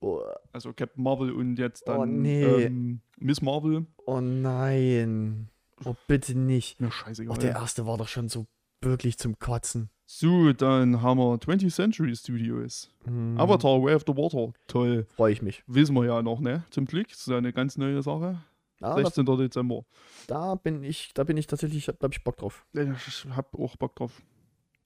Oh, 0.00 0.20
Also 0.52 0.72
Captain 0.72 1.02
Marvel 1.02 1.32
und 1.32 1.56
jetzt 1.58 1.88
dann 1.88 1.98
Oh, 1.98 2.04
nee. 2.06 2.42
ähm, 2.44 3.00
Miss 3.18 3.40
Marvel. 3.42 3.86
oh 4.06 4.20
nein. 4.20 5.48
Oh, 5.84 5.94
bitte 6.06 6.36
nicht. 6.38 6.80
Mir 6.80 6.90
scheißegal. 6.90 7.36
Oh, 7.36 7.40
der 7.40 7.52
erste 7.52 7.86
war 7.86 7.96
doch 7.98 8.08
schon 8.08 8.28
so 8.28 8.46
wirklich 8.80 9.18
zum 9.18 9.38
Kotzen. 9.38 9.90
So, 10.06 10.52
dann 10.52 11.02
haben 11.02 11.18
wir 11.18 11.34
20th 11.34 11.70
Century 11.74 12.16
Studios. 12.16 12.90
Mhm. 13.04 13.38
Avatar, 13.38 13.82
Way 13.82 13.94
of 13.94 14.04
the 14.06 14.16
Water. 14.16 14.52
Toll. 14.66 15.06
Freue 15.16 15.32
ich 15.32 15.42
mich. 15.42 15.62
Wissen 15.66 15.94
wir 15.94 16.06
ja 16.06 16.22
noch, 16.22 16.40
ne? 16.40 16.64
Zum 16.70 16.86
Glück. 16.86 17.08
Das 17.08 17.18
ist 17.18 17.26
ja 17.26 17.36
eine 17.36 17.52
ganz 17.52 17.76
neue 17.76 18.02
Sache. 18.02 18.40
Das, 18.80 18.96
16. 18.96 19.26
Dezember. 19.26 19.84
da 20.28 20.54
bin 20.54 20.84
ich, 20.84 21.10
da 21.12 21.24
bin 21.24 21.36
ich 21.36 21.46
tatsächlich, 21.48 21.86
da 21.86 21.94
hab 22.00 22.12
ich 22.12 22.22
Bock 22.22 22.36
drauf. 22.36 22.64
Ja, 22.72 22.82
Ich 23.06 23.26
hab 23.30 23.58
auch 23.58 23.76
Bock 23.76 23.96
drauf. 23.96 24.22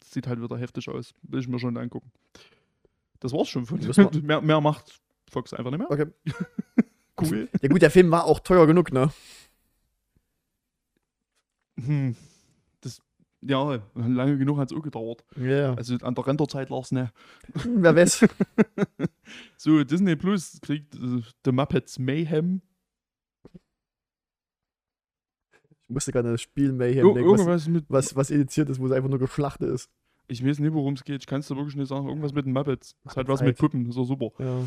Das 0.01 0.13
sieht 0.13 0.27
halt 0.27 0.43
wieder 0.43 0.57
heftig 0.57 0.89
aus. 0.89 1.15
Will 1.23 1.41
ich 1.41 1.47
mir 1.49 1.59
schon 1.59 1.77
angucken. 1.77 2.11
Das 3.21 3.33
war's 3.33 3.49
schon 3.49 3.67
von 3.67 3.79
mehr, 4.23 4.41
mehr 4.41 4.61
macht 4.61 5.01
Fox 5.31 5.53
einfach 5.53 5.71
nicht 5.71 5.81
mehr. 5.81 5.91
Okay. 5.91 6.07
Cool. 7.21 7.47
Ja 7.61 7.69
gut, 7.69 7.83
der 7.83 7.91
Film 7.91 8.11
war 8.11 8.25
auch 8.25 8.41
teuer 8.41 8.67
genug, 8.67 8.91
ne? 8.91 9.13
Hm. 11.79 12.17
Das, 13.43 13.51
ja, 13.51 13.83
lange 13.95 14.39
genug 14.39 14.59
hat 14.59 14.71
es 14.71 14.77
auch 14.77 14.83
gedauert. 14.83 15.25
Ja. 15.37 15.75
Also 15.75 15.97
an 15.97 16.15
der 16.15 16.27
Renderzeit 16.27 16.71
lag's 16.71 16.93
ne. 16.93 17.13
Hm, 17.63 17.83
Wer 17.83 17.97
weiß. 17.97 18.27
So, 19.57 19.83
Disney 19.85 20.17
Plus 20.17 20.61
kriegt 20.61 20.95
äh, 20.95 21.23
The 21.45 21.53
Muppets 21.53 21.99
Mayhem. 21.99 22.63
Ich 25.83 25.89
musste 25.89 26.13
gerade 26.13 26.29
an 26.29 26.35
das 26.35 26.43
Spiel 26.43 26.73
Mayhem 26.73 27.07
Ir 27.07 27.15
denken, 27.15 27.47
was, 27.47 27.69
was, 27.89 28.17
was 28.17 28.31
indiziert 28.31 28.69
ist, 28.69 28.81
wo 28.81 28.87
es 28.87 28.93
einfach 28.93 29.09
nur 29.09 29.19
geschlachtet 29.19 29.71
ist. 29.71 29.91
Ich 30.29 30.45
weiß 30.45 30.61
nicht, 30.61 30.73
worum 30.73 30.95
es 30.95 31.05
geht. 31.05 31.21
Ich 31.21 31.27
kann 31.27 31.41
es 31.41 31.49
dir 31.49 31.57
wirklich 31.57 31.77
nicht 31.77 31.89
sagen. 31.89 32.09
Irgendwas 32.09 32.33
mit 32.33 32.47
den 32.47 32.53
Muppets. 32.53 32.97
Ist 33.05 33.17
halt 33.17 33.29
was 33.29 33.41
Zeit. 33.41 33.49
mit 33.49 33.59
Puppen. 33.59 33.89
Ist 33.89 33.97
doch 33.97 34.05
super. 34.05 34.31
Ja. 34.39 34.65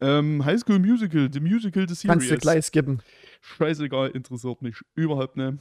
Ähm, 0.00 0.44
High 0.44 0.60
School 0.60 0.78
Musical, 0.78 1.28
The 1.32 1.40
Musical, 1.40 1.88
The 1.88 1.94
Series. 1.94 2.12
Kannst 2.12 2.30
du 2.30 2.36
gleich 2.36 2.64
skippen. 2.66 3.02
Scheißegal, 3.40 4.10
interessiert 4.10 4.62
mich 4.62 4.76
überhaupt 4.94 5.36
nicht. 5.36 5.58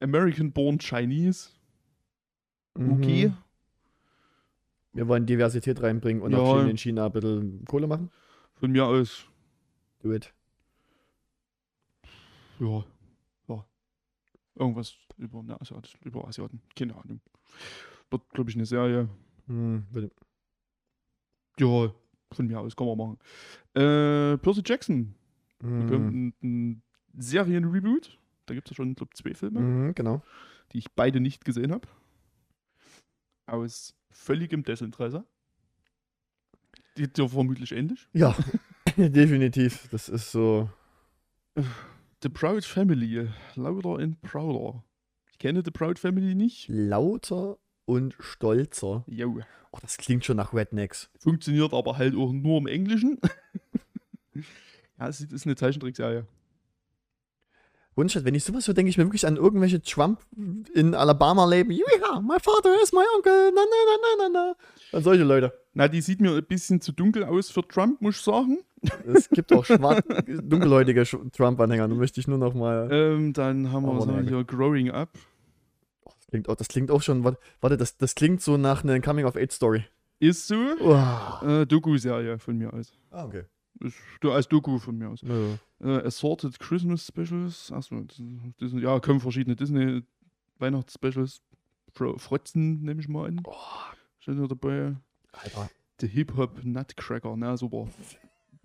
American 0.00 0.52
Born 0.52 0.78
Chinese. 0.78 1.50
Okay. 2.74 3.28
Mhm. 3.28 3.36
Wir 4.92 5.08
wollen 5.08 5.26
Diversität 5.26 5.82
reinbringen 5.82 6.22
und 6.22 6.32
Ja. 6.32 6.38
auch 6.38 6.56
China 6.58 6.70
in 6.70 6.76
China 6.78 7.06
ein 7.06 7.12
bisschen 7.12 7.64
Kohle 7.66 7.86
machen. 7.86 8.10
Von 8.54 8.70
mir 8.70 8.86
aus. 8.86 9.26
Do 10.02 10.12
it. 10.12 10.32
Ja. 12.60 12.84
Ja. 13.48 13.66
Irgendwas 14.54 14.94
über, 15.16 15.42
ne, 15.42 15.60
Asiat, 15.60 15.96
über 16.04 16.26
Asiaten. 16.28 16.60
Keine 16.76 16.94
Ahnung. 16.96 17.20
Wird, 18.10 18.22
glaube 18.32 18.50
ich, 18.50 18.56
eine 18.56 18.66
Serie. 18.66 19.08
Hm. 19.46 19.84
Ja, 21.58 21.92
von 22.32 22.46
mir 22.46 22.60
aus 22.60 22.74
kann 22.76 22.86
man 22.86 22.98
machen. 22.98 23.18
Äh, 23.74 24.38
Percy 24.38 24.62
Jackson. 24.64 25.14
Mhm. 25.62 25.92
Ein, 25.92 26.34
ein 26.42 26.82
Serienreboot. 27.16 28.18
Da 28.46 28.54
gibt 28.54 28.68
es 28.68 28.72
ja 28.72 28.76
schon, 28.76 28.94
glaube 28.94 29.10
ich, 29.14 29.22
zwei 29.22 29.34
Filme, 29.34 29.60
Mhm, 29.60 29.94
genau. 29.94 30.22
die 30.72 30.78
ich 30.78 30.92
beide 30.92 31.20
nicht 31.20 31.44
gesehen 31.44 31.72
habe. 31.72 31.86
Aus 33.46 33.94
völligem 34.10 34.62
Desinteresse. 34.62 35.24
Die 36.96 37.12
dir 37.12 37.28
vermutlich 37.28 37.72
ähnlich. 37.72 38.08
Ja, 38.12 38.36
definitiv. 38.96 39.88
Das 39.90 40.08
ist 40.08 40.30
so. 40.30 40.70
The 42.22 42.28
Proud 42.28 42.64
Family. 42.64 43.28
Lauter 43.54 43.98
and 44.02 44.20
Prouder. 44.22 44.84
Ich 45.30 45.38
kenne 45.38 45.62
The 45.64 45.70
Proud 45.70 45.98
Family 45.98 46.34
nicht. 46.34 46.66
lauter 46.68 47.58
und 47.84 48.14
stolzer. 48.20 49.04
Jo. 49.06 49.40
Oh, 49.72 49.78
das 49.82 49.96
klingt 49.96 50.24
schon 50.24 50.36
nach 50.36 50.54
Rednecks. 50.54 51.10
Funktioniert 51.18 51.74
aber 51.74 51.98
halt 51.98 52.14
auch 52.14 52.32
nur 52.32 52.58
im 52.58 52.66
Englischen. 52.68 53.18
ja, 54.98 55.08
es 55.08 55.20
ist 55.20 55.44
eine 55.46 55.56
Zeichentrickserie. 55.56 56.26
Wunsch, 57.96 58.18
wenn 58.22 58.34
ich 58.34 58.44
sowas 58.44 58.66
höre, 58.66 58.74
denke 58.74 58.90
ich 58.90 58.98
mir 58.98 59.04
wirklich 59.04 59.26
an 59.26 59.36
irgendwelche 59.36 59.80
Trump 59.82 60.20
in 60.74 60.94
Alabama 60.94 61.44
leben. 61.46 61.70
Ja, 61.70 62.20
my 62.20 62.36
father 62.42 62.74
is 62.82 62.92
my 62.92 63.02
uncle. 63.16 63.52
Na, 63.54 63.62
na, 63.62 63.76
na, 63.86 63.96
na, 64.02 64.28
na, 64.28 64.28
na. 64.92 64.98
An 64.98 65.02
solche 65.04 65.22
Leute. 65.24 65.52
Na, 65.74 65.88
die 65.88 66.00
sieht 66.00 66.20
mir 66.20 66.32
ein 66.32 66.44
bisschen 66.44 66.80
zu 66.80 66.92
dunkel 66.92 67.24
aus 67.24 67.50
für 67.50 67.62
Trump, 67.66 68.00
muss 68.00 68.16
ich 68.16 68.22
sagen. 68.22 68.58
Es 69.06 69.28
gibt 69.30 69.52
auch 69.52 69.64
dunkelhäutige 69.66 71.04
Trump-Anhänger. 71.32 71.88
Da 71.88 71.94
möchte 71.94 72.20
ich 72.20 72.28
nur 72.28 72.38
noch 72.38 72.54
mal. 72.54 72.88
Ähm, 72.92 73.32
dann 73.32 73.72
haben 73.72 73.84
wir 73.86 73.96
was 73.96 74.06
haben 74.06 74.16
wir 74.16 74.22
nee. 74.22 74.28
hier 74.28 74.44
Growing 74.44 74.90
Up. 74.90 75.10
Das 76.04 76.26
klingt 76.28 76.48
auch, 76.48 76.56
das 76.56 76.68
klingt 76.68 76.90
auch 76.90 77.02
schon. 77.02 77.24
warte- 77.24 77.38
Warte, 77.60 77.76
das, 77.76 77.96
das 77.96 78.14
klingt 78.14 78.42
so 78.42 78.56
nach 78.56 78.84
einer 78.84 79.00
Coming-of-Age-Story. 79.00 79.84
Ist 80.20 80.46
so. 80.48 80.56
Oh. 80.80 81.46
Äh, 81.46 81.66
Doku-Serie 81.66 82.38
von 82.38 82.56
mir 82.58 82.72
aus. 82.72 82.92
Ah, 83.10 83.24
okay. 83.24 83.44
Ist, 83.80 83.96
du- 84.20 84.30
als 84.32 84.48
Doku 84.48 84.78
von 84.78 84.96
mir 84.96 85.08
aus. 85.10 85.20
Ja. 85.22 85.58
Äh, 85.80 86.06
Assorted 86.06 86.58
Christmas 86.60 87.06
Specials. 87.06 87.72
Achso, 87.72 88.04
sind- 88.12 88.80
ja, 88.80 88.98
kommen 89.00 89.20
verschiedene 89.20 89.56
Disney-Weihnachtsspecials. 89.56 91.42
Fro 91.92 92.18
Frotzen 92.18 92.82
nehme 92.82 93.00
ich 93.00 93.08
mal 93.08 93.28
an. 93.28 93.40
Oh, 93.44 93.54
Steht 94.18 94.38
da 94.38 94.46
dabei. 94.46 94.96
Alter. 95.32 95.70
The 96.00 96.08
Hip-Hop 96.08 96.64
Nutcracker. 96.64 97.36
Na, 97.36 97.56
super. 97.56 97.88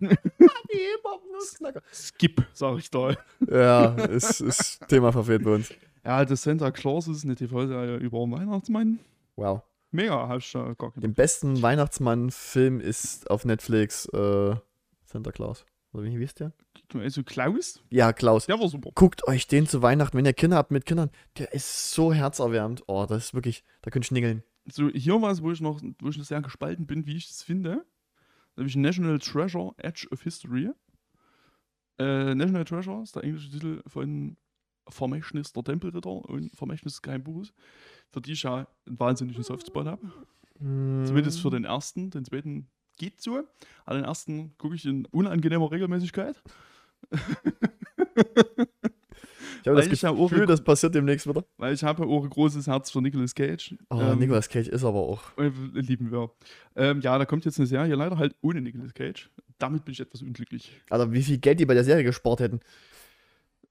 Knacker. 1.58 1.82
Skip, 1.92 2.46
sag 2.52 2.78
ich 2.78 2.90
da. 2.90 3.16
Ja, 3.50 3.94
ist, 4.06 4.40
ist 4.40 4.80
Thema 4.88 5.12
verfehlt 5.12 5.44
bei 5.44 5.54
uns. 5.54 5.72
Ja, 6.04 6.24
das 6.24 6.42
Santa 6.42 6.70
Claus 6.70 7.08
ist 7.08 7.24
eine 7.24 7.34
TV-Serie 7.34 7.96
über 7.96 8.20
den 8.20 8.32
Weihnachtsmann. 8.32 8.98
Wow. 9.36 9.62
Mega, 9.90 10.28
hab 10.28 10.38
ich 10.38 10.50
da 10.52 10.72
gar 10.74 10.92
Den 10.96 11.14
besten 11.14 11.60
Weihnachtsmann-Film 11.62 12.80
ist 12.80 13.30
auf 13.30 13.44
Netflix 13.44 14.06
äh, 14.06 14.54
Santa 15.10 15.32
Claus. 15.32 15.64
Oder 15.92 16.04
wie 16.04 16.16
hieß 16.16 16.34
der? 16.34 16.52
Also 16.94 17.24
Klaus, 17.24 17.82
Ja, 17.90 18.12
Klaus. 18.12 18.46
der 18.46 18.60
war 18.60 18.68
super. 18.68 18.90
Guckt 18.94 19.26
euch 19.26 19.48
den 19.48 19.66
zu 19.66 19.82
Weihnachten, 19.82 20.16
wenn 20.16 20.24
ihr 20.24 20.32
Kinder 20.32 20.56
habt 20.56 20.70
mit 20.70 20.86
Kindern. 20.86 21.10
Der 21.38 21.52
ist 21.52 21.90
so 21.92 22.12
herzerwärmend. 22.12 22.84
Oh, 22.86 23.06
das 23.08 23.24
ist 23.26 23.34
wirklich, 23.34 23.64
da 23.82 23.90
könnt 23.90 24.04
ihr 24.04 24.08
schningeln. 24.08 24.44
So, 24.66 24.88
hier 24.90 25.20
was, 25.20 25.42
wo 25.42 25.50
ich 25.50 25.60
noch, 25.60 25.80
wo 26.00 26.08
ich 26.08 26.16
noch 26.16 26.24
sehr 26.24 26.40
gespalten 26.42 26.86
bin, 26.86 27.06
wie 27.06 27.16
ich 27.16 27.26
das 27.26 27.42
finde. 27.42 27.84
Da 28.54 28.60
habe 28.60 28.68
ich 28.68 28.76
National 28.76 29.18
Treasure 29.18 29.72
Edge 29.78 30.06
of 30.12 30.22
History. 30.22 30.70
Äh, 31.98 32.34
National 32.34 32.64
Treasure 32.64 33.02
ist 33.02 33.16
der 33.16 33.24
englische 33.24 33.50
Titel 33.50 33.82
von 33.86 34.36
Vermächtnis 34.88 35.52
der 35.52 35.64
Tempelritter 35.64 36.10
und 36.10 36.54
Vermächtnis 36.56 36.94
des 36.94 37.02
Geheimbuches, 37.02 37.52
für 38.10 38.20
die 38.20 38.32
ich 38.32 38.42
ja 38.44 38.66
einen 38.86 38.98
wahnsinnigen 39.00 39.42
Softspot 39.42 39.86
habe. 39.86 40.12
Zumindest 40.58 41.40
für 41.40 41.50
den 41.50 41.64
ersten. 41.64 42.10
Den 42.10 42.24
zweiten 42.24 42.68
geht 43.00 43.20
so. 43.20 43.42
Aber 43.84 43.96
den 43.96 44.04
ersten 44.04 44.56
gucke 44.58 44.74
ich 44.76 44.84
in 44.84 45.06
unangenehmer 45.06 45.70
Regelmäßigkeit. 45.72 46.40
Ich 49.62 49.66
habe 49.66 49.76
das 49.76 49.86
ich 49.86 50.00
Gefühl, 50.00 50.42
auch- 50.44 50.46
das 50.46 50.62
passiert 50.64 50.94
demnächst 50.94 51.28
wieder. 51.28 51.44
Weil 51.58 51.74
ich 51.74 51.82
habe 51.84 52.04
auch 52.06 52.24
ein 52.24 52.30
großes 52.30 52.66
Herz 52.66 52.90
für 52.90 53.02
Nicolas 53.02 53.34
Cage. 53.34 53.74
Oh, 53.90 54.00
Ähm, 54.00 54.18
Nicolas 54.18 54.48
Cage 54.48 54.68
ist 54.68 54.84
aber 54.84 54.98
auch. 55.00 55.36
äh, 55.36 55.50
lieben 55.74 56.10
wir. 56.10 56.30
Ähm, 56.76 57.00
ja, 57.02 57.18
da 57.18 57.26
kommt 57.26 57.44
jetzt 57.44 57.58
eine 57.58 57.66
Serie, 57.66 57.94
leider 57.94 58.16
halt 58.16 58.34
ohne 58.40 58.60
Nicolas 58.62 58.94
Cage. 58.94 59.28
Damit 59.58 59.84
bin 59.84 59.92
ich 59.92 60.00
etwas 60.00 60.22
unglücklich. 60.22 60.80
Alter, 60.88 61.12
wie 61.12 61.22
viel 61.22 61.36
Geld 61.38 61.60
die 61.60 61.66
bei 61.66 61.74
der 61.74 61.84
Serie 61.84 62.04
gespart 62.04 62.40
hätten. 62.40 62.60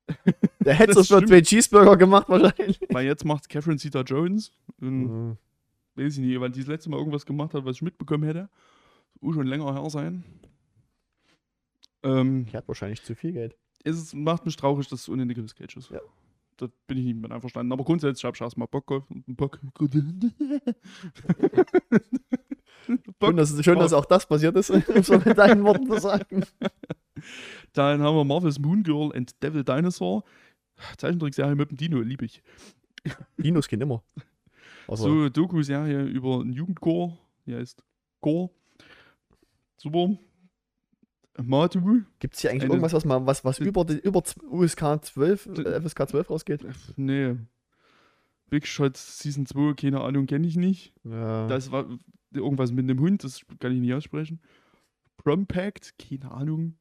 Der 0.65 0.73
hätte 0.73 0.99
es 0.99 1.07
für 1.07 1.23
zwei 1.25 1.41
Cheeseburger 1.41 1.95
gemacht 1.97 2.29
wahrscheinlich. 2.29 2.79
Weil 2.89 3.05
jetzt 3.05 3.25
macht 3.25 3.47
Catherine 3.49 3.77
Zeta 3.77 4.01
Jones. 4.01 4.51
Und 4.79 5.29
Mhm. 5.29 5.37
weiß 5.95 6.13
ich 6.13 6.19
nicht, 6.19 6.39
wann 6.39 6.51
die 6.51 6.59
das 6.59 6.67
letzte 6.67 6.89
Mal 6.91 6.97
irgendwas 6.97 7.25
gemacht 7.25 7.53
hat, 7.55 7.65
was 7.65 7.77
ich 7.77 7.81
mitbekommen 7.81 8.23
hätte. 8.25 8.49
Oh, 9.21 9.33
schon 9.33 9.47
länger 9.47 9.73
her 9.73 9.89
sein. 9.89 10.23
Ähm, 12.03 12.45
Die 12.45 12.55
hat 12.55 12.67
wahrscheinlich 12.67 13.03
zu 13.03 13.15
viel 13.15 13.33
Geld. 13.33 13.57
es 13.83 13.97
ist, 13.97 14.13
macht 14.13 14.45
mich 14.45 14.55
traurig, 14.55 14.87
dass 14.87 15.01
es 15.01 15.09
ohne 15.09 15.25
Nicolas 15.25 15.55
Cage 15.55 15.77
ist. 15.77 15.89
Ja. 15.91 15.99
Da 16.57 16.67
bin 16.87 16.97
ich 16.97 17.05
nicht 17.05 17.17
mit 17.21 17.31
einverstanden. 17.31 17.71
Aber 17.71 17.83
grundsätzlich 17.85 18.23
habe 18.25 18.35
ich 18.35 18.41
erstmal 18.41 18.67
Bock 18.67 18.91
auf 18.91 19.03
Bock. 19.27 19.59
Schön, 23.21 23.35
dass, 23.37 23.63
schön, 23.63 23.77
dass 23.77 23.93
auch 23.93 24.05
das 24.05 24.25
passiert 24.25 24.55
ist, 24.55 24.69
um 24.71 24.81
mal 24.87 25.21
mit 25.23 25.37
deinen 25.37 25.63
Worten 25.63 25.87
zu 25.87 25.99
sagen. 25.99 26.43
Dann 27.73 28.01
haben 28.01 28.15
wir 28.15 28.23
Marvel's 28.23 28.57
Moon 28.57 28.81
Girl 28.83 29.11
and 29.15 29.31
Devil 29.43 29.63
Dinosaur. 29.63 30.23
Zeichentrickserie 30.97 31.55
mit 31.55 31.69
dem 31.69 31.77
Dino, 31.77 31.99
liebe 31.99 32.25
ich. 32.25 32.41
Dinos 33.37 33.67
gehen 33.67 33.81
immer. 33.81 34.03
Also, 34.87 35.03
So, 35.23 35.29
Doku-Serie 35.29 36.03
über 36.05 36.39
einen 36.39 36.53
Jugendchor. 36.53 37.17
Die 37.45 37.53
heißt 37.53 37.83
Chor. 38.21 38.49
Super. 39.79 40.17
Matu. 41.41 42.01
Gibt 42.19 42.35
es 42.35 42.41
hier 42.41 42.51
eigentlich 42.51 42.63
eine- 42.63 42.73
irgendwas, 42.73 42.93
was, 42.93 43.05
mal, 43.05 43.25
was, 43.25 43.45
was 43.45 43.59
über, 43.59 43.85
die, 43.85 43.97
über 43.99 44.21
USK 44.51 44.99
12, 45.03 45.45
äh, 45.57 45.79
FSK 45.81 46.09
12 46.09 46.29
rausgeht? 46.29 46.65
Nee. 46.97 47.37
Big 48.49 48.67
Shot 48.67 48.97
Season 48.97 49.45
2, 49.45 49.73
keine 49.73 50.01
Ahnung, 50.01 50.25
kenne 50.25 50.45
ich 50.47 50.57
nicht. 50.57 50.93
Ja. 51.03 51.47
Das 51.47 51.71
war 51.71 51.85
irgendwas 52.33 52.71
mit 52.71 52.83
einem 52.89 52.99
Hund, 52.99 53.23
das 53.23 53.41
kann 53.59 53.71
ich 53.71 53.79
nicht 53.79 53.93
aussprechen. 53.93 54.41
Prom 55.17 55.45
Pact, 55.45 55.95
keine 55.97 56.29
Ahnung. 56.31 56.75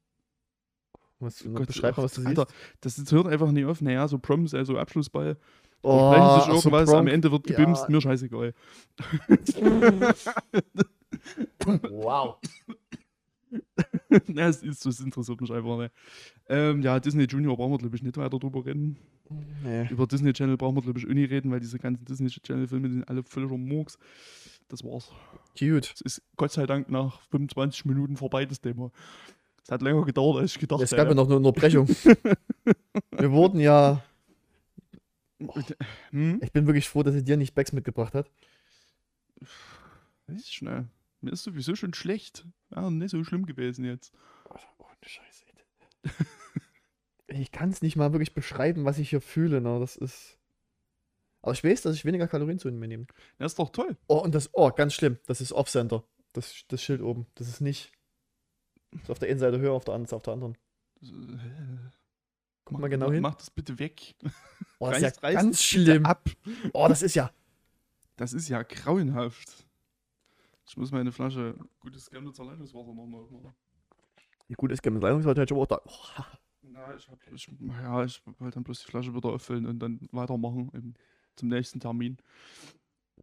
was, 1.20 1.44
Gott, 1.54 1.66
beschreib 1.68 1.96
mal, 1.96 2.04
was 2.04 2.14
du 2.14 2.24
Alter, 2.24 2.46
siehst. 2.82 2.98
das, 2.98 3.12
hört 3.12 3.26
einfach 3.28 3.50
nicht 3.52 3.64
auf. 3.66 3.80
Naja, 3.80 4.08
so 4.08 4.18
Proms, 4.18 4.54
also 4.54 4.76
Abschlussball. 4.78 5.36
Oh, 5.82 6.10
Sprechen 6.10 6.24
sich 6.24 6.42
ach 6.42 6.46
so, 6.46 6.52
irgendwas, 6.70 6.94
am 6.94 7.06
Ende 7.06 7.30
wird 7.30 7.48
Ja. 7.50 7.56
gebimst, 7.56 7.88
mir 7.88 8.00
scheißegal. 8.00 8.54
Wow. 11.90 12.38
ja, 14.28 14.48
es 14.48 14.62
ist 14.62 14.82
so, 14.82 14.90
es 14.90 15.00
interessiert 15.00 15.40
mich 15.40 15.50
einfach 15.50 15.78
nicht. 15.78 15.92
Ähm, 16.48 16.82
ja, 16.82 16.98
Disney 17.00 17.24
Junior 17.24 17.56
brauchen 17.56 17.72
wir, 17.72 17.78
glaube 17.78 17.96
ich, 17.96 18.02
nicht 18.02 18.16
weiter 18.16 18.38
drüber 18.38 18.64
reden. 18.64 18.96
Nee. 19.62 19.88
Über 19.88 20.06
Disney 20.06 20.32
Channel 20.32 20.56
brauchen 20.56 20.76
wir, 20.76 20.82
glaube 20.82 20.98
ich, 20.98 21.06
auch 21.06 21.12
nicht 21.12 21.30
reden, 21.30 21.50
weil 21.50 21.60
diese 21.60 21.78
ganzen 21.78 22.04
Disney 22.04 22.28
Channel-Filme 22.28 22.88
sind 22.88 23.08
alle 23.08 23.22
völliger 23.22 23.58
Murks. 23.58 23.98
Das 24.68 24.84
war's. 24.84 25.10
Cute. 25.58 25.92
Es 25.94 26.00
ist 26.00 26.22
Gott 26.36 26.52
sei 26.52 26.66
Dank 26.66 26.88
nach 26.88 27.20
25 27.30 27.84
Minuten 27.86 28.16
vorbei, 28.16 28.46
das 28.46 28.60
Thema. 28.60 28.90
Es 29.62 29.70
hat 29.70 29.82
länger 29.82 30.04
gedauert, 30.04 30.38
als 30.38 30.52
ich 30.52 30.58
gedacht 30.58 30.80
Es 30.80 30.90
gab 30.90 31.08
ja 31.08 31.14
noch 31.14 31.26
eine 31.26 31.36
Unterbrechung. 31.36 31.86
Wir 33.10 33.30
wurden 33.32 33.60
ja. 33.60 34.02
Hm? 36.10 36.40
Ich 36.42 36.52
bin 36.52 36.66
wirklich 36.66 36.88
froh, 36.88 37.02
dass 37.02 37.14
sie 37.14 37.22
dir 37.22 37.36
nicht 37.36 37.54
Becks 37.54 37.72
mitgebracht 37.72 38.14
hat. 38.14 38.30
Weiß 40.26 40.40
ich 40.40 40.52
schnell. 40.52 40.86
Mir 41.20 41.32
ist 41.32 41.42
sowieso 41.42 41.74
schon 41.74 41.94
schlecht. 41.94 42.46
Ja, 42.70 42.90
nicht 42.90 43.10
so 43.10 43.22
schlimm 43.24 43.46
gewesen 43.46 43.84
jetzt. 43.84 44.12
Ohne 44.78 44.96
Scheiße. 45.04 45.44
Ich 47.30 47.52
kann 47.52 47.68
es 47.70 47.82
nicht 47.82 47.96
mal 47.96 48.12
wirklich 48.12 48.32
beschreiben, 48.32 48.84
was 48.86 48.98
ich 48.98 49.10
hier 49.10 49.20
fühle. 49.20 49.60
Ne? 49.60 49.78
Das 49.80 49.96
ist. 49.96 50.38
Aber 51.42 51.52
ich 51.52 51.62
weiß, 51.62 51.82
dass 51.82 51.94
ich 51.94 52.04
weniger 52.04 52.26
Kalorien 52.26 52.58
zu 52.58 52.70
mir 52.72 52.88
nehme. 52.88 53.06
Ja, 53.38 53.46
ist 53.46 53.58
doch 53.58 53.70
toll. 53.70 53.96
Oh, 54.06 54.18
und 54.18 54.34
das, 54.34 54.50
oh, 54.54 54.70
ganz 54.70 54.94
schlimm. 54.94 55.18
Das 55.26 55.40
ist 55.40 55.52
Off-Center. 55.52 56.04
Das, 56.32 56.64
das 56.68 56.82
Schild 56.82 57.02
oben. 57.02 57.26
Das 57.34 57.48
ist 57.48 57.60
nicht. 57.60 57.92
Ist 58.92 59.10
auf 59.10 59.18
der 59.18 59.28
einen 59.28 59.38
Seite 59.38 59.58
höher, 59.58 59.72
auf 59.72 59.84
der 59.84 59.94
anderen, 59.94 60.16
auf 60.16 60.22
der 60.22 60.32
anderen. 60.32 60.56
Das, 61.00 61.10
äh, 61.10 61.12
Guck 62.64 62.72
mach- 62.72 62.80
mal 62.80 62.88
genau 62.88 63.12
hin. 63.12 63.22
Mach 63.22 63.34
das 63.34 63.50
bitte 63.50 63.78
weg. 63.78 64.14
Oh, 64.78 64.88
das 64.90 65.02
ist 65.02 65.22
ja 65.22 65.30
ganz 65.32 65.62
schlimm. 65.62 66.06
Ab. 66.06 66.30
Oh, 66.72 66.88
das 66.88 67.02
ist 67.02 67.14
ja. 67.14 67.30
Das 68.16 68.32
ist 68.32 68.48
ja 68.48 68.62
grauenhaft. 68.62 69.66
Ich 70.68 70.76
muss 70.76 70.92
meine 70.92 71.10
Flasche 71.12 71.54
gutes 71.80 72.10
Chemnitzer 72.10 72.44
Leitungswasser 72.44 72.92
nochmal 72.92 73.22
aufmachen. 73.22 73.54
Wie 74.48 74.54
gut 74.54 74.70
ist 74.70 74.82
Game 74.82 75.00
Leitungswasser 75.00 75.42
aber 75.42 75.62
auch 75.62 75.66
da. 75.66 75.80
Oh, 75.84 76.22
Na, 76.62 76.94
ich, 76.94 77.08
hab, 77.08 77.18
ich, 77.32 77.50
ja, 77.82 78.04
ich 78.04 78.22
wollte 78.26 78.54
dann 78.54 78.64
bloß 78.64 78.80
die 78.80 78.90
Flasche 78.90 79.14
wieder 79.14 79.30
auffüllen 79.30 79.66
und 79.66 79.78
dann 79.78 80.08
weitermachen 80.12 80.70
im, 80.74 80.94
zum 81.36 81.48
nächsten 81.48 81.80
Termin. 81.80 82.18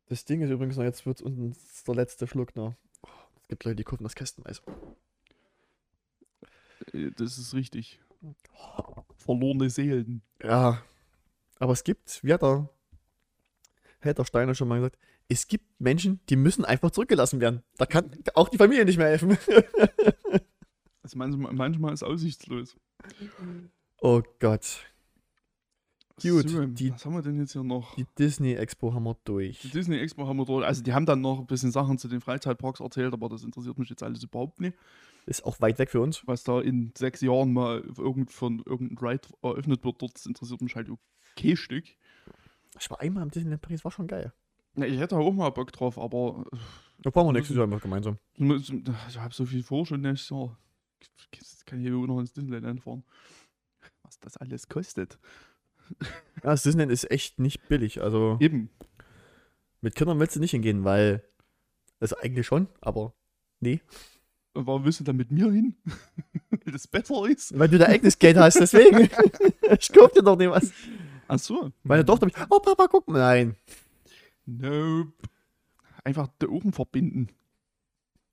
Das 0.07 0.26
Ding 0.26 0.41
ist 0.41 0.49
übrigens 0.49 0.77
noch, 0.77 0.84
jetzt 0.84 1.05
wird 1.05 1.17
es 1.17 1.22
unten 1.22 1.55
der 1.88 1.95
letzte 1.95 2.27
Schluck 2.27 2.55
noch. 2.55 2.73
Oh, 3.03 3.09
es 3.41 3.47
gibt 3.47 3.63
Leute, 3.63 3.76
die 3.77 3.84
kaufen 3.84 4.03
das 4.03 4.15
Kästenweise. 4.15 4.61
Äh, 6.93 7.11
Das 7.11 7.38
ist 7.38 7.53
richtig. 7.53 7.99
Verlorene 9.17 9.69
Seelen. 9.69 10.22
Ja. 10.41 10.81
Aber 11.59 11.73
es 11.73 11.84
gibt, 11.84 12.23
wie 12.23 12.34
hat 12.34 12.41
der, 12.41 12.69
hat 14.01 14.17
der 14.17 14.26
Steiner 14.26 14.55
schon 14.55 14.67
mal 14.67 14.77
gesagt, 14.80 14.97
es 15.27 15.47
gibt 15.47 15.65
Menschen, 15.80 16.19
die 16.30 16.35
müssen 16.35 16.65
einfach 16.65 16.91
zurückgelassen 16.91 17.39
werden. 17.41 17.64
Da 17.77 17.85
kann 17.85 18.11
auch 18.35 18.49
die 18.49 18.57
Familie 18.57 18.85
nicht 18.85 18.97
mehr 18.97 19.07
helfen. 19.07 19.38
Also 21.03 21.19
manchmal, 21.19 21.53
manchmal 21.53 21.93
ist 21.93 22.02
aussichtslos. 22.02 22.76
oh 24.02 24.23
Gott. 24.39 24.80
Gut, 26.19 26.49
So, 26.49 26.65
die- 26.65 26.91
was 26.91 27.06
haben 27.06 27.14
wir 27.14 27.22
denn 27.22 27.38
jetzt 27.38 27.52
hier 27.53 27.61
noch? 27.64 27.93
Die 27.93 28.07
Disney 28.18 28.53
Expo 28.56 28.91
haben 28.91 29.03
wir 29.03 29.15
durch. 29.23 29.60
Die 29.60 29.69
Disney 29.69 29.97
Expo 29.99 30.26
haben 30.26 30.38
wir 30.38 30.45
dort. 30.45 30.64
Also 30.64 30.81
die 30.81 30.93
haben 30.93 31.06
dann 31.06 31.22
noch 31.22 31.39
ein 31.41 31.45
bisschen 31.45 31.72
Sachen 31.72 31.99
zu 31.99 32.07
den 32.07 32.22
Freizeitparks 32.22 32.80
erzählt, 32.80 33.14
aber 33.14 33.30
das 33.30 33.43
interessiert 33.43 33.77
mich 33.77 33.89
jetzt 33.89 34.02
alles 34.02 34.23
überhaupt 34.23 34.60
nicht. 34.61 34.76
Ist 35.27 35.45
auch 35.45 35.61
weit 35.61 35.77
weg 35.77 35.91
für 35.91 36.02
uns. 36.02 36.26
Was 36.26 36.43
da 36.43 36.60
in 36.60 36.91
sechs 36.97 37.22
Jahren 37.22 37.53
mal 37.53 37.81
irgend 37.99 38.31
von 38.31 38.64
irgendeinem 38.65 38.97
Ride 39.07 39.27
eröffnet 39.43 39.84
wird, 39.84 40.02
dort 40.02 40.15
das 40.15 40.26
interessiert 40.26 40.61
mich 40.61 40.76
halt 40.76 40.89
okay 40.89 41.56
Stück. 41.56 41.85
Ich 42.80 42.89
war 42.89 42.99
einmal 42.99 43.22
im 43.22 43.30
Disneyland 43.30 43.61
Paris, 43.61 43.84
war 43.84 43.91
schon 43.91 44.07
geil. 44.07 44.34
Ja, 44.77 44.85
ich 44.85 44.99
hätte 44.99 45.15
auch 45.18 45.31
mal 45.31 45.49
Bock 45.49 45.72
drauf, 45.72 45.97
aber 45.97 46.45
Da 47.02 47.11
fahren 47.11 47.27
wir 47.27 47.34
nächstes 47.34 47.56
Jahr 47.56 47.68
mal 47.68 47.80
gemeinsam. 47.80 48.18
äh, 48.39 48.56
ich 48.56 49.18
habe 49.18 49.34
so 49.34 49.45
viel 49.45 49.64
vor 49.64 49.85
schon 49.85 50.02
nächstes 50.02 50.30
Jahr. 50.30 50.57
Jetzt 51.34 51.65
kann 51.65 51.80
ich 51.80 51.88
hier 51.88 51.93
noch 51.93 52.19
ins 52.19 52.34
Disneyland 52.34 52.65
einfahren. 52.65 53.03
Was 54.03 54.19
das 54.19 54.38
alles 54.38 54.68
kostet. 54.68 55.18
Ja, 56.43 56.52
das 56.52 56.64
Disneyland 56.64 56.91
ist 56.91 57.10
echt 57.11 57.39
nicht 57.39 57.68
billig. 57.68 58.02
Also 58.02 58.38
Eben. 58.39 58.69
mit 59.81 59.95
Kindern 59.95 60.19
willst 60.19 60.35
du 60.35 60.39
nicht 60.39 60.52
hingehen, 60.52 60.84
weil. 60.84 61.23
Also 61.99 62.18
eigentlich 62.18 62.45
schon, 62.45 62.68
aber 62.81 63.14
nee. 63.61 63.80
Und 64.53 64.68
warum 64.68 64.84
willst 64.85 64.99
du 64.99 65.03
dann 65.03 65.15
mit 65.18 65.31
mir 65.31 65.52
hin? 65.52 65.76
Weil 66.49 66.73
das 66.73 66.88
besser 66.88 67.26
ist? 67.27 67.57
Weil 67.57 67.68
du 67.68 67.77
dein 67.77 67.89
eigenes 67.91 68.18
Geld 68.18 68.38
hast, 68.38 68.60
deswegen. 68.60 69.10
ich 69.80 69.91
kauf 69.91 70.11
dir 70.11 70.23
doch 70.23 70.38
nicht 70.38 70.49
was. 70.49 70.72
Ach 71.27 71.39
so. 71.39 71.72
Meine 71.84 72.06
Tochter 72.06 72.26
mich, 72.26 72.35
oh 72.49 72.60
Papa, 72.60 72.88
guck 72.88 73.07
mal. 73.07 73.19
Nein. 73.19 73.56
Nope. 74.45 75.13
Einfach 76.03 76.27
die 76.41 76.47
Ohren 76.47 76.72
verbinden. 76.73 77.30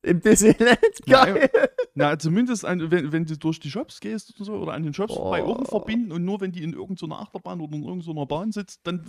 Im 0.02 0.20
Disneyland, 0.20 0.78
geil. 1.06 1.48
Na, 1.94 2.18
zumindest 2.18 2.64
ein, 2.64 2.90
wenn, 2.90 3.12
wenn 3.12 3.24
du 3.24 3.38
durch 3.38 3.60
die 3.60 3.70
Shops 3.70 4.00
gehst 4.00 4.34
oder 4.34 4.44
so, 4.44 4.54
oder 4.54 4.72
an 4.72 4.82
den 4.82 4.92
Shops 4.94 5.14
Oh. 5.16 5.30
bei 5.30 5.44
Ohren 5.44 5.64
verbinden 5.64 6.10
und 6.12 6.24
nur 6.24 6.40
wenn 6.40 6.50
die 6.52 6.62
in 6.64 6.72
irgendeiner 6.72 7.20
Achterbahn 7.20 7.60
oder 7.60 7.76
in 7.76 7.84
irgendeiner 7.84 8.26
Bahn 8.26 8.50
sitzt, 8.50 8.80
dann 8.86 9.04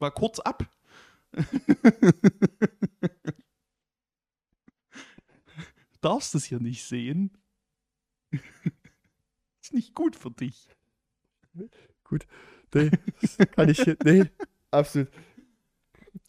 mal 0.00 0.10
kurz 0.10 0.40
ab. 0.40 0.68
Darfst 6.00 6.34
das 6.34 6.44
hier 6.44 6.60
nicht 6.60 6.84
sehen? 6.84 7.30
Ist 9.62 9.74
nicht 9.74 9.94
gut 9.94 10.16
für 10.16 10.30
dich. 10.30 10.68
Nee, 12.72 12.90
das 13.20 13.36
kann 13.52 13.68
ich, 13.68 13.84
nee, 14.04 14.24
absolut. 14.70 15.10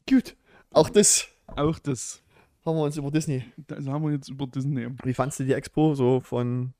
Gut. 0.09 0.35
Auch 0.71 0.89
das 0.89 1.27
Auch 1.47 1.79
das. 1.79 2.23
haben 2.65 2.77
wir 2.77 2.83
uns 2.83 2.97
über 2.97 3.11
Disney. 3.11 3.43
Das 3.57 3.87
haben 3.87 4.03
wir 4.05 4.11
jetzt 4.11 4.29
über 4.29 4.47
Disney. 4.47 4.87
Wie 5.03 5.13
fandst 5.13 5.39
du 5.39 5.43
die 5.43 5.53
Expo 5.53 5.95
so 5.95 6.19
von 6.19 6.73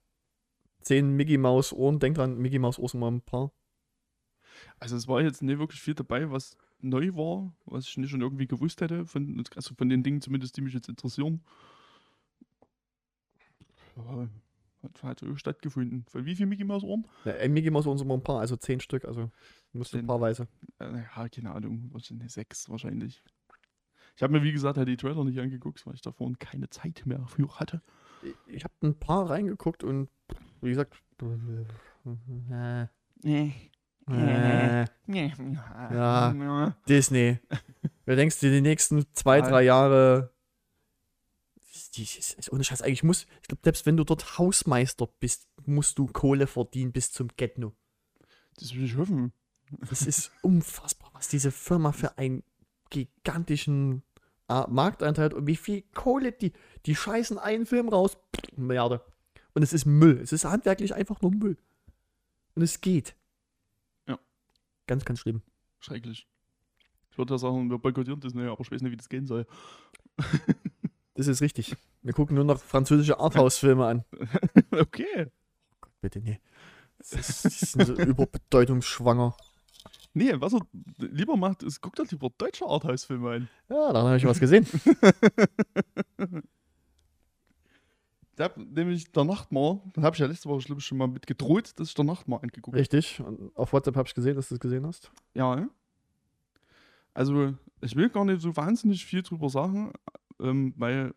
10 0.82 1.16
Mickey 1.16 1.38
Maus 1.38 1.74
Ohren? 1.74 2.00
Denk 2.00 2.16
dran, 2.16 2.38
Mickey 2.38 2.60
Maus 2.60 2.80
Ohren 2.80 2.88
sind 2.90 3.00
mal 3.00 3.12
ein 3.12 3.22
paar. 3.22 3.52
Also 4.80 4.96
es 4.96 5.08
war 5.08 5.22
jetzt 5.22 5.42
nicht 5.42 5.60
wirklich 5.60 5.82
viel 5.82 5.94
dabei, 5.94 6.32
was 6.32 6.58
neu 6.80 7.14
war, 7.14 7.54
was 7.66 7.88
ich 7.88 7.98
nicht 7.98 8.10
schon 8.10 8.22
irgendwie 8.22 8.48
gewusst 8.48 8.82
hätte, 8.82 9.06
von, 9.06 9.44
also 9.56 9.76
von 9.76 9.90
den 9.90 10.04
Dingen 10.04 10.22
zumindest, 10.22 10.58
die 10.58 10.62
mich 10.62 10.74
jetzt 10.74 10.90
interessieren. 10.90 11.44
Hat, 14.84 15.04
hat 15.04 15.20
so 15.20 15.36
stattgefunden. 15.36 16.06
Von 16.10 16.26
wie 16.26 16.36
viel 16.36 16.46
Mickey 16.48 16.64
Mouse 16.64 16.84
Ohren? 16.84 17.06
Ja, 17.26 17.34
äh, 17.34 17.48
Mickey 17.50 17.70
Mouse 17.70 17.86
uns 17.88 18.02
immer 18.02 18.16
ein 18.16 18.24
paar, 18.24 18.40
also 18.40 18.56
zehn 18.56 18.80
Stück, 18.80 19.06
also 19.06 19.32
musst 19.74 19.94
du 19.94 19.98
ein 19.98 20.02
Zehn. 20.02 20.08
paarweise. 20.08 20.48
Äh, 20.80 21.04
ja, 21.16 21.30
keine 21.30 21.52
Ahnung, 21.52 21.90
wahrscheinlich 21.92 22.32
sechs 22.32 22.70
wahrscheinlich. 22.70 23.24
Ich 24.16 24.24
habe 24.24 24.34
mir, 24.34 24.44
wie 24.44 24.52
gesagt, 24.52 24.78
halt 24.78 24.88
die 24.88 24.98
Trailer 24.98 25.24
nicht 25.24 25.40
angeguckt, 25.40 25.86
weil 25.86 25.94
ich 25.96 26.02
da 26.02 26.12
vorhin 26.12 26.38
keine 26.40 26.70
Zeit 26.70 27.04
mehr 27.06 27.26
für 27.28 27.48
hatte. 27.60 27.82
Ich- 28.48 28.64
habe 28.64 28.74
ein 28.84 28.96
paar 29.00 29.30
reingeguckt 29.30 29.84
und 29.84 30.10
wie 30.62 30.70
gesagt, 30.70 30.96
äh, 32.44 32.86
äh, 34.12 34.86
Ja. 35.94 36.76
Disney. 36.90 37.40
Wer 38.06 38.16
denkst 38.16 38.40
du, 38.40 38.50
die 38.50 38.62
nächsten 38.62 39.06
zwei, 39.14 39.42
drei 39.42 39.64
Jahre. 39.64 40.34
Die 41.96 42.04
ist, 42.04 42.52
ohne 42.52 42.64
Scheiß. 42.64 42.82
Eigentlich 42.82 43.04
muss, 43.04 43.26
ich 43.42 43.48
glaube, 43.48 43.62
selbst 43.64 43.86
wenn 43.86 43.98
du 43.98 44.04
dort 44.04 44.38
Hausmeister 44.38 45.08
bist, 45.20 45.48
musst 45.66 45.98
du 45.98 46.08
Kohle 46.08 46.48
verdienen 46.48 46.92
bis 46.94 47.12
zum 47.12 47.28
Get-No. 47.36 47.74
Das 48.56 48.76
will 48.76 48.86
ich 48.86 48.96
hoffen. 48.96 49.34
Das 49.90 50.04
ist 50.04 50.32
unfassbar, 50.42 51.10
was 51.14 51.28
diese 51.28 51.52
Firma 51.52 51.92
für 51.92 52.18
einen 52.18 52.44
gigantischen 52.90 54.04
äh, 54.48 54.64
Marktanteil 54.68 55.26
hat 55.26 55.34
und 55.34 55.48
wie 55.48 55.56
viel 55.56 55.82
Kohle 55.94 56.32
die, 56.32 56.54
die 56.86 56.96
scheißen 56.96 57.38
einen 57.38 57.66
Film 57.66 57.90
raus. 57.90 58.18
Pff, 58.36 58.58
Milliarde. 58.58 59.02
Und 59.54 59.64
es 59.64 59.74
ist 59.74 59.86
Müll. 59.86 60.20
Es 60.22 60.32
ist 60.32 60.46
handwerklich 60.46 60.94
einfach 60.94 61.22
nur 61.22 61.32
Müll. 61.32 61.58
Und 62.56 62.62
es 62.62 62.80
geht. 62.80 63.16
Ja. 64.08 64.18
Ganz, 64.88 65.04
ganz 65.04 65.20
schlimm. 65.20 65.42
Schrecklich. 65.80 66.28
Ich 67.12 67.18
würde 67.18 67.34
ja 67.34 67.38
sagen, 67.38 67.70
wir 67.70 67.78
boykottieren 67.78 68.22
das 68.22 68.34
nicht, 68.34 68.48
aber 68.48 68.62
ich 68.62 68.72
weiß 68.72 68.82
nicht, 68.82 68.92
wie 68.92 68.98
das 68.98 69.10
gehen 69.10 69.28
soll. 69.28 69.46
Das 71.22 71.28
ist 71.28 71.42
richtig. 71.42 71.76
Wir 72.02 72.14
gucken 72.14 72.36
nur 72.36 72.44
noch 72.44 72.60
französische 72.60 73.20
Arthouse-Filme 73.20 73.86
an. 73.86 74.04
okay. 74.72 75.28
Bitte, 76.02 76.20
nee. 76.20 76.40
Das 76.98 77.44
sind 77.44 77.86
so 77.86 77.94
überbedeutungsschwanger. 77.94 79.38
Nee, 80.16 80.34
was 80.38 80.54
er 80.54 80.62
lieber 80.98 81.38
macht, 81.38 81.62
ist, 81.62 81.80
guckt 81.80 82.00
doch 82.00 82.10
lieber 82.10 82.32
deutsche 82.40 82.66
Arthouse-Filme 82.66 83.30
an. 83.30 83.50
Ja, 83.70 83.94
da 83.94 84.02
habe 84.02 84.18
ich 84.18 84.26
was 84.26 84.40
gesehen. 84.40 84.66
Ich 88.34 88.44
hab 88.44 88.58
nämlich 88.58 89.12
der 89.12 89.24
Nachtmar, 89.24 89.82
das 89.94 90.04
habe 90.04 90.16
ich 90.16 90.20
ja 90.20 90.26
letzte 90.26 90.50
Woche 90.50 90.74
ich, 90.76 90.84
schon 90.84 90.98
mal 90.98 91.08
mit 91.08 91.28
gedroht, 91.28 91.74
dass 91.76 91.90
ich 91.90 91.94
der 91.94 92.06
Nachtmar 92.06 92.42
angeguckt 92.42 92.74
habe. 92.74 92.80
Richtig. 92.80 93.20
Und 93.20 93.56
auf 93.56 93.72
WhatsApp 93.72 93.96
habe 93.96 94.08
ich 94.08 94.16
gesehen, 94.16 94.36
dass 94.36 94.50
du 94.50 94.56
es 94.56 94.60
gesehen 94.60 94.88
hast. 94.88 95.12
Ja? 95.36 95.70
Also, 97.14 97.54
ich 97.82 97.96
will 97.96 98.10
gar 98.10 98.26
nicht 98.26 98.42
so 98.42 98.56
wahnsinnig 98.56 99.06
viel 99.06 99.22
drüber 99.22 99.50
sagen, 99.50 99.94
ähm, 100.42 100.74
weil 100.78 101.14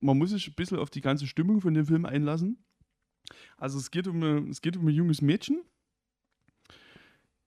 man 0.00 0.18
muss 0.18 0.30
sich 0.30 0.48
ein 0.48 0.54
bisschen 0.54 0.78
auf 0.78 0.90
die 0.90 1.00
ganze 1.00 1.26
Stimmung 1.26 1.60
von 1.60 1.74
dem 1.74 1.86
Film 1.86 2.04
einlassen. 2.04 2.64
Also 3.56 3.78
es 3.78 3.90
geht 3.90 4.06
um, 4.06 4.16
eine- 4.22 4.48
es 4.50 4.60
geht 4.60 4.76
um 4.76 4.86
ein 4.86 4.94
junges 4.94 5.20
Mädchen, 5.22 5.62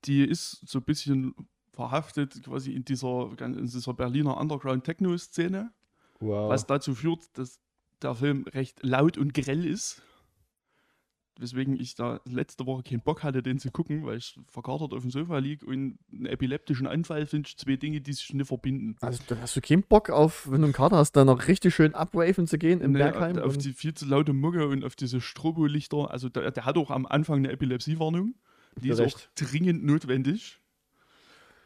die 0.04 0.22
ist 0.24 0.66
so 0.68 0.78
ein 0.78 0.84
bisschen 0.84 1.34
verhaftet 1.72 2.42
quasi 2.42 2.72
in 2.72 2.84
dieser, 2.84 3.30
in 3.40 3.64
dieser 3.66 3.94
Berliner 3.94 4.36
Underground-Techno-Szene, 4.38 5.72
Wow. 6.20 6.50
was 6.50 6.66
dazu 6.66 6.94
führt, 6.94 7.26
dass 7.38 7.60
der 8.02 8.14
Film 8.14 8.44
recht 8.48 8.82
laut 8.82 9.16
und 9.16 9.32
grell 9.32 9.64
ist. 9.64 10.02
Weswegen 11.40 11.80
ich 11.80 11.94
da 11.94 12.20
letzte 12.26 12.66
Woche 12.66 12.82
keinen 12.82 13.00
Bock 13.00 13.22
hatte, 13.22 13.42
den 13.42 13.58
zu 13.58 13.70
gucken, 13.70 14.04
weil 14.04 14.18
ich 14.18 14.38
verkatert 14.48 14.92
auf 14.92 15.00
dem 15.00 15.10
Sofa 15.10 15.38
liege 15.38 15.64
und 15.64 15.98
einen 16.12 16.26
epileptischen 16.26 16.86
Anfall 16.86 17.24
finde 17.26 17.48
ich 17.48 17.56
zwei 17.56 17.76
Dinge, 17.76 18.02
die 18.02 18.12
sich 18.12 18.34
nicht 18.34 18.46
verbinden. 18.46 18.96
Also, 19.00 19.22
dann 19.26 19.40
hast 19.40 19.56
du 19.56 19.62
keinen 19.62 19.82
Bock 19.82 20.10
auf, 20.10 20.50
wenn 20.50 20.60
du 20.60 20.66
einen 20.66 20.74
Kater 20.74 20.96
hast, 20.98 21.12
da 21.12 21.24
noch 21.24 21.48
richtig 21.48 21.74
schön 21.74 21.94
abwaven 21.94 22.46
zu 22.46 22.58
gehen 22.58 22.82
im 22.82 22.92
Nee, 22.92 22.98
Bergheim? 22.98 23.38
auf 23.38 23.56
die 23.56 23.72
viel 23.72 23.94
zu 23.94 24.04
laute 24.04 24.34
Mucke 24.34 24.68
und 24.68 24.84
auf 24.84 24.96
diese 24.96 25.22
Strobolichter. 25.22 26.10
Also 26.10 26.28
der, 26.28 26.50
der 26.50 26.66
hat 26.66 26.76
auch 26.76 26.90
am 26.90 27.06
Anfang 27.06 27.38
eine 27.38 27.50
Epilepsiewarnung. 27.50 28.34
Die 28.76 28.90
ist 28.90 29.00
auch 29.00 29.04
recht. 29.04 29.30
dringend 29.34 29.82
notwendig. 29.82 30.60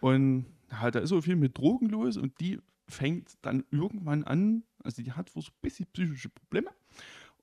Und 0.01 0.47
ja, 0.71 0.91
da 0.91 1.01
ist 1.01 1.09
so 1.11 1.21
viel 1.21 1.37
mit 1.37 1.57
Drogen 1.59 1.89
los 1.89 2.17
und 2.17 2.39
die 2.41 2.61
fängt 2.89 3.33
dann 3.43 3.65
irgendwann 3.71 4.25
an, 4.25 4.63
also 4.83 5.03
die 5.03 5.13
hat 5.13 5.35
wohl 5.35 5.43
so 5.43 5.51
ein 5.51 5.59
bisschen 5.63 5.87
psychische 5.93 6.29
Probleme 6.29 6.69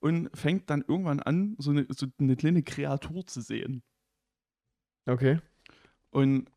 und 0.01 0.29
fängt 0.35 0.69
dann 0.69 0.83
irgendwann 0.87 1.19
an, 1.21 1.55
so 1.59 1.71
eine, 1.71 1.85
so 1.89 2.07
eine 2.19 2.35
kleine 2.35 2.63
Kreatur 2.63 3.25
zu 3.25 3.39
sehen. 3.41 3.83
Okay. 5.05 5.39
Und 6.09 6.51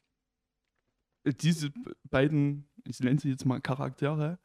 diese 1.25 1.73
beiden, 2.05 2.67
ich 2.87 3.01
nenne 3.01 3.21
sie 3.21 3.31
jetzt 3.31 3.45
mal 3.45 3.61
Charaktere, 3.61 4.39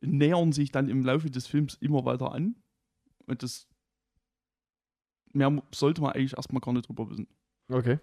nähern 0.00 0.52
sich 0.52 0.70
dann 0.70 0.88
im 0.88 1.02
Laufe 1.02 1.30
des 1.30 1.46
Films 1.46 1.74
immer 1.80 2.04
weiter 2.04 2.32
an. 2.32 2.56
Und 3.26 3.42
das 3.42 3.68
mehr 5.32 5.62
sollte 5.74 6.02
man 6.02 6.12
eigentlich 6.12 6.36
erstmal 6.36 6.60
gar 6.60 6.72
nicht 6.72 6.88
drüber 6.88 7.10
wissen. 7.10 7.26
Okay. 7.68 7.98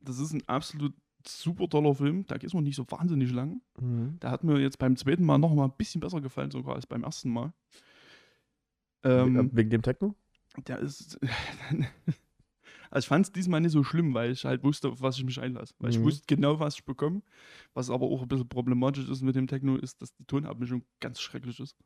Das 0.00 0.18
ist 0.18 0.32
ein 0.32 0.46
absolut 0.48 0.94
super 1.26 1.68
toller 1.68 1.94
Film. 1.94 2.26
Der 2.26 2.42
ist 2.42 2.54
noch 2.54 2.60
nicht 2.60 2.76
so 2.76 2.84
wahnsinnig 2.90 3.32
lang. 3.32 3.62
Mhm. 3.80 4.18
Der 4.20 4.30
hat 4.30 4.44
mir 4.44 4.60
jetzt 4.60 4.78
beim 4.78 4.96
zweiten 4.96 5.24
Mal 5.24 5.38
noch 5.38 5.54
mal 5.54 5.64
ein 5.64 5.76
bisschen 5.76 6.00
besser 6.00 6.20
gefallen, 6.20 6.50
sogar 6.50 6.74
als 6.74 6.86
beim 6.86 7.04
ersten 7.04 7.30
Mal. 7.30 7.52
Ähm, 9.04 9.50
Wegen 9.52 9.70
dem 9.70 9.82
Techno? 9.82 10.14
der 10.66 10.78
ist. 10.80 11.18
also 12.90 13.04
ich 13.04 13.06
fand 13.06 13.26
es 13.26 13.32
diesmal 13.32 13.60
nicht 13.60 13.72
so 13.72 13.84
schlimm, 13.84 14.12
weil 14.14 14.32
ich 14.32 14.44
halt 14.44 14.64
wusste, 14.64 14.88
auf 14.88 15.00
was 15.00 15.16
ich 15.18 15.24
mich 15.24 15.40
einlasse. 15.40 15.74
Weil 15.78 15.90
ich 15.90 15.98
Mhm. 15.98 16.04
wusste 16.04 16.24
genau, 16.26 16.58
was 16.58 16.74
ich 16.74 16.84
bekomme. 16.84 17.22
Was 17.74 17.90
aber 17.90 18.06
auch 18.06 18.22
ein 18.22 18.28
bisschen 18.28 18.48
problematisch 18.48 19.08
ist 19.08 19.22
mit 19.22 19.36
dem 19.36 19.46
Techno, 19.46 19.76
ist, 19.76 20.02
dass 20.02 20.12
die 20.14 20.24
Tonabmischung 20.24 20.82
ganz 21.00 21.20
schrecklich 21.20 21.60
ist. 21.60 21.76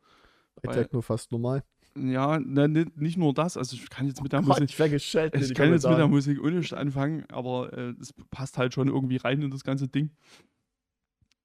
Bei 0.61 0.69
weil- 0.69 0.83
Techno 0.83 1.01
fast 1.01 1.31
normal. 1.31 1.63
Ja, 1.95 2.39
na, 2.43 2.67
nicht, 2.67 2.97
nicht 2.97 3.17
nur 3.17 3.35
das. 3.35 3.55
Also 3.57 3.75
ich 3.75 3.87
kann 3.91 4.07
jetzt 4.07 4.23
mit 4.23 4.31
der 4.31 4.41
Gott, 4.41 4.59
Musik. 4.59 4.69
ich. 4.71 5.15
Ich 5.15 5.53
kann 5.53 5.71
jetzt 5.71 5.87
mit 5.87 5.97
der 5.99 6.07
Musik 6.07 6.41
ohne 6.41 6.61
anfangen, 6.75 7.23
aber 7.29 7.71
äh, 7.73 7.93
es 8.01 8.13
passt 8.31 8.57
halt 8.57 8.73
schon 8.73 8.87
irgendwie 8.87 9.17
rein 9.17 9.43
in 9.43 9.51
das 9.51 9.63
ganze 9.63 9.87
Ding. 9.87 10.09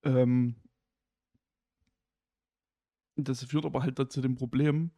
Ähm, 0.05 0.55
das 3.17 3.45
führt 3.45 3.67
aber 3.67 3.83
halt 3.83 3.99
dazu 3.99 4.23
dem 4.23 4.37
Problem, 4.37 4.91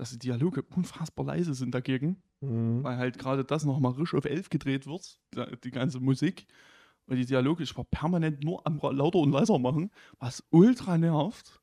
dass 0.00 0.10
die 0.10 0.18
Dialoge 0.18 0.62
unfassbar 0.74 1.26
leise 1.26 1.54
sind 1.54 1.74
dagegen. 1.74 2.22
Mhm. 2.40 2.84
weil 2.84 2.96
halt 2.98 3.18
gerade 3.18 3.44
das 3.44 3.64
nochmal 3.64 3.92
risch 3.92 4.14
auf 4.14 4.24
11 4.24 4.48
gedreht 4.48 4.86
wird, 4.86 5.18
die 5.64 5.70
ganze 5.72 5.98
Musik. 5.98 6.46
Und 7.06 7.16
die 7.16 7.26
Dialoge, 7.26 7.62
ich 7.64 7.76
war 7.76 7.84
permanent 7.84 8.44
nur 8.44 8.64
am 8.66 8.78
lauter 8.78 9.18
und 9.18 9.32
leiser 9.32 9.58
machen, 9.58 9.90
was 10.20 10.44
ultra 10.50 10.98
nervt. 10.98 11.60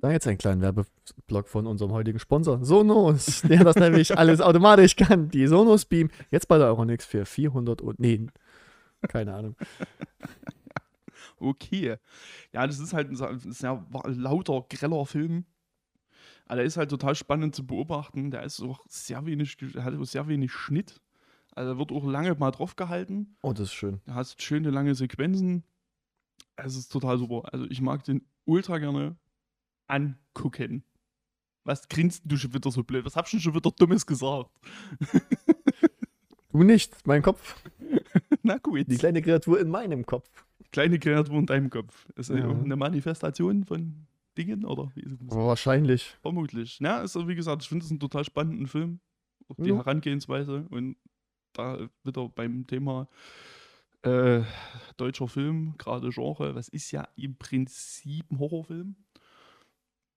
Da 0.00 0.12
jetzt 0.12 0.26
einen 0.28 0.38
kleinen 0.38 0.62
Werbeblock 0.62 1.48
von 1.48 1.66
unserem 1.66 1.92
heutigen 1.92 2.20
Sponsor, 2.20 2.64
Sonos, 2.64 3.42
der 3.42 3.64
das 3.64 3.76
nämlich 3.76 4.16
alles 4.16 4.40
automatisch 4.40 4.94
kann. 4.94 5.28
Die 5.28 5.46
Sonos 5.48 5.84
Beam, 5.84 6.10
jetzt 6.30 6.46
bei 6.46 6.56
der 6.56 6.68
Euronix 6.68 7.04
für 7.04 7.26
400 7.26 7.82
und, 7.82 7.98
nee, 7.98 8.28
keine 9.08 9.34
Ahnung. 9.34 9.56
Okay. 11.40 11.96
Ja, 12.52 12.66
das 12.66 12.80
ist 12.80 12.92
halt 12.92 13.10
ein 13.10 13.20
ein 13.20 13.52
sehr 13.52 13.86
lauter, 14.06 14.64
greller 14.68 15.06
Film. 15.06 15.44
Aber 16.48 16.56
der 16.56 16.64
ist 16.64 16.76
halt 16.76 16.90
total 16.90 17.14
spannend 17.14 17.54
zu 17.54 17.66
beobachten. 17.66 18.30
Der 18.30 18.42
ist 18.42 18.60
auch 18.62 18.80
sehr 18.88 19.24
wenig, 19.26 19.56
hat 19.76 19.94
auch 19.94 20.04
sehr 20.04 20.26
wenig 20.28 20.50
Schnitt. 20.52 21.00
Also 21.54 21.78
wird 21.78 21.92
auch 21.92 22.04
lange 22.06 22.34
mal 22.34 22.50
drauf 22.50 22.74
gehalten. 22.76 23.36
Oh, 23.42 23.52
das 23.52 23.68
ist 23.68 23.74
schön. 23.74 24.00
Du 24.06 24.14
hast 24.14 24.42
schöne 24.42 24.70
lange 24.70 24.94
Sequenzen. 24.94 25.62
Es 26.56 26.74
ist 26.76 26.88
total 26.90 27.18
super. 27.18 27.42
Also 27.52 27.66
ich 27.68 27.80
mag 27.80 28.02
den 28.04 28.24
ultra 28.46 28.78
gerne 28.78 29.16
angucken. 29.88 30.84
Was 31.64 31.88
grinst 31.88 32.22
du 32.24 32.36
schon 32.36 32.54
wieder 32.54 32.70
so 32.70 32.82
blöd? 32.82 33.04
Was 33.04 33.14
hab 33.16 33.26
ich 33.26 33.32
denn 33.32 33.40
schon 33.40 33.54
wieder 33.54 33.70
Dummes 33.70 34.06
gesagt? 34.06 34.50
Du 36.50 36.62
nicht, 36.64 37.06
mein 37.06 37.22
Kopf. 37.22 37.62
Na 38.42 38.56
gut. 38.56 38.86
Die 38.88 38.96
kleine 38.96 39.20
Kreatur 39.22 39.60
in 39.60 39.68
meinem 39.68 40.06
Kopf. 40.06 40.28
kleine 40.72 40.98
Kreatur 40.98 41.36
in 41.38 41.46
deinem 41.46 41.68
Kopf. 41.70 42.08
Ist 42.16 42.30
Ja. 42.30 42.36
eine 42.48 42.74
Manifestation 42.74 43.64
von 43.64 44.06
Dingen 44.38 44.64
oder 44.64 44.90
wie 44.94 45.02
ist? 45.02 45.20
Aber 45.30 45.46
wahrscheinlich. 45.48 46.16
Vermutlich. 46.22 46.78
Ja, 46.80 47.02
ist, 47.02 47.14
wie 47.28 47.34
gesagt, 47.34 47.62
ich 47.62 47.68
finde 47.68 47.84
es 47.84 47.90
einen 47.90 48.00
total 48.00 48.24
spannenden 48.24 48.66
Film. 48.66 49.00
Auch 49.48 49.56
die 49.56 49.70
Ja. 49.70 49.76
Herangehensweise 49.76 50.66
und 50.70 50.96
da 51.52 51.88
wieder 52.04 52.28
beim 52.28 52.66
Thema 52.66 53.08
äh, 54.02 54.42
deutscher 54.96 55.28
Film, 55.28 55.74
gerade 55.76 56.10
Genre, 56.10 56.54
was 56.54 56.68
ist 56.68 56.90
ja 56.92 57.08
im 57.16 57.36
Prinzip 57.36 58.30
ein 58.30 58.38
Horrorfilm. 58.38 58.96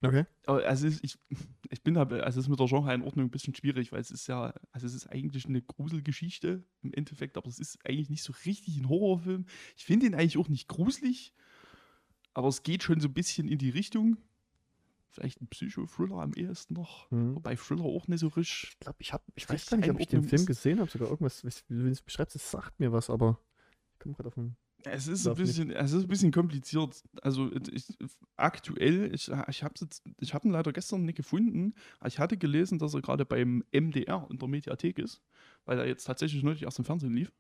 Okay. 0.04 0.26
Aber 0.48 0.66
also 0.66 0.88
es 0.88 0.96
ist, 0.96 1.04
ich, 1.04 1.20
ich 1.70 1.84
bin 1.84 1.94
da, 1.94 2.04
also 2.04 2.40
es 2.40 2.46
ist 2.46 2.50
mit 2.50 2.60
der 2.60 2.68
Genre-Einordnung 2.68 3.26
ein 3.28 3.32
bisschen 3.32 3.56
schwierig, 3.56 3.92
weil 3.92 4.02
es 4.02 4.12
ist 4.12 4.28
ja, 4.28 4.54
also 4.72 4.88
es 4.88 4.94
ist 4.94 5.08
eigentlich 5.08 5.46
eine 5.46 5.62
Gruselgeschichte 5.62 6.64
im 6.82 6.94
Endeffekt, 6.94 7.38
aber 7.38 7.48
es 7.48 7.60
ist 7.60 7.80
eigentlich 7.86 8.10
nicht 8.10 8.24
so 8.24 8.34
richtig 8.46 8.78
ein 8.78 8.90
Horrorfilm. 8.90 9.46
Ich 9.76 9.86
finde 9.86 10.08
ihn 10.08 10.16
eigentlich 10.16 10.38
auch 10.38 10.50
nicht 10.50 10.68
gruselig, 10.68 11.34
aber 12.34 12.48
es 12.48 12.64
geht 12.64 12.84
schon 12.84 13.00
so 13.00 13.08
ein 13.08 13.14
bisschen 13.14 13.48
in 13.48 13.58
die 13.58 13.70
Richtung. 13.70 14.18
Vielleicht 15.10 15.42
ein 15.42 15.48
Psycho-Thriller 15.48 16.18
am 16.18 16.34
ehesten 16.34 16.74
noch. 16.74 17.12
Mhm. 17.12 17.36
Wobei 17.36 17.56
Thriller 17.56 17.84
auch 17.84 18.08
nicht 18.08 18.22
so 18.22 18.28
richtig. 18.28 18.70
Ich 18.72 18.80
glaube, 18.80 18.98
ich 19.00 19.14
ich 19.36 19.50
weiß 19.50 19.66
gar 19.66 19.78
nicht, 19.78 19.90
ob 19.90 20.00
ich 20.00 20.08
den 20.08 20.24
Film 20.24 20.46
gesehen 20.46 20.80
habe, 20.80 20.90
sogar 20.90 21.10
irgendwas, 21.10 21.44
wie 21.44 21.84
du 21.84 21.90
es 21.90 22.02
beschreibst, 22.02 22.36
das 22.36 22.50
sagt 22.50 22.80
mir 22.80 22.94
was, 22.94 23.10
aber 23.10 23.38
ich 23.94 24.00
komme 24.00 24.16
gerade 24.16 24.28
auf 24.28 24.36
den. 24.36 24.56
Es 24.84 25.08
ist, 25.08 25.28
ein 25.28 25.34
nicht. 25.34 25.42
bisschen, 25.42 25.70
es 25.70 25.92
ist 25.92 26.04
ein 26.04 26.08
bisschen 26.08 26.32
kompliziert. 26.32 27.04
Also 27.22 27.52
ich, 27.72 27.86
aktuell, 28.36 29.14
ich, 29.14 29.30
ich 29.50 29.64
habe 29.64 29.74
ich 30.20 30.34
hab 30.34 30.44
ihn 30.44 30.52
leider 30.52 30.74
gestern 30.74 31.06
nicht 31.06 31.18
gefunden, 31.18 31.76
ich 32.08 32.18
hatte 32.18 32.36
gelesen, 32.36 32.80
dass 32.80 32.96
er 32.96 33.02
gerade 33.02 33.26
beim 33.26 33.64
MDR 33.72 34.28
in 34.32 34.40
der 34.40 34.48
Mediathek 34.48 34.98
ist, 34.98 35.22
weil 35.66 35.78
er 35.78 35.86
jetzt 35.86 36.06
tatsächlich 36.06 36.42
neulich 36.42 36.64
erst 36.64 36.80
im 36.80 36.86
Fernsehen 36.86 37.14
lief. 37.14 37.32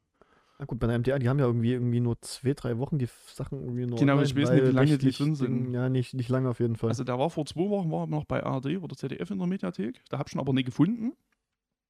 Na 0.61 0.67
gut, 0.67 0.79
bei 0.79 0.85
der 0.85 0.99
MDR, 0.99 1.17
die 1.17 1.27
haben 1.27 1.39
ja 1.39 1.47
irgendwie, 1.47 1.71
irgendwie 1.71 1.99
nur 1.99 2.21
zwei, 2.21 2.53
drei 2.53 2.77
Wochen 2.77 2.99
die 2.99 3.07
Sachen 3.33 3.61
irgendwie 3.61 3.87
nur. 3.87 3.97
Genau, 3.97 4.21
ich 4.21 4.35
weiß 4.35 4.51
nicht, 4.51 4.63
wie 4.63 4.69
lange 4.69 4.95
die 4.99 5.09
drin 5.09 5.33
sind. 5.33 5.73
Ja, 5.73 5.89
nicht, 5.89 6.13
nicht 6.13 6.29
lange 6.29 6.49
auf 6.49 6.59
jeden 6.59 6.75
Fall. 6.75 6.89
Also 6.89 7.03
der 7.03 7.17
war 7.17 7.31
vor 7.31 7.47
zwei 7.47 7.67
Wochen 7.67 7.89
war 7.89 8.05
noch 8.05 8.25
bei 8.25 8.43
ARD 8.43 8.77
oder 8.77 8.95
ZDF 8.95 9.31
in 9.31 9.39
der 9.39 9.47
Mediathek. 9.47 9.99
Da 10.09 10.19
habe 10.19 10.29
ich 10.29 10.35
ihn 10.35 10.39
aber 10.39 10.53
nicht 10.53 10.67
gefunden. 10.67 11.13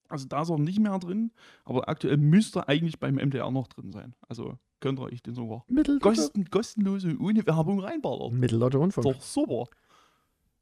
Also 0.08 0.26
da 0.26 0.44
ist 0.44 0.50
er 0.50 0.58
nicht 0.58 0.80
mehr 0.80 0.98
drin, 1.00 1.32
aber 1.66 1.90
aktuell 1.90 2.16
müsste 2.16 2.60
er 2.60 2.70
eigentlich 2.70 2.98
beim 2.98 3.16
MDR 3.16 3.52
noch 3.52 3.68
drin 3.68 3.92
sein. 3.92 4.16
Also 4.30 4.58
könnt 4.80 5.00
ihr 5.00 5.04
euch 5.04 5.22
den 5.22 5.34
sogar 5.34 5.66
kosten, 6.00 6.50
kostenlos 6.50 7.04
und 7.04 7.20
ohne 7.20 7.46
Werbung 7.46 7.82
reinballern. 7.82 8.40
Mitteldeutscher 8.40 8.80
Rundfunk. 8.80 9.04
Doch 9.04 9.20
super. 9.20 9.66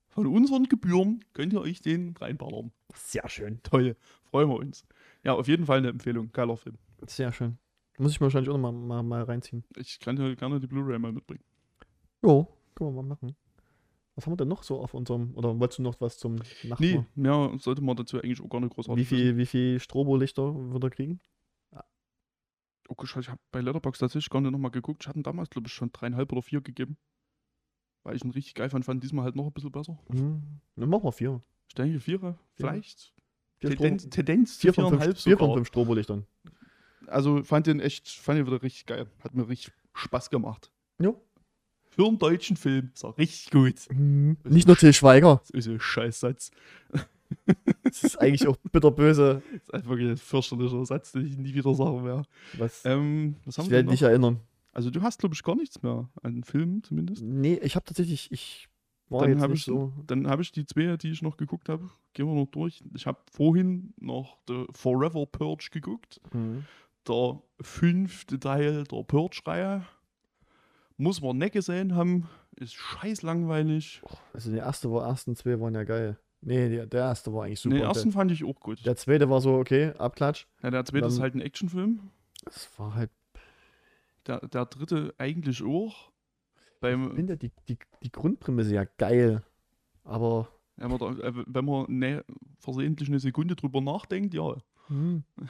Von 0.08 0.26
unseren 0.26 0.64
Gebühren 0.64 1.24
könnt 1.34 1.54
ihr 1.54 1.62
euch 1.62 1.82
den 1.82 2.16
reinballern. 2.20 2.72
Sehr 2.96 3.30
schön. 3.30 3.62
Toll, 3.62 3.96
freuen 4.24 4.50
wir 4.50 4.56
uns. 4.56 4.84
Ja, 5.24 5.34
auf 5.34 5.48
jeden 5.48 5.68
Fall 5.68 5.78
eine 5.78 5.90
Empfehlung. 5.90 6.32
Geiler 6.34 6.58
Film. 6.58 6.80
Sehr 7.06 7.32
schön. 7.32 7.60
Muss 8.00 8.12
ich 8.14 8.20
mir 8.20 8.26
wahrscheinlich 8.26 8.50
auch 8.50 8.58
noch 8.58 8.72
mal, 8.72 8.72
mal, 8.72 9.04
mal 9.04 9.24
reinziehen. 9.24 9.64
Ich 9.76 10.00
kann 10.00 10.16
dir 10.16 10.36
gerne 10.36 10.60
die 10.60 10.68
Blu-ray 10.68 10.98
mal 10.98 11.12
mitbringen. 11.12 11.44
Jo, 12.24 12.48
können 12.76 12.96
wir 12.96 13.02
mal 13.04 13.08
machen. 13.08 13.36
Was 14.16 14.26
haben 14.26 14.34
wir 14.34 14.38
denn 14.38 14.48
noch 14.48 14.64
so 14.64 14.80
auf 14.80 14.94
unserem, 14.94 15.36
oder 15.36 15.58
wolltest 15.60 15.80
du 15.80 15.84
noch 15.84 16.00
was 16.02 16.18
zum 16.18 16.36
Nee, 16.64 16.70
Nachbar? 16.70 17.06
mehr 17.16 17.52
sollte 17.60 17.82
man 17.82 17.96
dazu 17.96 18.18
eigentlich 18.18 18.42
auch 18.42 18.50
gar 18.50 18.60
nicht 18.62 18.74
großartig 18.74 19.02
Wie 19.02 19.06
viel, 19.06 19.38
wie 19.38 19.46
viel 19.46 19.80
Strobolichter 19.80 20.54
wird 20.72 20.84
er 20.84 20.90
kriegen? 20.90 21.20
Oh 22.92 22.96
Gott, 22.96 23.16
ich 23.18 23.30
habe 23.30 23.40
bei 23.52 23.62
Letterboxd 23.62 24.00
tatsächlich 24.02 24.32
gar 24.32 24.42
nicht 24.42 24.52
nochmal 24.52 24.72
geguckt. 24.72 25.04
Ich 25.04 25.08
hatte 25.08 25.22
damals, 25.22 25.52
glaube 25.52 25.68
ich, 25.68 25.74
schon 25.74 25.92
dreieinhalb 25.92 26.32
oder 26.32 26.42
vier 26.42 26.60
gegeben. 26.62 26.98
Weil 28.04 28.16
ich 28.16 28.24
ihn 28.26 28.32
richtig 28.32 28.56
geil 28.56 28.70
fand, 28.70 28.84
fand 28.84 29.04
diesmal 29.04 29.26
halt 29.26 29.36
noch 29.36 29.46
ein 29.46 29.54
bisschen 29.54 29.72
besser. 29.72 30.00
Hm, 30.10 30.42
dann 30.76 30.90
machen 30.90 31.04
wir 31.04 31.12
vier. 31.12 31.40
Ich 31.68 31.76
denke, 31.76 32.00
vierer, 32.00 32.40
vielleicht. 32.56 33.14
Vier, 33.60 33.70
Tendenz, 33.72 34.10
Tendenz 34.10 34.58
vier, 34.58 34.74
von 34.74 34.90
fünf, 34.90 35.20
vier 35.22 35.38
von 35.38 35.46
sogar. 35.46 35.58
fünf 35.58 35.68
Strobolichtern. 35.68 36.26
Also 37.10 37.44
fand 37.44 37.68
den 37.68 37.80
echt, 37.80 38.08
fand 38.10 38.40
den 38.40 38.48
wieder 38.48 38.62
richtig 38.62 38.86
geil. 38.86 39.08
Hat 39.24 39.34
mir 39.36 39.48
richtig 39.48 39.74
Spaß 39.94 40.30
gemacht. 40.30 40.72
Jo. 41.00 41.22
Für 41.90 42.08
einen 42.08 42.20
deutschen 42.20 42.56
Film 42.56 42.92
ist 42.94 43.04
er 43.04 43.18
richtig 43.18 43.52
gut. 43.52 43.76
Hm, 43.90 44.38
Nicht 44.44 44.68
nur 44.68 44.78
Till 44.78 44.94
Schweiger. 44.94 45.42
Das 45.42 45.50
ist 45.52 45.68
ein 45.68 45.80
Scheißsatz. 45.80 46.52
Das 47.84 48.04
ist 48.04 48.20
eigentlich 48.20 48.48
auch 48.48 48.58
bitterböse. 48.72 49.44
Das 49.52 49.62
ist 49.62 49.74
einfach 49.74 49.92
ein 49.98 50.18
fürchterlicher 50.18 50.84
Satz, 50.86 51.12
den 51.12 51.28
ich 51.28 51.38
nie 51.38 51.54
wieder 51.54 51.76
sagen 51.76 52.04
werde. 52.04 52.24
Was? 52.58 52.84
Ähm, 52.86 53.36
was 53.46 53.58
ich 53.60 53.70
werde 53.70 53.90
dich 53.92 54.02
erinnern. 54.02 54.40
Also 54.72 54.90
du 54.90 55.02
hast, 55.04 55.20
glaube 55.20 55.36
ich, 55.36 55.44
gar 55.44 55.56
nichts 55.56 55.82
mehr 55.84 56.10
an 56.24 56.44
Filmen 56.44 56.84
zumindest. 56.84 57.22
Nee, 57.24 57.60
ich 57.62 57.76
habe 57.76 57.86
tatsächlich, 57.86 58.32
ich 58.32 58.68
war 59.10 59.22
Dann 59.22 59.32
jetzt 59.32 59.42
habe 59.42 59.54
nicht 59.54 59.60
ich, 59.62 59.66
so. 59.66 59.94
dann 60.08 60.28
hab 60.28 60.40
ich 60.40 60.52
die 60.52 60.66
zwei, 60.66 60.98
die 60.98 61.12
ich 61.12 61.22
noch 61.22 61.38
geguckt 61.38 61.70
habe, 61.70 61.90
gehen 62.14 62.26
wir 62.28 62.34
noch 62.34 62.48
durch. 62.48 62.82
Ich 62.96 63.06
habe 63.06 63.20
vorhin 63.32 63.94
noch 64.00 64.38
The 64.48 64.66
Forever 64.72 65.26
Purge 65.28 65.70
geguckt. 65.72 66.20
Hm. 66.32 66.66
Der 67.08 67.42
fünfte 67.62 68.40
Teil 68.40 68.84
der 68.84 69.04
Purge-Reihe. 69.04 69.86
Muss 70.98 71.22
man 71.22 71.38
nicht 71.38 71.54
gesehen 71.54 71.96
haben. 71.96 72.28
Ist 72.56 72.74
scheiß 72.74 73.22
langweilig. 73.22 74.02
Also 74.34 74.52
der 74.52 74.64
erste 74.64 74.92
war, 74.92 75.08
ersten 75.08 75.36
zwei 75.36 75.60
waren 75.60 75.74
ja 75.74 75.84
geil. 75.86 76.18
Nee, 76.42 76.70
der, 76.70 76.86
der 76.88 77.02
erste 77.02 77.34
war 77.34 77.46
eigentlich 77.46 77.60
super. 77.60 77.76
Den 77.76 77.84
ersten 77.86 78.12
fand 78.12 78.32
ich 78.32 78.44
auch 78.44 78.60
gut. 78.60 78.80
der, 78.80 78.86
der 78.86 78.96
zweite 78.98 79.30
war 79.30 79.40
so, 79.42 79.56
okay, 79.56 79.94
Abklatsch. 79.98 80.46
Ja, 80.62 80.72
der 80.72 80.86
zweite 80.86 81.08
ist 81.08 81.16
dann- 81.16 81.22
halt 81.24 81.36
ein 81.36 81.42
Actionfilm. 81.42 82.12
Das 82.46 82.70
war 82.80 82.96
halt, 82.96 83.12
Der, 84.28 84.40
der 84.48 84.66
dritte 84.66 85.14
eigentlich 85.18 85.64
auch. 85.64 86.12
ich 86.58 86.80
Beim, 86.82 87.16
finde 87.16 87.38
die, 87.38 87.52
die, 87.68 87.78
die 88.04 88.12
Grundprämisse 88.12 88.74
ja 88.76 88.84
geil. 88.98 89.44
Aber 90.04 90.48
wenn 90.78 90.92
man, 90.92 91.20
äh, 91.22 91.34
wenn 91.48 91.66
man 91.66 91.86
ne, 91.90 92.24
versehentlich 92.60 93.10
eine 93.10 93.20
Sekunde 93.20 93.56
drüber 93.56 93.82
nachdenkt, 93.82 94.34
ja. 94.34 94.56
hm, 94.88 95.24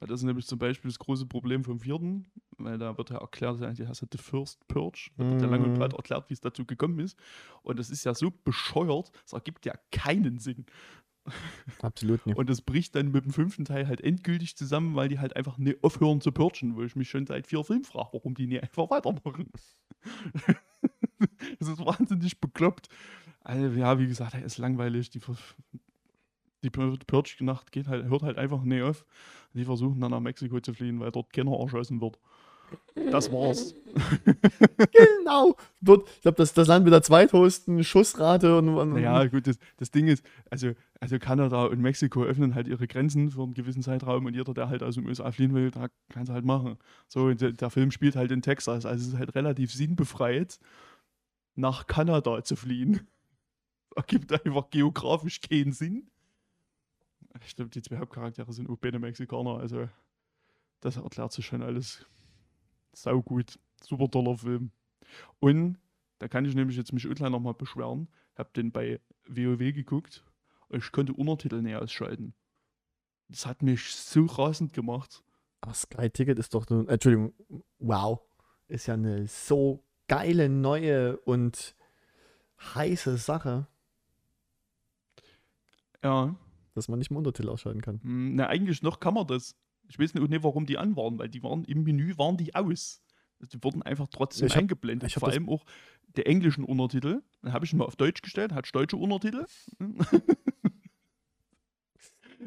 Weil 0.00 0.08
das 0.08 0.20
ist 0.20 0.24
nämlich 0.24 0.46
zum 0.46 0.58
Beispiel 0.58 0.90
das 0.90 0.98
große 0.98 1.26
Problem 1.26 1.64
vom 1.64 1.80
vierten, 1.80 2.26
weil 2.56 2.78
da 2.78 2.96
wird 2.96 3.10
ja 3.10 3.18
erklärt, 3.18 3.60
hast 3.60 3.78
ja 3.78 4.08
The 4.12 4.18
First 4.18 4.66
Purge, 4.68 5.10
da 5.16 5.28
wird 5.28 5.42
ja 5.42 5.48
lang 5.48 5.62
und 5.62 5.70
Mhm. 5.70 5.74
breit 5.74 5.92
erklärt, 5.92 6.30
wie 6.30 6.34
es 6.34 6.40
dazu 6.40 6.64
gekommen 6.64 7.00
ist. 7.00 7.18
Und 7.62 7.78
das 7.78 7.90
ist 7.90 8.04
ja 8.04 8.14
so 8.14 8.30
bescheuert, 8.44 9.10
es 9.26 9.32
ergibt 9.32 9.66
ja 9.66 9.74
keinen 9.90 10.38
Sinn. 10.38 10.66
absolut 11.82 12.24
nicht. 12.26 12.38
Und 12.38 12.48
das 12.48 12.62
bricht 12.62 12.94
dann 12.94 13.10
mit 13.10 13.24
dem 13.24 13.32
fünften 13.32 13.64
Teil 13.64 13.86
halt 13.88 14.00
endgültig 14.00 14.56
zusammen, 14.56 14.94
weil 14.94 15.08
die 15.08 15.18
halt 15.18 15.36
einfach 15.36 15.58
nicht 15.58 15.82
aufhören 15.82 16.20
zu 16.20 16.32
purgen, 16.32 16.76
wo 16.76 16.82
ich 16.82 16.96
mich 16.96 17.10
schon 17.10 17.26
seit 17.26 17.46
vier 17.46 17.64
Filmen 17.64 17.84
frage, 17.84 18.10
warum 18.12 18.34
die 18.34 18.46
nicht 18.46 18.62
einfach 18.62 18.88
weitermachen. 18.90 19.50
das 21.58 21.68
ist 21.68 21.84
wahnsinnig 21.84 22.40
bekloppt. 22.40 22.88
Also, 23.40 23.66
ja, 23.78 23.98
wie 23.98 24.06
gesagt, 24.06 24.34
er 24.34 24.44
ist 24.44 24.58
langweilig. 24.58 25.10
Die, 25.10 25.20
die 26.62 26.70
Pur- 26.70 26.98
Purge-Nacht 27.06 27.72
geht 27.72 27.88
halt, 27.88 28.08
hört 28.08 28.22
halt 28.22 28.38
einfach 28.38 28.62
nicht 28.62 28.82
auf. 28.82 29.04
Die 29.54 29.64
versuchen 29.64 30.00
dann 30.00 30.10
nach 30.10 30.20
Mexiko 30.20 30.60
zu 30.60 30.74
fliehen, 30.74 31.00
weil 31.00 31.10
dort 31.10 31.32
keiner 31.32 31.52
erschossen 31.58 32.00
wird. 32.00 32.18
Das 33.10 33.32
war's. 33.32 33.74
genau. 34.92 35.56
Dort, 35.80 36.08
ich 36.16 36.20
glaube, 36.22 36.36
das, 36.36 36.52
das 36.52 36.68
Land 36.68 36.84
mit 36.84 36.92
der 36.92 37.02
zweithöchsten 37.02 37.82
Schussrate 37.82 38.58
und, 38.58 38.68
und 38.68 38.92
Naja, 38.92 39.24
gut, 39.26 39.46
das, 39.46 39.58
das 39.78 39.90
Ding 39.90 40.06
ist, 40.06 40.22
also, 40.50 40.72
also 41.00 41.18
Kanada 41.18 41.64
und 41.64 41.80
Mexiko 41.80 42.24
öffnen 42.24 42.54
halt 42.54 42.68
ihre 42.68 42.86
Grenzen 42.86 43.30
für 43.30 43.42
einen 43.42 43.54
gewissen 43.54 43.82
Zeitraum 43.82 44.26
und 44.26 44.34
jeder, 44.34 44.52
der 44.52 44.68
halt 44.68 44.82
aus 44.82 44.96
den 44.96 45.06
USA 45.06 45.30
fliehen 45.32 45.54
will, 45.54 45.70
da 45.70 45.88
kann 46.10 46.24
es 46.24 46.28
halt 46.30 46.44
machen. 46.44 46.76
So, 47.08 47.32
der, 47.32 47.52
der 47.52 47.70
Film 47.70 47.90
spielt 47.90 48.16
halt 48.16 48.30
in 48.32 48.42
Texas, 48.42 48.84
also 48.84 49.02
es 49.02 49.08
ist 49.14 49.18
halt 49.18 49.34
relativ 49.34 49.72
sinnbefreit, 49.72 50.58
nach 51.54 51.86
Kanada 51.86 52.42
zu 52.44 52.54
fliehen. 52.56 53.06
Ergibt 53.96 54.30
einfach 54.32 54.68
geografisch 54.70 55.40
keinen 55.40 55.72
Sinn. 55.72 56.10
Ich 57.44 57.56
glaube, 57.56 57.70
die 57.70 57.82
zwei 57.82 57.98
Hauptcharaktere 57.98 58.52
sind 58.52 58.68
auch 58.68 58.76
beide 58.76 58.98
Mexikaner, 58.98 59.58
also 59.58 59.88
das 60.80 60.96
erklärt 60.96 61.32
sich 61.32 61.46
schon 61.46 61.62
alles. 61.62 62.06
Sau 62.92 63.22
gut. 63.22 63.58
Super 63.82 64.10
toller 64.10 64.36
Film. 64.36 64.72
Und 65.38 65.78
da 66.18 66.28
kann 66.28 66.44
ich 66.44 66.54
nämlich 66.54 66.76
jetzt 66.76 66.92
mich 66.92 67.06
online 67.06 67.30
nochmal 67.30 67.54
beschweren. 67.54 68.08
Hab 68.34 68.52
den 68.54 68.72
bei 68.72 69.00
WoW 69.26 69.58
geguckt 69.72 70.24
und 70.68 70.82
ich 70.82 70.92
konnte 70.92 71.12
Untertitel 71.12 71.62
näher 71.62 71.82
ausschalten. 71.82 72.34
Das 73.28 73.46
hat 73.46 73.62
mich 73.62 73.94
so 73.94 74.24
rasend 74.26 74.72
gemacht. 74.72 75.22
Aber 75.60 75.74
Sky 75.74 76.10
Ticket 76.10 76.38
ist 76.38 76.54
doch 76.54 76.68
nur, 76.68 76.88
Entschuldigung, 76.88 77.34
wow, 77.78 78.20
ist 78.68 78.86
ja 78.86 78.94
eine 78.94 79.26
so 79.26 79.84
geile 80.06 80.48
neue 80.48 81.18
und 81.18 81.74
heiße 82.74 83.16
Sache, 83.16 83.68
Ja, 86.02 86.36
dass 86.78 86.88
man 86.88 86.98
nicht 86.98 87.10
mehr 87.10 87.18
Untertitel 87.18 87.48
ausschalten 87.50 87.82
kann. 87.82 88.00
hm, 88.02 88.34
na 88.36 88.46
eigentlich 88.46 88.82
noch 88.82 89.00
kann 89.00 89.14
man 89.14 89.26
das. 89.26 89.54
Ich 89.88 89.98
weiß 89.98 90.14
nicht, 90.14 90.42
warum 90.44 90.66
die 90.66 90.78
an 90.78 90.96
waren, 90.96 91.18
weil 91.18 91.28
die 91.28 91.42
waren 91.42 91.64
im 91.64 91.82
Menü 91.82 92.16
waren 92.18 92.36
die 92.36 92.54
aus. 92.54 93.02
Die 93.52 93.62
wurden 93.62 93.82
einfach 93.82 94.08
trotzdem 94.10 94.46
Ich 94.46 94.54
hab- 94.54 94.60
eingeblendet. 94.62 95.08
ich 95.08 95.16
hab 95.16 95.20
Vor 95.20 95.28
allem 95.30 95.48
auch 95.48 95.64
der 96.16 96.26
englischen 96.26 96.64
Untertitel. 96.64 97.22
Dann 97.42 97.52
habe 97.52 97.64
ich 97.64 97.72
ihn 97.72 97.78
mal 97.78 97.84
auf 97.84 97.96
Deutsch 97.96 98.20
gestellt, 98.22 98.52
hat 98.52 98.68
deutsche 98.74 98.96
Untertitel. 98.96 99.44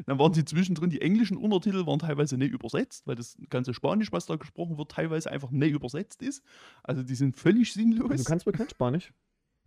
Dann 0.06 0.18
waren 0.20 0.34
sie 0.34 0.46
zwischendrin, 0.46 0.90
die 0.90 1.02
englischen 1.02 1.36
Untertitel 1.38 1.86
waren 1.86 2.00
teilweise 2.00 2.38
nicht 2.38 2.52
übersetzt, 2.54 3.06
weil 3.08 3.16
das 3.16 3.38
ganze 3.50 3.74
Spanisch, 3.74 4.12
was 4.12 4.26
da 4.26 4.36
gesprochen 4.38 4.78
wird, 4.78 4.92
teilweise 4.92 5.30
einfach 5.30 5.52
nicht 5.52 5.74
übersetzt 5.74 6.22
ist. 6.22 6.42
Also 6.84 7.04
die 7.04 7.16
sind 7.16 7.36
völlig 7.36 7.74
sinnlos. 7.74 8.10
Du 8.18 8.24
kannst 8.24 8.46
wohl 8.46 8.54
kein 8.54 8.70
Spanisch. 8.70 9.14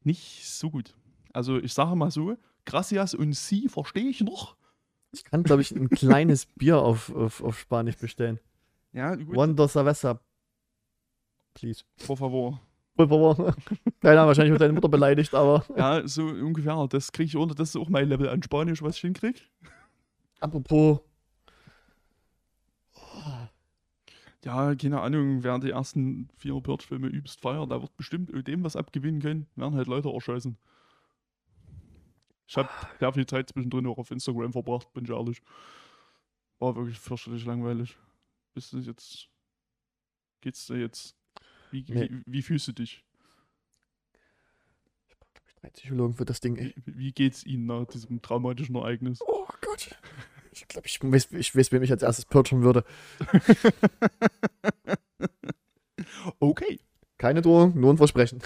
Nicht 0.03 0.47
so 0.49 0.70
gut. 0.70 0.95
Also 1.35 1.59
ich 1.59 1.74
sage 1.74 1.94
mal 1.97 2.11
so, 2.11 2.36
Gracias 2.65 3.15
und 3.15 3.35
Sie 3.35 3.69
verstehe 3.69 4.09
ich 4.09 4.20
noch. 4.23 4.56
Ich 5.12 5.24
kann, 5.24 5.43
glaube 5.43 5.62
ich, 5.62 5.70
ein 5.73 5.90
kleines 5.90 6.47
Bier 6.56 6.78
auf, 6.78 7.15
auf, 7.15 7.43
auf 7.43 7.59
Spanisch 7.59 7.97
bestellen. 7.97 8.40
Ja, 8.93 9.15
gut. 9.15 9.36
One 9.36 9.55
dos 9.55 9.73
cerveza. 9.73 10.20
Please. 11.52 11.85
Por 12.06 12.16
favor. 12.16 12.61
Por 12.97 13.09
favor. 13.09 13.36
Keine 14.01 14.15
Ahnung, 14.19 14.28
wahrscheinlich 14.28 14.52
wird 14.52 14.62
deine 14.62 14.73
Mutter 14.73 14.89
beleidigt, 14.89 15.35
aber 15.35 15.65
Ja, 15.77 16.06
so 16.06 16.24
ungefähr. 16.27 16.86
Das 16.89 17.12
kriege 17.12 17.27
ich 17.27 17.36
unter. 17.36 17.55
Das 17.55 17.70
ist 17.70 17.77
auch 17.77 17.89
mein 17.89 18.09
Level 18.09 18.28
an 18.28 18.43
Spanisch, 18.43 18.82
was 18.82 18.97
ich 18.97 19.02
hinkriege. 19.02 19.40
apropos. 20.40 21.01
Ja, 24.44 24.74
keine 24.74 25.01
Ahnung, 25.01 25.43
wer 25.43 25.59
die 25.59 25.70
ersten 25.70 26.28
vier 26.36 26.61
Purge-Filme 26.61 27.06
übst 27.06 27.40
feiert, 27.40 27.70
da 27.70 27.81
wird 27.81 27.97
bestimmt 27.97 28.31
dem 28.47 28.62
was 28.62 28.77
abgewinnen 28.77 29.23
können. 29.23 29.47
Werden 29.56 29.74
halt 29.74 29.86
Leute 29.86 30.11
erschossen. 30.12 30.59
Ich 32.46 32.56
habe 32.56 32.68
sehr 33.00 33.12
viel 33.12 33.26
Zeit 33.26 33.48
zwischendrin 33.50 33.86
auch 33.86 33.98
auf 33.98 34.10
Instagram 34.10 34.52
verbracht, 34.52 34.92
bin 34.92 35.04
ich 35.04 35.10
ehrlich. 35.10 35.40
War 36.58 36.76
wirklich 36.76 36.98
fürchterlich 36.98 37.44
langweilig. 37.44 37.96
Bist 38.54 38.72
du 38.72 38.78
jetzt. 38.78 39.28
Geht's 40.40 40.66
dir 40.66 40.78
jetzt? 40.78 41.16
Wie, 41.70 41.84
Nee. 41.88 42.10
wie, 42.10 42.22
wie 42.26 42.42
fühlst 42.42 42.68
du 42.68 42.72
dich? 42.72 43.04
Ich 45.08 45.16
brauche, 45.18 45.32
glaube 45.32 45.48
ich, 45.48 45.54
drei 45.56 45.70
Psychologen 45.70 46.14
für 46.14 46.24
das 46.24 46.40
Ding. 46.40 46.56
Wie, 46.58 46.74
wie 46.84 47.12
geht's 47.12 47.44
Ihnen 47.44 47.66
nach 47.66 47.86
diesem 47.86 48.20
traumatischen 48.22 48.76
Ereignis? 48.76 49.20
Oh 49.26 49.46
Gott. 49.62 49.96
Ich 50.52 50.68
glaube, 50.68 50.86
ich 50.86 51.02
weiß, 51.02 51.32
ich 51.32 51.56
weiß, 51.56 51.72
wem 51.72 51.82
ich 51.82 51.90
als 51.90 52.02
erstes 52.02 52.26
purgen 52.26 52.62
würde. 52.62 52.84
Okay. 56.40 56.80
Keine 57.18 57.42
Drohung, 57.42 57.78
nur 57.78 57.92
ein 57.92 57.96
Versprechen. 57.96 58.40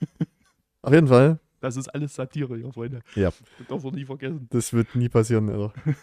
Auf 0.82 0.92
jeden 0.92 1.08
Fall, 1.08 1.38
Das 1.62 1.76
ist 1.76 1.88
alles 1.88 2.16
Satire, 2.16 2.58
ja, 2.58 2.72
Freunde. 2.72 3.02
Ja. 3.14 3.30
Das 3.58 3.66
darf 3.68 3.84
man 3.84 3.94
nie 3.94 4.04
vergessen. 4.04 4.48
das 4.50 4.72
wird 4.72 4.96
nie 4.96 5.08
passieren, 5.08 5.48
Alter. 5.48 5.72
äh, 5.86 5.94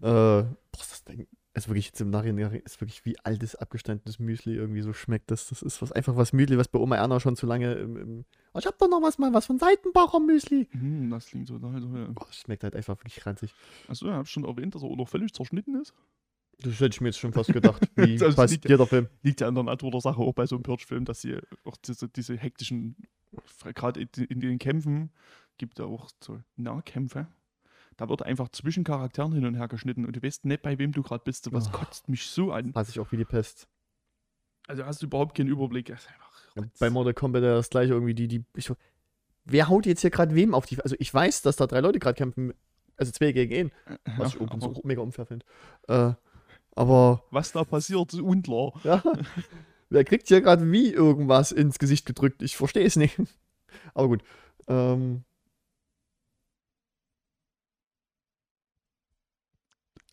boah, 0.00 0.56
das 0.70 1.02
Ding, 1.02 1.26
also 1.54 1.70
wirklich 1.70 1.86
jetzt 1.86 2.00
im 2.00 2.10
Nachhinein 2.10 2.62
ist 2.64 2.80
wirklich 2.80 3.04
wie 3.04 3.18
altes, 3.24 3.56
abgestandenes 3.56 4.20
Müsli 4.20 4.54
irgendwie 4.54 4.80
so 4.80 4.92
schmeckt. 4.92 5.32
Das, 5.32 5.48
das 5.48 5.62
ist 5.62 5.82
was, 5.82 5.90
einfach 5.90 6.14
was 6.14 6.32
Müsli, 6.32 6.56
was 6.56 6.68
bei 6.68 6.78
Oma 6.78 6.94
Erna 6.94 7.18
schon 7.18 7.34
zu 7.34 7.46
lange 7.46 7.74
im, 7.74 7.96
im 7.96 8.24
oh, 8.54 8.60
ich 8.60 8.66
hab 8.66 8.78
doch 8.78 8.88
noch 8.88 9.02
was 9.02 9.18
mal, 9.18 9.34
was 9.34 9.46
von 9.46 9.58
Seitenbacher 9.58 10.20
Müsli. 10.20 10.68
Hm, 10.70 11.10
das 11.10 11.26
klingt 11.26 11.48
so. 11.48 11.54
Also, 11.56 11.88
ja. 11.96 12.06
Boah, 12.12 12.26
das 12.28 12.36
schmeckt 12.36 12.62
halt 12.62 12.76
einfach 12.76 12.96
wirklich 12.98 13.26
ranzig. 13.26 13.52
Achso, 13.88 14.06
ja, 14.06 14.18
hab 14.18 14.28
schon 14.28 14.44
erwähnt, 14.44 14.76
dass 14.76 14.82
er 14.82 14.88
auch 14.88 14.96
noch 14.96 15.08
völlig 15.08 15.34
zerschnitten 15.34 15.80
ist. 15.80 15.94
Das 16.60 16.74
hätte 16.80 16.94
ich 16.94 17.00
mir 17.00 17.08
jetzt 17.08 17.18
schon 17.18 17.32
fast 17.32 17.52
gedacht. 17.52 17.82
Wie 17.96 18.16
Das 18.16 18.34
fast 18.34 18.52
liegt- 18.52 18.68
jeder 18.68 18.86
Film. 18.86 19.08
Liegt 19.22 19.40
ja 19.40 19.48
an 19.48 19.54
der 19.54 19.64
Natur 19.64 19.90
der 19.92 20.00
Sache 20.00 20.20
auch 20.20 20.32
bei 20.34 20.46
so 20.46 20.56
einem 20.56 20.62
Purge-Film, 20.64 21.04
dass 21.04 21.20
sie 21.20 21.36
auch 21.64 21.76
diese, 21.76 22.08
diese 22.08 22.36
hektischen, 22.36 22.96
gerade 23.74 24.00
in, 24.00 24.08
in 24.28 24.40
den 24.40 24.58
Kämpfen, 24.58 25.10
gibt 25.56 25.78
ja 25.78 25.84
auch 25.84 26.10
so 26.22 26.40
Nahkämpfe. 26.56 27.28
Da 27.96 28.08
wird 28.08 28.22
einfach 28.22 28.48
zwischen 28.50 28.84
Charakteren 28.84 29.32
hin 29.32 29.44
und 29.44 29.54
her 29.54 29.66
geschnitten 29.68 30.04
und 30.04 30.14
du 30.16 30.22
weißt 30.22 30.44
nicht, 30.44 30.62
bei 30.62 30.78
wem 30.78 30.92
du 30.92 31.02
gerade 31.02 31.22
bist. 31.24 31.52
Was 31.52 31.68
Oh. 31.68 31.72
kotzt 31.72 32.08
mich 32.08 32.26
so 32.26 32.52
an. 32.52 32.72
Hasse 32.74 32.90
ich 32.92 33.00
auch 33.00 33.10
wie 33.12 33.16
die 33.16 33.24
Pest. 33.24 33.68
Also 34.66 34.84
hast 34.84 35.02
du 35.02 35.06
überhaupt 35.06 35.36
keinen 35.36 35.48
Überblick. 35.48 35.88
Ja, 35.88 35.96
bei 36.78 36.90
Mortal 36.90 37.14
Kombat 37.14 37.42
ja 37.42 37.54
das 37.54 37.70
gleiche 37.70 37.92
irgendwie, 37.94 38.14
die, 38.14 38.28
die. 38.28 38.44
Ich, 38.54 38.70
wer 39.44 39.68
haut 39.68 39.86
jetzt 39.86 40.02
hier 40.02 40.10
gerade 40.10 40.34
wem 40.34 40.54
auf 40.54 40.66
die. 40.66 40.80
Also 40.80 40.94
ich 40.98 41.12
weiß, 41.12 41.42
dass 41.42 41.56
da 41.56 41.66
drei 41.66 41.80
Leute 41.80 41.98
gerade 41.98 42.16
kämpfen. 42.16 42.52
Also 42.96 43.12
zwei 43.12 43.30
gegen 43.32 43.54
einen, 43.54 43.72
was 44.18 44.34
ich 44.34 44.40
übrigens 44.40 44.64
so 44.64 44.80
mega 44.84 45.00
unfair 45.00 45.24
finde. 45.26 45.46
Äh, 45.86 46.14
aber 46.78 47.24
was 47.30 47.52
da 47.52 47.64
passiert, 47.64 48.12
ist 48.12 48.20
unklar. 48.20 48.72
ja, 48.84 49.02
wer 49.90 50.04
kriegt 50.04 50.28
hier 50.28 50.40
gerade 50.40 50.70
wie 50.70 50.90
irgendwas 50.92 51.52
ins 51.52 51.78
Gesicht 51.78 52.06
gedrückt? 52.06 52.40
Ich 52.42 52.56
verstehe 52.56 52.84
es 52.86 52.96
nicht. 52.96 53.18
Aber 53.94 54.08
gut. 54.08 54.22
Ähm, 54.68 55.24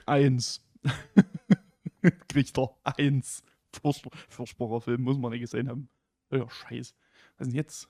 Eins. 0.06 0.62
Kriegt 2.28 2.58
er 2.58 2.76
eins. 2.84 3.42
Furchtbar- 3.74 4.12
Furchtbarer 4.30 4.82
Film, 4.82 5.02
muss 5.02 5.18
man 5.18 5.32
nicht 5.32 5.42
gesehen 5.42 5.68
haben. 5.70 5.90
Ja, 6.32 6.48
scheiß. 6.50 6.94
Was 7.38 7.48
ist 7.48 7.52
denn 7.52 7.56
jetzt? 7.56 7.90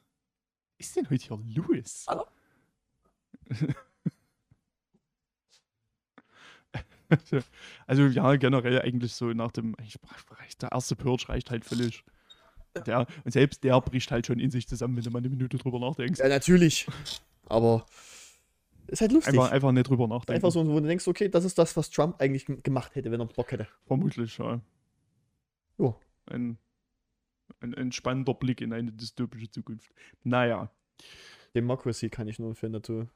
Was 0.77 0.87
ist 0.87 0.95
denn 0.95 1.09
heute 1.09 1.37
hier 1.43 1.63
los? 1.63 2.05
Hallo? 2.07 2.25
also 7.87 8.03
ja, 8.07 8.35
generell 8.35 8.81
eigentlich 8.81 9.13
so 9.13 9.27
nach 9.33 9.51
dem, 9.51 9.75
ich, 9.83 9.97
der 10.61 10.71
erste 10.71 10.95
Purge 10.95 11.29
reicht 11.29 11.51
halt 11.51 11.65
völlig. 11.65 12.03
Der, 12.85 13.07
und 13.23 13.31
selbst 13.31 13.63
der 13.63 13.79
bricht 13.79 14.11
halt 14.11 14.27
schon 14.27 14.39
in 14.39 14.51
sich 14.51 14.67
zusammen, 14.67 14.97
wenn 14.97 15.03
du 15.03 15.09
mal 15.09 15.19
eine 15.19 15.29
Minute 15.29 15.57
drüber 15.57 15.79
nachdenkst. 15.79 16.19
ja, 16.19 16.27
natürlich. 16.27 16.87
Aber 17.47 17.85
ist 18.87 19.01
halt 19.01 19.11
lustig. 19.11 19.33
Einfach, 19.33 19.51
einfach 19.51 19.71
nicht 19.71 19.89
drüber 19.89 20.07
nachdenken. 20.07 20.37
Einfach 20.37 20.51
so, 20.51 20.67
wo 20.67 20.79
du 20.79 20.87
denkst, 20.87 21.07
okay, 21.07 21.29
das 21.29 21.45
ist 21.45 21.57
das, 21.57 21.75
was 21.75 21.89
Trump 21.89 22.19
eigentlich 22.19 22.45
gemacht 22.63 22.95
hätte, 22.95 23.11
wenn 23.11 23.19
er 23.19 23.25
Bock 23.25 23.51
hätte. 23.51 23.67
Vermutlich, 23.87 24.37
ja. 24.37 24.61
Jo. 25.77 25.99
Ein, 26.27 26.57
ein 27.61 27.73
entspannender 27.73 28.33
Blick 28.33 28.61
in 28.61 28.73
eine 28.73 28.91
dystopische 28.91 29.49
Zukunft. 29.49 29.91
Naja, 30.23 30.71
Democracy 31.55 32.09
kann 32.09 32.27
ich 32.27 32.37
nur 32.37 32.49
empfehlen 32.49 32.73
dazu. 32.73 33.07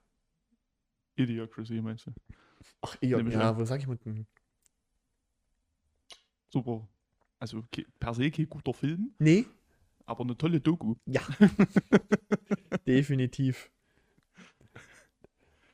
Idiocracy 1.16 1.82
meinst 1.82 2.08
du? 2.08 2.12
Ach, 2.82 2.96
ja, 3.02 3.18
ich 3.20 3.34
ja 3.34 3.50
an. 3.52 3.58
wo 3.58 3.66
sag 3.66 3.80
ich 3.80 3.88
mit 3.88 4.04
dem? 4.06 4.26
Super. 6.50 6.88
Also 7.40 7.64
per 8.00 8.14
se 8.14 8.32
kein 8.32 8.50
guter 8.50 8.74
Film, 8.74 9.14
Nee, 9.20 9.46
aber 10.06 10.24
eine 10.24 10.38
tolle 10.38 10.60
Doku. 10.60 10.96
ja. 11.06 11.22
Definitiv. 12.88 13.72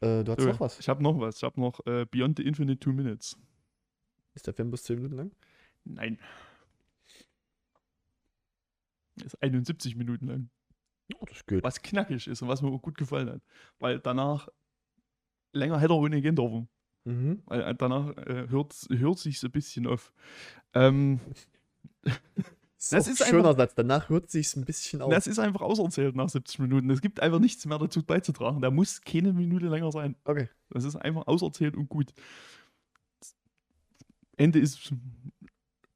Äh, 0.01 0.23
du 0.23 0.31
hast 0.33 0.41
So, 0.41 0.49
noch 0.49 0.59
was. 0.59 0.79
Ich 0.79 0.89
habe 0.89 1.01
noch 1.01 1.19
was. 1.19 1.37
Ich 1.37 1.43
habe 1.43 1.59
noch 1.59 1.79
äh, 1.87 2.05
Beyond 2.05 2.37
the 2.37 2.43
Infinite 2.45 2.79
Two 2.79 2.91
Minutes. 2.91 3.37
Ist 4.33 4.45
der 4.47 4.53
Film 4.53 4.69
bis 4.69 4.83
10 4.83 4.97
Minuten 4.97 5.15
lang? 5.15 5.31
Nein. 5.85 6.19
Ist 9.23 9.41
71 9.41 9.95
Minuten 9.95 10.27
lang. 10.27 10.49
Oh, 11.15 11.25
das 11.25 11.45
geht. 11.45 11.63
Was 11.63 11.81
knackig 11.81 12.27
ist 12.27 12.41
und 12.41 12.47
was 12.49 12.61
mir 12.61 12.77
gut 12.79 12.97
gefallen 12.97 13.29
hat. 13.29 13.41
Weil 13.79 13.99
danach 13.99 14.49
länger 15.53 15.79
hätte 15.79 15.93
er 15.93 15.97
ohne 15.97 16.21
gehen 16.21 16.35
dürfen. 16.35 16.67
Mhm. 17.05 17.41
Weil 17.45 17.61
äh, 17.61 17.75
danach 17.75 18.15
äh, 18.17 18.47
hört, 18.49 18.75
hört 18.89 19.19
sich 19.19 19.41
ein 19.43 19.51
bisschen 19.51 19.87
auf. 19.87 20.11
Ähm, 20.73 21.19
Das 22.77 22.89
Das 22.89 23.07
ist 23.07 23.21
ein 23.23 23.29
schöner 23.29 23.55
Satz. 23.55 23.73
Danach 23.73 24.09
hört 24.09 24.29
sich's 24.29 24.55
ein 24.55 24.65
bisschen 24.65 25.01
auf. 25.01 25.09
das 25.11 25.25
ist 25.25 25.39
einfach 25.39 25.61
auserzählt 25.61 26.15
nach 26.15 26.29
70 26.29 26.59
Minuten. 26.59 26.89
Es 26.91 27.01
gibt 27.01 27.19
einfach 27.19 27.39
nichts 27.39 27.65
mehr 27.65 27.79
dazu 27.79 28.03
beizutragen. 28.03 28.61
Der 28.61 28.69
muss 28.69 29.01
keine 29.01 29.33
Minute 29.33 29.67
länger 29.67 29.91
sein. 29.91 30.15
Okay. 30.23 30.49
Das 30.69 30.83
ist 30.83 30.95
einfach 30.95 31.25
auserzählt 31.25 31.75
und 31.75 31.89
gut. 31.89 32.13
Ende 34.37 34.59
ist 34.59 34.93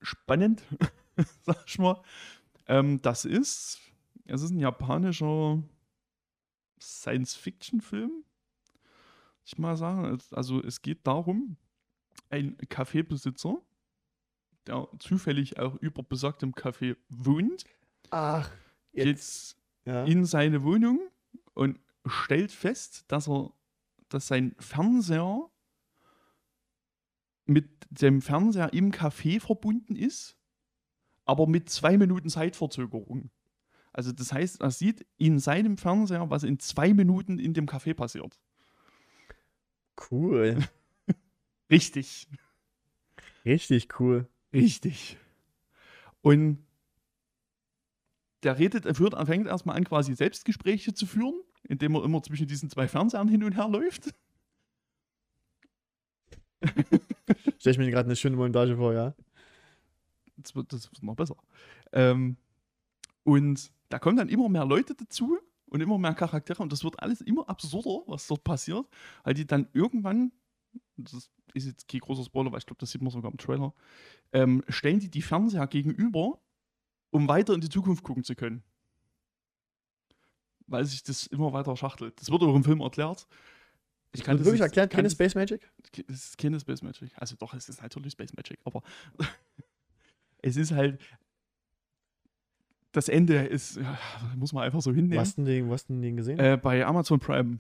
spannend, 0.02 0.64
sag 1.46 1.64
ich 1.68 1.78
mal. 1.78 2.02
Ähm, 2.68 3.02
das 3.02 3.26
ist, 3.26 3.80
es 4.26 4.42
ist 4.42 4.52
ein 4.52 4.60
japanischer 4.60 5.62
Science-Fiction-Film. 6.80 8.24
Ich 9.52 9.58
mal 9.58 9.76
sagen, 9.76 10.20
also 10.30 10.62
es 10.62 10.84
geht 10.84 11.08
darum, 11.08 11.58
ein 12.30 12.56
Kaffeebesitzer, 12.70 13.60
der 14.68 14.88
zufällig 15.00 15.58
auch 15.58 15.74
über 15.78 16.04
besagtem 16.04 16.54
Café 16.54 16.96
wohnt, 17.10 17.64
Ach, 18.12 18.52
geht 18.94 19.08
jetzt. 19.08 19.58
Ja. 19.86 20.04
in 20.04 20.26
seine 20.26 20.62
Wohnung 20.62 21.00
und 21.56 21.80
stellt 22.06 22.52
fest, 22.52 23.06
dass 23.08 23.28
er, 23.28 23.52
dass 24.10 24.28
sein 24.28 24.56
Fernseher 24.60 25.50
mit 27.48 27.88
dem 27.90 28.22
Fernseher 28.22 28.72
im 28.72 28.92
Café 28.92 29.40
verbunden 29.40 29.96
ist, 29.96 30.38
aber 31.26 31.48
mit 31.48 31.72
zwei 31.72 31.98
Minuten 31.98 32.30
Zeitverzögerung. 32.30 33.32
Also 33.94 34.12
das 34.12 34.32
heißt, 34.32 34.62
er 34.62 34.70
sieht 34.70 35.08
in 35.18 35.40
seinem 35.40 35.76
Fernseher, 35.80 36.30
was 36.30 36.44
in 36.44 36.60
zwei 36.60 36.94
Minuten 36.94 37.40
in 37.40 37.56
dem 37.56 37.66
Café 37.66 37.96
passiert. 37.96 38.40
Cool. 40.00 40.58
Richtig. 41.70 42.28
Richtig 43.46 44.00
cool. 44.00 44.28
Richtig. 44.54 45.18
Und 46.22 46.66
der 48.44 48.58
redet, 48.58 48.86
er 48.86 48.96
führt, 48.96 49.16
fängt 49.28 49.48
erstmal 49.48 49.76
an, 49.76 49.84
quasi 49.84 50.14
Selbstgespräche 50.16 50.94
zu 50.94 51.06
führen, 51.06 51.42
indem 51.64 51.96
er 51.96 52.04
immer 52.04 52.24
zwischen 52.24 52.48
diesen 52.48 52.70
zwei 52.70 52.88
Fernsehern 52.88 53.28
hin 53.28 53.44
und 53.44 53.54
her 53.54 53.68
läuft. 53.68 54.14
Stell 57.60 57.74
ich 57.74 57.78
mir 57.78 57.92
gerade 57.92 58.08
eine 58.08 58.16
schöne 58.16 58.38
Montage 58.38 58.76
vor, 58.78 58.94
ja? 58.94 59.14
Das 60.38 60.56
wird, 60.56 60.72
das 60.72 60.92
wird 60.92 61.04
noch 61.04 61.16
besser. 61.16 61.36
Ähm, 61.92 62.38
und 63.24 63.72
da 63.90 64.00
kommen 64.00 64.18
dann 64.18 64.30
immer 64.30 64.50
mehr 64.50 64.66
Leute 64.66 64.96
dazu 64.96 65.38
und 65.70 65.82
immer 65.82 65.98
mehr 65.98 66.14
Charaktere 66.14 66.62
und 66.64 66.72
das 66.72 66.84
wird 66.84 67.00
alles 67.02 67.22
immer 67.22 67.48
absurder, 67.50 68.04
was 68.08 68.28
dort 68.28 68.44
passiert, 68.44 68.86
weil 69.24 69.34
die 69.34 69.46
dann 69.48 69.68
irgendwann, 69.74 70.32
das 70.98 71.30
ist 71.54 71.66
jetzt 71.66 71.88
kein 71.88 72.00
großer 72.02 72.24
Spoiler, 72.24 72.52
weil 72.52 72.60
ich 72.60 72.66
glaube, 72.66 72.80
das 72.80 72.92
sieht 72.92 73.02
man 73.02 73.12
sogar 73.12 73.32
im 73.32 73.38
Trailer, 73.38 73.74
ähm, 74.34 74.64
stellen 74.70 75.00
die 75.00 75.10
die 75.10 75.22
Fernseher 75.22 75.68
gegenüber, 75.68 76.40
um 77.12 77.28
weiter 77.28 77.54
in 77.54 77.62
die 77.62 77.70
Zukunft 77.70 78.04
gucken 78.04 78.24
zu 78.24 78.36
können. 78.36 78.64
Weil 80.68 80.86
sich 80.86 81.02
das 81.02 81.26
immer 81.28 81.52
weiter 81.52 81.76
schachtelt. 81.76 82.20
Das 82.22 82.30
wird 82.30 82.44
auch 82.44 82.56
im 82.56 82.64
Film 82.64 82.82
erklärt. 82.82 83.28
Ich 84.12 84.24
kann 84.24 84.38
das 84.38 84.46
wirklich 84.46 84.60
jetzt- 84.60 84.70
erklärt, 84.70 84.92
keine 84.92 85.04
das- 85.04 85.14
Space 85.14 85.34
Magic? 85.36 85.72
es 86.08 86.26
ist 86.26 86.38
keine 86.38 86.60
Space 86.60 86.82
Magic. 86.84 87.12
Also 87.16 87.36
doch, 87.36 87.54
es 87.56 87.70
ist 87.70 87.82
natürlich 87.82 88.14
Space 88.14 88.34
Magic, 88.36 88.60
aber 88.66 88.84
es 90.44 90.58
ist 90.58 90.72
halt. 90.72 91.00
Das 92.92 93.08
Ende 93.08 93.36
ist, 93.46 93.78
ja, 93.78 93.98
muss 94.36 94.52
man 94.54 94.64
einfach 94.64 94.82
so 94.82 94.92
hinnehmen. 94.92 95.22
Was 95.22 95.36
denn 95.36 95.46
den, 95.46 95.70
was 95.70 95.86
denn 95.86 96.02
den 96.02 96.18
gesehen? 96.18 96.40
Äh, 96.40 96.58
bei 96.62 96.86
Amazon 96.86 97.20
Prime. 97.20 97.60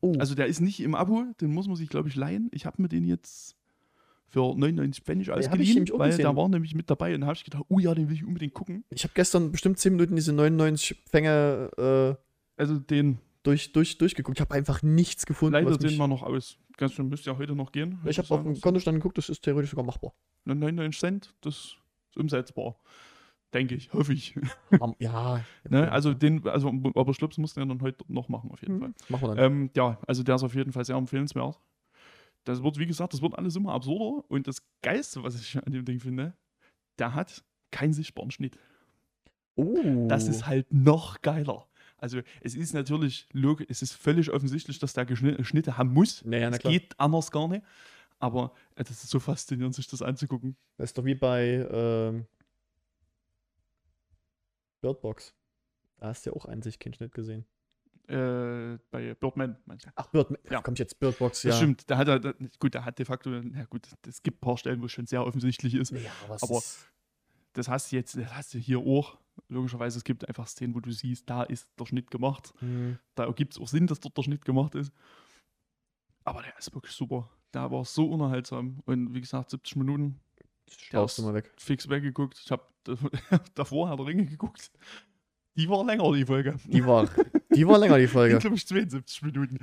oh, 0.00 0.14
Also 0.18 0.34
der 0.34 0.46
ist 0.46 0.60
nicht 0.60 0.80
im 0.80 0.94
Abo, 0.94 1.24
den 1.40 1.52
muss 1.52 1.66
man 1.66 1.76
sich, 1.76 1.88
glaube 1.88 2.08
ich, 2.08 2.14
leihen. 2.14 2.48
Ich 2.52 2.64
habe 2.66 2.80
mir 2.80 2.88
den 2.88 3.04
jetzt 3.04 3.56
für 4.28 4.54
99 4.54 5.02
Pfennig 5.04 5.30
ausgeliehen, 5.30 5.90
auch 5.90 5.98
weil 5.98 6.16
der 6.16 6.36
war 6.36 6.48
nämlich 6.48 6.74
mit 6.74 6.90
dabei 6.90 7.14
und 7.14 7.22
da 7.22 7.28
habe 7.28 7.36
ich 7.36 7.44
gedacht, 7.44 7.64
oh 7.68 7.78
ja, 7.78 7.94
den 7.94 8.08
will 8.08 8.14
ich 8.14 8.24
unbedingt 8.24 8.52
gucken. 8.54 8.84
ich 8.90 9.02
habe 9.04 9.12
gestern 9.14 9.50
bestimmt 9.50 9.78
10 9.78 9.92
Minuten 9.94 10.16
diese 10.16 10.32
99 10.32 11.02
Fänge 11.10 11.70
äh, 12.18 12.60
Also 12.60 12.78
den 12.78 13.18
durch, 13.42 13.72
durch, 13.72 13.96
durchgeguckt. 13.96 14.38
Ich 14.38 14.40
habe 14.42 14.54
einfach 14.54 14.82
nichts 14.82 15.24
gefunden. 15.24 15.54
leider 15.54 15.76
den 15.78 15.96
mal 15.96 16.08
noch 16.08 16.22
aus. 16.22 16.58
Ganz 16.76 16.92
schön, 16.92 17.08
müsste 17.08 17.30
ja 17.30 17.38
heute 17.38 17.56
noch 17.56 17.72
gehen. 17.72 17.98
ich 18.04 18.18
habe 18.18 18.32
auf 18.32 18.42
dem 18.42 18.60
Kontostand 18.60 18.96
geguckt, 18.98 19.18
das 19.18 19.28
ist 19.28 19.42
theoretisch 19.42 19.70
sogar 19.70 19.84
machbar. 19.84 20.12
99 20.44 21.00
Cent, 21.00 21.34
das 21.40 21.54
ist 21.54 22.16
umsetzbar. 22.16 22.76
Denke 23.54 23.74
ich, 23.74 23.92
hoffe 23.92 24.12
ich. 24.12 24.34
Ja. 24.98 25.44
Ne? 25.68 25.90
Also 25.90 26.14
den, 26.14 26.46
also 26.46 26.72
aber 26.94 27.14
Schlups 27.14 27.38
mussten 27.38 27.60
wir 27.60 27.66
dann 27.66 27.80
heute 27.82 28.04
noch 28.08 28.28
machen, 28.28 28.50
auf 28.50 28.60
jeden 28.62 28.80
Fall. 28.80 28.88
Hm, 28.88 28.94
machen 29.08 29.28
wir 29.28 29.34
dann. 29.34 29.52
Ähm, 29.52 29.70
ja, 29.76 29.98
also 30.06 30.22
der 30.22 30.36
ist 30.36 30.42
auf 30.42 30.54
jeden 30.54 30.72
Fall 30.72 30.84
sehr 30.84 30.96
empfehlenswert. 30.96 31.58
Das 32.44 32.62
wird, 32.62 32.78
wie 32.78 32.86
gesagt, 32.86 33.12
das 33.12 33.20
wird 33.20 33.36
alles 33.36 33.56
immer 33.56 33.72
absurder. 33.72 34.24
Und 34.28 34.46
das 34.46 34.62
Geilste, 34.82 35.22
was 35.22 35.38
ich 35.38 35.56
an 35.56 35.72
dem 35.72 35.84
Ding 35.84 36.00
finde, 36.00 36.34
der 36.98 37.14
hat 37.14 37.44
keinen 37.70 37.92
sichtbaren 37.92 38.30
Schnitt. 38.30 38.58
Oh. 39.56 40.06
Das 40.08 40.28
ist 40.28 40.46
halt 40.46 40.72
noch 40.72 41.20
geiler. 41.20 41.66
Also 41.98 42.20
es 42.40 42.54
ist 42.54 42.74
natürlich, 42.74 43.28
es 43.68 43.82
ist 43.82 43.92
völlig 43.92 44.30
offensichtlich, 44.30 44.78
dass 44.78 44.92
der 44.92 45.06
Schnitte 45.16 45.76
haben 45.76 45.92
muss. 45.92 46.24
Naja, 46.24 46.48
na 46.48 46.56
es 46.56 46.62
klar. 46.62 46.72
geht 46.72 46.98
anders 46.98 47.30
gar 47.30 47.48
nicht. 47.48 47.64
Aber 48.20 48.52
äh, 48.76 48.84
das 48.84 49.02
ist 49.02 49.10
so 49.10 49.20
faszinierend, 49.20 49.74
sich 49.74 49.88
das 49.88 50.02
anzugucken. 50.02 50.56
Das 50.76 50.90
ist 50.90 50.98
doch 50.98 51.04
wie 51.04 51.14
bei 51.14 51.66
ähm, 51.70 52.26
Bird 54.80 55.00
Box. 55.00 55.34
Da 55.98 56.06
hast 56.08 56.24
du 56.26 56.30
ja 56.30 56.36
auch 56.36 56.46
an 56.46 56.62
sich 56.62 56.78
keinen 56.78 56.94
Schnitt 56.94 57.12
gesehen. 57.12 57.44
Äh, 58.06 58.78
bei 58.90 59.14
Birdman, 59.14 59.56
meinst 59.66 59.84
du? 59.86 59.90
Ach, 59.96 60.06
Bird, 60.06 60.32
Ja. 60.50 60.62
kommt 60.62 60.78
jetzt 60.78 60.98
Bird 60.98 61.18
Box, 61.18 61.42
ja. 61.42 61.50
Das 61.50 61.58
stimmt. 61.58 61.90
Da 61.90 61.98
hat 61.98 62.08
er, 62.08 62.18
da, 62.20 62.32
gut, 62.58 62.72
der 62.74 62.84
hat 62.84 62.98
de 62.98 63.04
facto, 63.04 63.30
ja 63.30 63.64
gut, 63.66 63.86
es 64.06 64.22
gibt 64.22 64.38
ein 64.38 64.40
paar 64.40 64.56
Stellen, 64.56 64.80
wo 64.80 64.86
es 64.86 64.92
schon 64.92 65.06
sehr 65.06 65.26
offensichtlich 65.26 65.74
ist. 65.74 65.90
Ja, 65.92 66.10
aber, 66.24 66.36
es 66.36 66.42
Aber- 66.42 66.58
ist, 66.58 66.88
Das 67.54 67.66
hast 67.68 67.90
du 67.90 67.96
jetzt, 67.96 68.16
das 68.16 68.32
hast 68.34 68.54
du 68.54 68.58
hier 68.58 68.78
auch. 68.78 69.18
Logischerweise, 69.48 69.98
es 69.98 70.04
gibt 70.04 70.26
einfach 70.28 70.46
Szenen, 70.46 70.74
wo 70.74 70.80
du 70.80 70.90
siehst, 70.92 71.28
da 71.28 71.42
ist 71.42 71.68
der 71.78 71.86
Schnitt 71.86 72.10
gemacht. 72.10 72.52
hm, 72.60 72.98
Da 73.14 73.24
ergibt 73.24 73.54
es 73.54 73.60
auch 73.60 73.68
Sinn, 73.68 73.86
dass 73.86 74.00
dort 74.00 74.16
der 74.16 74.22
Schnitt 74.22 74.44
gemacht 74.44 74.74
ist. 74.74 74.92
Aber 76.24 76.42
der 76.42 76.56
ist 76.58 76.72
wirklich 76.74 76.92
super. 76.94 77.28
Der 77.54 77.70
war 77.70 77.84
so 77.84 78.10
unterhaltsam. 78.10 78.80
Und 78.84 79.14
wie 79.14 79.20
gesagt, 79.20 79.50
70 79.50 79.76
Minuten 79.76 80.20
schaust 80.70 81.18
du 81.18 81.22
mal 81.22 81.34
weg. 81.34 81.50
fix 81.58 81.88
weggeguckt. 81.88 82.40
Ich 82.44 82.50
habe 82.50 82.62
davor 83.54 83.88
Herr 83.88 83.96
der 83.96 84.06
Ringe 84.06 84.26
geguckt. 84.26 84.70
Die 85.56 85.68
war 85.68 85.84
länger, 85.84 86.12
die 86.12 86.24
Folge. 86.24 86.56
Die 86.66 86.84
war, 86.86 87.08
die 87.54 87.66
war 87.66 87.78
länger, 87.78 87.98
die 87.98 88.06
Folge. 88.08 88.38
glaube 88.38 88.56
ich, 88.56 88.66
72 88.66 89.22
Minuten. 89.22 89.58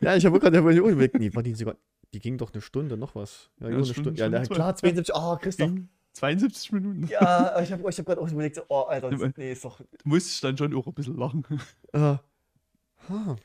Ja, 0.00 0.14
ich 0.16 0.24
habe 0.24 0.38
gerade 0.38 0.58
überlegt, 0.58 1.18
nee, 1.18 1.34
war 1.34 1.42
die 1.42 1.54
sogar, 1.54 1.76
die 2.14 2.20
ging 2.20 2.38
doch 2.38 2.52
eine 2.52 2.62
Stunde, 2.62 2.96
noch 2.96 3.14
was. 3.16 3.50
Ja, 3.58 3.68
Ja, 3.68 3.74
eine 3.76 3.84
Stunde- 3.84 4.14
Stunde. 4.14 4.20
Ja, 4.20 4.26
Stunde 4.26 4.42
zwölf. 4.46 4.56
klar, 4.56 4.76
72, 4.76 5.14
oh, 5.16 5.36
Christoph. 5.36 5.68
Ging 5.68 5.88
72 6.12 6.72
Minuten. 6.72 7.06
Ja, 7.08 7.60
ich 7.60 7.72
habe 7.72 7.88
ich 7.90 7.98
hab 7.98 8.06
gerade 8.06 8.20
auch 8.20 8.30
überlegt, 8.30 8.62
oh, 8.68 8.82
Alter, 8.82 9.10
das, 9.10 9.30
nee, 9.36 9.52
ist 9.52 9.64
doch, 9.64 9.80
Du 9.80 9.86
musst 10.04 10.44
dann 10.44 10.56
schon 10.56 10.72
auch 10.74 10.86
ein 10.86 10.94
bisschen 10.94 11.16
lachen. 11.16 11.44
äh, 11.92 11.98
ha, 11.98 13.36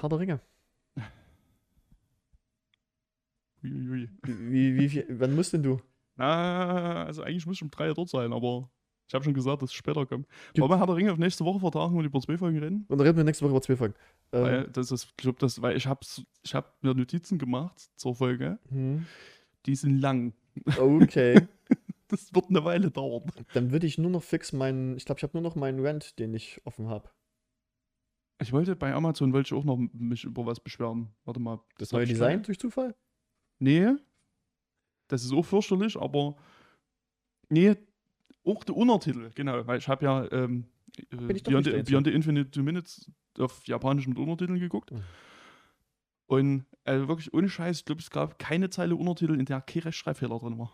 Herr 0.00 0.08
der 0.08 0.18
Ringe. 0.18 0.40
Uiuiui. 3.62 4.08
Wie, 4.24 4.74
wie, 4.76 4.88
viel, 4.88 5.06
wann 5.08 5.34
musst 5.36 5.52
denn 5.52 5.62
du? 5.62 5.80
Na, 6.22 7.04
also 7.04 7.22
eigentlich 7.22 7.46
muss 7.46 7.56
ich 7.56 7.62
um 7.62 7.70
drei 7.70 7.92
dort 7.92 8.08
sein, 8.08 8.32
aber 8.32 8.70
ich 9.08 9.14
habe 9.14 9.24
schon 9.24 9.34
gesagt, 9.34 9.60
dass 9.60 9.70
es 9.70 9.74
später 9.74 10.06
kommt. 10.06 10.28
Wollen 10.56 10.70
wir 10.70 10.78
Herr 10.78 10.86
der 10.86 10.94
Ringe 10.94 11.10
auf 11.10 11.18
nächste 11.18 11.44
Woche 11.44 11.58
vertagen 11.58 11.96
und 11.96 12.04
über 12.04 12.20
zwei 12.20 12.38
Folgen 12.38 12.58
reden? 12.60 12.86
Und 12.88 12.96
dann 12.96 13.06
reden 13.06 13.16
wir 13.16 13.24
nächste 13.24 13.44
Woche 13.44 13.50
über 13.50 13.60
zwei 13.60 13.74
Folgen. 13.74 13.94
Ähm, 14.30 14.42
Weil, 14.42 14.68
das 14.68 14.92
ist, 14.92 15.04
ich 15.04 15.16
glaub, 15.16 15.40
das, 15.40 15.60
weil 15.60 15.76
ich 15.76 15.88
habe 15.88 16.00
ich 16.44 16.54
hab 16.54 16.80
mir 16.84 16.94
Notizen 16.94 17.38
gemacht 17.38 17.90
zur 17.96 18.14
Folge. 18.14 18.60
hm, 18.68 19.04
Die 19.66 19.74
sind 19.74 19.98
lang. 19.98 20.32
okay. 20.78 21.48
Das 22.08 22.34
wird 22.34 22.50
eine 22.50 22.62
Weile 22.62 22.90
dauern. 22.90 23.32
Dann 23.54 23.72
würde 23.72 23.86
ich 23.86 23.96
nur 23.96 24.10
noch 24.10 24.22
fix 24.22 24.52
meinen, 24.52 24.98
ich 24.98 25.06
glaube, 25.06 25.18
ich 25.18 25.22
habe 25.22 25.32
nur 25.32 25.40
noch 25.42 25.54
meinen 25.56 25.80
Rant, 25.84 26.18
den 26.18 26.34
ich 26.34 26.60
offen 26.66 26.86
habe. 26.88 27.08
Ich 28.38 28.52
wollte 28.52 28.76
bei 28.76 28.92
Amazon 28.92 29.32
wollte 29.32 29.46
ich 29.46 29.58
auch 29.58 29.64
noch 29.64 29.78
mich 29.94 30.24
über 30.24 30.44
was 30.44 30.60
beschweren. 30.60 31.08
Warte 31.24 31.40
mal. 31.40 31.60
Das 31.78 31.88
hab 31.90 31.96
neue 32.00 32.06
Design 32.06 32.42
durch 32.42 32.58
Zufall? 32.60 32.94
Nee. 33.60 33.94
Das 35.12 35.24
ist 35.24 35.32
auch 35.32 35.44
fürchterlich, 35.44 36.00
aber. 36.00 36.36
Nee, 37.50 37.76
auch 38.44 38.64
der 38.64 38.74
Untertitel, 38.74 39.30
genau. 39.34 39.66
Weil 39.66 39.78
ich 39.78 39.86
habe 39.86 40.04
ja 40.06 40.32
ähm, 40.32 40.64
äh, 40.96 41.16
Beyond, 41.16 41.66
the, 41.66 41.82
Beyond 41.82 42.06
the 42.06 42.12
Infinite 42.12 42.50
Two 42.50 42.62
Minutes 42.62 43.12
auf 43.38 43.66
Japanisch 43.66 44.06
mit 44.06 44.18
Untertiteln 44.18 44.58
geguckt. 44.58 44.90
Mhm. 44.90 45.02
Und 46.26 46.64
also 46.84 47.08
wirklich 47.08 47.34
ohne 47.34 47.50
Scheiß, 47.50 47.80
ich 47.80 47.84
glaube, 47.84 48.00
es 48.00 48.10
gab 48.10 48.38
keine 48.38 48.70
Zeile 48.70 48.96
Untertitel, 48.96 49.38
in 49.38 49.44
der 49.44 49.60
kein 49.60 49.82
Rechtschreibfehler 49.82 50.38
drin 50.38 50.58
war. 50.58 50.72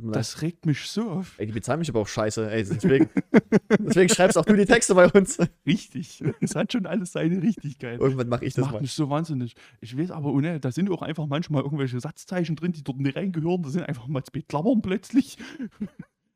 Das 0.00 0.42
regt 0.42 0.66
mich 0.66 0.88
so 0.88 1.10
auf. 1.10 1.34
Ey, 1.38 1.46
die 1.46 1.52
bezahlen 1.52 1.78
mich 1.80 1.88
aber 1.88 2.00
auch 2.00 2.08
scheiße. 2.08 2.50
Ey, 2.50 2.64
deswegen, 2.64 3.08
deswegen 3.78 4.08
schreibst 4.08 4.36
auch 4.38 4.44
du 4.44 4.54
die 4.56 4.64
Texte 4.66 4.94
bei 4.94 5.08
uns. 5.10 5.38
Richtig. 5.66 6.22
Es 6.40 6.54
hat 6.54 6.72
schon 6.72 6.86
alles 6.86 7.12
seine 7.12 7.42
Richtigkeit. 7.42 8.00
Irgendwann 8.00 8.28
mache 8.28 8.44
ich 8.44 8.54
Das 8.54 8.62
das 8.62 8.64
macht 8.66 8.74
mal. 8.74 8.80
mich 8.82 8.92
so 8.92 9.08
wahnsinnig. 9.10 9.54
Ich 9.80 9.96
weiß 9.96 10.10
aber, 10.10 10.32
ohne, 10.32 10.60
da 10.60 10.70
sind 10.72 10.90
auch 10.90 11.02
einfach 11.02 11.26
manchmal 11.26 11.62
irgendwelche 11.62 12.00
Satzzeichen 12.00 12.56
drin, 12.56 12.72
die 12.72 12.82
dort 12.82 12.98
nicht 12.98 13.16
reingehören. 13.16 13.62
Da 13.62 13.70
sind 13.70 13.84
einfach 13.84 14.06
mal 14.06 14.22
zwei 14.24 14.42
Klammern 14.42 14.82
plötzlich. 14.82 15.38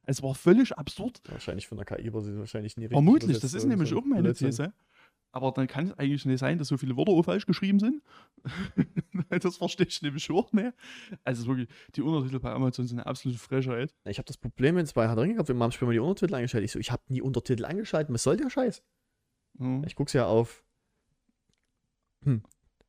Es 0.07 0.25
war 0.25 0.35
völlig 0.35 0.77
absurd. 0.77 1.21
Wahrscheinlich 1.29 1.69
von 1.69 1.79
der 1.79 1.85
KI, 1.85 2.09
aber 2.09 2.21
sie 2.21 2.37
wahrscheinlich 2.37 2.77
nie 2.77 2.85
richtig. 2.85 2.97
Vermutlich, 2.97 3.39
das 3.39 3.55
ist 3.55 3.65
nämlich 3.67 3.95
auch 3.95 4.05
meine 4.05 4.23
Blödsinn. 4.23 4.49
These. 4.49 4.73
Aber 5.33 5.53
dann 5.53 5.69
kann 5.69 5.87
es 5.87 5.99
eigentlich 5.99 6.25
nicht 6.25 6.41
sein, 6.41 6.59
dass 6.59 6.69
so 6.69 6.77
viele 6.77 6.97
Wörter 6.97 7.13
auch 7.13 7.23
falsch 7.23 7.47
geschrieben 7.47 7.79
sind. 7.79 8.03
das 9.29 9.59
verstehe 9.59 9.87
ich 9.87 10.03
nämlich 10.03 10.29
auch 10.31 10.53
nicht. 10.53 10.73
Also 11.23 11.47
wirklich, 11.47 11.69
die 11.95 12.03
Untertitel 12.03 12.41
bei 12.41 12.51
Amazon 12.51 12.87
sind 12.87 12.99
eine 12.99 13.07
absolute 13.07 13.39
Frechheit. 13.39 13.95
Ich 14.05 14.19
habe 14.19 14.27
das 14.27 14.37
Problem 14.37 14.77
jetzt 14.79 14.95
bei 14.95 15.07
Hard 15.07 15.19
Ring 15.19 15.35
gehabt, 15.35 15.49
wir 15.49 15.57
haben 15.57 15.71
später 15.71 15.87
mal 15.87 15.93
die 15.93 16.01
Untertitel 16.01 16.35
eingeschaltet. 16.35 16.65
Ich 16.65 16.73
so, 16.73 16.79
ich 16.81 16.91
habe 16.91 17.03
nie 17.09 17.23
Untertitel 17.23 17.65
angeschaltet. 17.65 18.13
Was 18.13 18.25
soll 18.25 18.37
der 18.37 18.51
Scheiß? 18.51 18.83
Ja, 19.59 19.83
Ich 19.87 19.95
guck's 19.95 20.15
ja 20.15 20.27
auf 20.27 20.65
hm, 22.25 22.43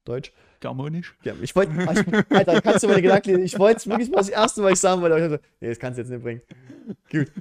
Deutsch. 0.04 0.34
Germanisch. 0.60 1.16
Ja, 1.24 1.34
ich 1.42 1.56
wollte, 1.56 1.72
Alter, 2.30 2.62
kannst 2.62 2.84
du 2.84 2.88
meine 2.88 3.02
Gedanken 3.02 3.30
lesen? 3.30 3.44
Ich 3.44 3.58
wollte 3.60 3.78
es 3.78 3.88
wirklich 3.88 4.10
mal 4.10 4.18
das 4.18 4.30
erste 4.30 4.62
Mal 4.62 4.74
ich 4.74 4.80
sagen 4.80 5.02
wollte, 5.02 5.16
aber 5.16 5.26
ich 5.26 5.32
dachte, 5.32 5.46
nee, 5.60 5.70
das 5.70 5.80
kannst 5.80 5.98
du 5.98 6.02
jetzt 6.02 6.10
nicht 6.10 6.24
bringen. 6.24 6.42
Gut. 7.10 7.32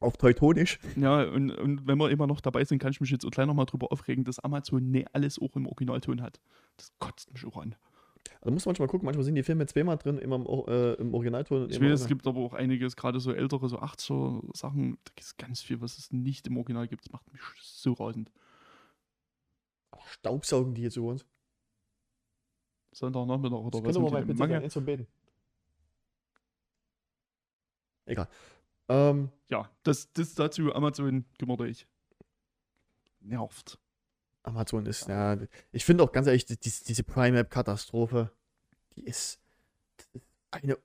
Auf 0.00 0.16
Teutonisch. 0.16 0.78
Ja, 0.96 1.24
und, 1.24 1.50
und 1.50 1.86
wenn 1.86 1.98
wir 1.98 2.10
immer 2.10 2.26
noch 2.26 2.40
dabei 2.40 2.64
sind, 2.64 2.78
kann 2.78 2.92
ich 2.92 3.00
mich 3.00 3.10
jetzt 3.10 3.24
auch 3.24 3.30
gleich 3.30 3.46
nochmal 3.46 3.66
drüber 3.66 3.90
aufregen, 3.90 4.24
dass 4.24 4.38
Amazon 4.38 4.90
nicht 4.90 5.12
alles 5.12 5.40
auch 5.40 5.56
im 5.56 5.66
Originalton 5.66 6.22
hat. 6.22 6.40
Das 6.76 6.92
kotzt 6.98 7.32
mich 7.32 7.44
auch 7.44 7.56
an. 7.56 7.74
Also 8.40 8.52
muss 8.52 8.66
man 8.66 8.72
manchmal 8.72 8.88
gucken, 8.88 9.06
manchmal 9.06 9.24
sind 9.24 9.34
die 9.34 9.42
Filme 9.42 9.66
zweimal 9.66 9.96
drin, 9.96 10.18
immer 10.18 10.36
im, 10.36 10.46
äh, 10.68 10.92
im 10.94 11.14
Originalton. 11.14 11.70
Ich 11.70 11.80
weiß, 11.80 12.02
es 12.02 12.06
gibt 12.06 12.26
aber 12.26 12.40
auch 12.40 12.54
einiges, 12.54 12.94
gerade 12.94 13.18
so 13.18 13.32
ältere, 13.32 13.68
so 13.68 13.80
80er 13.80 14.56
Sachen, 14.56 14.98
da 15.04 15.10
gibt 15.16 15.20
es 15.20 15.36
ganz 15.36 15.62
viel, 15.62 15.80
was 15.80 15.98
es 15.98 16.12
nicht 16.12 16.46
im 16.46 16.56
Original 16.56 16.86
gibt. 16.86 17.04
Das 17.04 17.12
macht 17.12 17.32
mich 17.32 17.40
so 17.60 17.94
rasend. 17.94 18.30
Staubsaugen 20.06 20.74
die 20.74 20.82
jetzt 20.82 20.96
über 20.96 21.08
uns. 21.08 21.26
Sonntagnachmittag 22.92 23.58
oder 23.58 23.80
Das 23.80 23.88
was 23.88 23.94
mit 23.96 24.02
man 24.04 24.12
mal 24.12 24.24
bitte 24.24 24.38
Mangel. 24.38 24.56
Egal. 28.06 28.28
Ähm, 28.88 29.30
Ja, 29.48 29.70
das, 29.82 30.12
das 30.12 30.34
dazu, 30.34 30.74
Amazon 30.74 31.24
kümmert 31.38 31.60
euch. 31.60 31.86
Nervt. 33.20 33.78
Amazon 34.42 34.86
ist, 34.86 35.08
ja, 35.08 35.36
ich 35.72 35.84
finde 35.84 36.04
auch 36.04 36.12
ganz 36.12 36.26
ehrlich, 36.26 36.46
die, 36.46 36.58
die, 36.58 36.72
diese 36.86 37.04
Prime-App-Katastrophe, 37.04 38.30
die 38.96 39.04
ist, 39.04 39.40
ist 40.14 40.24
eine 40.50 40.78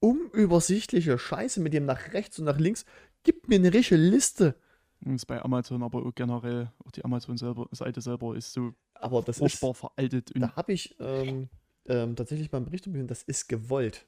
unübersichtliche 0.00 1.18
Scheiße 1.18 1.60
mit 1.60 1.72
dem 1.72 1.84
nach 1.84 2.12
rechts 2.12 2.38
und 2.38 2.46
nach 2.46 2.58
links. 2.58 2.84
Gib 3.24 3.48
mir 3.48 3.56
eine 3.56 3.72
richtige 3.72 4.00
Liste. 4.00 4.54
Das 5.00 5.14
ist 5.14 5.26
bei 5.26 5.42
Amazon, 5.42 5.82
aber 5.82 6.04
auch 6.04 6.14
generell, 6.14 6.72
auch 6.84 6.90
die 6.90 7.04
Amazon-Seite 7.04 8.00
selber 8.00 8.36
ist 8.36 8.52
so 8.52 8.72
Aber 8.94 9.22
das 9.22 9.36
ist, 9.36 9.40
furchtbar 9.40 9.74
veraltet. 9.74 10.32
Und, 10.32 10.40
da 10.40 10.56
habe 10.56 10.72
ich 10.72 10.96
ähm, 11.00 11.48
ähm, 11.86 12.16
tatsächlich 12.16 12.50
mal 12.50 12.58
einen 12.58 12.66
Bericht 12.66 12.84
gesehen, 12.84 13.06
das 13.06 13.22
ist 13.22 13.48
gewollt. 13.48 14.06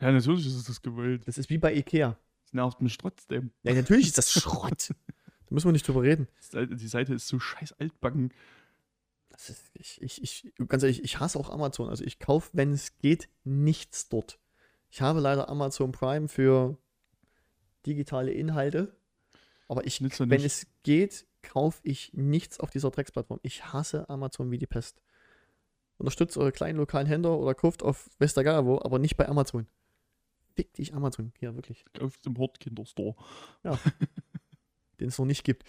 Ja, 0.00 0.12
natürlich 0.12 0.46
ist 0.46 0.68
das 0.68 0.82
gewollt. 0.82 1.26
Das 1.26 1.38
ist 1.38 1.50
wie 1.50 1.58
bei 1.58 1.74
Ikea. 1.74 2.18
Das 2.44 2.52
nervt 2.52 2.80
mich 2.80 2.96
trotzdem. 2.98 3.50
Ja, 3.62 3.74
natürlich 3.74 4.08
ist 4.08 4.18
das 4.18 4.32
Schrott. 4.32 4.90
da 4.90 5.54
müssen 5.54 5.66
wir 5.66 5.72
nicht 5.72 5.86
drüber 5.86 6.02
reden. 6.02 6.28
Die 6.52 6.88
Seite 6.88 7.14
ist 7.14 7.28
so 7.28 7.38
scheiß 7.38 7.72
altbacken. 7.74 8.32
Das 9.30 9.50
ist, 9.50 9.70
ich, 9.74 10.00
ich, 10.02 10.22
ich, 10.22 10.52
ganz 10.68 10.82
ehrlich, 10.82 11.02
ich 11.02 11.18
hasse 11.18 11.38
auch 11.38 11.50
Amazon. 11.50 11.88
Also 11.88 12.04
ich 12.04 12.18
kaufe, 12.18 12.50
wenn 12.52 12.72
es 12.72 12.98
geht, 12.98 13.28
nichts 13.44 14.08
dort. 14.08 14.38
Ich 14.90 15.00
habe 15.00 15.20
leider 15.20 15.48
Amazon 15.48 15.92
Prime 15.92 16.28
für 16.28 16.78
digitale 17.84 18.32
Inhalte. 18.32 18.96
Aber 19.68 19.86
ich, 19.86 20.00
wenn 20.00 20.28
nicht. 20.28 20.44
es 20.44 20.66
geht, 20.84 21.26
kaufe 21.42 21.80
ich 21.82 22.12
nichts 22.12 22.60
auf 22.60 22.70
dieser 22.70 22.90
Drecksplattform. 22.90 23.40
Ich 23.42 23.72
hasse 23.72 24.08
Amazon 24.08 24.50
wie 24.50 24.58
die 24.58 24.66
Pest. 24.66 25.02
Unterstützt 25.98 26.36
eure 26.36 26.52
kleinen 26.52 26.78
lokalen 26.78 27.06
Händler 27.06 27.38
oder 27.38 27.54
kauft 27.54 27.82
auf 27.82 28.10
Westergabo, 28.18 28.80
aber 28.82 28.98
nicht 28.98 29.16
bei 29.16 29.28
Amazon. 29.28 29.66
Fick 30.56 30.72
dich 30.74 30.94
Amazon. 30.94 31.32
Hier, 31.38 31.54
wirklich. 31.54 31.84
Auf 32.00 32.16
dem 32.18 32.36
Hortkinderstore. 32.38 33.14
Den 35.00 35.08
es 35.08 35.18
noch 35.18 35.26
nicht 35.26 35.44
gibt. 35.44 35.64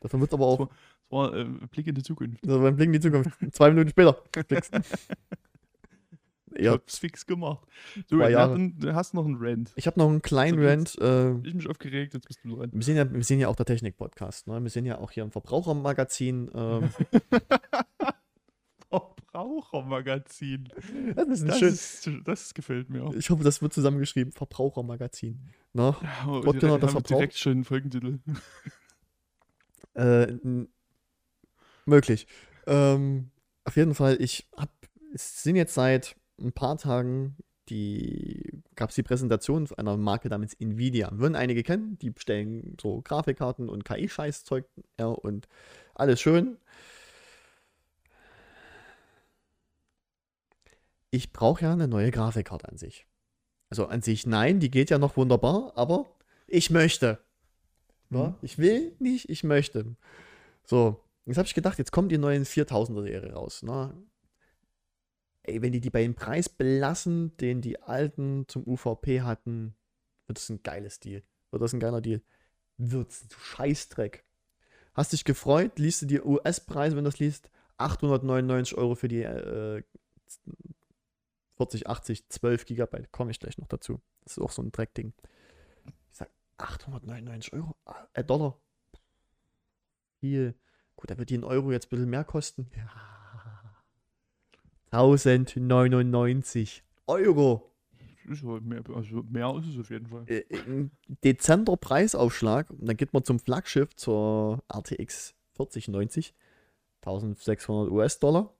Davon 0.00 0.20
wird 0.20 0.34
aber 0.34 0.46
auch. 0.46 0.58
Das 0.68 0.68
war 1.10 1.32
äh, 1.34 1.42
ein 1.42 1.68
Blick 1.68 1.86
in 1.86 1.94
die 1.94 2.02
Zukunft. 2.02 2.42
Also 2.44 2.60
beim 2.60 2.74
Blick 2.74 2.86
in 2.88 2.92
die 2.94 3.00
Zukunft. 3.00 3.30
Zwei 3.52 3.70
Minuten 3.70 3.90
später. 3.90 4.18
Fix. 4.48 4.70
Ich 6.56 6.64
ja, 6.66 6.72
hab's 6.72 6.98
fix 6.98 7.26
gemacht. 7.26 7.66
So, 8.08 8.20
ja, 8.20 8.46
du 8.56 8.94
hast 8.94 9.12
noch 9.12 9.24
einen 9.24 9.36
Rant. 9.40 9.72
ich 9.74 9.88
habe 9.88 9.98
noch 9.98 10.08
einen 10.08 10.22
kleinen 10.22 10.56
So, 10.56 10.64
Rant. 10.64 10.98
Äh, 11.00 11.48
Ich 11.48 11.54
mich 11.54 11.68
aufgeregt, 11.68 12.14
jetzt 12.14 12.28
bist 12.28 12.44
du 12.44 12.54
dran. 12.54 12.70
wir, 12.72 12.82
sind 12.82 12.96
ja, 12.96 13.12
wir 13.12 13.24
sind 13.24 13.40
ja 13.40 13.48
auch 13.48 13.56
der 13.56 13.66
Technik-Podcast. 13.66 14.46
Ne? 14.46 14.62
Wir 14.62 14.70
sind 14.70 14.86
ja 14.86 14.98
auch 14.98 15.10
hier 15.10 15.24
im 15.24 15.32
Verbrauchermagazin. 15.32 16.50
Ähm, 16.54 16.90
Verbrauchermagazin. 19.34 20.68
das 21.16 21.28
ist 21.28 21.48
Das, 21.48 21.58
schön. 21.58 21.68
ist, 21.68 22.10
das 22.24 22.54
gefällt 22.54 22.88
mir. 22.88 23.12
Ich 23.16 23.30
hoffe, 23.30 23.42
das 23.42 23.60
wird 23.60 23.72
zusammengeschrieben. 23.72 24.32
Verbrauchermagazin. 24.32 25.40
Ne? 25.72 25.96
Ja, 26.00 26.24
Gott, 26.24 26.44
direkt, 26.44 26.60
genau, 26.60 26.78
das 26.78 26.92
Verbrauch- 26.92 27.08
direkt 27.08 27.36
schon 27.36 27.52
einen 27.52 27.64
Folgentitel. 27.64 28.18
Äh, 29.94 30.38
möglich. 31.84 32.26
Ähm, 32.66 33.30
auf 33.64 33.76
jeden 33.76 33.94
Fall, 33.94 34.16
ich 34.20 34.48
hab, 34.56 34.70
es 35.12 35.42
sind 35.42 35.56
jetzt 35.56 35.74
seit 35.74 36.16
ein 36.40 36.52
paar 36.52 36.78
Tagen 36.78 37.36
die 37.70 38.62
gab 38.74 38.90
es 38.90 38.96
die 38.96 39.02
Präsentation 39.02 39.66
einer 39.78 39.96
Marke 39.96 40.28
namens 40.28 40.52
Nvidia. 40.54 41.10
Würden 41.14 41.34
einige 41.34 41.62
kennen, 41.62 41.96
die 41.98 42.12
stellen 42.18 42.76
so 42.78 43.00
Grafikkarten 43.00 43.70
und 43.70 43.86
KI-Scheißzeug 43.86 44.66
ja, 45.00 45.06
und 45.06 45.48
alles 45.94 46.20
schön. 46.20 46.58
Ich 51.14 51.32
brauche 51.32 51.62
ja 51.62 51.72
eine 51.72 51.86
neue 51.86 52.10
Grafikkarte 52.10 52.68
an 52.68 52.76
sich. 52.76 53.06
Also 53.70 53.86
an 53.86 54.02
sich 54.02 54.26
nein, 54.26 54.58
die 54.58 54.68
geht 54.68 54.90
ja 54.90 54.98
noch 54.98 55.16
wunderbar, 55.16 55.72
aber 55.76 56.06
ich 56.48 56.70
möchte. 56.70 57.20
Ja, 58.10 58.30
Mhm. 58.30 58.34
Ich 58.42 58.58
will 58.58 58.96
nicht, 58.98 59.28
ich 59.30 59.44
möchte. 59.44 59.94
So, 60.64 61.04
jetzt 61.24 61.36
habe 61.36 61.46
ich 61.46 61.54
gedacht, 61.54 61.78
jetzt 61.78 61.92
kommt 61.92 62.10
die 62.10 62.18
neuen 62.18 62.44
4000er 62.44 63.02
Serie 63.04 63.32
raus. 63.32 63.62
Ne? 63.62 63.94
Ey, 65.44 65.62
wenn 65.62 65.70
die 65.70 65.80
die 65.80 65.90
bei 65.90 66.02
dem 66.02 66.16
Preis 66.16 66.48
belassen, 66.48 67.36
den 67.36 67.60
die 67.60 67.80
alten 67.80 68.48
zum 68.48 68.66
UVP 68.66 69.20
hatten, 69.20 69.76
wird 70.26 70.38
das 70.38 70.48
ein 70.48 70.64
geiles 70.64 70.98
Deal. 70.98 71.22
Wird 71.52 71.62
das 71.62 71.72
ein 71.72 71.80
geiler 71.80 72.00
Deal. 72.00 72.22
Wird's 72.76 73.22
ein 73.22 73.28
Scheißdreck. 73.38 74.24
Hast 74.94 75.12
dich 75.12 75.24
gefreut, 75.24 75.78
liest 75.78 76.02
du 76.02 76.06
die 76.06 76.20
US-Preise, 76.20 76.96
wenn 76.96 77.04
du 77.04 77.10
das 77.10 77.20
liest, 77.20 77.50
899 77.76 78.76
Euro 78.76 78.96
für 78.96 79.08
die 79.08 79.22
äh, 79.22 79.84
40, 81.56 81.88
80, 81.88 82.28
12 82.28 82.64
Gigabyte. 82.66 83.12
Komme 83.12 83.30
ich 83.30 83.38
gleich 83.38 83.58
noch 83.58 83.68
dazu. 83.68 84.00
Das 84.22 84.36
ist 84.36 84.42
auch 84.42 84.50
so 84.50 84.62
ein 84.62 84.72
Dreckding. 84.72 85.12
Ich 86.10 86.18
sag 86.18 86.30
899 86.58 87.52
Euro, 87.52 87.76
äh, 88.12 88.24
Dollar. 88.24 88.58
Viel. 90.20 90.54
Gut, 90.96 91.10
da 91.10 91.18
wird 91.18 91.30
die 91.30 91.34
in 91.34 91.44
Euro 91.44 91.72
jetzt 91.72 91.86
ein 91.86 91.90
bisschen 91.90 92.10
mehr 92.10 92.24
kosten. 92.24 92.70
Ja. 92.76 92.90
1099 94.90 96.84
Euro. 97.06 97.70
Ist 98.28 98.42
ja 98.42 98.60
mehr, 98.60 98.82
also 98.94 99.22
mehr 99.24 99.54
ist 99.58 99.66
es 99.68 99.78
auf 99.78 99.90
jeden 99.90 100.06
Fall. 100.06 100.24
Äh, 100.28 100.44
Ein 100.66 100.90
dezenter 101.22 101.76
Preisaufschlag. 101.76 102.70
Und 102.70 102.86
dann 102.86 102.96
geht 102.96 103.12
man 103.12 103.24
zum 103.24 103.38
Flaggschiff 103.38 103.94
zur 103.96 104.62
RTX 104.72 105.34
4090. 105.56 106.34
1600 107.02 107.90
US-Dollar. 107.90 108.54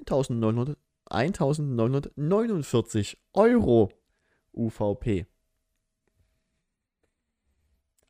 1900, 0.00 0.78
1949 1.14 3.18
Euro 3.32 3.90
UVP. 4.52 5.26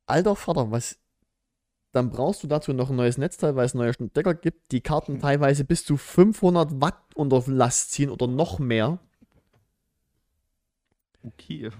Alter 0.06 0.36
Vater, 0.36 0.70
was. 0.70 0.98
Dann 1.92 2.10
brauchst 2.10 2.42
du 2.42 2.48
dazu 2.48 2.72
noch 2.72 2.90
ein 2.90 2.96
neues 2.96 3.18
Netzteil, 3.18 3.54
weil 3.54 3.66
es 3.66 3.74
neue 3.74 3.94
Stecker 3.94 4.34
gibt, 4.34 4.72
die 4.72 4.80
Karten 4.80 5.20
teilweise 5.20 5.64
bis 5.64 5.84
zu 5.84 5.96
500 5.96 6.80
Watt 6.80 7.00
unter 7.14 7.44
Last 7.46 7.92
ziehen 7.92 8.10
oder 8.10 8.26
noch 8.26 8.58
mehr. 8.58 8.98
Okay. 11.22 11.70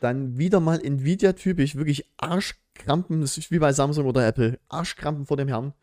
Dann 0.00 0.38
wieder 0.38 0.60
mal 0.60 0.82
Nvidia-typisch, 0.82 1.76
wirklich 1.76 2.10
Arschkrampen, 2.16 3.20
das 3.20 3.36
ist 3.36 3.50
wie 3.50 3.58
bei 3.58 3.72
Samsung 3.72 4.06
oder 4.06 4.26
Apple, 4.26 4.58
Arschkrampen 4.68 5.26
vor 5.26 5.36
dem 5.36 5.48
Herrn. 5.48 5.74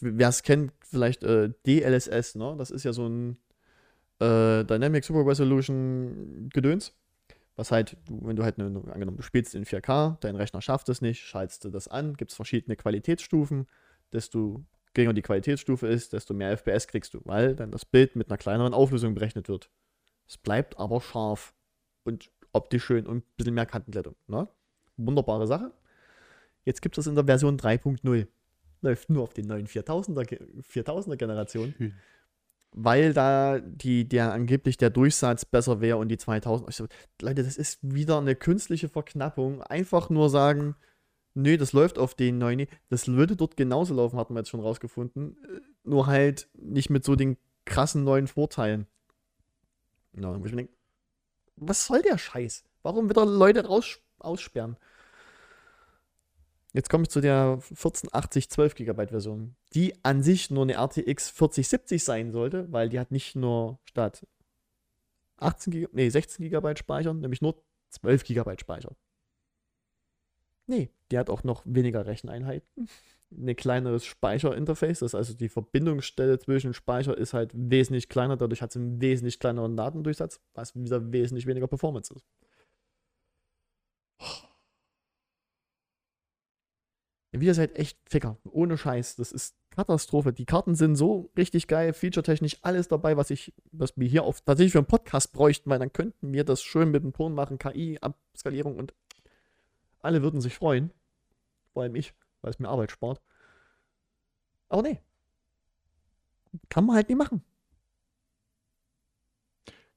Wer 0.00 0.28
es 0.28 0.42
kennt, 0.42 0.72
vielleicht 0.80 1.22
äh, 1.22 1.50
DLSS, 1.66 2.36
ne? 2.36 2.54
Das 2.56 2.70
ist 2.70 2.84
ja 2.84 2.94
so 2.94 3.06
ein 3.06 3.36
äh, 4.20 4.64
Dynamic 4.64 5.04
Super 5.04 5.26
Resolution 5.26 6.48
Gedöns. 6.52 6.94
Was 7.56 7.70
halt, 7.70 7.96
wenn 8.10 8.34
du 8.34 8.42
halt, 8.42 8.58
eine, 8.58 8.66
angenommen, 8.92 9.16
du 9.16 9.22
spielst 9.22 9.54
in 9.54 9.64
4K, 9.64 10.16
dein 10.20 10.34
Rechner 10.34 10.60
schafft 10.60 10.88
es 10.88 11.00
nicht, 11.00 11.20
schaltest 11.22 11.64
du 11.64 11.70
das 11.70 11.86
an, 11.86 12.14
gibt 12.16 12.32
es 12.32 12.36
verschiedene 12.36 12.74
Qualitätsstufen. 12.74 13.66
Desto 14.12 14.64
geringer 14.92 15.12
die 15.12 15.22
Qualitätsstufe 15.22 15.86
ist, 15.86 16.12
desto 16.12 16.34
mehr 16.34 16.50
FPS 16.56 16.88
kriegst 16.88 17.14
du, 17.14 17.20
weil 17.24 17.54
dann 17.54 17.70
das 17.70 17.84
Bild 17.84 18.16
mit 18.16 18.28
einer 18.28 18.38
kleineren 18.38 18.74
Auflösung 18.74 19.14
berechnet 19.14 19.48
wird. 19.48 19.70
Es 20.26 20.36
bleibt 20.36 20.78
aber 20.80 21.00
scharf 21.00 21.54
und 22.02 22.30
optisch 22.52 22.84
schön 22.84 23.06
und 23.06 23.18
ein 23.18 23.22
bisschen 23.36 23.54
mehr 23.54 23.66
Kantenglättung. 23.66 24.16
Ne? 24.26 24.48
Wunderbare 24.96 25.46
Sache. 25.46 25.72
Jetzt 26.64 26.82
gibt 26.82 26.96
es 26.98 27.06
in 27.06 27.14
der 27.14 27.24
Version 27.24 27.56
3.0. 27.56 28.26
Läuft 28.80 29.10
nur 29.10 29.22
auf 29.22 29.32
den 29.34 29.46
neuen 29.46 29.66
4000er, 29.66 30.24
Ge- 30.24 30.40
4000er 30.60 31.16
Generation, 31.16 31.74
Schön. 31.76 31.94
Weil 32.74 33.14
da 33.14 33.60
die, 33.60 34.06
der 34.08 34.32
angeblich 34.32 34.76
der 34.76 34.90
Durchsatz 34.90 35.44
besser 35.44 35.80
wäre 35.80 35.96
und 35.96 36.08
die 36.08 36.18
2000. 36.18 36.68
Ich 36.68 36.76
so, 36.76 36.86
Leute, 37.22 37.44
das 37.44 37.56
ist 37.56 37.78
wieder 37.82 38.18
eine 38.18 38.34
künstliche 38.34 38.88
Verknappung. 38.88 39.62
Einfach 39.62 40.10
nur 40.10 40.28
sagen, 40.28 40.74
nö, 41.34 41.56
das 41.56 41.72
läuft 41.72 41.98
auf 41.98 42.14
den 42.14 42.38
neuen. 42.38 42.66
Das 42.90 43.06
würde 43.06 43.36
dort 43.36 43.56
genauso 43.56 43.94
laufen, 43.94 44.18
hatten 44.18 44.34
wir 44.34 44.40
jetzt 44.40 44.50
schon 44.50 44.60
rausgefunden. 44.60 45.36
Äh, 45.44 45.60
Nur 45.84 46.08
halt 46.08 46.48
nicht 46.54 46.90
mit 46.90 47.04
so 47.04 47.14
den 47.14 47.36
krassen 47.64 48.02
neuen 48.02 48.26
Vorteilen. 48.26 48.88
Ja, 50.16 50.32
wo 50.40 50.44
ich 50.44 50.52
mir 50.52 50.58
denke, 50.58 50.72
was 51.56 51.86
soll 51.86 52.02
der 52.02 52.18
Scheiß? 52.18 52.64
Warum 52.82 53.08
wieder 53.08 53.24
Leute 53.24 53.66
raus 53.66 54.00
aussperren? 54.18 54.76
Jetzt 56.74 56.90
komme 56.90 57.04
ich 57.04 57.08
zu 57.10 57.20
der 57.20 57.60
1480 57.70 58.50
12 58.50 58.74
GB 58.74 59.06
Version, 59.06 59.54
die 59.74 59.94
an 60.04 60.24
sich 60.24 60.50
nur 60.50 60.64
eine 60.64 60.74
RTX 60.74 61.30
4070 61.30 62.02
sein 62.02 62.32
sollte, 62.32 62.70
weil 62.72 62.88
die 62.88 62.98
hat 62.98 63.12
nicht 63.12 63.36
nur 63.36 63.78
statt 63.84 64.26
18 65.36 65.70
GB, 65.72 65.88
nee, 65.92 66.08
16 66.08 66.50
GB 66.50 66.76
Speicher, 66.76 67.14
nämlich 67.14 67.40
nur 67.42 67.62
12 67.90 68.24
GB 68.24 68.58
Speicher. 68.58 68.96
Nee, 70.66 70.90
die 71.12 71.18
hat 71.18 71.30
auch 71.30 71.44
noch 71.44 71.62
weniger 71.64 72.06
Recheneinheiten, 72.06 72.88
ein 73.30 73.54
kleineres 73.54 74.04
Speicherinterface, 74.04 74.98
das 74.98 75.10
ist 75.10 75.14
also 75.14 75.34
die 75.34 75.48
Verbindungsstelle 75.48 76.40
zwischen 76.40 76.74
Speicher 76.74 77.16
ist 77.16 77.34
halt 77.34 77.52
wesentlich 77.54 78.08
kleiner, 78.08 78.36
dadurch 78.36 78.62
hat 78.62 78.72
sie 78.72 78.80
einen 78.80 79.00
wesentlich 79.00 79.38
kleineren 79.38 79.76
Datendurchsatz, 79.76 80.40
was 80.54 80.74
wieder 80.74 81.12
wesentlich 81.12 81.46
weniger 81.46 81.68
Performance 81.68 82.14
ist. 82.14 82.26
Wir 87.40 87.52
seid 87.54 87.76
echt 87.76 87.98
Ficker. 88.08 88.36
Ohne 88.44 88.78
Scheiß. 88.78 89.16
Das 89.16 89.32
ist 89.32 89.56
Katastrophe. 89.70 90.32
Die 90.32 90.44
Karten 90.44 90.76
sind 90.76 90.94
so 90.94 91.32
richtig 91.36 91.66
geil, 91.66 91.92
featuretechnisch 91.92 92.58
alles 92.62 92.86
dabei, 92.86 93.16
was 93.16 93.30
ich, 93.30 93.52
was 93.72 93.96
wir 93.96 94.06
hier 94.06 94.22
auf 94.22 94.40
tatsächlich 94.40 94.72
für 94.72 94.78
einen 94.78 94.86
Podcast 94.86 95.32
bräuchten, 95.32 95.68
weil 95.68 95.80
dann 95.80 95.92
könnten 95.92 96.32
wir 96.32 96.44
das 96.44 96.62
schön 96.62 96.92
mit 96.92 97.02
dem 97.02 97.12
Ton 97.12 97.34
machen, 97.34 97.58
KI, 97.58 97.98
Abskalierung 98.00 98.76
und 98.76 98.94
alle 100.00 100.22
würden 100.22 100.40
sich 100.40 100.54
freuen. 100.54 100.92
Vor 101.72 101.82
allem 101.82 101.96
ich, 101.96 102.14
weil 102.40 102.50
es 102.50 102.60
mir 102.60 102.68
Arbeit 102.68 102.92
spart. 102.92 103.20
Aber 104.68 104.82
nee. 104.82 105.00
Kann 106.68 106.86
man 106.86 106.94
halt 106.94 107.08
nie 107.08 107.16
machen. 107.16 107.42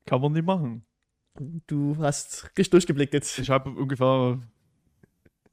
Kann 0.06 0.22
man 0.22 0.32
nicht 0.32 0.46
machen. 0.46 0.86
Du 1.68 1.98
hast 2.00 2.46
richtig 2.58 2.72
durchgeblickt 2.72 3.14
jetzt. 3.14 3.38
Ich 3.38 3.52
habe 3.52 3.70
ungefähr 3.70 4.42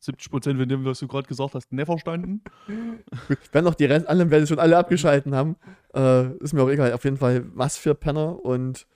70% 0.05 0.57
von 0.59 0.69
dem, 0.69 0.85
was 0.85 0.99
du 0.99 1.09
gerade 1.09 1.27
gesagt 1.27 1.55
hast, 1.55 1.73
nicht 1.73 1.87
verstanden. 1.87 2.43
Wenn 3.53 3.65
noch 3.65 3.75
die 3.75 3.87
Rest, 3.87 4.07
anderen 4.09 4.31
werden 4.31 4.47
schon 4.47 4.59
alle 4.59 4.77
abgeschalten 4.77 5.35
haben, 5.35 5.57
äh, 5.95 6.37
ist 6.39 6.53
mir 6.53 6.63
auch 6.63 6.69
egal. 6.69 6.93
Auf 6.93 7.05
jeden 7.05 7.17
Fall, 7.17 7.45
was 7.55 7.77
für 7.77 7.95
Penner 7.95 8.45
und 8.45 8.87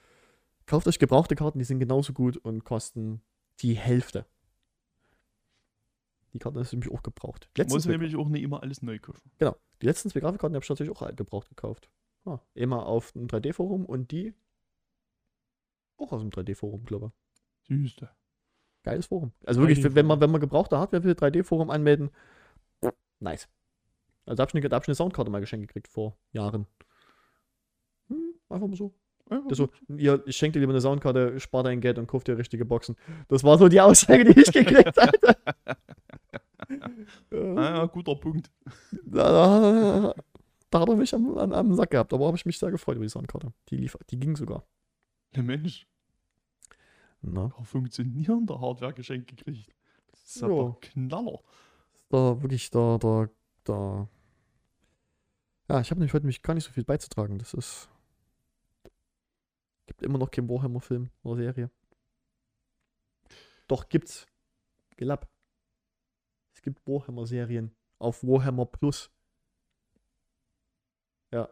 kauft 0.67 0.87
euch 0.87 0.99
gebrauchte 0.99 1.35
Karten, 1.35 1.59
die 1.59 1.65
sind 1.65 1.79
genauso 1.79 2.13
gut 2.13 2.37
und 2.37 2.65
kosten 2.65 3.23
die 3.61 3.75
Hälfte. 3.75 4.27
Die 6.33 6.39
Karte 6.39 6.61
ist 6.61 6.73
nämlich 6.73 6.93
auch 6.93 7.03
gebraucht. 7.03 7.49
Die 7.57 7.65
Muss 7.65 7.87
nämlich 7.87 8.15
auch 8.17 8.29
nicht 8.29 8.43
immer 8.43 8.63
alles 8.63 8.83
neu 8.83 8.99
kaufen. 8.99 9.31
die 9.41 9.87
letzten 9.87 10.11
zwei 10.11 10.21
Grafikkarten 10.21 10.55
habe 10.55 10.63
ich 10.65 10.69
natürlich 10.69 10.95
auch 10.95 11.17
gebraucht 11.17 11.49
gekauft. 11.49 11.89
Ah, 12.25 12.41
immer 12.55 12.85
auf 12.87 13.13
dem 13.13 13.27
3D-Forum 13.27 13.87
und 13.87 14.11
die 14.11 14.35
auch 15.97 16.13
aus 16.13 16.21
dem 16.21 16.31
3D-Forum, 16.31 16.85
glaube 16.85 17.07
ich. 17.07 17.69
Süße. 17.69 18.11
Geiles 18.85 19.07
Forum. 19.07 19.33
Also 19.45 19.61
wirklich, 19.61 19.83
wenn 19.95 20.07
man, 20.07 20.21
wenn 20.21 20.31
man 20.31 20.41
gebrauchte 20.41 20.79
Hardware 20.79 21.05
will, 21.05 21.13
3D-Forum 21.15 21.71
anmelden, 21.71 22.11
nice. 23.21 23.49
Also 24.25 24.37
da 24.37 24.43
habe 24.43 24.51
ich, 24.51 24.55
eine- 24.55 24.69
da 24.69 24.77
hab 24.77 24.85
ich 24.85 24.89
eine 24.89 24.95
Soundkarte 24.95 25.31
mal 25.31 25.41
geschenkt 25.41 25.67
gekriegt 25.69 25.89
vor 25.89 26.17
Jahren. 26.33 26.67
Hm, 28.09 28.35
einfach 28.49 28.67
mal 28.69 28.77
so. 28.77 28.95
Das 29.49 29.59
so, 29.59 29.69
ihr, 29.89 30.23
ich 30.27 30.37
schenke 30.37 30.55
dir 30.55 30.61
lieber 30.61 30.73
eine 30.73 30.81
Soundkarte, 30.81 31.39
spar 31.39 31.63
dein 31.63 31.83
Geld 31.83 31.99
und 31.99 32.07
kauf 32.07 32.25
dir 32.25 32.39
richtige 32.39 32.65
Boxen. 32.65 32.97
Das 33.29 33.45
war 33.45 33.59
so 33.59 33.69
die 33.69 33.81
Aussage, 33.81 34.25
die 34.25 34.41
ich 34.41 34.51
gekriegt 34.51 34.97
hatte. 34.97 35.37
Ah, 37.31 37.77
ja, 37.77 37.87
guter 37.87 38.15
Punkt. 38.17 38.51
da, 39.05 40.15
da 40.71 40.81
hat 40.81 40.89
er 40.89 40.97
mich 40.97 41.15
am, 41.15 41.37
am, 41.37 41.53
am 41.53 41.75
Sack 41.75 41.91
gehabt, 41.91 42.13
aber 42.13 42.27
habe 42.27 42.37
ich 42.37 42.47
mich 42.47 42.59
sehr 42.59 42.71
gefreut 42.71 42.97
über 42.97 43.05
die 43.05 43.11
Soundkarte. 43.11 43.53
Die 43.69 43.77
lief, 43.77 43.97
die 44.11 44.19
ging 44.19 44.35
sogar. 44.37 44.65
Der 45.35 45.43
Mensch, 45.43 45.87
Na, 47.21 47.47
auch 47.57 47.67
funktionierender 47.67 48.61
Hardware 48.61 48.93
geschenkt 48.95 49.29
gekriegt. 49.37 49.75
Das 50.11 50.25
ist 50.25 50.41
Ja. 50.41 50.47
aber 50.47 50.79
Knaller. 50.81 51.41
da 52.09 52.41
wirklich 52.43 52.71
da, 52.71 52.99
da, 52.99 53.29
da. 53.65 54.09
Ja, 55.69 55.81
ich 55.81 55.91
habe 55.91 56.01
nämlich 56.01 56.15
heute 56.15 56.27
mich 56.27 56.43
gar 56.43 56.55
nicht 56.55 56.65
so 56.65 56.71
viel 56.73 56.85
beizutragen. 56.85 57.39
Das 57.39 57.55
ist. 57.55 57.89
Gibt 59.87 60.03
immer 60.03 60.19
noch 60.19 60.31
keinen 60.31 60.49
Warhammer-Film 60.49 61.11
oder 61.23 61.37
Serie. 61.37 61.71
Doch 63.67 63.89
gibt's. 63.89 64.27
Gelapp. 64.97 65.29
Es 66.55 66.63
gibt 66.63 66.87
Warhammer-Serien 66.87 67.75
auf 67.99 68.23
Warhammer 68.23 68.67
Plus. 68.67 69.11
Ja. 71.33 71.49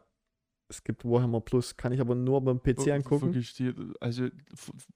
Es 0.69 0.83
gibt 0.83 1.05
Warhammer 1.05 1.41
Plus, 1.41 1.77
kann 1.77 1.93
ich 1.93 2.01
aber 2.01 2.15
nur 2.15 2.43
beim 2.43 2.61
PC 2.61 2.89
angucken. 2.89 3.27
Wirklich, 3.27 3.55
die, 3.55 3.73
also 4.01 4.29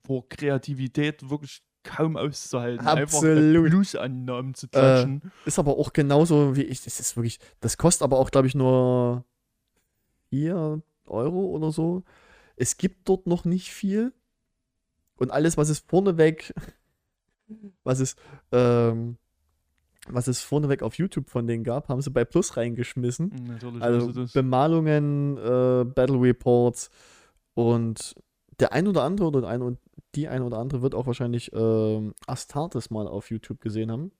vor 0.05 0.29
Kreativität 0.29 1.29
wirklich 1.31 1.63
kaum 1.83 2.17
auszuhalten. 2.17 2.87
Absolut. 2.87 3.39
Einfach 3.39 3.71
Blues-Annahmen 3.71 4.55
zu 4.55 4.69
klatschen. 4.69 5.33
Ist 5.45 5.59
aber 5.59 5.79
auch 5.79 5.93
genauso 5.93 6.57
wie 6.57 6.63
ich. 6.63 6.83
Das 6.83 7.01
ist 7.01 7.17
wirklich. 7.17 7.39
Das 7.61 7.77
kostet 7.79 8.03
aber 8.03 8.19
auch, 8.19 8.31
glaube 8.31 8.49
ich, 8.49 8.55
nur 8.55 9.25
4 10.31 10.83
Euro 11.07 11.47
oder 11.47 11.71
so. 11.71 12.05
Es 12.57 12.77
gibt 12.77 13.09
dort 13.09 13.27
noch 13.27 13.45
nicht 13.45 13.71
viel. 13.71 14.13
Und 15.17 15.31
alles, 15.31 15.57
was 15.57 15.69
es 15.69 15.81
vorneweg, 15.81 16.55
was 17.85 18.01
es, 18.01 18.17
ähm, 18.53 19.19
was 20.09 20.29
es 20.29 20.43
vorneweg 20.43 20.83
auf 20.83 20.97
YouTube 20.97 21.29
von 21.31 21.47
denen 21.47 21.63
gab, 21.65 21.89
haben 21.89 22.01
sie 22.01 22.11
bei 22.11 22.25
Plus 22.25 22.57
reingeschmissen. 22.57 23.29
Mhm, 23.29 23.47
Natürlich, 23.49 23.83
Also 23.83 24.13
das. 24.13 24.33
Bemalungen, 24.33 25.37
äh, 25.37 25.85
Battle 25.85 26.21
Reports 26.21 26.91
und 27.55 28.15
der 28.59 28.73
ein 28.73 28.87
oder 28.89 29.03
andere 29.05 29.29
oder 29.29 29.49
ein 29.49 29.63
und 29.63 29.79
die 30.15 30.29
ein 30.29 30.43
oder 30.43 30.59
andere 30.59 30.83
wird 30.83 30.95
auch 30.95 31.07
wahrscheinlich 31.07 31.51
ähm, 31.53 32.15
Astartes 32.27 32.91
mal 32.91 33.07
auf 33.07 33.31
YouTube 33.31 33.61
gesehen 33.61 33.93
haben. 33.93 34.11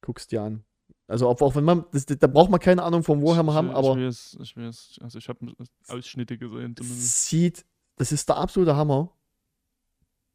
Guckst 0.00 0.32
dir 0.32 0.42
an. 0.42 0.64
Also 1.06 1.28
auch, 1.28 1.40
auch 1.40 1.54
wenn 1.54 1.64
man, 1.64 1.84
das, 1.92 2.06
da 2.06 2.26
braucht 2.26 2.50
man 2.50 2.58
keine 2.58 2.82
Ahnung 2.82 3.02
vom 3.02 3.22
Warhammer 3.22 3.54
haben, 3.54 3.70
aber 3.70 3.96
Ich 3.96 4.06
weiß, 4.06 4.38
ich 4.42 4.56
weiß, 4.56 4.98
also 5.02 5.18
ich 5.18 5.28
habe 5.28 5.52
Ausschnitte 5.88 6.38
gesehen 6.38 6.74
zumindest. 6.76 7.26
sieht, 7.28 7.64
das 7.96 8.10
ist 8.12 8.28
der 8.28 8.36
absolute 8.38 8.74
Hammer. 8.76 9.12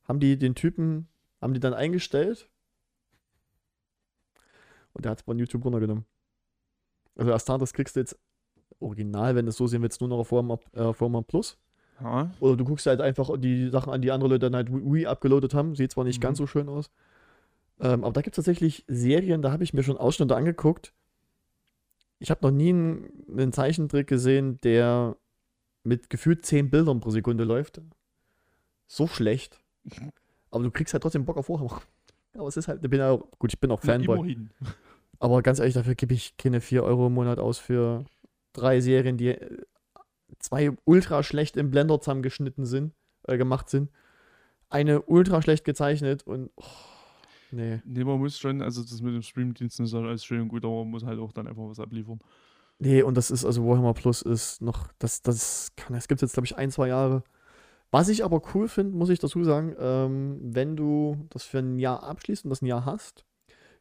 Haben 0.07 0.19
die 0.19 0.37
den 0.37 0.55
Typen, 0.55 1.07
haben 1.41 1.53
die 1.53 1.59
dann 1.59 1.73
eingestellt 1.73 2.49
und 4.97 5.05
der 5.05 5.11
hat 5.11 5.19
es 5.19 5.23
von 5.23 5.37
YouTube 5.39 5.63
runtergenommen. 5.63 6.05
Also 7.15 7.33
Astartes 7.33 7.71
kriegst 7.73 7.95
du 7.95 7.99
jetzt 8.01 8.17
original, 8.79 9.35
wenn 9.35 9.45
du 9.45 9.49
es 9.49 9.55
so 9.57 9.67
sehen 9.67 9.81
willst, 9.81 10.01
nur 10.01 10.09
noch 10.09 10.17
auf 10.19 10.31
Warhammer, 10.31 10.59
äh, 10.73 11.23
Plus. 11.23 11.57
Ja, 12.01 12.31
Oder 12.39 12.57
du 12.57 12.65
guckst 12.65 12.85
halt 12.85 13.01
einfach 13.01 13.31
die 13.39 13.69
Sachen 13.69 13.91
an, 13.91 14.01
die 14.01 14.11
andere 14.11 14.29
Leute 14.29 14.49
dann 14.51 14.55
halt 14.55 14.71
Wii 14.71 15.07
abgeloadet 15.07 15.53
haben. 15.55 15.75
Sieht 15.75 15.91
zwar 15.91 16.03
nicht 16.03 16.19
Mhm. 16.19 16.21
ganz 16.21 16.37
so 16.37 16.45
schön 16.45 16.69
aus. 16.69 16.91
Ähm, 17.79 18.03
aber 18.03 18.13
da 18.13 18.21
gibt 18.21 18.35
es 18.37 18.43
tatsächlich 18.43 18.83
Serien, 18.87 19.41
da 19.41 19.51
habe 19.51 19.63
ich 19.63 19.73
mir 19.73 19.81
schon 19.83 19.97
Ausschnitte 19.97 20.35
angeguckt. 20.35 20.93
Ich 22.19 22.29
habe 22.29 22.41
noch 22.43 22.51
nie 22.51 22.69
einen, 22.69 23.25
einen 23.31 23.51
Zeichentrick 23.53 24.07
gesehen, 24.07 24.59
der 24.61 25.15
mit 25.83 26.09
gefühlt 26.09 26.45
10 26.45 26.69
Bildern 26.69 26.99
pro 26.99 27.09
Sekunde 27.09 27.43
läuft. 27.43 27.81
So 28.87 29.07
schlecht. 29.07 29.59
Aber 30.51 30.63
du 30.63 30.71
kriegst 30.71 30.93
halt 30.93 31.01
trotzdem 31.03 31.25
Bock 31.25 31.37
auf 31.37 31.49
Warhammer. 31.49 31.81
Aber 32.35 32.47
es 32.47 32.57
ist 32.57 32.67
halt, 32.67 32.83
ich 32.83 32.89
bin 32.89 32.99
ja 32.99 33.09
auch, 33.11 33.27
gut, 33.39 33.51
ich 33.53 33.59
bin 33.59 33.71
auch 33.71 33.81
Fanboy. 33.81 34.37
Aber 35.19 35.41
ganz 35.41 35.59
ehrlich, 35.59 35.73
dafür 35.73 35.95
gebe 35.95 36.13
ich 36.13 36.37
keine 36.37 36.61
4 36.61 36.83
Euro 36.83 37.07
im 37.07 37.13
Monat 37.13 37.39
aus 37.39 37.57
für 37.57 38.05
drei 38.53 38.79
Serien, 38.81 39.17
die 39.17 39.29
äh, 39.29 39.57
zwei 40.39 40.71
ultra 40.85 41.23
schlecht 41.23 41.57
im 41.57 41.71
Blender 41.71 41.99
zusammengeschnitten 41.99 42.65
sind, 42.65 42.93
äh, 43.23 43.37
gemacht 43.37 43.69
sind. 43.69 43.89
Eine 44.69 45.01
ultra 45.03 45.41
schlecht 45.41 45.63
gezeichnet 45.63 46.23
und 46.27 46.51
oh, 46.55 46.63
nee. 47.51 47.79
Nee, 47.85 48.03
man 48.03 48.19
muss 48.19 48.37
schon, 48.37 48.61
also 48.61 48.81
das 48.81 49.01
mit 49.01 49.13
dem 49.13 49.21
Streamdienst 49.21 49.79
ist 49.79 49.93
halt 49.93 50.05
alles 50.05 50.25
schön 50.25 50.41
und 50.41 50.49
gut, 50.49 50.65
aber 50.65 50.79
man 50.79 50.89
muss 50.89 51.05
halt 51.05 51.19
auch 51.19 51.31
dann 51.31 51.47
einfach 51.47 51.67
was 51.67 51.79
abliefern. 51.79 52.19
Nee, 52.79 53.01
und 53.01 53.15
das 53.17 53.31
ist, 53.31 53.43
also 53.43 53.65
Warhammer 53.65 53.93
Plus 53.93 54.21
ist 54.21 54.61
noch, 54.61 54.91
das, 54.99 55.21
das 55.21 55.71
kann, 55.75 55.93
das 55.93 56.07
gibt 56.07 56.21
es 56.21 56.27
jetzt, 56.27 56.33
glaube 56.33 56.45
ich, 56.45 56.57
ein, 56.57 56.69
zwei 56.69 56.89
Jahre. 56.89 57.23
Was 57.89 58.09
ich 58.09 58.23
aber 58.23 58.41
cool 58.53 58.67
finde, 58.67 58.95
muss 58.95 59.09
ich 59.09 59.19
dazu 59.19 59.43
sagen, 59.43 59.75
ähm, 59.79 60.39
wenn 60.41 60.75
du 60.75 61.25
das 61.29 61.43
für 61.43 61.59
ein 61.59 61.79
Jahr 61.79 62.03
abschließt 62.03 62.43
und 62.43 62.49
das 62.49 62.61
ein 62.61 62.67
Jahr 62.67 62.85
hast, 62.85 63.25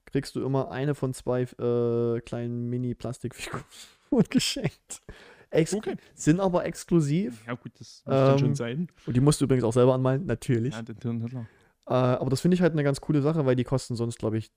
kriegst 0.06 0.34
du 0.36 0.44
immer 0.44 0.70
eine 0.70 0.94
von 0.94 1.12
zwei 1.14 1.42
äh, 1.42 2.20
kleinen 2.20 2.68
Mini-Plastikfiguren 2.70 3.64
geschenkt. 4.30 5.02
Ex 5.50 5.74
Okay. 5.74 5.96
Sind 6.14 6.40
aber 6.40 6.64
exklusiv. 6.64 7.44
Ja 7.46 7.54
gut, 7.54 7.72
das 7.78 8.02
muss 8.04 8.14
dann 8.14 8.32
Ähm, 8.32 8.38
schon 8.38 8.54
sein. 8.54 8.88
Und 9.06 9.16
die 9.16 9.20
musst 9.20 9.40
du 9.40 9.44
übrigens 9.44 9.64
auch 9.64 9.72
selber 9.72 9.94
anmalen, 9.94 10.26
natürlich. 10.26 10.74
Ja, 10.74 10.82
den 10.82 11.00
Hirn 11.00 11.28
klar. 11.28 11.46
Äh, 11.88 11.92
aber 12.18 12.30
das 12.30 12.40
finde 12.40 12.56
ich 12.56 12.62
halt 12.62 12.72
eine 12.72 12.82
ganz 12.82 13.00
coole 13.00 13.22
Sache, 13.22 13.46
weil 13.46 13.54
die 13.56 13.64
kosten 13.64 13.94
sonst, 13.94 14.18
glaube 14.18 14.38
ich, 14.38 14.50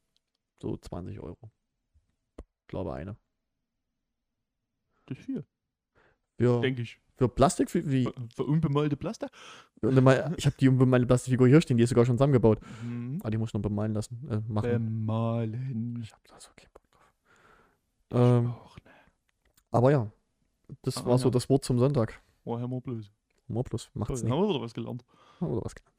so 0.62 0.76
20 0.78 1.20
Euro. 1.20 1.52
Glaube 2.68 2.94
eine. 2.94 3.18
Das 5.06 5.18
ist 5.18 5.26
viel, 5.26 5.46
Für, 6.38 6.62
denke 6.62 6.84
ich. 6.84 7.00
für 7.18 7.28
Plastik, 7.30 7.74
wie, 7.74 7.90
wie 7.90 8.04
Für, 8.06 8.14
für 8.36 8.44
unbemalte 8.46 8.96
Plastik. 8.96 9.30
ich 10.38 10.46
habe 10.46 10.56
die 10.60 10.70
unbemalte 10.70 11.08
Plastikfigur 11.08 11.48
hier 11.48 11.62
stehen, 11.62 11.78
die 11.78 11.84
ist 11.84 11.90
sogar 11.90 12.06
schon 12.06 12.18
zusammengebaut. 12.18 12.60
Mhm. 13.20 13.26
Ah, 13.26 13.30
die 13.30 13.38
muss 13.38 13.50
ich 13.50 13.54
noch 13.54 13.62
bemalen 13.62 13.94
lassen. 13.94 14.28
Äh, 14.30 14.42
machen. 14.48 14.70
Bemalen. 14.72 16.00
Ich 16.02 16.12
habe 16.12 16.22
da 16.28 16.40
so 16.40 16.50
keinen 16.56 16.70
Bock 16.74 16.90
drauf. 16.92 17.14
Ähm, 18.12 18.48
Auch, 18.52 18.78
ne. 18.86 18.92
aber 19.72 19.92
ja, 19.92 20.12
das 20.84 20.98
Ah, 20.98 21.06
war 21.06 21.18
so 21.18 21.26
ja. 21.28 21.32
das 21.32 21.50
Wort 21.50 21.64
zum 21.66 21.80
Sonntag. 21.80 22.22
Warhammer 22.46 22.82
Plus. 22.82 23.12
More 23.48 23.64
plus, 23.64 23.90
macht's 23.96 24.22
haben 24.22 24.30
nicht. 24.30 24.38
wir 24.38 24.50
wieder 24.50 24.62
was 24.62 24.74
gelernt. 24.76 25.04
Oder 25.42 25.64
was 25.66 25.74
gelernt. 25.74 25.96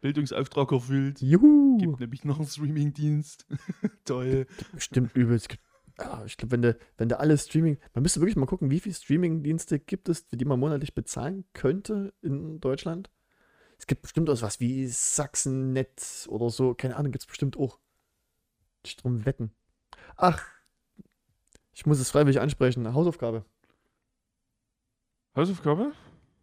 Bildungsauftrag 0.00 0.70
erfüllt. 0.72 1.20
Juhu! 1.20 1.76
Gibt 1.78 2.00
nämlich 2.00 2.24
noch 2.24 2.38
einen 2.38 2.46
Streamingdienst. 2.48 3.46
Toll. 4.04 4.46
Bestimmt 4.72 5.14
übelst. 5.16 5.56
Ja, 5.98 6.24
ich 6.24 6.36
glaube, 6.36 6.52
wenn 6.52 6.62
du, 6.62 6.78
wenn 6.96 7.08
du 7.08 7.18
alle 7.18 7.36
Streaming, 7.38 7.78
man 7.94 8.02
müsste 8.02 8.20
wirklich 8.20 8.36
mal 8.36 8.46
gucken, 8.46 8.70
wie 8.70 8.78
viele 8.80 8.94
Streaming-Dienste 8.94 9.80
gibt 9.80 10.08
es, 10.08 10.20
für 10.20 10.36
die 10.36 10.44
man 10.44 10.60
monatlich 10.60 10.94
bezahlen 10.94 11.44
könnte 11.52 12.12
in 12.20 12.60
Deutschland. 12.60 13.10
Es 13.78 13.86
gibt 13.86 14.02
bestimmt 14.02 14.28
auch 14.28 14.42
was 14.42 14.60
wie 14.60 14.86
Sachsen-Net 14.86 16.26
oder 16.28 16.50
so, 16.50 16.74
keine 16.74 16.96
Ahnung, 16.96 17.12
gibt 17.12 17.22
es 17.22 17.28
bestimmt 17.28 17.56
auch. 17.56 17.78
Ich 18.84 18.96
drum 18.96 19.24
wetten. 19.24 19.52
Ach, 20.16 20.44
ich 21.72 21.86
muss 21.86 22.00
es 22.00 22.10
freiwillig 22.10 22.40
ansprechen. 22.40 22.92
Hausaufgabe. 22.92 23.44
Hausaufgabe? 25.36 25.92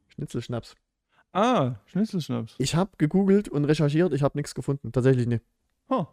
Schnitzelschnaps. 0.08 0.76
Ah, 1.34 1.76
Schnitzelschnaps. 1.88 2.56
Ich 2.58 2.76
habe 2.76 2.92
gegoogelt 2.98 3.50
und 3.50 3.66
recherchiert, 3.66 4.14
ich 4.14 4.24
habe 4.24 4.38
nichts 4.38 4.56
gefunden. 4.56 4.94
Tatsächlich 4.94 5.28
nicht. 5.28 5.44
Ha. 5.90 6.08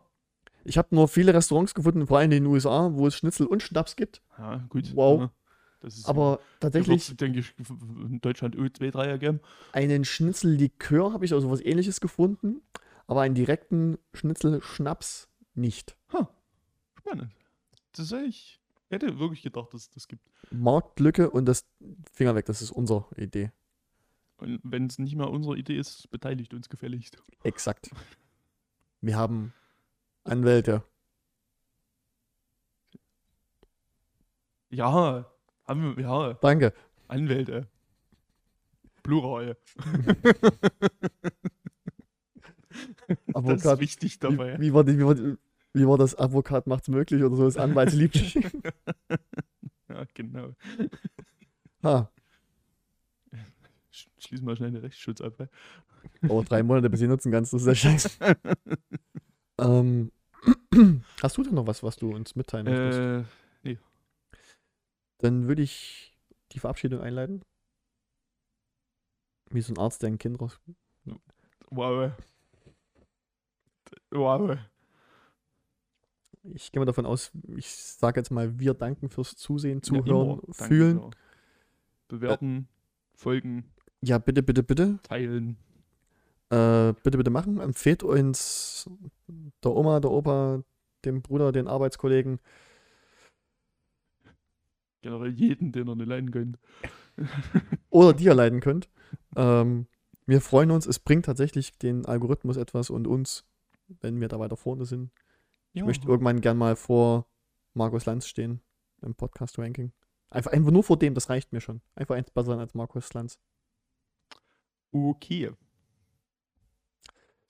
Ich 0.65 0.79
habe 0.79 0.95
nur 0.95 1.07
viele 1.07 1.33
Restaurants 1.35 1.75
gefunden, 1.75 2.07
vor 2.09 2.19
allem 2.19 2.33
in 2.33 2.43
den 2.43 2.47
USA, 2.47 2.91
wo 2.93 3.07
es 3.07 3.17
Schnitzel 3.17 3.47
und 3.47 3.63
Schnaps 3.63 3.95
gibt. 3.95 4.23
Ja, 4.39 4.65
gut. 4.69 4.95
Wow. 4.97 5.21
Ja. 5.21 5.31
Das 5.83 5.99
ist 5.99 6.09
Aber 6.09 6.39
tatsächlich 6.61 7.17
denke 7.17 7.41
ich, 7.41 7.55
in 7.59 8.21
Deutschland 8.21 8.57
U2, 8.57 8.93
3 8.93 9.19
geben. 9.19 9.41
einen 9.73 10.05
Schnitzellikör 10.05 11.13
habe 11.13 11.25
ich 11.25 11.33
also 11.33 11.51
was 11.51 11.61
ähnliches 11.61 12.01
gefunden, 12.01 12.63
aber 13.09 13.23
einen 13.23 13.35
direkten 13.35 13.99
Schnitzelschnaps 14.15 15.29
nicht. 15.55 15.97
Spannend. 16.99 17.33
Das. 17.97 18.13
Ich 18.13 18.61
hätte 18.91 19.19
wirklich 19.19 19.43
gedacht, 19.43 19.75
dass 19.75 19.83
es 19.83 19.91
das 19.91 20.07
gibt. 20.07 20.31
Marktlücke 20.53 21.29
und 21.31 21.47
das 21.47 21.67
Finger 22.13 22.37
weg, 22.37 22.47
das 22.47 22.63
ist 22.63 22.71
unsere 22.71 23.07
Idee. 23.17 23.51
Und 24.37 24.61
wenn 24.63 24.87
es 24.87 25.01
nicht 25.01 25.17
mehr 25.17 25.31
unsere 25.31 25.57
Idee 25.57 25.77
ist, 25.79 26.11
beteiligt 26.13 26.55
uns 26.55 26.69
gefälligst. 26.69 27.19
Exakt. 27.43 27.91
Wir 29.01 29.17
haben 29.17 29.53
Anwälte. 30.23 30.85
Ja, 34.71 35.32
haben 35.73 35.97
wir, 35.97 36.03
ja, 36.05 36.35
Danke. 36.35 36.73
Anwälte. 37.09 37.67
Plural. 39.03 39.57
Das 43.35 43.65
ist 43.65 43.81
wichtig 43.81 44.15
Wie, 44.15 44.19
dabei. 44.19 44.59
wie, 44.61 44.73
war 44.73 44.85
die, 44.85 44.99
wie, 44.99 45.05
war 45.05 45.15
die, 45.15 45.37
wie 45.75 45.87
war 45.87 45.99
das? 45.99 46.15
Advokat 46.15 46.67
macht's 46.67 46.89
möglich 46.89 47.23
oder 47.23 47.37
so? 47.37 47.45
Das 47.45 47.57
Anwaltsliebt. 47.57 48.17
Ja, 49.89 50.07
genau. 50.15 50.55
ha. 51.83 52.11
Sch- 53.93 54.09
Schließen 54.19 54.47
wir 54.47 54.57
schnell 54.57 54.71
den 54.71 54.81
Rechtsschutz 54.81 55.21
ab. 55.21 55.35
ey. 55.39 55.49
Aber 56.23 56.43
drei 56.45 56.63
Monate, 56.63 56.89
bis 56.89 57.01
sie 57.01 57.07
nutzen 57.09 57.31
kannst, 57.31 57.53
das 57.53 57.61
ist 57.61 57.67
der 57.67 57.75
Scheiß. 57.75 58.19
ähm, 59.59 60.11
hast 61.23 61.37
du 61.37 61.43
denn 61.43 61.53
noch 61.53 61.67
was, 61.67 61.83
was 61.83 61.97
du 61.97 62.15
uns 62.15 62.35
mitteilen 62.37 62.65
möchtest? 62.65 63.01
Äh, 63.01 63.25
Dann 65.23 65.47
würde 65.47 65.63
ich 65.63 66.17
die 66.53 66.59
Verabschiedung 66.59 67.01
einleiten. 67.01 67.43
Wie 69.51 69.61
so 69.61 69.73
ein 69.73 69.79
Arzt, 69.79 70.03
der 70.03 70.09
ein 70.09 70.19
Kind 70.19 70.41
raus. 70.41 70.59
wow. 71.71 72.11
Wow. 74.11 74.59
Ich 76.55 76.73
gehe 76.73 76.81
mal 76.81 76.87
davon 76.87 77.07
aus, 77.07 77.31
ich 77.57 77.71
sage 77.71 78.19
jetzt 78.19 78.31
mal, 78.31 78.59
wir 78.59 78.75
danken 78.75 79.09
fürs 79.09 79.37
Zusehen, 79.37 79.79
Ja, 79.79 79.83
Zuhören. 79.83 80.41
Danke, 80.41 80.65
Fühlen. 80.65 80.99
ja. 80.99 81.11
Bewerten, 82.09 82.69
folgen, 83.15 83.65
Ja, 84.03 84.19
bitte, 84.19 84.43
bitte, 84.43 84.63
bitte. 84.65 84.99
teilen. 85.05 85.57
Äh, 86.51 86.93
bitte, 87.05 87.17
bitte 87.17 87.31
machen. 87.31 87.61
Empfehlt 87.61 88.03
uns 88.03 88.91
der 89.63 89.71
Oma, 89.71 90.01
der 90.01 90.11
Opa, 90.11 90.63
dem 91.05 91.23
Bruder, 91.23 91.53
den 91.53 91.69
Arbeitskollegen. 91.69 92.41
Generell 95.03 95.33
jeden, 95.33 95.73
den 95.73 95.89
ihr 95.89 95.97
nicht 95.97 96.09
leiden 96.09 96.31
könnt. 96.31 96.59
oder 97.91 98.15
die 98.15 98.25
ihr 98.25 98.35
leiden 98.35 98.61
könnt. 98.61 98.89
Ähm, 99.37 99.87
wir 100.27 100.41
freuen 100.41 100.71
uns, 100.71 100.87
es 100.87 100.99
bringt 100.99 101.27
tatsächlich 101.27 101.77
den 101.79 102.07
Algorithmus 102.07 102.57
etwas 102.57 102.89
und 102.89 103.07
uns, 103.07 103.45
wenn 104.01 104.21
wir 104.21 104.29
da 104.29 104.39
weiter 104.39 104.57
vorne 104.57 104.87
sind. 104.87 105.11
Ich 105.73 105.81
Ja. 105.81 105.87
möchte 105.87 106.07
irgendwann 106.09 106.41
gern 106.41 106.57
mal 106.57 106.77
vor 106.77 107.27
Markus 107.75 108.07
Lanz 108.07 108.27
stehen 108.27 108.61
im 109.03 109.15
Podcast-Ranking. 109.15 109.93
Einfach, 110.31 110.53
einfach 110.53 110.71
nur 110.71 110.85
vor 110.85 110.99
dem, 110.99 111.15
das 111.15 111.29
reicht 111.29 111.53
mir 111.53 111.61
schon. 111.61 111.83
Einfach 111.95 112.15
eins 112.15 112.31
besser 112.31 112.53
sein 112.53 112.61
als 112.61 112.75
Markus 112.75 113.13
Lanz. 113.13 113.39
Okay. 114.93 115.51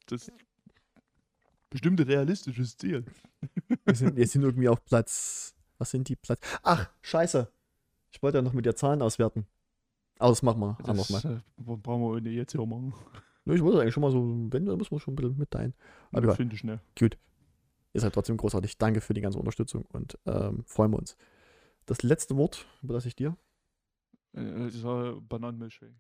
Das 0.06 0.28
ist 0.28 0.32
bestimmt 1.70 2.00
ein 2.00 2.06
realistisches 2.06 2.76
Ziel. 2.76 3.04
Wir 3.84 3.94
sind, 3.94 4.16
wir 4.16 4.26
sind 4.26 4.42
irgendwie 4.42 4.68
auf 4.68 4.84
Platz. 4.84 5.54
Was 5.82 5.90
sind 5.90 6.09
die 6.09 6.14
Platz? 6.14 6.38
Ach, 6.62 6.88
scheiße. 7.00 7.50
Ich 8.12 8.22
wollte 8.22 8.38
ja 8.38 8.42
noch 8.42 8.52
mit 8.52 8.64
dir 8.64 8.76
Zahlen 8.76 9.02
auswerten. 9.02 9.48
Aber 10.20 10.28
das 10.30 10.40
machen 10.44 10.60
wir 10.60 10.78
anders 10.84 11.10
mal. 11.10 11.20
Das 11.20 11.32
äh, 11.32 11.76
brauchen 11.76 12.24
wir 12.24 12.30
jetzt 12.30 12.52
hier 12.52 12.64
machen. 12.64 12.94
Nö, 13.44 13.56
Ich 13.56 13.62
wollte 13.64 13.80
eigentlich 13.80 13.92
schon 13.94 14.02
mal 14.02 14.12
so, 14.12 14.20
wenn, 14.52 14.64
dann 14.64 14.78
müssen 14.78 14.92
wir 14.92 15.00
schon 15.00 15.14
ein 15.14 15.16
bisschen 15.16 15.36
mitteilen. 15.36 15.74
Aber 16.12 16.22
egal. 16.22 16.36
Finde 16.36 16.54
ich 16.54 16.62
ne. 16.62 16.78
Ihr 17.00 18.00
seid 18.00 18.14
trotzdem 18.14 18.36
großartig. 18.36 18.78
Danke 18.78 19.00
für 19.00 19.12
die 19.12 19.22
ganze 19.22 19.40
Unterstützung 19.40 19.84
und 19.92 20.16
ähm, 20.24 20.62
freuen 20.66 20.92
wir 20.92 20.98
uns. 20.98 21.16
Das 21.86 22.04
letzte 22.04 22.36
Wort 22.36 22.64
überlasse 22.80 23.09
ich 23.09 23.16
dir. 23.16 23.36
Äh, 24.34 24.68
dieser 24.70 25.20
Bananenmilchshake. 25.20 25.96